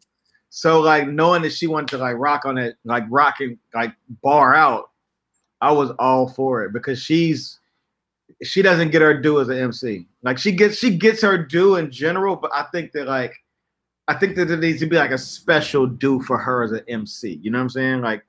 So 0.50 0.80
like 0.80 1.08
knowing 1.08 1.42
that 1.42 1.52
she 1.52 1.66
wanted 1.66 1.88
to 1.88 1.98
like 1.98 2.16
rock 2.16 2.44
on 2.44 2.58
it, 2.58 2.76
like 2.84 3.04
rocking 3.08 3.58
like 3.74 3.92
bar 4.22 4.54
out 4.54 4.90
I 5.60 5.72
was 5.72 5.90
all 5.98 6.28
for 6.28 6.64
it 6.64 6.72
because 6.72 7.00
she's 7.00 7.58
she 8.42 8.62
doesn't 8.62 8.90
get 8.90 9.02
her 9.02 9.20
due 9.20 9.40
as 9.40 9.48
an 9.48 9.58
MC. 9.58 10.06
Like 10.22 10.38
she 10.38 10.52
gets 10.52 10.78
she 10.78 10.96
gets 10.96 11.22
her 11.22 11.38
due 11.38 11.76
in 11.76 11.90
general, 11.90 12.36
but 12.36 12.50
I 12.54 12.64
think 12.72 12.92
that 12.92 13.06
like 13.06 13.34
I 14.06 14.14
think 14.14 14.36
that 14.36 14.46
there 14.46 14.56
needs 14.56 14.80
to 14.80 14.86
be 14.86 14.96
like 14.96 15.10
a 15.10 15.18
special 15.18 15.86
due 15.86 16.22
for 16.22 16.38
her 16.38 16.62
as 16.62 16.72
an 16.72 16.82
MC. 16.88 17.40
You 17.42 17.50
know 17.50 17.58
what 17.58 17.64
I'm 17.64 17.70
saying? 17.70 18.00
Like 18.02 18.24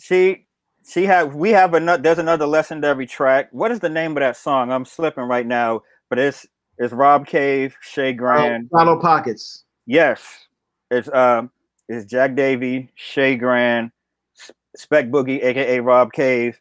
she 0.00 0.46
she 0.86 1.04
have 1.04 1.34
we 1.34 1.50
have 1.50 1.74
another 1.74 2.02
there's 2.02 2.18
another 2.18 2.46
lesson 2.46 2.80
to 2.82 2.88
every 2.88 3.06
track. 3.06 3.48
What 3.52 3.70
is 3.70 3.80
the 3.80 3.90
name 3.90 4.12
of 4.12 4.20
that 4.20 4.36
song? 4.36 4.72
I'm 4.72 4.86
slipping 4.86 5.24
right 5.24 5.46
now, 5.46 5.82
but 6.08 6.18
it's 6.18 6.46
it's 6.78 6.92
Rob 6.92 7.26
Cave, 7.26 7.76
Che 7.92 8.12
Grand. 8.12 8.68
Follow 8.70 8.98
Pockets. 8.98 9.64
Yes. 9.86 10.46
It's 10.90 11.08
um 11.12 11.50
it's 11.88 12.04
Jack 12.04 12.34
Davey, 12.34 12.90
Che 12.96 13.36
Grand, 13.36 13.90
Spec 14.76 15.06
Boogie, 15.06 15.42
aka 15.42 15.80
Rob 15.80 16.12
Cave, 16.12 16.60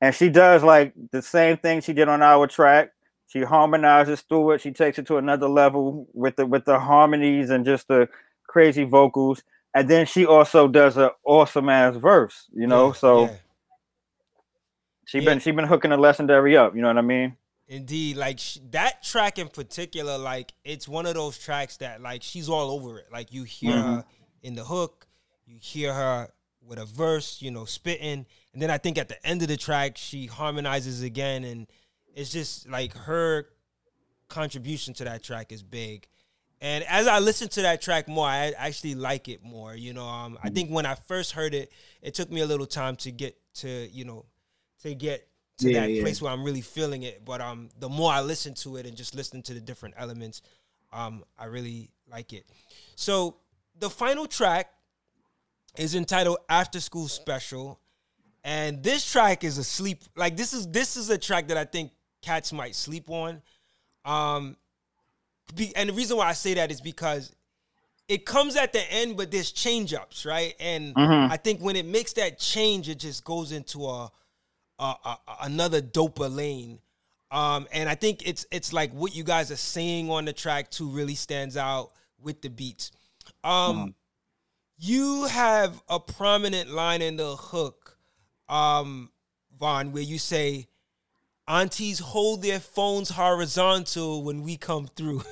and 0.00 0.14
she 0.14 0.28
does 0.28 0.62
like 0.62 0.92
the 1.10 1.22
same 1.22 1.56
thing 1.56 1.80
she 1.80 1.92
did 1.92 2.08
on 2.08 2.22
our 2.22 2.46
track. 2.46 2.92
She 3.26 3.42
harmonizes 3.42 4.22
through 4.22 4.52
it. 4.52 4.60
She 4.60 4.70
takes 4.70 4.98
it 4.98 5.06
to 5.08 5.18
another 5.18 5.48
level 5.48 6.06
with 6.14 6.36
the 6.36 6.46
with 6.46 6.64
the 6.64 6.78
harmonies 6.78 7.50
and 7.50 7.64
just 7.64 7.88
the 7.88 8.08
crazy 8.46 8.84
vocals. 8.84 9.42
And 9.74 9.88
then 9.88 10.06
she 10.06 10.24
also 10.24 10.66
does 10.66 10.96
an 10.96 11.10
awesome 11.24 11.68
ass 11.68 11.96
verse, 11.96 12.46
you 12.54 12.66
know. 12.66 12.88
Yeah, 12.88 12.92
so 12.94 13.24
yeah. 13.24 13.32
she 15.04 15.18
yeah. 15.18 15.24
been 15.26 15.40
she 15.40 15.50
been 15.50 15.66
hooking 15.66 15.90
the 15.90 15.98
legendary 15.98 16.56
up. 16.56 16.74
You 16.74 16.80
know 16.80 16.88
what 16.88 16.98
I 16.98 17.02
mean? 17.02 17.36
Indeed, 17.68 18.16
like 18.16 18.38
sh- 18.38 18.58
that 18.70 19.02
track 19.02 19.38
in 19.38 19.48
particular, 19.48 20.16
like 20.16 20.54
it's 20.64 20.88
one 20.88 21.04
of 21.04 21.14
those 21.14 21.38
tracks 21.38 21.76
that 21.78 22.00
like 22.00 22.22
she's 22.22 22.48
all 22.48 22.70
over 22.70 22.98
it. 22.98 23.08
Like 23.12 23.32
you 23.32 23.44
hear 23.44 23.72
mm-hmm. 23.72 23.94
her 23.96 24.04
in 24.42 24.54
the 24.54 24.64
hook, 24.64 25.06
you 25.44 25.58
hear 25.60 25.92
her 25.92 26.30
with 26.62 26.78
a 26.78 26.86
verse, 26.86 27.42
you 27.42 27.50
know, 27.50 27.66
spitting, 27.66 28.24
and 28.54 28.62
then 28.62 28.70
I 28.70 28.78
think 28.78 28.96
at 28.96 29.08
the 29.08 29.24
end 29.26 29.42
of 29.42 29.48
the 29.48 29.58
track 29.58 29.98
she 29.98 30.26
harmonizes 30.26 31.02
again, 31.02 31.44
and 31.44 31.66
it's 32.14 32.32
just 32.32 32.66
like 32.68 32.96
her 32.96 33.46
contribution 34.28 34.94
to 34.94 35.04
that 35.04 35.22
track 35.22 35.52
is 35.52 35.62
big. 35.62 36.08
And 36.60 36.84
as 36.88 37.06
I 37.06 37.18
listen 37.18 37.48
to 37.50 37.62
that 37.62 37.82
track 37.82 38.08
more, 38.08 38.26
I 38.26 38.52
actually 38.56 38.94
like 38.94 39.28
it 39.28 39.44
more. 39.44 39.76
You 39.76 39.92
know, 39.92 40.06
um, 40.06 40.38
I 40.42 40.48
think 40.48 40.70
when 40.70 40.86
I 40.86 40.94
first 40.94 41.32
heard 41.32 41.54
it, 41.54 41.70
it 42.02 42.14
took 42.14 42.30
me 42.30 42.40
a 42.40 42.46
little 42.46 42.66
time 42.66 42.96
to 42.96 43.12
get 43.12 43.36
to, 43.56 43.68
you 43.68 44.04
know, 44.04 44.24
to 44.82 44.94
get 44.94 45.27
to 45.58 45.70
yeah, 45.70 45.80
that 45.80 45.90
yeah. 45.90 46.02
place 46.02 46.22
where 46.22 46.32
I'm 46.32 46.44
really 46.44 46.60
feeling 46.60 47.02
it. 47.02 47.24
But 47.24 47.40
um, 47.40 47.68
the 47.78 47.88
more 47.88 48.12
I 48.12 48.20
listen 48.20 48.54
to 48.54 48.76
it 48.76 48.86
and 48.86 48.96
just 48.96 49.14
listen 49.14 49.42
to 49.42 49.54
the 49.54 49.60
different 49.60 49.94
elements, 49.98 50.42
um, 50.92 51.24
I 51.38 51.46
really 51.46 51.90
like 52.10 52.32
it. 52.32 52.44
So 52.96 53.36
the 53.78 53.90
final 53.90 54.26
track 54.26 54.70
is 55.76 55.94
entitled 55.94 56.38
After 56.48 56.80
School 56.80 57.08
Special. 57.08 57.78
And 58.44 58.82
this 58.82 59.10
track 59.10 59.44
is 59.44 59.58
a 59.58 59.64
sleep 59.64 60.02
like 60.16 60.36
this 60.36 60.52
is 60.52 60.68
this 60.68 60.96
is 60.96 61.10
a 61.10 61.18
track 61.18 61.48
that 61.48 61.56
I 61.56 61.64
think 61.64 61.90
cats 62.22 62.52
might 62.52 62.74
sleep 62.74 63.10
on. 63.10 63.42
Um 64.04 64.56
be, 65.54 65.74
and 65.76 65.88
the 65.88 65.92
reason 65.92 66.16
why 66.16 66.28
I 66.28 66.32
say 66.32 66.54
that 66.54 66.70
is 66.70 66.80
because 66.80 67.34
it 68.08 68.24
comes 68.24 68.56
at 68.56 68.72
the 68.72 68.92
end, 68.92 69.16
but 69.16 69.30
there's 69.30 69.52
change 69.52 69.92
ups, 69.92 70.24
right? 70.24 70.54
And 70.58 70.94
mm-hmm. 70.94 71.32
I 71.32 71.36
think 71.36 71.60
when 71.60 71.76
it 71.76 71.84
makes 71.84 72.14
that 72.14 72.38
change, 72.38 72.88
it 72.88 72.98
just 72.98 73.22
goes 73.24 73.52
into 73.52 73.84
a, 73.86 74.10
another 74.78 75.82
doper 75.82 76.34
lane. 76.34 76.78
Um, 77.30 77.68
and 77.72 77.88
I 77.88 77.94
think 77.94 78.26
it's 78.26 78.46
it's 78.50 78.72
like 78.72 78.90
what 78.92 79.14
you 79.14 79.22
guys 79.22 79.50
are 79.50 79.56
saying 79.56 80.10
on 80.10 80.24
the 80.24 80.32
track 80.32 80.70
too 80.70 80.88
really 80.88 81.14
stands 81.14 81.56
out 81.56 81.90
with 82.20 82.40
the 82.40 82.48
beats. 82.48 82.90
Um, 83.44 83.76
mm-hmm 83.76 83.88
you 84.78 85.26
have 85.26 85.82
a 85.88 85.98
prominent 85.98 86.70
line 86.70 87.02
in 87.02 87.16
the 87.16 87.36
hook 87.36 87.98
um, 88.48 89.10
Von, 89.58 89.92
where 89.92 90.02
you 90.02 90.18
say 90.18 90.68
aunties 91.48 91.98
hold 91.98 92.42
their 92.42 92.60
phones 92.60 93.10
horizontal 93.10 94.22
when 94.22 94.42
we 94.42 94.56
come 94.56 94.86
through. 94.86 95.22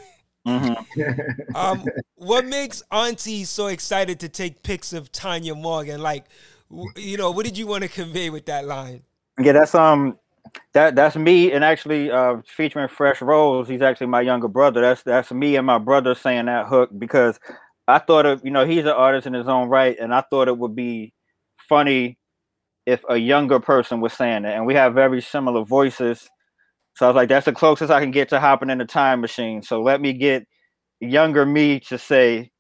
Mm-hmm. 0.47 1.55
um, 1.57 1.85
what 2.17 2.45
makes 2.45 2.83
aunties 2.91 3.49
so 3.49 3.69
excited 3.69 4.21
to 4.21 4.29
take 4.29 4.63
pics 4.63 4.93
of 4.93 5.13
Tanya 5.13 5.55
Morgan? 5.55 6.01
Like, 6.03 6.25
you 6.97 7.17
know, 7.17 7.31
what 7.31 7.47
did 7.47 7.57
you 7.57 7.67
want 7.67 7.85
to 7.85 7.89
convey 7.89 8.31
with 8.31 8.47
that 8.47 8.67
line? 8.67 9.03
Yeah, 9.41 9.53
that's 9.53 9.75
um, 9.75 10.19
that 10.75 10.97
that's 10.97 11.17
me, 11.17 11.53
and 11.53 11.65
actually 11.65 12.11
uh, 12.11 12.37
featuring 12.47 12.89
Fresh 12.89 13.21
Rose. 13.23 13.69
He's 13.69 13.83
actually 13.83 14.07
my 14.09 14.23
younger 14.23 14.49
brother. 14.49 14.81
That's 14.81 15.03
that's 15.03 15.33
me 15.33 15.57
and 15.57 15.67
my 15.67 15.79
brother 15.79 16.15
saying 16.15 16.47
that 16.47 16.67
hook 16.69 16.91
because 16.99 17.39
I 17.89 17.99
thought 17.99 18.27
of 18.27 18.43
you 18.45 18.51
know 18.51 18.67
he's 18.67 18.85
an 18.85 18.89
artist 18.89 19.27
in 19.27 19.35
his 19.35 19.49
own 19.49 19.69
right, 19.69 19.97
and 19.99 20.15
I 20.15 20.23
thought 20.31 20.49
it 20.49 20.59
would 20.59 20.75
be 20.77 21.13
funny 21.69 22.19
if 22.87 23.03
a 23.11 23.17
younger 23.19 23.61
person 23.61 24.01
was 24.01 24.13
saying 24.15 24.45
it, 24.47 24.55
and 24.55 24.67
we 24.67 24.75
have 24.75 24.95
very 24.95 25.23
similar 25.23 25.65
voices. 25.65 26.29
So 26.97 27.07
I 27.07 27.11
was 27.11 27.17
like, 27.17 27.29
that's 27.31 27.47
the 27.47 27.53
closest 27.53 27.91
I 27.93 28.01
can 28.01 28.11
get 28.13 28.29
to 28.31 28.41
hopping 28.41 28.71
in 28.71 28.81
a 28.81 28.87
time 28.87 29.21
machine. 29.21 29.63
So 29.63 29.83
let 29.83 30.01
me 30.01 30.13
get 30.15 30.47
younger 31.01 31.47
me 31.47 31.81
to 31.81 31.99
say, 31.99 32.51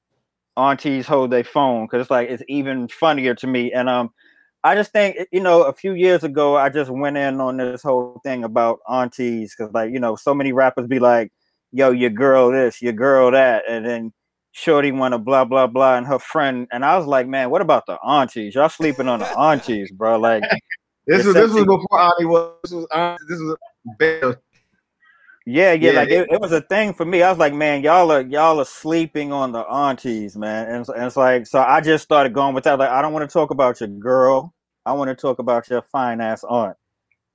aunties 0.57 1.07
hold 1.07 1.31
their 1.33 1.45
phone, 1.45 1.87
because 1.87 2.03
it's 2.03 2.11
like 2.11 2.31
it's 2.31 2.43
even 2.49 2.89
funnier 2.89 3.35
to 3.37 3.47
me. 3.49 3.73
And 3.73 3.89
um, 3.89 4.11
I 4.65 4.75
just 4.75 4.93
think 4.93 5.17
eh, 5.19 5.25
you 5.33 5.41
know, 5.41 5.63
a 5.63 5.73
few 5.73 5.93
years 5.93 6.25
ago, 6.25 6.57
I 6.57 6.69
just 6.69 6.91
went 6.91 7.17
in 7.17 7.41
on 7.41 7.57
this 7.57 7.83
whole 7.83 8.21
thing 8.25 8.45
about 8.45 8.81
aunties, 8.89 9.55
because 9.57 9.73
like 9.73 9.93
you 9.93 10.01
know, 10.01 10.17
so 10.17 10.35
many 10.35 10.53
rappers 10.53 10.87
be 10.87 10.99
like, 10.99 11.33
"Yo, 11.73 11.91
your 11.91 12.11
girl 12.11 12.51
this, 12.51 12.83
your 12.83 12.93
girl 12.93 13.31
that," 13.31 13.65
and 13.69 13.87
then 13.87 14.13
Shorty 14.53 14.91
want 14.93 15.13
to 15.13 15.19
blah 15.19 15.45
blah 15.45 15.67
blah, 15.67 15.97
and 15.97 16.07
her 16.07 16.19
friend, 16.19 16.67
and 16.73 16.85
I 16.85 16.97
was 16.97 17.07
like, 17.07 17.29
man, 17.29 17.51
what 17.51 17.61
about 17.61 17.85
the 17.87 17.99
aunties? 18.03 18.55
Y'all 18.55 18.69
sleeping 18.69 19.09
on 19.09 19.21
the 19.21 19.27
aunties, 19.39 19.93
bro? 19.93 20.19
Like 20.19 20.43
this 21.07 21.25
was 21.25 21.35
this 21.35 21.53
was 21.53 21.65
before 21.65 22.01
Auntie 22.01 22.25
was 22.25 22.53
this 22.63 22.73
was 22.73 23.57
this 23.99 24.23
was 24.23 24.37
Yeah, 25.49 25.75
yeah, 25.75 25.93
yeah, 25.93 26.01
like 26.01 26.09
it, 26.09 26.29
it, 26.29 26.41
was 26.41 26.51
a 26.51 26.61
thing 26.61 26.93
for 26.93 27.05
me. 27.05 27.23
I 27.23 27.31
was 27.31 27.39
like, 27.39 27.55
man, 27.55 27.85
y'all 27.85 28.11
are 28.11 28.21
y'all 28.21 28.59
are 28.59 28.65
sleeping 28.65 29.33
on 29.33 29.53
the 29.53 29.61
aunties, 29.61 30.37
man, 30.37 30.67
and, 30.67 30.89
and 30.89 31.05
it's 31.05 31.17
like, 31.17 31.47
so 31.47 31.61
I 31.61 31.81
just 31.81 32.03
started 32.03 32.33
going 32.33 32.53
with 32.53 32.65
that. 32.65 32.81
Like, 32.81 32.91
I 32.91 33.01
don't 33.01 33.13
want 33.13 33.31
to 33.31 33.33
talk 33.33 33.53
about 33.53 33.79
your 33.79 33.89
girl. 33.89 34.53
I 34.85 34.93
want 34.95 35.09
to 35.09 35.15
talk 35.15 35.39
about 35.39 35.71
your 35.71 35.83
fine 35.83 36.21
ass 36.21 36.43
aunt. 36.43 36.77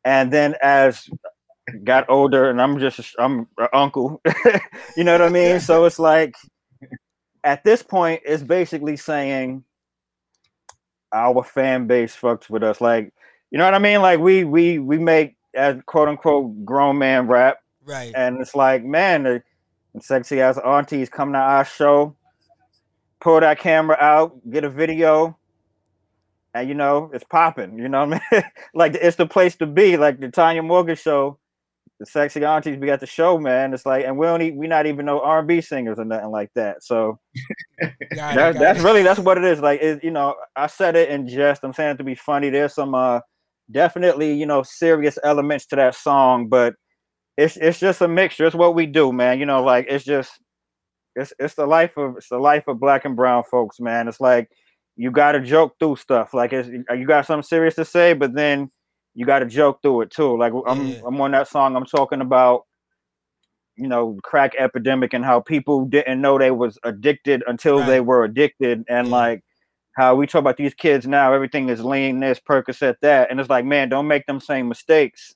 And 0.04 0.32
then 0.32 0.56
as 0.62 1.10
got 1.86 2.10
older, 2.10 2.50
and 2.50 2.62
I'm 2.62 2.80
just 2.80 3.00
I'm 3.18 3.48
an 3.58 3.70
uncle, 3.72 4.22
you 4.98 5.06
know 5.06 5.14
what 5.14 5.22
I 5.22 5.30
mean. 5.30 5.62
So 5.62 5.86
it's 5.86 6.00
like 6.00 6.36
at 7.46 7.64
this 7.64 7.82
point, 7.82 8.24
it's 8.26 8.44
basically 8.44 8.98
saying 8.98 9.64
our 11.14 11.44
fan 11.44 11.88
base 11.88 12.14
fucks 12.14 12.50
with 12.50 12.62
us. 12.62 12.82
Like, 12.82 13.14
you 13.52 13.58
know 13.58 13.64
what 13.64 13.74
I 13.74 13.80
mean? 13.80 14.02
Like 14.02 14.20
we 14.20 14.44
we 14.44 14.80
we 14.80 14.98
make 14.98 15.38
as 15.54 15.78
quote 15.86 16.10
unquote 16.10 16.66
grown 16.66 16.98
man 16.98 17.28
rap. 17.28 17.61
Right. 17.86 18.12
And 18.16 18.40
it's 18.40 18.56
like, 18.56 18.84
man, 18.84 19.24
the 19.24 19.44
sexy 20.00 20.42
ass 20.42 20.58
aunties 20.58 21.10
come 21.10 21.34
to 21.34 21.40
our 21.40 21.66
show, 21.66 22.16
pull 23.20 23.40
that 23.40 23.60
camera 23.60 23.98
out, 24.00 24.38
get 24.50 24.64
a 24.64 24.70
video, 24.70 25.38
and 26.54 26.68
you 26.68 26.76
know, 26.76 27.10
it's 27.14 27.24
popping. 27.24 27.78
You 27.78 27.90
know 27.90 28.06
what 28.06 28.22
I 28.32 28.36
mean? 28.36 28.44
like 28.74 28.96
it's 28.96 29.18
the 29.18 29.26
place 29.26 29.56
to 29.58 29.66
be. 29.66 29.98
Like 29.98 30.20
the 30.20 30.30
Tanya 30.30 30.64
Morgan 30.64 30.96
show 30.96 31.40
the 32.02 32.06
sexy 32.08 32.44
aunties 32.44 32.78
be 32.78 32.90
at 32.90 33.00
the 33.00 33.06
show, 33.06 33.38
man. 33.38 33.76
It's 33.76 33.86
like, 33.86 34.06
and 34.06 34.18
we 34.18 34.26
only 34.26 34.52
we 34.52 34.68
not 34.68 34.88
even 34.88 35.06
know 35.06 35.22
R 35.22 35.38
and 35.38 35.48
B 35.48 35.62
singers 35.62 36.00
or 36.00 36.06
nothing 36.06 36.32
like 36.32 36.50
that. 36.56 36.84
So 36.84 37.20
that, 38.16 38.56
that's 38.56 38.80
it. 38.80 38.84
really 38.84 39.04
that's 39.04 39.20
what 39.20 39.38
it 39.38 39.44
is. 39.44 39.60
Like, 39.60 39.82
it, 39.84 40.04
you 40.04 40.10
know, 40.10 40.34
I 40.56 40.66
said 40.66 40.96
it 40.96 41.10
in 41.10 41.28
jest. 41.28 41.64
I'm 41.64 41.74
saying 41.74 41.92
it 41.92 41.98
to 42.00 42.04
be 42.04 42.16
funny. 42.16 42.50
There's 42.50 42.74
some 42.74 42.96
uh 42.96 43.20
definitely 43.70 44.34
you 44.34 44.48
know 44.48 44.64
serious 44.64 45.20
elements 45.24 45.68
to 45.68 45.76
that 45.76 45.94
song, 45.94 46.48
but 46.48 46.74
it's 47.38 47.58
it's 47.58 47.80
just 47.80 48.02
a 48.02 48.08
mixture. 48.08 48.46
It's 48.46 48.56
what 48.56 48.76
we 48.76 48.86
do, 48.86 49.12
man. 49.12 49.40
You 49.40 49.46
know, 49.46 49.64
like 49.64 49.88
it's 49.90 50.06
just 50.06 50.32
it's 51.16 51.34
it's 51.40 51.56
the 51.56 51.66
life 51.66 51.98
of 51.98 52.18
it's 52.18 52.30
the 52.30 52.38
life 52.38 52.68
of 52.68 52.80
black 52.80 53.06
and 53.06 53.16
brown 53.16 53.44
folks, 53.50 53.80
man. 53.80 54.08
It's 54.08 54.22
like 54.22 54.50
you 54.96 55.12
got 55.12 55.34
to 55.34 55.42
joke 55.42 55.76
through 55.80 55.96
stuff. 55.98 56.34
Like 56.34 56.54
it's 56.54 56.70
uh, 56.90 56.94
you 56.94 57.08
got 57.08 57.26
something 57.26 57.48
serious 57.48 57.76
to 57.76 57.86
say, 57.86 58.14
but 58.14 58.34
then 58.34 58.70
you 59.14 59.26
got 59.26 59.40
to 59.40 59.46
joke 59.46 59.82
through 59.82 60.02
it 60.02 60.12
too. 60.12 60.38
Like 60.38 60.54
I'm 60.68 60.88
yeah. 60.88 61.02
I'm 61.06 61.20
on 61.22 61.32
that 61.32 61.48
song. 61.48 61.76
I'm 61.76 61.86
talking 61.86 62.22
about 62.22 62.66
you 63.78 63.88
know 63.88 64.20
crack 64.24 64.54
epidemic 64.58 65.14
and 65.14 65.26
how 65.26 65.40
people 65.40 65.86
didn't 65.86 66.22
know 66.22 66.38
they 66.38 66.52
was 66.52 66.78
addicted 66.84 67.44
until 67.48 67.80
right. 67.80 67.88
they 67.88 68.02
were 68.02 68.24
addicted, 68.24 68.84
and 68.90 69.08
yeah. 69.08 69.14
like 69.14 69.44
how 69.94 70.16
we 70.16 70.28
talk 70.28 70.40
about 70.40 70.58
these 70.58 70.74
kids 70.74 71.08
now. 71.08 71.34
Everything 71.34 71.70
is 71.70 71.84
lean 71.84 72.20
this, 72.20 72.40
Percocet 72.40 72.96
that, 73.02 73.32
and 73.32 73.40
it's 73.40 73.50
like, 73.50 73.66
man, 73.66 73.90
don't 73.90 74.08
make 74.08 74.26
them 74.26 74.40
same 74.40 74.68
mistakes. 74.68 75.36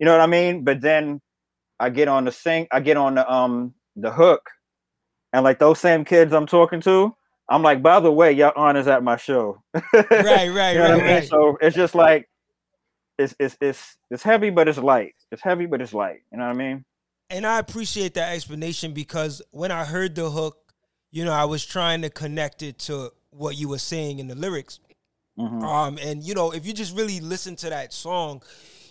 You 0.00 0.06
know 0.06 0.12
what 0.12 0.22
I 0.22 0.26
mean? 0.26 0.64
But 0.64 0.80
then 0.80 1.20
I 1.78 1.90
get 1.90 2.08
on 2.08 2.24
the 2.24 2.32
sing, 2.32 2.66
I 2.72 2.80
get 2.80 2.96
on 2.96 3.14
the 3.14 3.30
um 3.32 3.74
the 3.94 4.10
hook, 4.10 4.50
and 5.32 5.44
like 5.44 5.58
those 5.60 5.78
same 5.78 6.04
kids 6.04 6.32
I'm 6.32 6.46
talking 6.46 6.80
to. 6.80 7.14
I'm 7.48 7.62
like, 7.62 7.82
by 7.82 8.00
the 8.00 8.10
way, 8.10 8.32
your 8.32 8.56
aunt 8.56 8.78
is 8.78 8.88
at 8.88 9.02
my 9.02 9.16
show. 9.16 9.62
right, 9.74 9.84
right, 10.10 10.22
you 10.22 10.54
know 10.54 10.54
right, 10.54 10.90
I 10.90 10.96
mean? 10.96 11.04
right. 11.04 11.28
So 11.28 11.58
it's 11.60 11.76
just 11.76 11.94
like 11.94 12.28
it's 13.18 13.34
it's 13.38 13.56
it's 13.60 13.96
it's 14.10 14.22
heavy, 14.22 14.50
but 14.50 14.68
it's 14.68 14.78
light. 14.78 15.14
It's 15.30 15.42
heavy, 15.42 15.66
but 15.66 15.82
it's 15.82 15.92
light. 15.92 16.20
You 16.32 16.38
know 16.38 16.46
what 16.46 16.54
I 16.54 16.58
mean? 16.58 16.84
And 17.28 17.46
I 17.46 17.58
appreciate 17.58 18.14
that 18.14 18.34
explanation 18.34 18.92
because 18.92 19.42
when 19.50 19.70
I 19.70 19.84
heard 19.84 20.14
the 20.14 20.30
hook, 20.30 20.72
you 21.12 21.24
know, 21.24 21.32
I 21.32 21.44
was 21.44 21.64
trying 21.64 22.02
to 22.02 22.10
connect 22.10 22.62
it 22.62 22.78
to 22.80 23.12
what 23.30 23.56
you 23.56 23.68
were 23.68 23.78
saying 23.78 24.18
in 24.18 24.28
the 24.28 24.34
lyrics. 24.34 24.80
Mm-hmm. 25.38 25.62
Um, 25.62 25.98
and 26.02 26.22
you 26.22 26.34
know, 26.34 26.52
if 26.52 26.66
you 26.66 26.72
just 26.72 26.96
really 26.96 27.20
listen 27.20 27.54
to 27.56 27.70
that 27.70 27.92
song, 27.92 28.42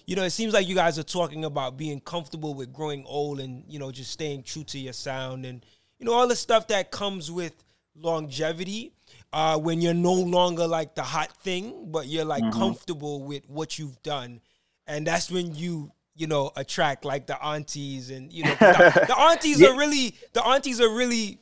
you 0.10 0.16
know, 0.16 0.24
it 0.24 0.32
seems 0.32 0.56
like 0.56 0.68
you 0.68 0.74
guys 0.74 0.98
are 0.98 1.04
talking 1.04 1.46
about 1.46 1.78
being 1.78 2.00
comfortable 2.00 2.56
with 2.56 2.74
growing 2.74 3.06
old 3.06 3.40
and 3.40 3.64
you 3.68 3.78
know 3.78 3.92
just 3.92 4.10
staying 4.10 4.42
true 4.42 4.64
to 4.64 4.80
your 4.80 4.92
sound 4.92 5.46
and 5.46 5.64
you 6.00 6.06
know 6.08 6.14
all 6.14 6.28
the 6.28 6.36
stuff 6.36 6.68
that 6.70 6.90
comes 6.90 7.32
with 7.32 7.54
longevity 7.96 8.92
uh, 9.34 9.56
when 9.60 9.82
you're 9.82 9.94
no 9.94 10.14
longer 10.14 10.66
like 10.66 10.96
the 10.96 11.04
hot 11.04 11.32
thing, 11.44 11.92
but 11.92 12.08
you're 12.08 12.26
like 12.26 12.42
mm-hmm. 12.42 12.58
comfortable 12.60 13.24
with 13.24 13.48
what 13.48 13.78
you've 13.78 14.02
done, 14.02 14.42
and 14.88 15.06
that's 15.06 15.30
when 15.30 15.54
you 15.54 15.92
you 16.16 16.26
know 16.26 16.50
attract 16.56 17.06
like 17.06 17.28
the 17.28 17.46
aunties 17.46 18.10
and 18.10 18.34
you 18.34 18.44
know 18.46 18.56
the, 18.56 19.06
the 19.10 19.20
aunties 19.30 19.62
yeah. 19.62 19.68
are 19.68 19.78
really 19.78 20.16
the 20.34 20.44
aunties 20.44 20.82
are 20.82 20.90
really 20.90 21.38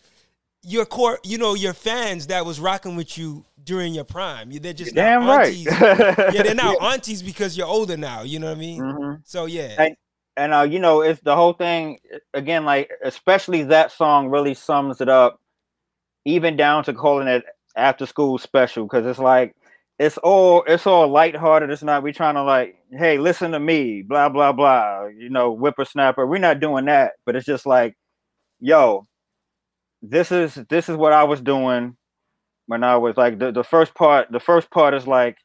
your 0.67 0.85
core 0.85 1.17
you 1.23 1.37
know 1.37 1.53
your 1.53 1.73
fans 1.73 2.27
that 2.27 2.45
was 2.45 2.59
rocking 2.59 2.95
with 2.97 3.17
you 3.17 3.45
during 3.63 3.93
your 3.93 4.03
prime. 4.03 4.49
They're 4.49 4.73
just 4.73 4.95
damn 4.95 5.23
aunties. 5.23 5.67
right. 5.67 6.33
yeah, 6.33 6.43
they're 6.43 6.55
now 6.55 6.75
yeah. 6.81 6.87
aunties 6.87 7.21
because 7.21 7.57
you're 7.57 7.67
older 7.67 7.97
now. 7.97 8.23
You 8.23 8.39
know 8.39 8.47
what 8.47 8.57
I 8.57 8.59
mean? 8.59 8.81
Mm-hmm. 8.81 9.13
So 9.23 9.45
yeah. 9.45 9.75
And, 9.77 9.95
and 10.35 10.53
uh, 10.53 10.61
you 10.61 10.79
know, 10.79 11.01
it's 11.01 11.21
the 11.21 11.35
whole 11.35 11.53
thing 11.53 11.99
again. 12.33 12.65
Like, 12.65 12.91
especially 13.03 13.63
that 13.63 13.91
song 13.91 14.29
really 14.29 14.53
sums 14.53 15.01
it 15.01 15.09
up, 15.09 15.39
even 16.25 16.55
down 16.55 16.83
to 16.85 16.93
calling 16.93 17.27
it 17.27 17.43
after 17.75 18.05
school 18.05 18.37
special 18.37 18.85
because 18.85 19.05
it's 19.05 19.19
like 19.19 19.55
it's 19.99 20.17
all 20.19 20.63
it's 20.67 20.87
all 20.87 21.07
lighthearted. 21.07 21.69
It's 21.69 21.83
not 21.83 22.03
we 22.03 22.11
trying 22.11 22.35
to 22.35 22.43
like, 22.43 22.75
hey, 22.91 23.17
listen 23.17 23.51
to 23.51 23.59
me, 23.59 24.01
blah 24.01 24.29
blah 24.29 24.51
blah. 24.51 25.07
You 25.07 25.29
know, 25.29 25.55
whippersnapper. 25.55 26.25
We're 26.25 26.37
not 26.39 26.59
doing 26.59 26.85
that, 26.85 27.13
but 27.25 27.35
it's 27.35 27.45
just 27.45 27.65
like, 27.65 27.95
yo, 28.59 29.07
this 30.01 30.31
is 30.31 30.55
this 30.69 30.89
is 30.89 30.95
what 30.95 31.13
I 31.13 31.23
was 31.23 31.41
doing 31.41 31.97
when 32.67 32.83
I 32.83 32.97
was 32.97 33.17
like 33.17 33.39
the, 33.39 33.51
the 33.51 33.63
first 33.63 33.95
part. 33.95 34.31
The 34.31 34.39
first 34.39 34.69
part 34.71 34.93
is 34.93 35.07
like, 35.07 35.37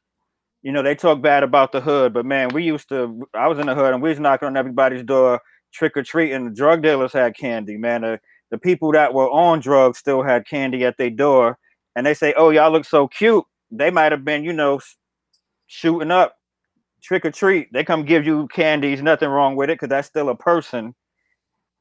you 0.63 0.73
know, 0.73 0.83
they 0.83 0.95
talk 0.95 1.23
bad 1.23 1.43
about 1.43 1.73
the 1.73 1.81
hood, 1.81 2.13
but 2.13 2.27
man, 2.27 2.51
we 2.51 2.65
used 2.65 2.89
to. 2.91 3.27
I 3.35 3.49
was 3.49 3.59
in 3.59 3.67
the 3.67 3.75
hood 3.75 3.95
and 3.95 4.03
we 4.03 4.11
was 4.11 4.21
knocking 4.21 4.47
on 4.47 4.57
everybody's 4.57 5.05
door, 5.05 5.41
trick 5.73 5.97
or 5.97 6.03
treating. 6.03 6.55
Drug 6.55 6.83
dealers 6.83 7.13
had 7.13 7.37
candy, 7.37 7.77
man. 7.77 8.03
The, 8.03 8.21
the 8.51 8.59
people 8.59 8.93
that 8.93 9.15
were 9.15 9.31
on 9.31 9.61
drugs 9.61 9.99
still 9.99 10.23
had 10.23 10.47
candy 10.47 10.85
at 10.85 10.99
their 10.99 11.11
door 11.11 11.59
and 11.97 12.07
they 12.07 12.15
say, 12.15 12.35
"Oh, 12.37 12.51
y'all 12.51 12.71
look 12.71 12.85
so 12.85 13.09
cute," 13.09 13.45
they 13.71 13.91
might 13.91 14.13
have 14.13 14.25
been, 14.25 14.45
you 14.45 14.53
know, 14.53 14.81
shooting 15.67 16.11
up 16.11 16.37
trick 17.03 17.25
or 17.25 17.31
treat. 17.31 17.73
They 17.73 17.85
come 17.85 18.05
give 18.05 18.25
you 18.25 18.49
candies, 18.49 19.03
nothing 19.03 19.29
wrong 19.29 19.57
with 19.57 19.71
it, 19.71 19.75
because 19.75 19.89
that's 19.89 20.09
still 20.09 20.29
a 20.29 20.37
person. 20.37 20.95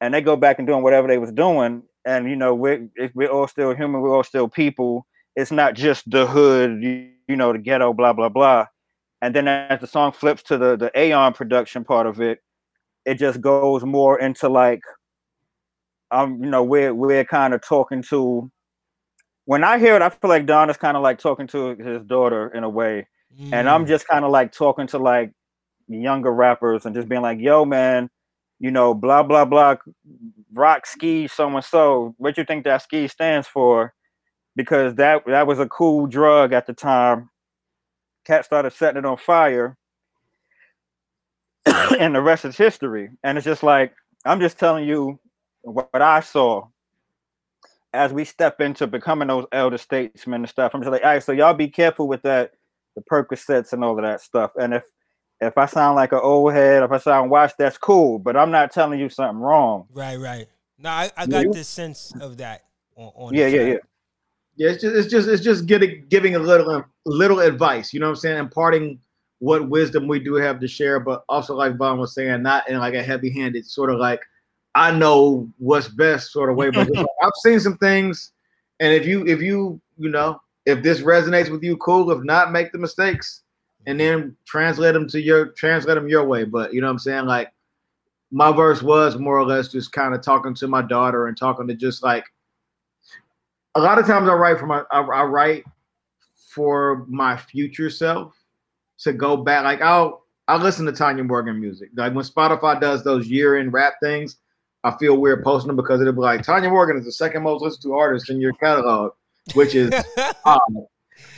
And 0.00 0.12
they 0.12 0.20
go 0.20 0.34
back 0.36 0.58
and 0.58 0.66
doing 0.66 0.82
whatever 0.82 1.06
they 1.06 1.18
was 1.18 1.30
doing. 1.32 1.82
And 2.04 2.28
you 2.28 2.36
know, 2.36 2.54
we're 2.54 2.88
we're 3.14 3.28
all 3.28 3.46
still 3.46 3.74
human. 3.74 4.00
We're 4.00 4.14
all 4.14 4.24
still 4.24 4.48
people. 4.48 5.06
It's 5.36 5.52
not 5.52 5.74
just 5.74 6.10
the 6.10 6.26
hood, 6.26 6.82
you, 6.82 7.10
you 7.28 7.36
know, 7.36 7.52
the 7.52 7.58
ghetto, 7.58 7.92
blah 7.92 8.12
blah 8.12 8.28
blah. 8.28 8.66
And 9.20 9.34
then 9.34 9.46
as 9.46 9.80
the 9.80 9.86
song 9.86 10.12
flips 10.12 10.42
to 10.44 10.58
the 10.58 10.76
the 10.76 10.90
Aeon 10.98 11.32
production 11.32 11.84
part 11.84 12.06
of 12.06 12.20
it, 12.20 12.40
it 13.04 13.14
just 13.14 13.40
goes 13.40 13.84
more 13.84 14.18
into 14.18 14.48
like, 14.48 14.82
um, 16.10 16.42
you 16.42 16.50
know, 16.50 16.62
we're 16.62 16.94
we're 16.94 17.24
kind 17.24 17.54
of 17.54 17.62
talking 17.62 18.02
to 18.10 18.50
when 19.44 19.64
I 19.64 19.78
hear 19.78 19.96
it, 19.96 20.02
I 20.02 20.08
feel 20.08 20.28
like 20.28 20.46
Don 20.46 20.70
is 20.70 20.76
kind 20.76 20.96
of 20.96 21.02
like 21.02 21.18
talking 21.18 21.46
to 21.48 21.76
his 21.76 22.02
daughter 22.04 22.48
in 22.48 22.64
a 22.64 22.68
way, 22.68 23.06
mm. 23.38 23.52
and 23.52 23.68
I'm 23.68 23.84
mm. 23.84 23.88
just 23.88 24.06
kind 24.06 24.24
of 24.24 24.30
like 24.30 24.52
talking 24.52 24.86
to 24.88 24.98
like 24.98 25.32
younger 25.88 26.32
rappers 26.32 26.86
and 26.86 26.94
just 26.94 27.08
being 27.08 27.22
like, 27.22 27.40
"Yo, 27.40 27.64
man, 27.64 28.08
you 28.62 28.70
know, 28.70 28.94
blah 28.94 29.24
blah 29.24 29.44
blah, 29.44 29.74
rock 30.54 30.86
ski 30.86 31.26
so 31.26 31.48
and 31.48 31.64
so. 31.64 32.14
What 32.16 32.38
you 32.38 32.44
think 32.44 32.62
that 32.62 32.80
ski 32.80 33.08
stands 33.08 33.48
for? 33.48 33.92
Because 34.54 34.94
that 34.94 35.26
that 35.26 35.48
was 35.48 35.58
a 35.58 35.66
cool 35.66 36.06
drug 36.06 36.52
at 36.52 36.68
the 36.68 36.72
time, 36.72 37.28
cat 38.24 38.44
started 38.44 38.72
setting 38.72 39.00
it 39.00 39.04
on 39.04 39.16
fire, 39.16 39.76
and 41.98 42.14
the 42.14 42.22
rest 42.22 42.44
is 42.44 42.56
history. 42.56 43.10
And 43.24 43.36
it's 43.36 43.44
just 43.44 43.64
like 43.64 43.94
I'm 44.24 44.38
just 44.38 44.60
telling 44.60 44.86
you 44.86 45.18
what, 45.62 45.92
what 45.92 46.00
I 46.02 46.20
saw 46.20 46.68
as 47.92 48.12
we 48.12 48.24
step 48.24 48.60
into 48.60 48.86
becoming 48.86 49.26
those 49.26 49.46
elder 49.50 49.76
statesmen 49.76 50.42
and 50.42 50.48
stuff. 50.48 50.70
I'm 50.72 50.82
just 50.82 50.92
like, 50.92 51.02
all 51.02 51.10
right, 51.10 51.22
so 51.22 51.32
y'all 51.32 51.52
be 51.52 51.68
careful 51.68 52.06
with 52.06 52.22
that, 52.22 52.52
the 52.94 53.02
Percocets 53.02 53.72
and 53.72 53.82
all 53.82 53.98
of 53.98 54.04
that 54.04 54.20
stuff. 54.20 54.52
And 54.56 54.72
if 54.72 54.84
if 55.42 55.58
I 55.58 55.66
sound 55.66 55.96
like 55.96 56.12
an 56.12 56.20
old 56.22 56.52
head, 56.52 56.82
if 56.82 56.92
I 56.92 56.98
sound 56.98 57.30
washed, 57.30 57.58
that's 57.58 57.78
cool. 57.78 58.18
But 58.18 58.36
I'm 58.36 58.50
not 58.50 58.72
telling 58.72 58.98
you 58.98 59.08
something 59.08 59.40
wrong. 59.40 59.86
Right, 59.92 60.16
right. 60.16 60.46
No, 60.78 60.90
I, 60.90 61.10
I 61.16 61.26
got 61.26 61.46
yeah. 61.46 61.52
this 61.52 61.68
sense 61.68 62.12
of 62.20 62.38
that 62.38 62.64
on, 62.96 63.12
on 63.16 63.34
yeah, 63.34 63.46
yeah, 63.46 63.62
yeah. 63.62 63.76
Yeah, 64.56 64.70
it's 64.70 64.82
just 64.82 64.96
it's 64.96 65.08
just 65.08 65.28
it's 65.28 65.42
just 65.42 65.66
getting 65.66 66.04
giving 66.08 66.34
a 66.34 66.38
little 66.38 66.70
um, 66.70 66.84
little 67.06 67.40
advice, 67.40 67.92
you 67.92 68.00
know 68.00 68.06
what 68.06 68.10
I'm 68.10 68.16
saying, 68.16 68.38
imparting 68.38 69.00
what 69.38 69.68
wisdom 69.68 70.06
we 70.06 70.20
do 70.20 70.34
have 70.34 70.60
to 70.60 70.68
share, 70.68 71.00
but 71.00 71.24
also 71.28 71.54
like 71.54 71.76
Von 71.76 71.98
was 71.98 72.14
saying, 72.14 72.42
not 72.42 72.68
in 72.68 72.78
like 72.78 72.94
a 72.94 73.02
heavy-handed 73.02 73.66
sort 73.66 73.90
of 73.90 73.98
like 73.98 74.20
I 74.74 74.90
know 74.90 75.50
what's 75.58 75.88
best 75.88 76.32
sort 76.32 76.50
of 76.50 76.56
way. 76.56 76.70
But 76.70 76.90
like, 76.90 77.06
I've 77.22 77.30
seen 77.42 77.60
some 77.60 77.78
things, 77.78 78.32
and 78.78 78.92
if 78.92 79.06
you 79.06 79.26
if 79.26 79.40
you 79.40 79.80
you 79.96 80.10
know 80.10 80.40
if 80.66 80.82
this 80.82 81.00
resonates 81.00 81.50
with 81.50 81.62
you, 81.62 81.76
cool. 81.78 82.10
If 82.10 82.22
not, 82.22 82.52
make 82.52 82.72
the 82.72 82.78
mistakes 82.78 83.42
and 83.86 83.98
then 83.98 84.36
translate 84.44 84.94
them 84.94 85.08
to 85.08 85.20
your 85.20 85.46
translate 85.46 85.96
them 85.96 86.08
your 86.08 86.24
way. 86.24 86.44
But 86.44 86.72
you 86.72 86.80
know 86.80 86.86
what 86.86 86.92
I'm 86.92 86.98
saying? 86.98 87.26
Like 87.26 87.52
my 88.30 88.52
verse 88.52 88.82
was 88.82 89.18
more 89.18 89.38
or 89.38 89.46
less 89.46 89.68
just 89.68 89.92
kind 89.92 90.14
of 90.14 90.22
talking 90.22 90.54
to 90.54 90.68
my 90.68 90.82
daughter 90.82 91.26
and 91.26 91.36
talking 91.36 91.66
to 91.68 91.74
just 91.74 92.02
like 92.02 92.24
a 93.74 93.80
lot 93.80 93.98
of 93.98 94.06
times 94.06 94.28
I 94.28 94.34
write 94.34 94.58
for 94.58 94.66
my 94.66 94.82
I, 94.90 95.00
I 95.00 95.24
write 95.24 95.64
for 96.48 97.06
my 97.08 97.36
future 97.36 97.90
self 97.90 98.34
to 98.98 99.12
go 99.12 99.36
back. 99.36 99.64
Like 99.64 99.82
I'll 99.82 100.24
I 100.48 100.56
listen 100.56 100.86
to 100.86 100.92
Tanya 100.92 101.24
Morgan 101.24 101.60
music. 101.60 101.90
Like 101.94 102.14
when 102.14 102.24
Spotify 102.24 102.80
does 102.80 103.04
those 103.04 103.28
year 103.28 103.58
in 103.58 103.70
rap 103.70 103.94
things, 104.02 104.36
I 104.84 104.96
feel 104.96 105.16
weird 105.16 105.44
posting 105.44 105.68
them 105.68 105.76
because 105.76 106.00
it'll 106.00 106.12
be 106.12 106.20
like 106.20 106.42
Tanya 106.42 106.70
Morgan 106.70 106.96
is 106.96 107.04
the 107.04 107.12
second 107.12 107.42
most 107.42 107.62
listened 107.62 107.82
to 107.82 107.94
artist 107.94 108.30
in 108.30 108.40
your 108.40 108.52
catalog, 108.54 109.12
which 109.54 109.74
is 109.74 109.92
um, 110.44 110.86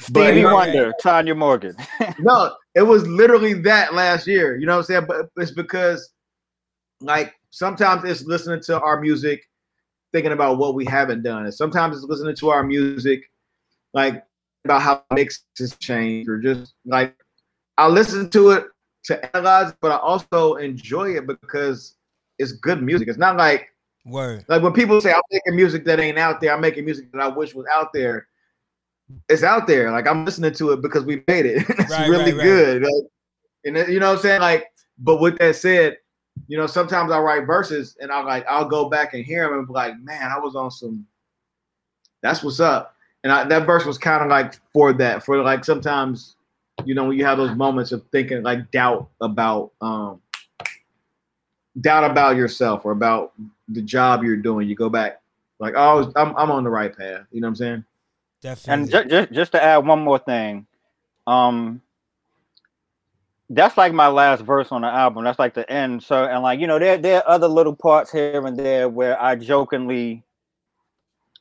Stevie 0.04 0.42
but, 0.42 0.52
Wonder, 0.52 0.92
Tanya 1.00 1.34
Morgan. 1.34 1.74
no, 2.18 2.54
it 2.74 2.82
was 2.82 3.06
literally 3.06 3.54
that 3.54 3.94
last 3.94 4.26
year. 4.26 4.56
You 4.58 4.66
know 4.66 4.74
what 4.74 4.78
I'm 4.80 4.84
saying? 4.84 5.06
But 5.08 5.30
it's 5.36 5.50
because 5.50 6.10
like 7.00 7.34
sometimes 7.50 8.04
it's 8.04 8.24
listening 8.24 8.60
to 8.64 8.80
our 8.80 9.00
music 9.00 9.48
thinking 10.12 10.32
about 10.32 10.58
what 10.58 10.74
we 10.74 10.84
haven't 10.84 11.22
done. 11.22 11.44
And 11.44 11.54
sometimes 11.54 11.96
it's 11.96 12.06
listening 12.06 12.36
to 12.36 12.50
our 12.50 12.62
music, 12.62 13.30
like 13.94 14.24
about 14.64 14.82
how 14.82 15.04
mixes 15.12 15.76
change, 15.78 16.28
or 16.28 16.38
just 16.38 16.74
like 16.84 17.16
I 17.78 17.88
listen 17.88 18.30
to 18.30 18.50
it 18.50 18.66
to 19.04 19.36
analyze, 19.36 19.72
but 19.80 19.90
I 19.90 19.96
also 19.96 20.54
enjoy 20.54 21.16
it 21.16 21.26
because 21.26 21.96
it's 22.38 22.52
good 22.52 22.82
music. 22.82 23.08
It's 23.08 23.18
not 23.18 23.36
like 23.36 23.68
word 24.06 24.44
like 24.48 24.62
when 24.62 24.74
people 24.74 25.00
say 25.00 25.12
I'm 25.12 25.22
making 25.32 25.56
music 25.56 25.84
that 25.86 25.98
ain't 25.98 26.18
out 26.18 26.40
there, 26.40 26.52
I'm 26.52 26.60
making 26.60 26.84
music 26.84 27.10
that 27.12 27.22
I 27.22 27.28
wish 27.28 27.54
was 27.54 27.66
out 27.72 27.92
there. 27.94 28.28
It's 29.28 29.42
out 29.42 29.66
there. 29.66 29.90
Like 29.90 30.06
I'm 30.06 30.24
listening 30.24 30.52
to 30.54 30.72
it 30.72 30.82
because 30.82 31.04
we 31.04 31.22
made 31.28 31.46
it. 31.46 31.64
it's 31.68 31.90
right, 31.90 32.08
really 32.08 32.32
right, 32.32 32.38
right. 32.38 32.44
good. 32.44 32.82
Like, 32.82 33.04
and 33.64 33.92
you 33.92 34.00
know 34.00 34.08
what 34.08 34.16
I'm 34.16 34.22
saying? 34.22 34.40
Like, 34.40 34.66
but 34.98 35.20
with 35.20 35.38
that 35.38 35.56
said, 35.56 35.98
you 36.48 36.56
know, 36.56 36.66
sometimes 36.66 37.10
I 37.10 37.18
write 37.18 37.46
verses 37.46 37.96
and 38.00 38.10
I'll 38.10 38.24
like 38.24 38.46
I'll 38.48 38.68
go 38.68 38.88
back 38.88 39.14
and 39.14 39.24
hear 39.24 39.48
them 39.48 39.58
and 39.58 39.66
be 39.66 39.72
like, 39.72 39.98
man, 40.00 40.30
I 40.30 40.38
was 40.38 40.54
on 40.56 40.70
some. 40.70 41.06
That's 42.22 42.42
what's 42.42 42.60
up. 42.60 42.96
And 43.22 43.32
I, 43.32 43.44
that 43.44 43.66
verse 43.66 43.84
was 43.84 43.98
kind 43.98 44.22
of 44.22 44.28
like 44.28 44.54
for 44.72 44.92
that, 44.94 45.24
for 45.24 45.42
like 45.42 45.64
sometimes, 45.64 46.36
you 46.84 46.94
know, 46.94 47.04
when 47.04 47.18
you 47.18 47.24
have 47.24 47.38
those 47.38 47.56
moments 47.56 47.92
of 47.92 48.04
thinking 48.12 48.42
like 48.42 48.70
doubt 48.70 49.08
about 49.20 49.72
um 49.80 50.20
doubt 51.80 52.10
about 52.10 52.36
yourself 52.36 52.84
or 52.84 52.92
about 52.92 53.32
the 53.68 53.82
job 53.82 54.22
you're 54.22 54.36
doing, 54.36 54.68
you 54.68 54.74
go 54.74 54.88
back 54.88 55.22
like, 55.58 55.74
oh, 55.76 56.12
I'm 56.16 56.36
I'm 56.36 56.50
on 56.50 56.64
the 56.64 56.70
right 56.70 56.96
path. 56.96 57.26
You 57.30 57.40
know 57.40 57.46
what 57.46 57.50
I'm 57.50 57.56
saying? 57.56 57.84
Definitely. 58.44 58.94
And 58.98 59.08
just 59.10 59.32
just, 59.32 59.52
to 59.52 59.64
add 59.64 59.86
one 59.86 60.00
more 60.00 60.18
thing, 60.18 60.66
um, 61.26 61.80
that's 63.48 63.78
like 63.78 63.94
my 63.94 64.08
last 64.08 64.42
verse 64.42 64.70
on 64.70 64.82
the 64.82 64.86
album. 64.86 65.24
That's 65.24 65.38
like 65.38 65.54
the 65.54 65.68
end. 65.72 66.02
So 66.02 66.26
and 66.26 66.42
like 66.42 66.60
you 66.60 66.66
know, 66.66 66.78
there 66.78 66.98
there 66.98 67.26
are 67.26 67.34
other 67.36 67.48
little 67.48 67.74
parts 67.74 68.12
here 68.12 68.46
and 68.46 68.54
there 68.54 68.86
where 68.90 69.20
I 69.20 69.36
jokingly, 69.36 70.24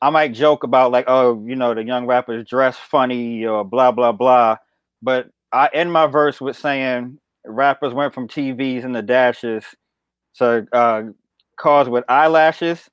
I 0.00 0.08
might 0.08 0.32
joke 0.32 0.64
about 0.64 0.92
like, 0.92 1.04
oh, 1.06 1.44
you 1.44 1.56
know, 1.56 1.74
the 1.74 1.84
young 1.84 2.06
rappers 2.06 2.48
dress 2.48 2.78
funny 2.78 3.44
or 3.44 3.66
blah 3.66 3.92
blah 3.92 4.12
blah. 4.12 4.56
But 5.02 5.28
I 5.52 5.68
end 5.74 5.92
my 5.92 6.06
verse 6.06 6.40
with 6.40 6.56
saying 6.56 7.18
rappers 7.44 7.92
went 7.92 8.14
from 8.14 8.28
TVs 8.28 8.82
and 8.82 8.96
the 8.96 9.02
dashes 9.02 9.62
to 10.38 10.66
uh, 10.72 11.02
cars 11.56 11.86
with 11.86 12.04
eyelashes, 12.08 12.88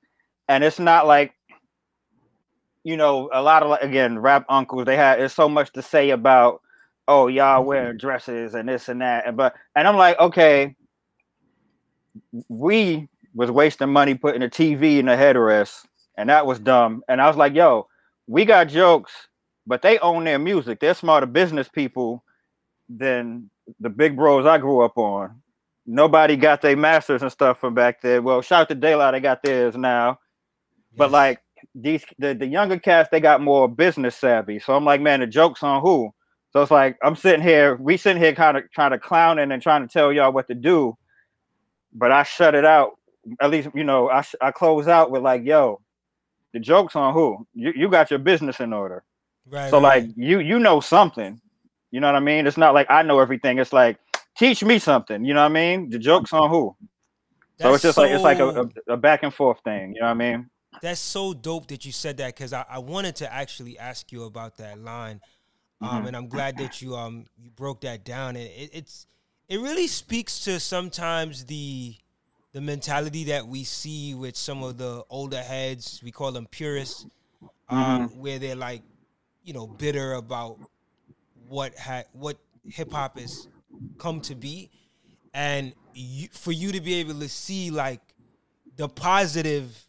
and 0.48 0.62
it's 0.62 0.78
not 0.78 1.06
like 1.06 1.32
you 2.84 2.96
know 2.96 3.30
a 3.32 3.42
lot 3.42 3.62
of 3.62 3.78
again 3.80 4.18
rap 4.18 4.44
uncles 4.48 4.84
they 4.84 4.96
had. 4.96 5.18
There's 5.18 5.32
so 5.32 5.48
much 5.48 5.72
to 5.72 5.82
say 5.82 6.10
about 6.10 6.62
oh 7.08 7.26
y'all 7.28 7.58
mm-hmm. 7.58 7.68
wearing 7.68 7.96
dresses 7.96 8.54
and 8.54 8.68
this 8.68 8.88
and 8.88 9.00
that 9.00 9.26
and 9.26 9.36
but 9.36 9.54
and 9.74 9.86
i'm 9.88 9.96
like 9.96 10.18
okay 10.18 10.74
we 12.48 13.08
was 13.34 13.50
wasting 13.50 13.92
money 13.92 14.14
putting 14.14 14.42
a 14.42 14.48
tv 14.48 14.98
in 14.98 15.06
the 15.06 15.12
headrest 15.12 15.84
and 16.16 16.28
that 16.28 16.46
was 16.46 16.58
dumb 16.58 17.02
and 17.08 17.20
i 17.20 17.26
was 17.26 17.36
like 17.36 17.54
yo 17.54 17.86
we 18.26 18.44
got 18.44 18.68
jokes 18.68 19.12
but 19.66 19.82
they 19.82 19.98
own 19.98 20.24
their 20.24 20.38
music 20.38 20.80
they're 20.80 20.94
smarter 20.94 21.26
business 21.26 21.68
people 21.68 22.22
than 22.88 23.48
the 23.80 23.90
big 23.90 24.16
bros 24.16 24.46
i 24.46 24.58
grew 24.58 24.82
up 24.82 24.96
on 24.96 25.40
nobody 25.86 26.36
got 26.36 26.62
their 26.62 26.76
masters 26.76 27.22
and 27.22 27.32
stuff 27.32 27.58
from 27.58 27.74
back 27.74 28.00
there 28.00 28.22
well 28.22 28.42
shout 28.42 28.62
out 28.62 28.68
to 28.68 28.74
daylight 28.74 29.12
they 29.12 29.20
got 29.20 29.42
theirs 29.42 29.76
now 29.76 30.10
yes. 30.10 30.18
but 30.96 31.10
like 31.10 31.40
these 31.74 32.04
the, 32.18 32.34
the 32.34 32.46
younger 32.46 32.78
cats 32.78 33.08
they 33.10 33.20
got 33.20 33.40
more 33.40 33.68
business 33.68 34.16
savvy 34.16 34.58
so 34.58 34.74
i'm 34.74 34.84
like 34.84 35.00
man 35.00 35.20
the 35.20 35.26
joke's 35.26 35.62
on 35.62 35.80
who 35.80 36.12
so 36.52 36.60
it's 36.60 36.70
like 36.70 36.98
I'm 37.02 37.16
sitting 37.16 37.42
here, 37.42 37.76
we 37.76 37.96
sitting 37.96 38.22
here 38.22 38.34
kind 38.34 38.58
of 38.58 38.70
trying 38.72 38.90
to 38.90 38.98
clowning 38.98 39.52
and 39.52 39.62
trying 39.62 39.86
to 39.86 39.92
tell 39.92 40.12
y'all 40.12 40.32
what 40.32 40.48
to 40.48 40.54
do, 40.54 40.96
but 41.94 42.12
I 42.12 42.24
shut 42.24 42.54
it 42.54 42.64
out. 42.64 42.92
At 43.40 43.50
least 43.50 43.68
you 43.74 43.84
know 43.84 44.10
I 44.10 44.22
I 44.40 44.50
close 44.50 44.86
out 44.86 45.10
with 45.10 45.22
like, 45.22 45.44
yo, 45.44 45.80
the 46.52 46.60
joke's 46.60 46.94
on 46.94 47.14
who? 47.14 47.46
You 47.54 47.72
you 47.74 47.88
got 47.88 48.10
your 48.10 48.18
business 48.18 48.60
in 48.60 48.72
order. 48.72 49.02
Right. 49.46 49.70
So 49.70 49.80
right. 49.80 50.02
like 50.02 50.12
you 50.16 50.40
you 50.40 50.58
know 50.58 50.80
something. 50.80 51.40
You 51.90 52.00
know 52.00 52.08
what 52.08 52.16
I 52.16 52.20
mean? 52.20 52.46
It's 52.46 52.58
not 52.58 52.74
like 52.74 52.90
I 52.90 53.02
know 53.02 53.18
everything. 53.18 53.58
It's 53.58 53.72
like 53.72 53.96
teach 54.36 54.62
me 54.62 54.78
something. 54.78 55.24
You 55.24 55.32
know 55.32 55.40
what 55.40 55.50
I 55.50 55.54
mean? 55.54 55.88
The 55.88 55.98
joke's 55.98 56.34
on 56.34 56.50
who? 56.50 56.76
That's 57.56 57.68
so 57.68 57.74
it's 57.74 57.82
just 57.82 57.94
so, 57.94 58.02
like 58.02 58.10
it's 58.10 58.22
like 58.24 58.38
a, 58.40 58.62
a, 58.88 58.92
a, 58.94 58.96
back 58.96 59.22
and 59.22 59.32
forth 59.32 59.58
thing. 59.64 59.94
You 59.94 60.00
know 60.00 60.06
what 60.06 60.12
I 60.12 60.14
mean? 60.14 60.50
That's 60.80 61.00
so 61.00 61.34
dope 61.34 61.68
that 61.68 61.84
you 61.84 61.92
said 61.92 62.16
that 62.16 62.34
because 62.34 62.52
I, 62.52 62.64
I 62.68 62.78
wanted 62.78 63.16
to 63.16 63.32
actually 63.32 63.78
ask 63.78 64.10
you 64.10 64.24
about 64.24 64.56
that 64.56 64.78
line 64.78 65.20
um, 65.82 65.88
mm-hmm. 65.88 66.06
and 66.08 66.16
I'm 66.16 66.28
glad 66.28 66.58
that 66.58 66.80
you 66.80 66.94
um 66.94 67.26
you 67.36 67.50
broke 67.50 67.80
that 67.80 68.04
down. 68.04 68.36
And 68.36 68.46
it, 68.46 68.70
it's 68.72 69.06
it 69.48 69.58
really 69.58 69.88
speaks 69.88 70.44
to 70.44 70.60
sometimes 70.60 71.44
the 71.46 71.96
the 72.52 72.60
mentality 72.60 73.24
that 73.24 73.46
we 73.46 73.64
see 73.64 74.14
with 74.14 74.36
some 74.36 74.62
of 74.62 74.78
the 74.78 75.02
older 75.10 75.42
heads. 75.42 76.00
We 76.04 76.12
call 76.12 76.30
them 76.30 76.46
purists, 76.46 77.06
um, 77.68 78.08
mm-hmm. 78.08 78.20
where 78.20 78.38
they're 78.38 78.54
like, 78.54 78.82
you 79.42 79.54
know, 79.54 79.66
bitter 79.66 80.14
about 80.14 80.58
what 81.48 81.76
ha- 81.76 82.04
what 82.12 82.38
hip 82.64 82.92
hop 82.92 83.18
has 83.18 83.48
come 83.98 84.20
to 84.20 84.36
be, 84.36 84.70
and 85.34 85.72
you, 85.94 86.28
for 86.30 86.52
you 86.52 86.70
to 86.72 86.80
be 86.80 86.94
able 86.94 87.18
to 87.18 87.28
see 87.28 87.70
like 87.70 88.00
the 88.76 88.88
positive 88.88 89.84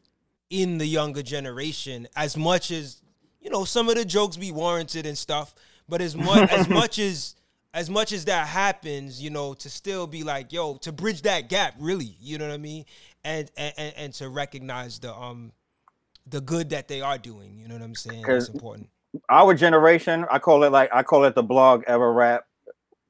in 0.53 0.77
the 0.77 0.85
younger 0.85 1.23
generation, 1.23 2.07
as 2.15 2.37
much 2.37 2.69
as 2.69 3.01
you 3.41 3.49
know, 3.49 3.65
some 3.65 3.89
of 3.89 3.95
the 3.95 4.05
jokes 4.05 4.37
be 4.37 4.51
warranted 4.51 5.05
and 5.05 5.17
stuff. 5.17 5.55
But 5.89 5.99
as 5.99 6.15
much 6.15 6.49
as 6.51 6.69
much 6.69 6.99
as 6.99 7.35
as 7.73 7.89
much 7.89 8.11
as 8.13 8.25
that 8.25 8.47
happens, 8.47 9.21
you 9.21 9.31
know, 9.31 9.55
to 9.55 9.69
still 9.69 10.05
be 10.05 10.23
like, 10.23 10.53
yo, 10.53 10.75
to 10.77 10.91
bridge 10.91 11.23
that 11.23 11.49
gap, 11.49 11.73
really, 11.79 12.15
you 12.21 12.37
know 12.37 12.47
what 12.47 12.53
I 12.53 12.57
mean, 12.57 12.85
and 13.23 13.51
and 13.57 13.73
and 13.97 14.13
to 14.13 14.29
recognize 14.29 14.99
the 14.99 15.13
um 15.13 15.51
the 16.27 16.39
good 16.39 16.69
that 16.69 16.87
they 16.87 17.01
are 17.01 17.17
doing. 17.17 17.57
You 17.57 17.67
know 17.67 17.73
what 17.73 17.83
I'm 17.83 17.95
saying? 17.95 18.23
It's 18.27 18.49
important. 18.49 18.89
Our 19.29 19.55
generation, 19.55 20.25
I 20.29 20.37
call 20.37 20.63
it 20.63 20.71
like 20.71 20.91
I 20.93 21.01
call 21.01 21.25
it 21.25 21.33
the 21.33 21.43
blog 21.43 21.83
ever 21.87 22.13
rap. 22.13 22.45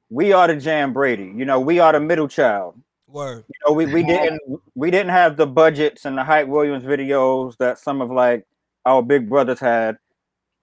We 0.08 0.32
are 0.32 0.48
the 0.48 0.56
Jan 0.56 0.94
Brady. 0.94 1.30
You 1.36 1.44
know, 1.44 1.60
we 1.60 1.78
are 1.78 1.92
the 1.92 2.00
middle 2.00 2.28
child. 2.28 2.80
Word. 3.14 3.44
You 3.48 3.54
know, 3.66 3.72
we, 3.72 3.86
we 3.86 4.02
didn't 4.02 4.40
we 4.74 4.90
didn't 4.90 5.12
have 5.12 5.36
the 5.36 5.46
budgets 5.46 6.04
and 6.04 6.18
the 6.18 6.24
Hype 6.24 6.48
Williams 6.48 6.84
videos 6.84 7.56
that 7.58 7.78
some 7.78 8.02
of 8.02 8.10
like 8.10 8.46
our 8.84 9.02
big 9.02 9.30
brothers 9.30 9.60
had 9.60 9.96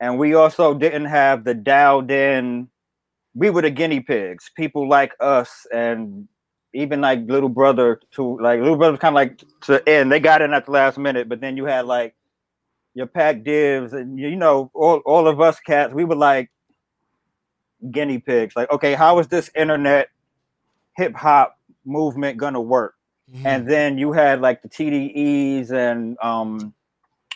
and 0.01 0.17
we 0.17 0.33
also 0.33 0.73
didn't 0.73 1.05
have 1.05 1.43
the 1.43 1.53
dialed 1.53 2.09
in. 2.11 2.67
We 3.35 3.51
were 3.51 3.61
the 3.61 3.69
guinea 3.69 4.01
pigs, 4.01 4.49
people 4.57 4.89
like 4.89 5.13
us, 5.21 5.67
and 5.71 6.27
even 6.73 7.01
like 7.01 7.21
little 7.27 7.49
brother 7.49 8.01
to 8.13 8.41
like 8.41 8.59
little 8.59 8.77
brother 8.77 8.97
kind 8.97 9.13
of 9.13 9.15
like 9.15 9.43
to 9.61 9.87
end. 9.87 10.11
They 10.11 10.19
got 10.19 10.41
in 10.41 10.53
at 10.53 10.65
the 10.65 10.71
last 10.71 10.97
minute, 10.97 11.29
but 11.29 11.39
then 11.39 11.55
you 11.55 11.65
had 11.65 11.85
like 11.85 12.15
your 12.95 13.05
Pac 13.05 13.43
Divs 13.43 13.93
and 13.93 14.19
you 14.19 14.35
know 14.35 14.71
all 14.73 14.97
all 15.05 15.27
of 15.27 15.39
us 15.39 15.59
cats. 15.59 15.93
We 15.93 16.03
were 16.03 16.15
like 16.15 16.49
guinea 17.91 18.17
pigs. 18.17 18.55
Like, 18.55 18.71
okay, 18.71 18.95
how 18.95 19.19
is 19.19 19.27
this 19.27 19.51
internet 19.55 20.09
hip 20.97 21.13
hop 21.13 21.59
movement 21.85 22.37
gonna 22.37 22.61
work? 22.61 22.95
Mm-hmm. 23.31 23.47
And 23.47 23.69
then 23.69 23.97
you 23.97 24.11
had 24.11 24.41
like 24.41 24.61
the 24.61 24.69
TDEs 24.69 25.71
and 25.71 26.17
um 26.21 26.73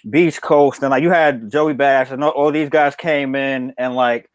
Beast 0.10 0.42
Coast, 0.42 0.82
and 0.82 0.92
like 0.92 1.04
you 1.04 1.10
had 1.10 1.50
Joey 1.50 1.74
Bash, 1.74 2.12
and 2.12 2.24
all, 2.24 2.32
all 2.32 2.52
these 2.52 2.70
guys 2.70 2.96
came 2.96 3.36
in 3.36 3.74
and 3.78 3.96
like, 3.96 4.30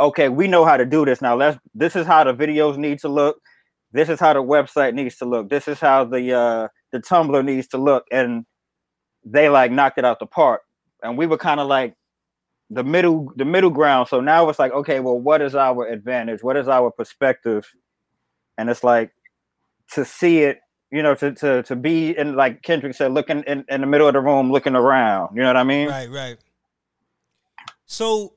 okay, 0.00 0.28
we 0.28 0.48
know 0.48 0.64
how 0.64 0.76
to 0.76 0.84
do 0.84 1.04
this 1.04 1.22
now. 1.22 1.36
Let's 1.36 1.58
this 1.74 1.94
is 1.96 2.06
how 2.06 2.24
the 2.24 2.34
videos 2.34 2.76
need 2.76 2.98
to 3.00 3.08
look. 3.08 3.38
This 3.92 4.08
is 4.08 4.18
how 4.18 4.32
the 4.32 4.42
website 4.42 4.94
needs 4.94 5.16
to 5.18 5.24
look. 5.24 5.48
This 5.48 5.68
is 5.68 5.78
how 5.78 6.04
the 6.04 6.32
uh 6.32 6.68
the 6.90 6.98
Tumblr 6.98 7.44
needs 7.44 7.68
to 7.68 7.78
look. 7.78 8.04
And 8.10 8.44
they 9.24 9.48
like 9.48 9.70
knocked 9.70 9.98
it 9.98 10.04
out 10.04 10.18
the 10.18 10.26
park. 10.26 10.62
And 11.02 11.16
we 11.16 11.26
were 11.26 11.38
kind 11.38 11.60
of 11.60 11.68
like 11.68 11.94
the 12.70 12.82
middle 12.82 13.32
the 13.36 13.44
middle 13.44 13.70
ground. 13.70 14.08
So 14.08 14.20
now 14.20 14.48
it's 14.48 14.58
like, 14.58 14.72
okay, 14.72 15.00
well, 15.00 15.18
what 15.18 15.40
is 15.42 15.54
our 15.54 15.86
advantage? 15.86 16.42
What 16.42 16.56
is 16.56 16.68
our 16.68 16.90
perspective? 16.90 17.70
And 18.58 18.68
it's 18.70 18.82
like 18.82 19.12
to 19.94 20.04
see 20.04 20.40
it 20.40 20.60
you 20.92 21.02
know, 21.02 21.14
to 21.14 21.32
to 21.32 21.62
to 21.64 21.74
be 21.74 22.16
in 22.16 22.36
like 22.36 22.62
Kendrick 22.62 22.94
said, 22.94 23.12
looking 23.12 23.42
in, 23.46 23.64
in 23.68 23.80
the 23.80 23.86
middle 23.86 24.06
of 24.06 24.12
the 24.12 24.20
room, 24.20 24.52
looking 24.52 24.76
around. 24.76 25.34
You 25.34 25.40
know 25.40 25.48
what 25.48 25.56
I 25.56 25.64
mean? 25.64 25.88
Right, 25.88 26.10
right. 26.10 26.36
So 27.86 28.34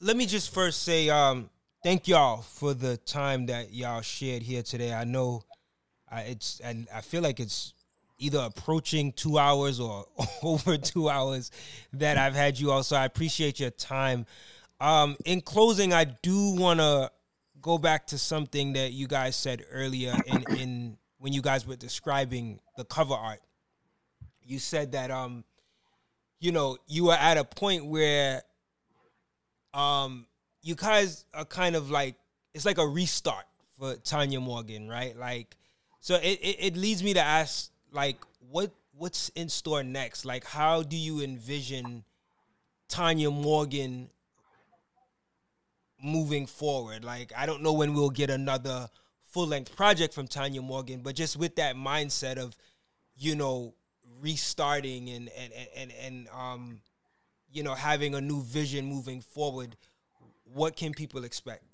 let 0.00 0.16
me 0.16 0.24
just 0.24 0.54
first 0.54 0.84
say, 0.84 1.10
um, 1.10 1.50
thank 1.82 2.06
y'all 2.06 2.42
for 2.42 2.74
the 2.74 2.96
time 2.98 3.46
that 3.46 3.74
y'all 3.74 4.02
shared 4.02 4.42
here 4.42 4.62
today. 4.62 4.94
I 4.94 5.02
know 5.02 5.42
I, 6.08 6.20
it's 6.22 6.60
and 6.60 6.86
I 6.94 7.00
feel 7.00 7.22
like 7.22 7.40
it's 7.40 7.74
either 8.20 8.38
approaching 8.38 9.10
two 9.10 9.36
hours 9.36 9.80
or 9.80 10.06
over 10.44 10.76
two 10.76 11.08
hours 11.08 11.50
that 11.92 12.18
I've 12.18 12.36
had 12.36 12.60
you 12.60 12.70
all. 12.70 12.84
So 12.84 12.94
I 12.94 13.04
appreciate 13.04 13.58
your 13.58 13.70
time. 13.70 14.26
Um, 14.80 15.16
in 15.24 15.40
closing, 15.40 15.92
I 15.92 16.04
do 16.04 16.54
want 16.54 16.78
to 16.78 17.10
go 17.64 17.78
back 17.78 18.06
to 18.06 18.18
something 18.18 18.74
that 18.74 18.92
you 18.92 19.08
guys 19.08 19.34
said 19.34 19.64
earlier 19.72 20.14
in 20.26 20.44
in 20.58 20.98
when 21.18 21.32
you 21.32 21.40
guys 21.40 21.66
were 21.66 21.76
describing 21.76 22.60
the 22.76 22.84
cover 22.84 23.14
art. 23.14 23.40
You 24.42 24.58
said 24.58 24.92
that 24.92 25.10
um, 25.10 25.44
you 26.38 26.52
know, 26.52 26.76
you 26.86 27.06
were 27.06 27.14
at 27.14 27.38
a 27.38 27.44
point 27.44 27.86
where 27.86 28.42
um 29.72 30.26
you 30.62 30.74
guys 30.74 31.24
are 31.34 31.46
kind 31.46 31.74
of 31.74 31.90
like 31.90 32.16
it's 32.52 32.66
like 32.66 32.78
a 32.78 32.86
restart 32.86 33.46
for 33.78 33.96
Tanya 33.96 34.40
Morgan, 34.40 34.88
right? 34.88 35.16
Like 35.16 35.56
so 36.00 36.16
it, 36.16 36.38
it, 36.42 36.56
it 36.60 36.76
leads 36.76 37.02
me 37.02 37.14
to 37.14 37.20
ask 37.20 37.70
like 37.90 38.18
what 38.50 38.70
what's 38.92 39.30
in 39.30 39.48
store 39.48 39.82
next? 39.82 40.26
Like 40.26 40.44
how 40.44 40.82
do 40.82 40.98
you 40.98 41.22
envision 41.22 42.04
Tanya 42.88 43.30
Morgan 43.30 44.10
moving 46.04 46.46
forward? 46.46 47.04
Like 47.04 47.32
I 47.36 47.46
don't 47.46 47.62
know 47.62 47.72
when 47.72 47.94
we'll 47.94 48.10
get 48.10 48.30
another 48.30 48.88
full 49.22 49.46
length 49.46 49.74
project 49.74 50.14
from 50.14 50.28
Tanya 50.28 50.62
Morgan, 50.62 51.00
but 51.02 51.16
just 51.16 51.36
with 51.36 51.56
that 51.56 51.74
mindset 51.74 52.36
of, 52.36 52.56
you 53.16 53.34
know, 53.34 53.74
restarting 54.20 55.08
and 55.10 55.28
and 55.36 55.52
and 55.76 55.92
and 56.00 56.28
um, 56.28 56.80
you 57.50 57.62
know, 57.62 57.74
having 57.74 58.14
a 58.14 58.20
new 58.20 58.42
vision 58.42 58.86
moving 58.86 59.20
forward, 59.20 59.76
what 60.44 60.76
can 60.76 60.92
people 60.92 61.24
expect? 61.24 61.64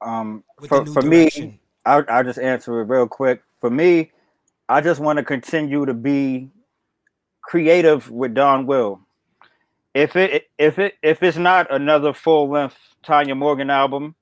Um, 0.00 0.44
for, 0.66 0.84
for 0.86 1.02
me, 1.02 1.58
I'll, 1.84 2.04
I'll 2.08 2.24
just 2.24 2.38
answer 2.38 2.80
it 2.80 2.84
real 2.84 3.08
quick. 3.08 3.42
For 3.60 3.70
me, 3.70 4.12
I 4.68 4.80
just 4.80 5.00
want 5.00 5.18
to 5.18 5.24
continue 5.24 5.86
to 5.86 5.94
be 5.94 6.50
creative 7.42 8.10
with 8.10 8.34
Donwill. 8.34 9.00
If 9.94 10.16
it 10.16 10.44
if 10.58 10.78
it 10.78 10.94
if 11.02 11.22
it's 11.22 11.38
not 11.38 11.72
another 11.72 12.12
full 12.12 12.50
length 12.50 12.76
Tanya 13.02 13.34
Morgan 13.34 13.70
album, 13.70 14.14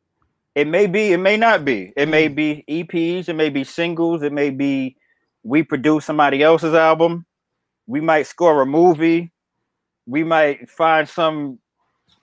it 0.55 0.67
may 0.67 0.87
be, 0.87 1.13
it 1.13 1.19
may 1.19 1.37
not 1.37 1.65
be. 1.65 1.93
It 1.97 2.09
may 2.09 2.29
mm. 2.29 2.35
be 2.35 2.65
EPs, 2.69 3.29
it 3.29 3.35
may 3.35 3.51
be 3.51 3.65
singles, 3.65 4.23
it 4.23 4.33
may 4.33 4.51
be 4.51 4.97
we 5.47 5.63
produce 5.63 6.05
somebody 6.05 6.43
else's 6.43 6.75
album. 6.75 7.25
We 7.87 8.01
might 8.01 8.27
score 8.27 8.63
a 8.63 8.67
movie. 8.67 9.31
We 10.07 10.25
might 10.25 10.69
find 10.69 11.09
some, 11.09 11.61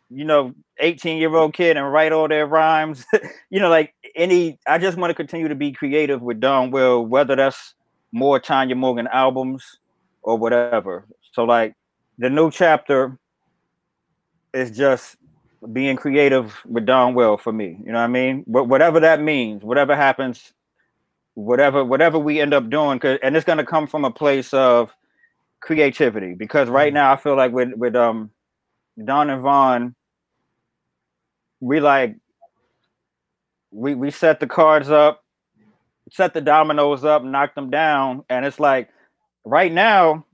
you 0.10 0.26
know, 0.26 0.54
18 0.80 1.18
year 1.18 1.34
old 1.34 1.54
kid 1.54 1.78
and 1.78 1.92
write 1.92 2.12
all 2.12 2.28
their 2.28 2.46
rhymes. 2.46 3.06
you 3.50 3.60
know, 3.60 3.70
like 3.70 3.94
any, 4.16 4.60
I 4.68 4.78
just 4.78 4.98
want 4.98 5.12
to 5.12 5.16
continue 5.16 5.48
to 5.48 5.56
be 5.56 5.72
creative 5.72 6.22
with 6.22 6.42
Donwill, 6.42 7.08
whether 7.08 7.36
that's 7.36 7.76
more 8.12 8.40
Tanya 8.40 8.76
Morgan 8.76 9.08
albums 9.08 9.80
or 10.22 10.38
whatever. 10.38 11.06
So, 11.32 11.46
like, 11.46 11.76
the 12.18 12.30
new 12.30 12.52
chapter 12.52 13.18
is 14.54 14.72
just 14.72 15.18
being 15.72 15.96
creative 15.96 16.56
with 16.66 16.86
Donwill 16.86 17.40
for 17.40 17.54
me. 17.54 17.80
You 17.86 17.92
know 17.92 18.00
what 18.00 18.06
I 18.06 18.08
mean? 18.08 18.44
But 18.48 18.66
whatever 18.66 19.00
that 19.00 19.22
means, 19.22 19.64
whatever 19.64 19.96
happens, 19.96 20.54
whatever 21.36 21.84
whatever 21.84 22.20
we 22.20 22.42
end 22.42 22.54
up 22.54 22.70
doing, 22.70 23.00
cause, 23.00 23.20
and 23.24 23.36
it's 23.36 23.46
gonna 23.46 23.66
come 23.66 23.88
from 23.88 24.06
a 24.06 24.12
place 24.12 24.54
of 24.54 24.94
creativity. 25.62 26.34
Because 26.34 26.70
right 26.70 26.90
mm-hmm. 26.90 26.96
now 26.96 27.14
I 27.14 27.16
feel 27.16 27.36
like 27.36 27.52
with 27.52 27.74
with 27.76 27.96
um 27.96 28.32
Don 29.04 29.30
and 29.30 29.42
Von, 29.42 29.96
we 31.60 31.80
like 31.80 32.16
we 33.72 33.96
we 33.96 34.12
set 34.12 34.40
the 34.40 34.48
cards 34.48 34.90
up, 34.90 35.24
set 36.12 36.34
the 36.34 36.42
dominoes 36.42 37.04
up, 37.04 37.24
knock 37.24 37.56
them 37.56 37.70
down, 37.70 38.24
and 38.30 38.46
it's 38.46 38.60
like 38.60 38.90
right 39.46 39.72
now 39.72 40.26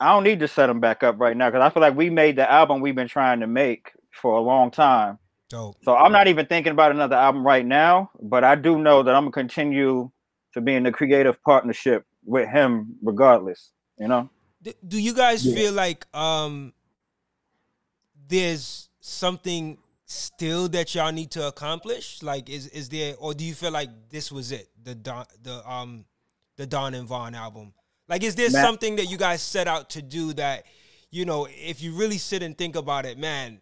I 0.00 0.12
don't 0.12 0.24
need 0.24 0.40
to 0.40 0.48
set 0.48 0.66
them 0.66 0.80
back 0.80 1.02
up 1.02 1.18
right 1.18 1.36
now 1.36 1.50
because 1.50 1.62
I 1.62 1.70
feel 1.70 1.80
like 1.80 1.96
we 1.96 2.10
made 2.10 2.36
the 2.36 2.50
album 2.50 2.80
we've 2.80 2.94
been 2.94 3.08
trying 3.08 3.40
to 3.40 3.46
make 3.46 3.92
for 4.10 4.36
a 4.36 4.40
long 4.40 4.70
time. 4.70 5.18
Dope. 5.48 5.76
So 5.82 5.96
I'm 5.96 6.12
not 6.12 6.28
even 6.28 6.46
thinking 6.46 6.72
about 6.72 6.92
another 6.92 7.16
album 7.16 7.46
right 7.46 7.64
now, 7.64 8.10
but 8.20 8.44
I 8.44 8.54
do 8.54 8.78
know 8.78 9.02
that 9.02 9.14
I'm 9.14 9.24
gonna 9.24 9.32
continue 9.32 10.10
to 10.54 10.60
be 10.60 10.74
in 10.74 10.82
the 10.82 10.92
creative 10.92 11.42
partnership 11.42 12.04
with 12.24 12.48
him 12.48 12.96
regardless. 13.02 13.70
You 13.98 14.08
know. 14.08 14.30
Do 14.86 15.00
you 15.00 15.14
guys 15.14 15.46
yeah. 15.46 15.54
feel 15.54 15.72
like 15.72 16.06
um 16.14 16.72
there's 18.28 18.90
something 19.00 19.78
still 20.04 20.68
that 20.68 20.94
y'all 20.94 21.12
need 21.12 21.30
to 21.32 21.46
accomplish? 21.46 22.22
Like, 22.22 22.48
is 22.48 22.66
is 22.68 22.88
there, 22.88 23.14
or 23.18 23.34
do 23.34 23.44
you 23.44 23.54
feel 23.54 23.70
like 23.70 23.90
this 24.10 24.32
was 24.32 24.52
it? 24.52 24.68
The 24.82 24.94
Don, 24.94 25.24
the 25.42 25.68
um, 25.68 26.04
the 26.56 26.66
Don 26.66 26.94
and 26.94 27.06
Von 27.06 27.34
album. 27.34 27.72
Like, 28.08 28.22
is 28.22 28.34
there 28.34 28.50
Matt. 28.50 28.64
something 28.64 28.96
that 28.96 29.06
you 29.06 29.16
guys 29.16 29.42
set 29.42 29.68
out 29.68 29.90
to 29.90 30.02
do 30.02 30.32
that, 30.34 30.64
you 31.10 31.24
know, 31.24 31.46
if 31.50 31.82
you 31.82 31.92
really 31.92 32.18
sit 32.18 32.42
and 32.42 32.56
think 32.56 32.76
about 32.76 33.04
it, 33.04 33.18
man, 33.18 33.60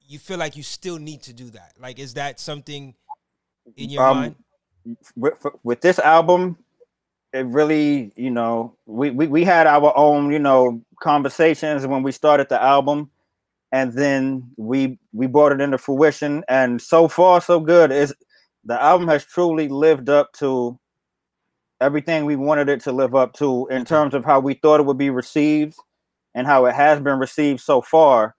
you 0.00 0.18
feel 0.18 0.38
like 0.38 0.56
you 0.56 0.62
still 0.62 0.98
need 0.98 1.22
to 1.22 1.32
do 1.32 1.50
that? 1.50 1.74
Like, 1.80 1.98
is 1.98 2.14
that 2.14 2.40
something 2.40 2.94
in 3.76 3.90
your 3.90 4.04
um, 4.04 4.16
mind? 4.16 4.36
With, 5.14 5.34
with 5.62 5.80
this 5.80 5.98
album, 6.00 6.58
it 7.32 7.46
really, 7.46 8.12
you 8.16 8.30
know, 8.30 8.76
we, 8.86 9.10
we 9.10 9.26
we 9.26 9.44
had 9.44 9.66
our 9.66 9.96
own, 9.96 10.32
you 10.32 10.38
know, 10.38 10.82
conversations 11.00 11.86
when 11.86 12.02
we 12.02 12.12
started 12.12 12.48
the 12.48 12.62
album, 12.62 13.10
and 13.70 13.92
then 13.92 14.50
we 14.56 14.98
we 15.12 15.26
brought 15.26 15.52
it 15.52 15.60
into 15.60 15.78
fruition, 15.78 16.44
and 16.48 16.82
so 16.82 17.08
far 17.08 17.40
so 17.40 17.58
good. 17.60 17.90
Is 17.90 18.12
the 18.64 18.80
album 18.80 19.08
has 19.08 19.24
truly 19.24 19.68
lived 19.68 20.08
up 20.08 20.32
to 20.34 20.78
everything 21.82 22.24
we 22.24 22.36
wanted 22.36 22.68
it 22.68 22.80
to 22.80 22.92
live 22.92 23.14
up 23.14 23.32
to 23.34 23.66
in 23.68 23.84
terms 23.84 24.14
of 24.14 24.24
how 24.24 24.40
we 24.40 24.54
thought 24.54 24.80
it 24.80 24.86
would 24.86 24.98
be 24.98 25.10
received 25.10 25.76
and 26.34 26.46
how 26.46 26.64
it 26.64 26.74
has 26.74 27.00
been 27.00 27.18
received 27.18 27.60
so 27.60 27.82
far 27.82 28.34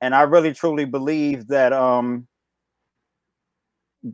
and 0.00 0.14
I 0.14 0.22
really 0.22 0.52
truly 0.52 0.84
believe 0.84 1.48
that 1.48 1.72
um 1.72 2.26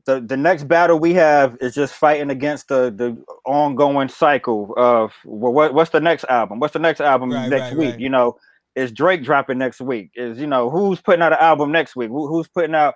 the 0.06 0.20
the 0.20 0.36
next 0.36 0.64
battle 0.64 0.98
we 0.98 1.14
have 1.14 1.56
is 1.60 1.74
just 1.74 1.94
fighting 1.94 2.30
against 2.30 2.68
the 2.68 2.90
the 2.96 3.16
ongoing 3.44 4.08
cycle 4.08 4.72
of 4.76 5.12
well, 5.24 5.52
what 5.52 5.74
what's 5.74 5.90
the 5.90 6.00
next 6.00 6.24
album? 6.24 6.60
What's 6.60 6.72
the 6.72 6.78
next 6.78 7.00
album 7.00 7.30
right, 7.30 7.48
next 7.48 7.70
right, 7.70 7.76
week? 7.76 7.90
Right. 7.92 8.00
You 8.00 8.08
know, 8.08 8.38
is 8.74 8.92
Drake 8.92 9.22
dropping 9.22 9.58
next 9.58 9.80
week? 9.80 10.10
Is 10.14 10.38
you 10.38 10.46
know 10.46 10.70
who's 10.70 11.00
putting 11.00 11.22
out 11.22 11.32
an 11.32 11.38
album 11.40 11.72
next 11.72 11.96
week? 11.96 12.08
Who, 12.08 12.26
who's 12.26 12.48
putting 12.48 12.74
out? 12.74 12.94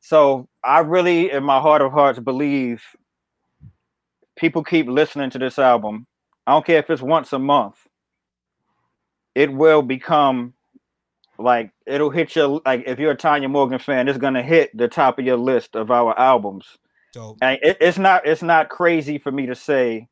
So 0.00 0.48
I 0.64 0.78
really, 0.80 1.30
in 1.30 1.42
my 1.44 1.60
heart 1.60 1.82
of 1.82 1.92
hearts, 1.92 2.18
believe 2.18 2.82
people 4.38 4.64
keep 4.64 4.86
listening 4.86 5.30
to 5.30 5.38
this 5.38 5.58
album. 5.58 6.06
I 6.46 6.52
don't 6.52 6.64
care 6.64 6.78
if 6.78 6.88
it's 6.88 7.02
once 7.02 7.32
a 7.32 7.38
month. 7.38 7.76
It 9.34 9.52
will 9.52 9.82
become 9.82 10.54
like 11.38 11.70
it'll 11.86 12.10
hit 12.10 12.34
your 12.34 12.60
like 12.64 12.84
if 12.86 12.98
you're 12.98 13.12
a 13.12 13.16
Tanya 13.16 13.48
Morgan 13.48 13.78
fan, 13.78 14.08
it's 14.08 14.18
gonna 14.18 14.42
hit 14.42 14.76
the 14.76 14.88
top 14.88 15.18
of 15.18 15.24
your 15.24 15.36
list 15.36 15.76
of 15.76 15.90
our 15.90 16.18
albums. 16.18 16.78
Dope. 17.12 17.38
And 17.42 17.58
it, 17.62 17.76
it's 17.80 17.98
not 17.98 18.26
it's 18.26 18.42
not 18.42 18.68
crazy 18.68 19.18
for 19.18 19.30
me 19.30 19.46
to 19.46 19.54
say 19.54 20.08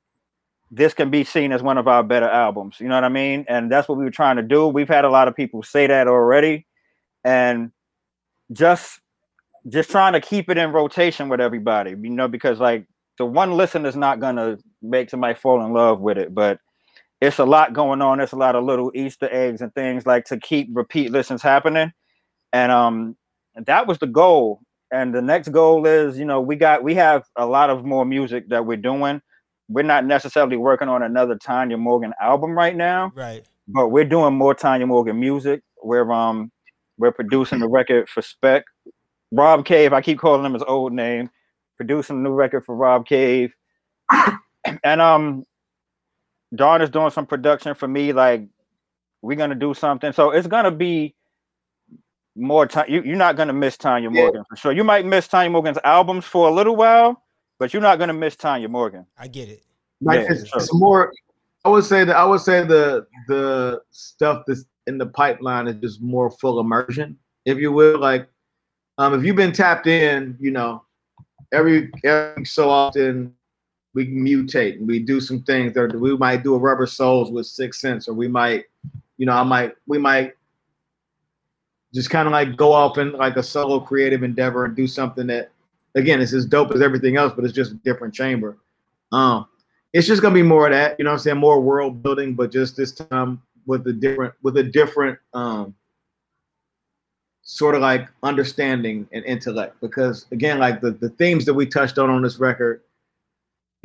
this 0.71 0.95
can 0.95 1.11
be 1.11 1.25
seen 1.25 1.53
as 1.53 1.63
one 1.63 1.79
of 1.79 1.89
our 1.89 2.03
better 2.03 2.29
albums. 2.29 2.77
You 2.81 2.89
know 2.89 2.97
what 2.97 3.05
I 3.05 3.09
mean? 3.09 3.45
And 3.49 3.71
that's 3.71 3.89
what 3.89 3.99
we 3.99 4.05
were 4.05 4.11
trying 4.11 4.37
to 4.37 4.43
do. 4.43 4.67
We've 4.67 4.89
had 4.89 5.05
a 5.05 5.11
lot 5.11 5.29
of 5.29 5.35
people 5.35 5.63
say 5.63 5.87
that 5.87 6.09
already, 6.09 6.67
and 7.25 7.73
just 8.53 9.01
just 9.69 9.91
trying 9.91 10.13
to 10.13 10.21
keep 10.21 10.49
it 10.49 10.59
in 10.59 10.73
rotation 10.73 11.29
with 11.29 11.41
everybody. 11.41 11.91
You 11.91 12.11
know, 12.11 12.29
because 12.29 12.61
like 12.61 12.87
the 13.19 13.27
one 13.27 13.53
listen 13.53 13.87
is 13.87 13.97
not 13.97 14.21
gonna 14.21 14.59
make 14.83 15.11
somebody 15.11 15.35
fall 15.35 15.65
in 15.65 15.73
love 15.73 16.01
with 16.01 16.19
it, 16.19 16.35
but 16.35 16.59
it's 17.21 17.39
a 17.39 17.45
lot 17.45 17.73
going 17.73 18.03
on. 18.03 18.19
There's 18.19 18.33
a 18.33 18.37
lot 18.37 18.55
of 18.57 18.65
little 18.65 18.93
Easter 18.95 19.29
eggs 19.33 19.63
and 19.63 19.75
things 19.75 20.05
like 20.07 20.25
to 20.27 20.39
keep 20.39 20.69
repeat 20.73 21.11
listens 21.11 21.43
happening. 21.43 21.93
And 22.53 22.71
um 22.73 23.17
that 23.57 23.87
was 23.87 23.99
the 23.99 24.07
goal. 24.07 24.61
and 24.93 25.13
the 25.15 25.23
next 25.23 25.49
goal 25.49 25.87
is, 25.87 26.19
you 26.19 26.25
know, 26.25 26.41
we 26.41 26.57
got 26.57 26.83
we 26.85 26.95
have 26.95 27.25
a 27.37 27.47
lot 27.47 27.71
of 27.71 27.85
more 27.85 28.05
music 28.05 28.49
that 28.51 28.67
we're 28.67 28.77
doing. 28.77 29.21
We're 29.69 29.83
not 29.83 30.05
necessarily 30.05 30.57
working 30.57 30.89
on 30.89 31.03
another 31.03 31.35
Tanya 31.37 31.77
Morgan 31.77 32.13
album 32.21 32.53
right 32.53 32.77
now, 32.77 33.11
Right. 33.17 33.45
but 33.67 33.89
we're 33.89 34.05
doing 34.05 34.35
more 34.35 34.55
Tanya 34.55 34.87
Morgan 34.87 35.19
music. 35.19 35.63
We're 35.83 36.11
um 36.13 36.53
we're 36.99 37.13
producing 37.13 37.59
the 37.61 37.69
record 37.69 38.09
for 38.09 38.23
Spec. 38.23 38.65
Rob 39.33 39.65
Cave, 39.65 39.93
I 39.93 40.01
keep 40.03 40.19
calling 40.19 40.45
him 40.47 40.53
his 40.55 40.63
old 40.63 40.93
name, 40.93 41.31
producing 41.77 42.17
a 42.17 42.21
new 42.21 42.33
record 42.33 42.65
for 42.65 42.75
Rob 42.75 43.07
Cave. 43.07 43.55
and 44.85 45.01
um 45.01 45.45
Don 46.55 46.81
is 46.81 46.91
doing 46.91 47.11
some 47.11 47.27
production 47.27 47.75
for 47.75 47.89
me. 47.89 48.13
Like 48.13 48.47
we're 49.23 49.37
gonna 49.37 49.55
do 49.55 49.75
something. 49.75 50.13
So 50.13 50.31
it's 50.31 50.47
gonna 50.47 50.71
be 50.71 51.15
more 52.37 52.67
time. 52.67 52.87
You, 52.89 53.03
you're 53.03 53.17
not 53.17 53.37
gonna 53.37 53.53
miss 53.53 53.77
Tanya 53.77 54.11
Yeah. 54.11 54.23
Morgan 54.23 54.45
for 54.49 54.57
sure. 54.57 54.73
You 54.73 54.85
might 54.85 55.05
miss 55.05 55.29
Tanya 55.29 55.51
Morgan's 55.51 55.79
albums 55.85 56.25
for 56.25 56.49
a 56.49 56.53
little 56.53 56.77
while, 56.77 57.23
but 57.59 57.73
you're 57.73 57.83
not 57.83 57.99
gonna 57.99 58.15
miss 58.15 58.37
Tanya 58.37 58.69
Morgan. 58.69 59.07
I 59.19 59.29
get 59.29 59.49
it. 59.49 59.65
Like 60.01 60.21
Yeah, 60.21 60.33
it's, 60.33 60.49
sure. 60.49 60.59
it's 60.61 60.75
more. 60.75 61.13
I 61.65 61.69
would 61.69 61.85
say 61.85 62.05
that 62.05 62.17
I 62.17 62.25
would 62.25 62.41
say 62.41 62.65
the 62.65 63.07
the 63.27 63.81
stuff 63.91 64.45
that's 64.47 64.65
in 64.87 64.99
the 64.99 65.07
pipeline 65.07 65.67
is 65.67 65.77
just 65.77 66.01
more 66.01 66.31
full 66.31 66.61
immersion, 66.61 67.19
if 67.45 67.59
you 67.59 67.73
will. 67.73 67.99
Like, 67.99 68.29
um, 68.99 69.15
if 69.15 69.25
you've 69.25 69.37
been 69.37 69.53
tapped 69.53 69.89
in, 69.89 70.37
you 70.39 70.53
know, 70.53 70.85
every 71.53 71.91
every 72.05 72.45
so 72.45 72.69
often 72.71 73.35
we 73.95 74.07
mutate 74.09 74.79
and 74.79 74.87
we 74.87 74.99
do 74.99 75.21
some 75.21 75.43
things. 75.43 75.75
That 75.75 75.99
we 75.99 76.17
might 76.17 76.43
do 76.43 76.55
a 76.55 76.59
rubber 76.59 76.87
soles 76.87 77.31
with 77.31 77.47
six 77.47 77.81
cents, 77.81 78.09
or 78.09 78.15
we 78.15 78.29
might, 78.29 78.65
you 79.17 79.27
know, 79.27 79.33
I 79.33 79.43
might 79.43 79.75
we 79.87 79.99
might 79.99 80.35
just 81.95 82.11
kind 82.11 82.29
of 82.29 82.33
like 82.33 82.57
go 82.57 82.73
off 82.73 82.99
in 82.99 83.13
like 83.13 83.37
a 83.37 83.43
solo 83.43 83.81
creative 83.81 84.23
endeavor 84.23 84.67
and 84.67 84.77
do 84.77 84.87
something 84.87 85.27
that, 85.29 85.51
again, 85.95 86.21
it's 86.21 86.35
as 86.35 86.45
dope 86.45 86.73
as 86.73 86.83
everything 86.83 87.17
else, 87.17 87.33
but 87.35 87.45
it's 87.45 87.55
just 87.55 87.73
a 87.73 87.77
different 87.77 88.13
chamber. 88.13 88.59
Um, 89.13 89.47
it's 89.95 90.07
just 90.07 90.21
gonna 90.21 90.35
be 90.35 90.43
more 90.43 90.67
of 90.67 90.73
that, 90.73 90.97
you 90.99 91.05
know 91.05 91.13
I'm 91.13 91.19
saying? 91.19 91.39
More 91.39 91.61
world 91.61 92.03
building, 92.03 92.35
but 92.35 92.53
just 92.53 92.77
this 92.77 92.93
time 92.93 93.41
with 93.67 93.87
a 93.87 93.93
different 93.93 94.35
with 94.43 94.59
a 94.59 94.63
different 94.63 95.19
um 95.33 95.75
sort 97.47 97.77
of 97.77 97.81
like 97.81 98.09
understanding 98.25 99.09
and 99.13 99.25
intellect. 99.25 99.81
Because 99.81 100.27
again, 100.33 100.59
like 100.59 100.81
the, 100.81 100.91
the 100.91 101.09
themes 101.11 101.47
that 101.47 101.55
we 101.55 101.65
touched 101.65 101.97
on 101.97 102.11
on 102.11 102.21
this 102.21 102.39
record 102.39 102.83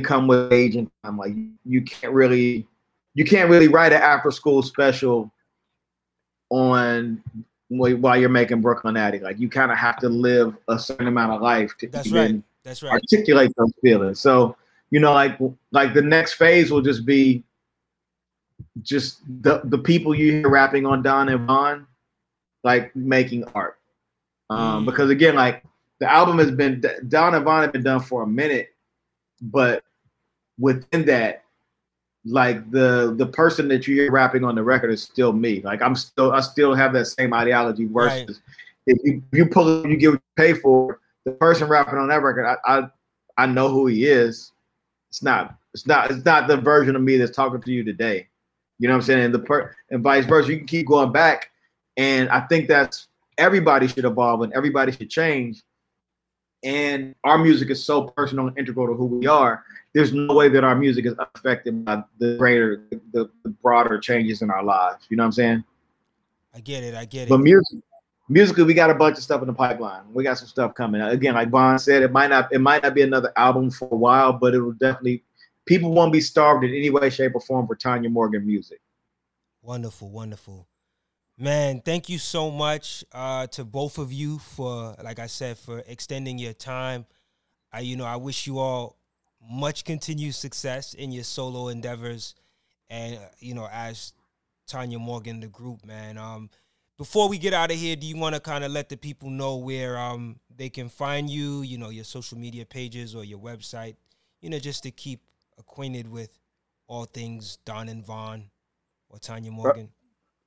come 0.03 0.27
with 0.27 0.51
age 0.51 0.75
and 0.75 0.89
time. 1.03 1.17
Like 1.17 1.33
you 1.63 1.81
can't 1.83 2.11
really 2.11 2.67
you 3.13 3.23
can't 3.23 3.49
really 3.49 3.67
write 3.67 3.93
an 3.93 4.01
after 4.01 4.31
school 4.31 4.61
special 4.63 5.31
on 6.49 7.23
while 7.69 7.95
while 7.97 8.17
you're 8.17 8.29
making 8.29 8.61
Brooklynati. 8.61 9.21
Like 9.21 9.39
you 9.39 9.47
kind 9.47 9.71
of 9.71 9.77
have 9.77 9.97
to 9.97 10.09
live 10.09 10.57
a 10.67 10.79
certain 10.79 11.07
amount 11.07 11.33
of 11.33 11.41
life 11.41 11.77
to 11.77 11.88
That's 11.88 12.07
even 12.07 12.35
right. 12.35 12.43
That's 12.63 12.83
right. 12.83 12.91
articulate 12.93 13.51
those 13.57 13.73
feelings. 13.81 14.19
So, 14.19 14.55
you 14.89 14.99
know, 14.99 15.13
like 15.13 15.39
like 15.71 15.93
the 15.93 16.01
next 16.01 16.33
phase 16.33 16.71
will 16.71 16.81
just 16.81 17.05
be 17.05 17.43
just 18.81 19.21
the 19.43 19.61
the 19.65 19.77
people 19.77 20.15
you 20.15 20.31
hear 20.31 20.49
rapping 20.49 20.88
on 20.88 21.03
Don 21.03 21.29
and 21.29 21.45
Von, 21.45 21.85
like 22.63 22.95
making 22.95 23.43
art. 23.55 23.77
Um, 24.49 24.83
Mm. 24.83 24.85
because 24.85 25.09
again, 25.09 25.35
like 25.35 25.63
the 25.99 26.11
album 26.11 26.38
has 26.39 26.51
been 26.51 26.83
Don 27.07 27.35
and 27.35 27.45
Von 27.45 27.61
have 27.61 27.71
been 27.71 27.83
done 27.83 28.01
for 28.01 28.23
a 28.23 28.27
minute, 28.27 28.73
but 29.41 29.83
within 30.59 31.05
that, 31.05 31.43
like 32.25 32.69
the 32.71 33.13
the 33.17 33.25
person 33.25 33.67
that 33.69 33.88
you 33.88 33.95
hear 33.95 34.11
rapping 34.11 34.43
on 34.43 34.55
the 34.55 34.63
record 34.63 34.91
is 34.91 35.01
still 35.01 35.33
me. 35.33 35.61
Like 35.61 35.81
I'm 35.81 35.95
still 35.95 36.31
I 36.33 36.41
still 36.41 36.73
have 36.75 36.93
that 36.93 37.05
same 37.05 37.33
ideology 37.33 37.85
versus 37.85 38.27
Right. 38.27 38.38
if 38.88 38.97
you 39.03 39.23
if 39.31 39.38
you 39.39 39.45
pull 39.47 39.88
you 39.88 39.97
get 39.97 40.11
what 40.11 40.15
you 40.15 40.21
pay 40.35 40.53
for. 40.53 40.99
The 41.23 41.31
person 41.33 41.67
rapping 41.67 41.99
on 41.99 42.07
that 42.09 42.23
record, 42.23 42.45
I, 42.47 42.57
I 42.79 42.89
I 43.38 43.45
know 43.45 43.69
who 43.69 43.85
he 43.88 44.05
is. 44.05 44.51
It's 45.09 45.21
not 45.23 45.55
it's 45.73 45.85
not 45.88 46.09
it's 46.11 46.25
not 46.25 46.47
the 46.47 46.57
version 46.57 46.95
of 46.95 47.01
me 47.03 47.17
that's 47.17 47.35
talking 47.35 47.61
to 47.61 47.71
you 47.71 47.83
today. 47.83 48.27
You 48.79 48.88
know 48.88 48.95
what 48.95 49.01
I'm 49.01 49.03
saying? 49.03 49.25
And 49.25 49.33
the 49.33 49.39
per 49.39 49.75
and 49.91 50.01
vice 50.01 50.25
versa. 50.25 50.51
You 50.51 50.57
can 50.57 50.65
keep 50.67 50.88
going 50.88 51.11
back, 51.11 51.51
and 52.02 52.30
I 52.30 52.40
think 52.40 52.68
that's 52.68 53.10
everybody 53.38 53.88
should 53.88 54.06
evolve 54.06 54.41
and 54.41 54.52
everybody 54.53 54.91
should 54.91 55.11
change. 55.11 55.61
And 56.64 57.14
our 57.23 57.38
music 57.38 57.69
is 57.69 57.86
so 57.86 58.06
personal 58.06 58.48
and 58.48 58.57
integral 58.57 58.88
to 58.88 58.94
who 58.95 59.06
we 59.06 59.28
are. 59.28 59.64
There's 59.94 60.11
no 60.11 60.34
way 60.34 60.49
that 60.49 60.64
our 60.64 60.76
music 60.76 61.06
is 61.06 61.14
affected 61.36 61.86
by 61.86 62.03
the 62.18 62.38
greater, 62.38 62.84
the, 63.14 63.30
the 63.44 63.49
broader 63.49 63.99
changes 63.99 64.41
in 64.41 64.49
our 64.49 64.64
lives. 64.64 65.06
You 65.10 65.18
know 65.18 65.23
what 65.23 65.28
I'm 65.28 65.32
saying? 65.34 65.64
I 66.56 66.60
get 66.61 66.84
it. 66.84 66.95
I 66.95 67.06
get 67.06 67.28
it. 67.28 67.30
But 67.30 67.38
music, 67.40 67.80
musically, 68.30 68.64
we 68.64 68.73
got 68.73 68.90
a 68.90 68.95
bunch 68.95 69.18
of 69.18 69.23
stuff 69.23 69.41
in 69.41 69.48
the 69.48 69.53
pipeline. 69.53 70.02
We 70.11 70.23
got 70.23 70.40
some 70.40 70.48
stuff 70.48 70.73
coming. 70.73 71.02
Again, 71.02 71.36
like 71.36 71.52
Von 71.52 71.78
said, 71.78 72.02
it 72.02 72.11
might 72.11 72.32
not 72.32 72.52
it 72.52 72.61
might 72.61 72.82
not 72.82 72.95
be 72.95 73.03
another 73.03 73.32
album 73.38 73.69
for 73.69 73.88
a 73.91 73.95
while, 73.95 74.34
but 74.34 74.56
it 74.56 74.60
will 74.60 74.73
definitely 74.73 75.23
people 75.65 75.94
won't 75.94 76.11
be 76.11 76.22
starved 76.22 76.64
in 76.64 76.72
any 76.72 76.90
way, 76.90 77.11
shape, 77.11 77.36
or 77.36 77.41
form 77.41 77.68
for 77.68 77.76
Tanya 77.76 78.10
Morgan 78.10 78.45
music. 78.45 78.82
Wonderful, 79.61 80.10
wonderful. 80.10 80.68
Man, 81.41 81.81
thank 81.81 82.07
you 82.07 82.19
so 82.19 82.51
much 82.51 83.03
uh, 83.11 83.47
to 83.47 83.65
both 83.65 83.97
of 83.97 84.13
you 84.13 84.38
for, 84.38 84.95
like 85.03 85.18
I 85.18 85.26
said, 85.26 85.57
for 85.57 85.81
extending 85.88 86.38
your 86.38 86.53
time. 86.53 87.07
I, 87.73 87.80
you 87.80 87.95
know, 87.95 88.05
I 88.05 88.18
wish 88.18 88.45
you 88.45 88.59
all 88.59 88.99
much 89.41 89.84
continued 89.84 90.35
success 90.35 90.93
in 90.93 91.11
your 91.11 91.23
solo 91.23 91.69
endeavors, 91.69 92.35
and 92.91 93.15
uh, 93.15 93.22
you 93.39 93.55
know, 93.55 93.68
as 93.72 94.13
Tanya 94.68 94.99
Morgan, 94.99 95.39
the 95.39 95.47
group, 95.47 95.84
man. 95.84 96.19
Um, 96.19 96.51
before 96.99 97.27
we 97.27 97.39
get 97.39 97.55
out 97.55 97.72
of 97.72 97.77
here, 97.77 97.95
do 97.95 98.05
you 98.05 98.18
want 98.18 98.35
to 98.35 98.39
kind 98.39 98.63
of 98.63 98.72
let 98.72 98.89
the 98.89 98.97
people 98.97 99.31
know 99.31 99.55
where 99.55 99.97
um 99.97 100.39
they 100.55 100.69
can 100.69 100.89
find 100.89 101.27
you? 101.27 101.63
You 101.63 101.80
know, 101.80 101.89
your 101.89 102.03
social 102.03 102.38
media 102.38 102.68
pages 102.68 103.15
or 103.15 103.23
your 103.23 103.39
website. 103.39 103.95
You 104.41 104.51
know, 104.51 104.59
just 104.59 104.84
to 104.84 104.91
keep 104.91 105.22
acquainted 105.57 106.07
with 106.07 106.30
all 106.85 107.05
things 107.05 107.57
Don 107.65 107.89
and 107.89 108.05
Von 108.05 108.51
or 109.09 109.18
Tanya 109.18 109.49
Morgan. 109.49 109.89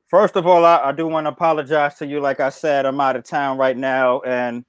First 0.07 0.37
of 0.37 0.47
all, 0.47 0.65
I, 0.65 0.77
I 0.77 0.93
do 0.93 1.07
want 1.07 1.25
to 1.25 1.31
apologize 1.31 1.95
to 1.97 2.07
you. 2.07 2.21
Like 2.21 2.41
I 2.41 2.51
said, 2.51 2.87
I'm 2.87 3.01
out 3.01 3.17
of 3.17 3.25
town 3.25 3.59
right 3.59 3.77
now, 3.77 4.21
and 4.21 4.65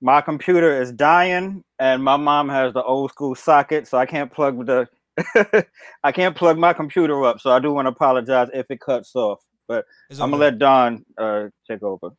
my 0.00 0.20
computer 0.20 0.80
is 0.80 0.90
dying, 0.92 1.62
and 1.78 2.02
my 2.02 2.16
mom 2.16 2.48
has 2.48 2.72
the 2.72 2.82
old 2.82 3.10
school 3.10 3.34
socket, 3.34 3.86
so 3.86 3.98
I 3.98 4.06
can't 4.06 4.32
plug 4.32 4.66
the 4.66 4.88
I 6.04 6.12
can't 6.12 6.36
plug 6.36 6.58
my 6.58 6.72
computer 6.72 7.24
up. 7.24 7.40
So 7.40 7.50
I 7.50 7.58
do 7.58 7.72
want 7.72 7.86
to 7.86 7.90
apologize 7.90 8.48
if 8.54 8.66
it 8.70 8.80
cuts 8.80 9.14
off. 9.14 9.40
But 9.68 9.84
It's 10.08 10.20
I'm 10.20 10.30
gonna 10.30 10.40
let 10.40 10.58
Don 10.58 11.04
uh, 11.18 11.48
take 11.68 11.82
over. 11.82 12.10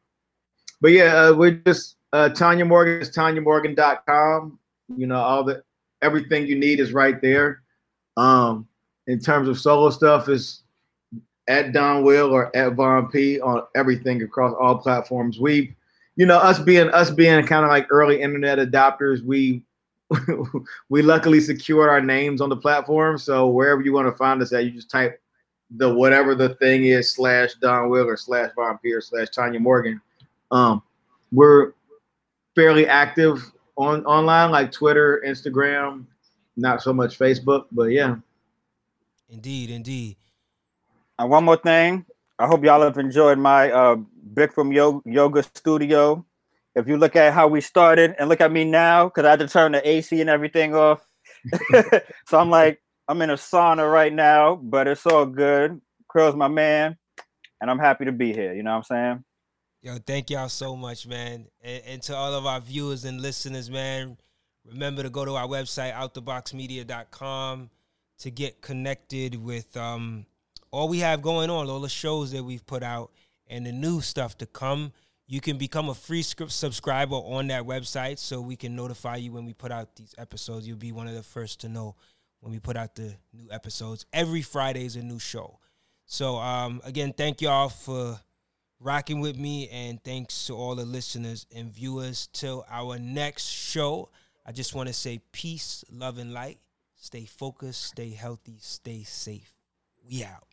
But 0.80 0.92
yeah, 0.92 1.16
uh, 1.16 1.34
we're 1.34 1.52
just 1.52 1.98
uh, 2.14 2.30
Tanya 2.30 2.66
Morgan 2.66 3.02
is 3.02 3.16
TanyaMorgan.com. 3.16 4.60
You 4.96 5.08
know, 5.08 5.20
all 5.20 5.44
the 5.44 5.64
everything 6.02 6.48
you 6.48 6.58
need 6.58 6.80
is 6.80 6.94
right 6.94 7.22
there. 7.22 7.62
Um, 8.18 8.68
in 9.08 9.20
terms 9.20 9.48
of 9.48 9.60
solo 9.60 9.90
stuff, 9.90 10.30
is 10.30 10.64
at 11.48 11.74
Donwill 11.74 12.32
or 12.32 12.56
at 12.56 12.74
Von 12.74 13.10
Pea 13.10 13.40
on 13.42 13.64
everything 13.76 14.22
across 14.24 14.56
all 14.60 14.78
platforms. 14.78 15.40
We, 15.40 15.76
you 16.16 16.26
know, 16.26 16.38
us 16.38 16.60
being 16.60 16.90
us 16.90 17.10
being 17.10 17.46
kind 17.46 17.64
of 17.66 17.70
like 17.70 17.88
early 17.90 18.22
internet 18.22 18.60
adopters, 18.60 19.24
we 19.24 19.64
we 20.90 21.02
luckily 21.02 21.40
secured 21.40 21.90
our 21.90 22.02
names 22.02 22.42
on 22.42 22.50
the 22.50 22.58
platform. 22.58 23.18
So 23.18 23.48
wherever 23.48 23.82
you 23.82 23.94
want 23.94 24.08
to 24.08 24.18
find 24.18 24.42
us 24.42 24.54
at, 24.54 24.66
you 24.66 24.72
just 24.72 24.90
type 24.90 25.20
the 25.78 25.94
whatever 25.94 26.36
the 26.36 26.50
thing 26.56 26.86
is 26.86 27.14
slash 27.14 27.56
Donwill 27.62 28.06
or 28.06 28.18
slash 28.18 28.52
Von 28.56 28.78
Pea 28.80 28.94
or 28.94 29.02
slash 29.02 29.30
Tanya 29.30 29.60
Morgan. 29.60 30.02
Um, 30.52 30.84
we're 31.32 31.74
fairly 32.56 32.88
active 32.88 33.52
on 33.78 34.06
online, 34.06 34.52
like 34.52 34.72
Twitter, 34.72 35.24
Instagram, 35.26 36.06
not 36.58 36.82
so 36.82 36.92
much 36.92 37.18
Facebook, 37.18 37.66
but 37.72 37.86
yeah. 37.86 38.16
Indeed, 39.30 39.70
indeed. 39.70 40.18
And 41.22 41.30
one 41.30 41.44
more 41.44 41.58
thing, 41.58 42.04
I 42.40 42.48
hope 42.48 42.64
y'all 42.64 42.82
have 42.82 42.98
enjoyed 42.98 43.38
my 43.38 43.70
uh, 43.72 43.98
Bikram 44.34 44.74
Yo- 44.74 45.04
Yoga 45.06 45.44
Studio. 45.44 46.26
If 46.74 46.88
you 46.88 46.98
look 46.98 47.16
at 47.16 47.32
how 47.32 47.48
we 47.48 47.62
started 47.62 48.16
and 48.18 48.28
look 48.28 48.42
at 48.42 48.52
me 48.52 48.64
now, 48.64 49.06
because 49.06 49.26
I 49.26 49.30
had 49.30 49.40
to 49.42 49.48
turn 49.48 49.74
the 49.74 49.88
AC 49.88 50.20
and 50.20 50.32
everything 50.32 50.74
off. 50.74 51.06
so 52.28 52.40
I'm 52.40 52.50
like, 52.50 52.82
I'm 53.08 53.22
in 53.22 53.30
a 53.30 53.36
sauna 53.36 53.92
right 53.92 54.12
now, 54.12 54.56
but 54.56 54.88
it's 54.88 55.06
all 55.06 55.28
good. 55.28 55.80
Krill's 56.08 56.36
my 56.36 56.48
man, 56.48 56.98
and 57.62 57.70
I'm 57.70 57.78
happy 57.78 58.06
to 58.06 58.12
be 58.12 58.34
here. 58.34 58.56
You 58.56 58.64
know 58.64 58.72
what 58.72 58.78
I'm 58.78 58.84
saying? 58.84 59.24
Yo, 59.84 59.98
thank 60.00 60.32
y'all 60.32 60.50
so 60.50 60.76
much, 60.76 61.06
man. 61.06 61.46
And, 61.64 61.84
and 61.86 62.02
to 62.02 62.16
all 62.16 62.34
of 62.34 62.48
our 62.48 62.62
viewers 62.62 63.06
and 63.06 63.22
listeners, 63.22 63.70
man, 63.70 64.18
remember 64.66 65.04
to 65.04 65.12
go 65.12 65.24
to 65.24 65.36
our 65.36 65.48
website, 65.48 65.94
outtheboxmedia.com, 65.94 67.70
to 68.18 68.32
get 68.32 68.62
connected 68.62 69.36
with 69.36 69.78
um, 69.78 70.26
all 70.72 70.88
we 70.88 71.00
have 71.00 71.22
going 71.22 71.50
on, 71.50 71.70
all 71.70 71.82
the 71.82 71.90
shows 71.90 72.32
that 72.32 72.44
we've 72.44 72.66
put 72.66 72.84
out, 72.84 73.12
and 73.48 73.66
the 73.66 73.72
new 73.72 74.02
stuff 74.02 74.38
to 74.40 74.46
come. 74.46 74.94
You 75.28 75.40
can 75.40 75.58
become 75.58 75.90
a 75.90 75.94
free 75.94 76.24
script 76.24 76.52
subscriber 76.52 77.16
on 77.16 77.48
that 77.48 77.64
website 77.64 78.18
so 78.18 78.42
we 78.42 78.56
can 78.56 78.76
notify 78.76 79.18
you 79.18 79.32
when 79.32 79.46
we 79.46 79.54
put 79.54 79.72
out 79.72 79.96
these 79.96 80.14
episodes. 80.18 80.68
You'll 80.68 80.78
be 80.78 80.92
one 80.92 81.08
of 81.08 81.14
the 81.14 81.24
first 81.24 81.62
to 81.62 81.70
know 81.70 81.96
when 82.42 82.52
we 82.52 82.60
put 82.60 82.76
out 82.76 82.96
the 82.96 83.14
new 83.34 83.48
episodes. 83.52 84.06
Every 84.12 84.42
Friday 84.42 84.86
is 84.86 84.96
a 84.96 85.04
new 85.04 85.20
show. 85.20 85.60
So, 86.06 86.36
um, 86.38 86.82
again, 86.84 87.14
thank 87.14 87.42
y'all 87.42 87.70
for 87.70 88.20
rocking 88.82 89.22
with 89.22 89.38
me, 89.38 89.70
and 89.70 90.04
thanks 90.04 90.48
to 90.48 90.56
all 90.56 90.76
the 90.76 90.84
listeners 90.84 91.46
and 91.56 91.72
viewers. 91.72 92.28
Till 92.34 92.66
our 92.70 92.98
next 92.98 93.46
show, 93.46 94.10
I 94.46 94.52
just 94.52 94.76
want 94.76 94.88
to 94.88 94.94
say 94.94 95.22
peace, 95.32 95.86
love, 95.90 96.18
and 96.18 96.34
light. 96.34 96.60
Stay 96.96 97.26
focused, 97.26 97.84
stay 97.86 98.10
healthy, 98.10 98.58
stay 98.60 99.04
safe. 99.04 99.54
We 100.06 100.24
out. 100.24 100.51